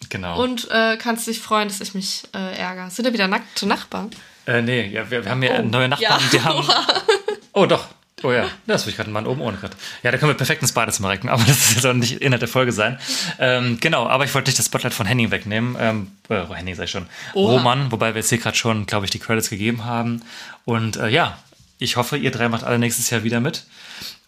genau. 0.09 0.41
Und 0.43 0.69
äh, 0.69 0.97
kannst 0.97 1.27
dich 1.27 1.39
freuen, 1.39 1.67
dass 1.69 1.81
ich 1.81 1.93
mich 1.93 2.23
äh, 2.35 2.57
ärgere. 2.57 2.89
Sind 2.89 3.05
ja 3.05 3.13
wieder 3.13 3.27
nackte 3.27 3.65
Nachbarn? 3.65 4.11
äh, 4.47 4.61
nee, 4.61 4.87
ja, 4.87 5.09
wir, 5.09 5.23
wir 5.23 5.31
haben 5.31 5.43
ja 5.43 5.59
Oh, 5.59 5.63
neue 5.63 5.87
Nachbarn, 5.87 6.21
ja. 6.21 6.29
die 6.31 6.41
haben. 6.41 6.67
Oh, 7.53 7.65
doch. 7.65 7.87
Oh 8.23 8.31
ja, 8.31 8.45
das 8.67 8.85
will 8.85 8.91
ich 8.91 8.97
gerade 8.97 9.07
einen 9.07 9.13
Mann 9.13 9.25
oben 9.25 9.41
ohne 9.41 9.57
gerade. 9.57 9.75
Ja, 10.03 10.11
da 10.11 10.17
können 10.17 10.29
wir 10.31 10.37
perfekt 10.37 10.61
ins 10.61 10.71
Badezimmer 10.71 11.09
recken, 11.09 11.29
aber 11.29 11.43
das 11.43 11.73
soll 11.75 11.95
nicht 11.95 12.21
Inhalt 12.21 12.41
der 12.41 12.49
Folge 12.49 12.71
sein. 12.71 12.99
Ähm, 13.39 13.79
genau, 13.79 14.07
aber 14.07 14.25
ich 14.25 14.33
wollte 14.33 14.49
nicht 14.49 14.59
das 14.59 14.67
Spotlight 14.67 14.93
von 14.93 15.05
Henning 15.05 15.31
wegnehmen. 15.31 15.75
Ähm, 15.79 16.11
äh, 16.29 16.45
Henning 16.53 16.75
sag 16.75 16.85
ich 16.85 16.91
schon. 16.91 17.07
Oha. 17.33 17.53
Roman, 17.53 17.91
wobei 17.91 18.13
wir 18.13 18.19
jetzt 18.19 18.29
hier 18.29 18.37
gerade 18.37 18.57
schon, 18.57 18.85
glaube 18.85 19.05
ich, 19.05 19.11
die 19.11 19.19
Credits 19.19 19.49
gegeben 19.49 19.85
haben. 19.85 20.21
Und 20.65 20.97
äh, 20.97 21.09
ja, 21.09 21.37
ich 21.79 21.95
hoffe, 21.97 22.17
ihr 22.17 22.31
drei 22.31 22.49
macht 22.49 22.63
alle 22.63 22.79
nächstes 22.79 23.09
Jahr 23.09 23.23
wieder 23.23 23.39
mit. 23.39 23.65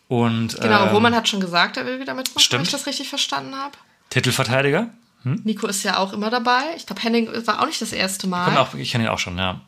Und 0.07 0.60
Genau, 0.60 0.84
ähm, 0.86 0.90
Roman 0.90 1.15
hat 1.15 1.28
schon 1.28 1.40
gesagt, 1.40 1.78
er 1.78 1.86
will 1.86 1.99
wieder 1.99 2.14
mitmachen, 2.14 2.40
stimmt. 2.40 2.60
wenn 2.60 2.65
ich 2.65 2.72
das 2.72 2.88
richtig 2.88 3.10
verstanden 3.10 3.56
habe. 3.56 3.78
Titelverteidiger. 4.10 4.90
Nico 5.24 5.68
ist 5.68 5.84
ja 5.84 5.98
auch 5.98 6.11
immer 6.11 6.30
dabei. 6.30 6.61
Ich 6.76 6.86
glaube, 6.86 7.02
Henning 7.02 7.30
war 7.48 7.61
auch 7.61 7.65
nicht 7.65 7.82
das 7.82 7.94
erste 7.94 8.28
Mal. 8.28 8.57
Auch, 8.57 8.74
ich 8.74 8.91
kenne 8.91 9.06
ihn 9.06 9.10
auch 9.10 9.20
schon, 9.20 9.38
ja. 9.38 9.61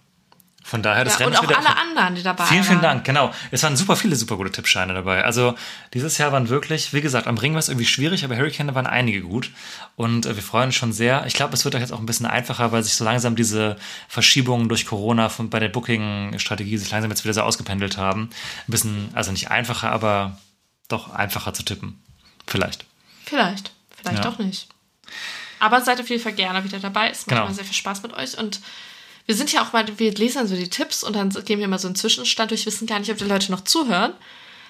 Von 0.67 0.81
daher, 0.81 1.03
das 1.03 1.19
ja, 1.19 1.27
Rennen 1.27 1.37
und 1.37 1.45
auch 1.47 1.57
alle 1.59 1.77
anderen, 1.77 2.15
die 2.15 2.23
dabei 2.23 2.43
Vielen, 2.45 2.63
vielen 2.63 2.77
waren. 2.81 2.95
Dank, 2.97 3.03
genau. 3.05 3.31
Es 3.51 3.61
waren 3.61 3.77
super 3.77 3.95
viele 3.95 4.15
super 4.15 4.35
gute 4.35 4.51
Tippscheine 4.51 4.95
dabei. 4.95 5.23
Also 5.23 5.53
dieses 5.93 6.17
Jahr 6.17 6.31
waren 6.31 6.49
wirklich, 6.49 6.91
wie 6.91 7.01
gesagt, 7.01 7.27
am 7.27 7.37
Ring 7.37 7.53
war 7.53 7.59
es 7.59 7.69
irgendwie 7.69 7.85
schwierig, 7.85 8.25
aber 8.25 8.35
Hurricane 8.35 8.73
waren 8.73 8.87
einige 8.87 9.21
gut. 9.21 9.51
Und 9.95 10.25
äh, 10.25 10.35
wir 10.35 10.41
freuen 10.41 10.65
uns 10.69 10.75
schon 10.75 10.91
sehr. 10.91 11.23
Ich 11.27 11.35
glaube, 11.35 11.53
es 11.53 11.65
wird 11.65 11.75
auch 11.75 11.79
jetzt 11.79 11.93
auch 11.93 11.99
ein 11.99 12.07
bisschen 12.07 12.25
einfacher, 12.25 12.71
weil 12.71 12.81
sich 12.81 12.95
so 12.95 13.03
langsam 13.05 13.35
diese 13.35 13.77
Verschiebungen 14.07 14.67
durch 14.67 14.87
Corona 14.87 15.29
von, 15.29 15.51
bei 15.51 15.59
der 15.59 15.69
Booking-Strategie 15.69 16.77
sich 16.77 16.89
langsam 16.89 17.11
jetzt 17.11 17.23
wieder 17.23 17.35
so 17.35 17.41
ausgependelt 17.41 17.97
haben. 17.97 18.31
Ein 18.67 18.71
bisschen, 18.71 19.09
also 19.13 19.31
nicht 19.31 19.51
einfacher, 19.51 19.91
aber 19.91 20.39
doch 20.87 21.13
einfacher 21.13 21.53
zu 21.53 21.61
tippen. 21.61 22.01
Vielleicht. 22.47 22.85
Vielleicht, 23.23 23.71
vielleicht 24.01 24.23
Ja. 24.25 24.31
auch 24.31 24.39
nicht. 24.39 24.67
Aber 25.59 25.81
seid 25.81 26.01
auf 26.01 26.09
jeden 26.09 26.23
Fall 26.23 26.33
gerne 26.33 26.63
wieder 26.63 26.79
dabei. 26.79 27.09
Es 27.11 27.19
macht 27.27 27.29
Genau. 27.29 27.45
immer 27.45 27.53
sehr 27.53 27.65
viel 27.65 27.75
Spaß 27.75 28.01
mit 28.01 28.13
euch. 28.13 28.35
Und 28.39 28.61
wir 29.25 29.35
sind 29.35 29.51
ja 29.51 29.63
auch 29.63 29.73
mal, 29.73 29.85
wir 29.97 30.13
lesen 30.13 30.39
dann 30.39 30.47
so 30.47 30.55
die 30.55 30.69
Tipps 30.69 31.03
und 31.03 31.15
dann 31.15 31.29
geben 31.29 31.61
wir 31.61 31.67
mal 31.67 31.79
so 31.79 31.87
einen 31.87 31.95
Zwischenstand 31.95 32.51
durch. 32.51 32.65
Wir 32.65 32.71
wissen 32.71 32.87
gar 32.87 32.99
nicht, 32.99 33.11
ob 33.11 33.17
die 33.17 33.23
Leute 33.25 33.51
noch 33.51 33.61
zuhören. 33.63 34.13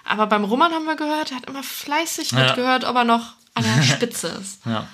Aber 0.03 0.27
beim 0.27 0.43
Roman 0.43 0.71
haben 0.71 0.85
wir 0.85 0.95
gehört, 0.95 1.31
er 1.31 1.37
hat 1.37 1.45
immer 1.45 1.63
fleißig 1.63 2.31
Ja. 2.31 2.45
mitgehört, 2.45 2.83
ob 2.83 2.95
er 2.95 3.03
noch 3.03 3.33
an 3.53 3.63
der 3.63 3.83
Spitze 3.95 4.27
ist. 4.27 4.59
Ja. 4.65 4.87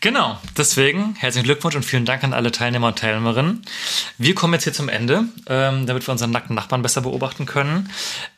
Genau, 0.00 0.38
deswegen 0.56 1.14
herzlichen 1.14 1.44
Glückwunsch 1.44 1.76
und 1.76 1.84
vielen 1.84 2.04
Dank 2.04 2.24
an 2.24 2.32
alle 2.32 2.50
Teilnehmer 2.50 2.88
und 2.88 2.98
Teilnehmerinnen. 2.98 3.62
Wir 4.18 4.34
kommen 4.34 4.54
jetzt 4.54 4.64
hier 4.64 4.72
zum 4.72 4.88
Ende, 4.88 5.24
ähm, 5.46 5.86
damit 5.86 6.06
wir 6.06 6.12
unseren 6.12 6.32
nackten 6.32 6.56
Nachbarn 6.56 6.82
besser 6.82 7.00
beobachten 7.02 7.46
können. 7.46 7.88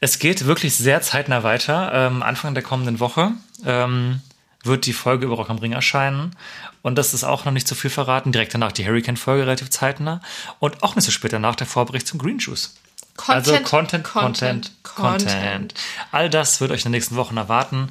Es 0.01 0.19
geht 0.19 0.45
wirklich 0.45 0.75
sehr 0.75 1.01
zeitnah 1.01 1.43
weiter. 1.43 1.91
Ähm, 1.95 2.23
Anfang 2.23 2.53
der 2.53 2.63
kommenden 2.63 3.01
Woche 3.01 3.33
ähm, 3.65 4.21
wird 4.65 4.87
die 4.87 4.93
Folge 4.93 5.27
über 5.27 5.37
Rock 5.37 5.51
am 5.51 5.59
Ring 5.59 5.73
erscheinen. 5.73 6.35
Und 6.83 6.97
das 6.97 7.15
ist 7.15 7.25
auch 7.25 7.45
noch 7.45 7.53
nicht 7.53 7.69
zu 7.69 7.75
viel 7.75 7.91
verraten. 7.91 8.33
Direkt 8.33 8.55
danach 8.55 8.73
die 8.73 8.87
Hurricane-Folge 8.87 9.43
relativ 9.43 9.71
zeitnah. 9.71 10.21
Und 10.59 10.83
auch 10.83 10.97
nicht 10.97 11.05
so 11.05 11.11
spät 11.11 11.33
danach 11.33 11.57
der 11.57 11.67
Vorbericht 11.67 12.07
zum 12.07 12.19
Green 12.19 12.39
Juice. 12.39 12.75
Content, 13.17 13.49
also 13.49 13.63
Content, 13.63 14.05
Content, 14.05 14.73
Content, 14.83 15.33
Content. 15.33 15.75
All 16.11 16.29
das 16.29 16.61
wird 16.61 16.73
euch 16.73 16.81
in 16.81 16.87
den 16.87 16.93
nächsten 16.93 17.15
Wochen 17.15 17.37
erwarten. 17.37 17.89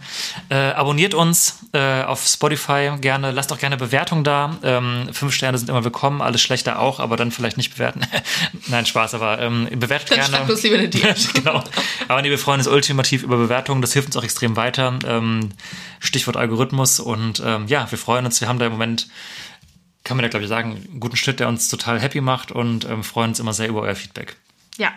Äh, 0.49 0.55
abonniert 0.55 1.13
uns 1.13 1.59
äh, 1.71 2.03
auf 2.03 2.27
Spotify 2.27 2.91
gerne. 2.99 3.31
Lasst 3.31 3.53
auch 3.53 3.57
gerne 3.57 3.77
Bewertungen 3.77 4.25
da. 4.25 4.57
Ähm, 4.63 5.07
fünf 5.13 5.33
Sterne 5.33 5.57
sind 5.57 5.69
immer 5.69 5.85
willkommen. 5.85 6.21
Alles 6.21 6.41
schlechter 6.41 6.77
auch, 6.79 6.99
aber 6.99 7.15
dann 7.15 7.31
vielleicht 7.31 7.55
nicht 7.55 7.73
bewerten. 7.73 8.01
Nein, 8.67 8.85
Spaß, 8.85 9.13
aber 9.13 9.39
ähm, 9.39 9.69
bewertet 9.71 10.11
Dann 10.11 10.29
gerne. 10.29 10.51
uns 10.51 10.61
lieber 10.61 10.77
eine 10.77 10.89
DM. 10.89 11.15
genau. 11.33 11.63
Aber 12.09 12.21
nee, 12.21 12.29
wir 12.29 12.39
freuen 12.39 12.59
uns 12.59 12.67
ultimativ 12.67 13.23
über 13.23 13.37
Bewertungen. 13.37 13.81
Das 13.81 13.93
hilft 13.93 14.09
uns 14.09 14.17
auch 14.17 14.23
extrem 14.25 14.57
weiter. 14.57 14.99
Ähm, 15.07 15.51
Stichwort 15.99 16.35
Algorithmus. 16.35 16.99
Und 16.99 17.41
ähm, 17.45 17.67
ja, 17.67 17.89
wir 17.89 17.97
freuen 17.97 18.25
uns. 18.25 18.41
Wir 18.41 18.49
haben 18.49 18.59
da 18.59 18.65
im 18.65 18.73
Moment, 18.73 19.07
kann 20.03 20.17
man 20.17 20.25
ja 20.25 20.29
glaube 20.29 20.43
ich 20.43 20.49
sagen, 20.49 20.71
einen 20.71 20.99
guten 20.99 21.15
Schnitt, 21.15 21.39
der 21.39 21.47
uns 21.47 21.69
total 21.69 22.01
happy 22.01 22.19
macht 22.19 22.51
und 22.51 22.83
ähm, 22.83 23.05
freuen 23.05 23.29
uns 23.29 23.39
immer 23.39 23.53
sehr 23.53 23.69
über 23.69 23.83
euer 23.83 23.95
Feedback. 23.95 24.35
Ja. 24.77 24.91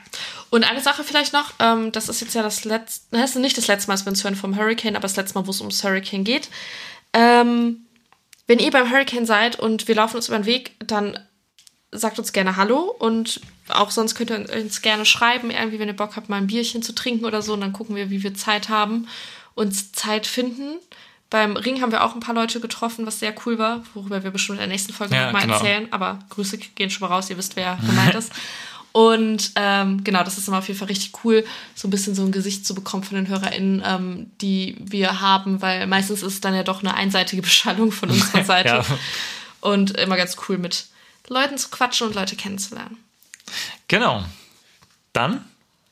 Und 0.50 0.64
eine 0.64 0.80
Sache 0.80 1.04
vielleicht 1.04 1.32
noch, 1.32 1.52
ähm, 1.58 1.92
das 1.92 2.08
ist 2.08 2.20
jetzt 2.20 2.34
ja 2.34 2.42
das 2.42 2.64
letzte, 2.64 3.06
das 3.10 3.30
ist 3.30 3.36
nicht 3.36 3.58
das 3.58 3.66
letzte 3.66 3.88
Mal, 3.88 3.94
dass 3.94 4.06
wir 4.06 4.10
uns 4.10 4.24
hören 4.24 4.36
vom 4.36 4.56
Hurricane, 4.56 4.96
aber 4.96 5.02
das 5.02 5.16
letzte 5.16 5.38
Mal, 5.38 5.46
wo 5.46 5.50
es 5.50 5.60
ums 5.60 5.84
Hurricane 5.84 6.24
geht. 6.24 6.48
Ähm, 7.12 7.86
wenn 8.46 8.58
ihr 8.58 8.70
beim 8.70 8.90
Hurricane 8.90 9.26
seid 9.26 9.58
und 9.58 9.88
wir 9.88 9.94
laufen 9.94 10.16
uns 10.16 10.28
über 10.28 10.38
den 10.38 10.46
Weg, 10.46 10.72
dann 10.86 11.18
sagt 11.92 12.18
uns 12.18 12.32
gerne 12.32 12.56
Hallo 12.56 12.94
und 12.98 13.40
auch 13.68 13.90
sonst 13.90 14.14
könnt 14.14 14.30
ihr 14.30 14.62
uns 14.62 14.82
gerne 14.82 15.04
schreiben, 15.04 15.50
irgendwie, 15.50 15.78
wenn 15.78 15.88
ihr 15.88 15.96
Bock 15.96 16.16
habt, 16.16 16.28
mal 16.28 16.36
ein 16.36 16.46
Bierchen 16.46 16.82
zu 16.82 16.94
trinken 16.94 17.24
oder 17.24 17.42
so, 17.42 17.54
und 17.54 17.60
dann 17.60 17.72
gucken 17.72 17.96
wir, 17.96 18.10
wie 18.10 18.22
wir 18.22 18.34
Zeit 18.34 18.68
haben, 18.68 19.08
uns 19.54 19.92
Zeit 19.92 20.26
finden. 20.26 20.78
Beim 21.28 21.56
Ring 21.56 21.80
haben 21.80 21.90
wir 21.90 22.04
auch 22.04 22.14
ein 22.14 22.20
paar 22.20 22.34
Leute 22.34 22.60
getroffen, 22.60 23.04
was 23.04 23.18
sehr 23.18 23.34
cool 23.44 23.58
war, 23.58 23.82
worüber 23.94 24.22
wir 24.22 24.30
bestimmt 24.30 24.58
in 24.58 24.60
der 24.60 24.68
nächsten 24.68 24.92
Folge 24.92 25.16
Ja, 25.16 25.26
nochmal 25.26 25.42
genau. 25.42 25.54
erzählen. 25.54 25.88
Aber 25.92 26.20
Grüße 26.28 26.58
gehen 26.58 26.90
schon 26.90 27.08
mal 27.08 27.14
raus, 27.14 27.28
ihr 27.30 27.36
wisst, 27.36 27.56
wer 27.56 27.76
gemeint 27.84 28.14
ist. 28.18 28.32
Und 28.96 29.52
ähm, 29.56 30.04
genau, 30.04 30.24
das 30.24 30.38
ist 30.38 30.48
immer 30.48 30.56
auf 30.56 30.68
jeden 30.68 30.78
Fall 30.78 30.88
richtig 30.88 31.22
cool, 31.22 31.44
so 31.74 31.86
ein 31.86 31.90
bisschen 31.90 32.14
so 32.14 32.22
ein 32.22 32.32
Gesicht 32.32 32.64
zu 32.64 32.74
bekommen 32.74 33.02
von 33.02 33.16
den 33.16 33.28
HörerInnen, 33.28 33.82
ähm, 33.84 34.30
die 34.40 34.74
wir 34.80 35.20
haben, 35.20 35.60
weil 35.60 35.86
meistens 35.86 36.22
ist 36.22 36.32
es 36.32 36.40
dann 36.40 36.54
ja 36.54 36.62
doch 36.62 36.80
eine 36.80 36.94
einseitige 36.94 37.42
Beschallung 37.42 37.92
von 37.92 38.08
unserer 38.08 38.42
Seite. 38.46 38.68
Ja. 38.68 38.84
Und 39.60 39.98
immer 39.98 40.16
ganz 40.16 40.38
cool 40.48 40.56
mit 40.56 40.86
Leuten 41.28 41.58
zu 41.58 41.68
quatschen 41.68 42.06
und 42.06 42.14
Leute 42.14 42.36
kennenzulernen. 42.36 42.96
Genau. 43.86 44.24
Dann, 45.12 45.44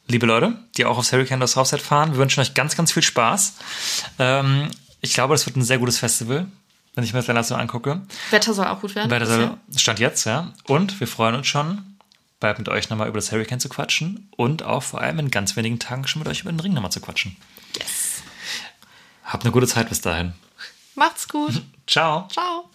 liebe 0.06 0.24
Leute, 0.24 0.56
die 0.78 0.86
auch 0.86 0.96
aufs 0.96 1.12
Hurricane 1.12 1.40
das 1.40 1.52
Southside 1.52 1.82
fahren, 1.82 2.12
wir 2.12 2.18
wünschen 2.18 2.40
euch 2.40 2.54
ganz, 2.54 2.74
ganz 2.74 2.90
viel 2.90 3.02
Spaß. 3.02 3.56
Ähm, 4.18 4.70
ich 5.02 5.12
glaube, 5.12 5.34
das 5.34 5.44
wird 5.44 5.56
ein 5.56 5.62
sehr 5.62 5.76
gutes 5.76 5.98
Festival, 5.98 6.46
wenn 6.94 7.04
ich 7.04 7.12
mir 7.12 7.18
das 7.18 7.26
dann 7.26 7.44
so 7.44 7.54
angucke. 7.54 8.00
Wetter 8.30 8.54
soll 8.54 8.66
auch 8.66 8.80
gut 8.80 8.94
werden. 8.94 9.10
Der 9.10 9.20
bisher. 9.20 9.58
Stand 9.76 9.98
jetzt, 9.98 10.24
ja. 10.24 10.54
Und 10.66 11.00
wir 11.00 11.06
freuen 11.06 11.34
uns 11.34 11.48
schon, 11.48 11.93
bald 12.44 12.58
mit 12.58 12.68
euch 12.68 12.90
nochmal 12.90 13.08
über 13.08 13.16
das 13.16 13.32
Hurricane 13.32 13.58
zu 13.58 13.70
quatschen 13.70 14.28
und 14.36 14.62
auch 14.62 14.82
vor 14.82 15.00
allem 15.00 15.18
in 15.18 15.30
ganz 15.30 15.56
wenigen 15.56 15.78
Tagen 15.78 16.06
schon 16.06 16.20
mit 16.20 16.28
euch 16.28 16.42
über 16.42 16.52
den 16.52 16.60
Ring 16.60 16.74
nochmal 16.74 16.92
zu 16.92 17.00
quatschen. 17.00 17.36
Yes. 17.74 18.22
Habt 19.24 19.44
eine 19.44 19.52
gute 19.52 19.66
Zeit 19.66 19.88
bis 19.88 20.02
dahin. 20.02 20.34
Macht's 20.94 21.26
gut. 21.26 21.62
Ciao. 21.86 22.28
Ciao. 22.28 22.68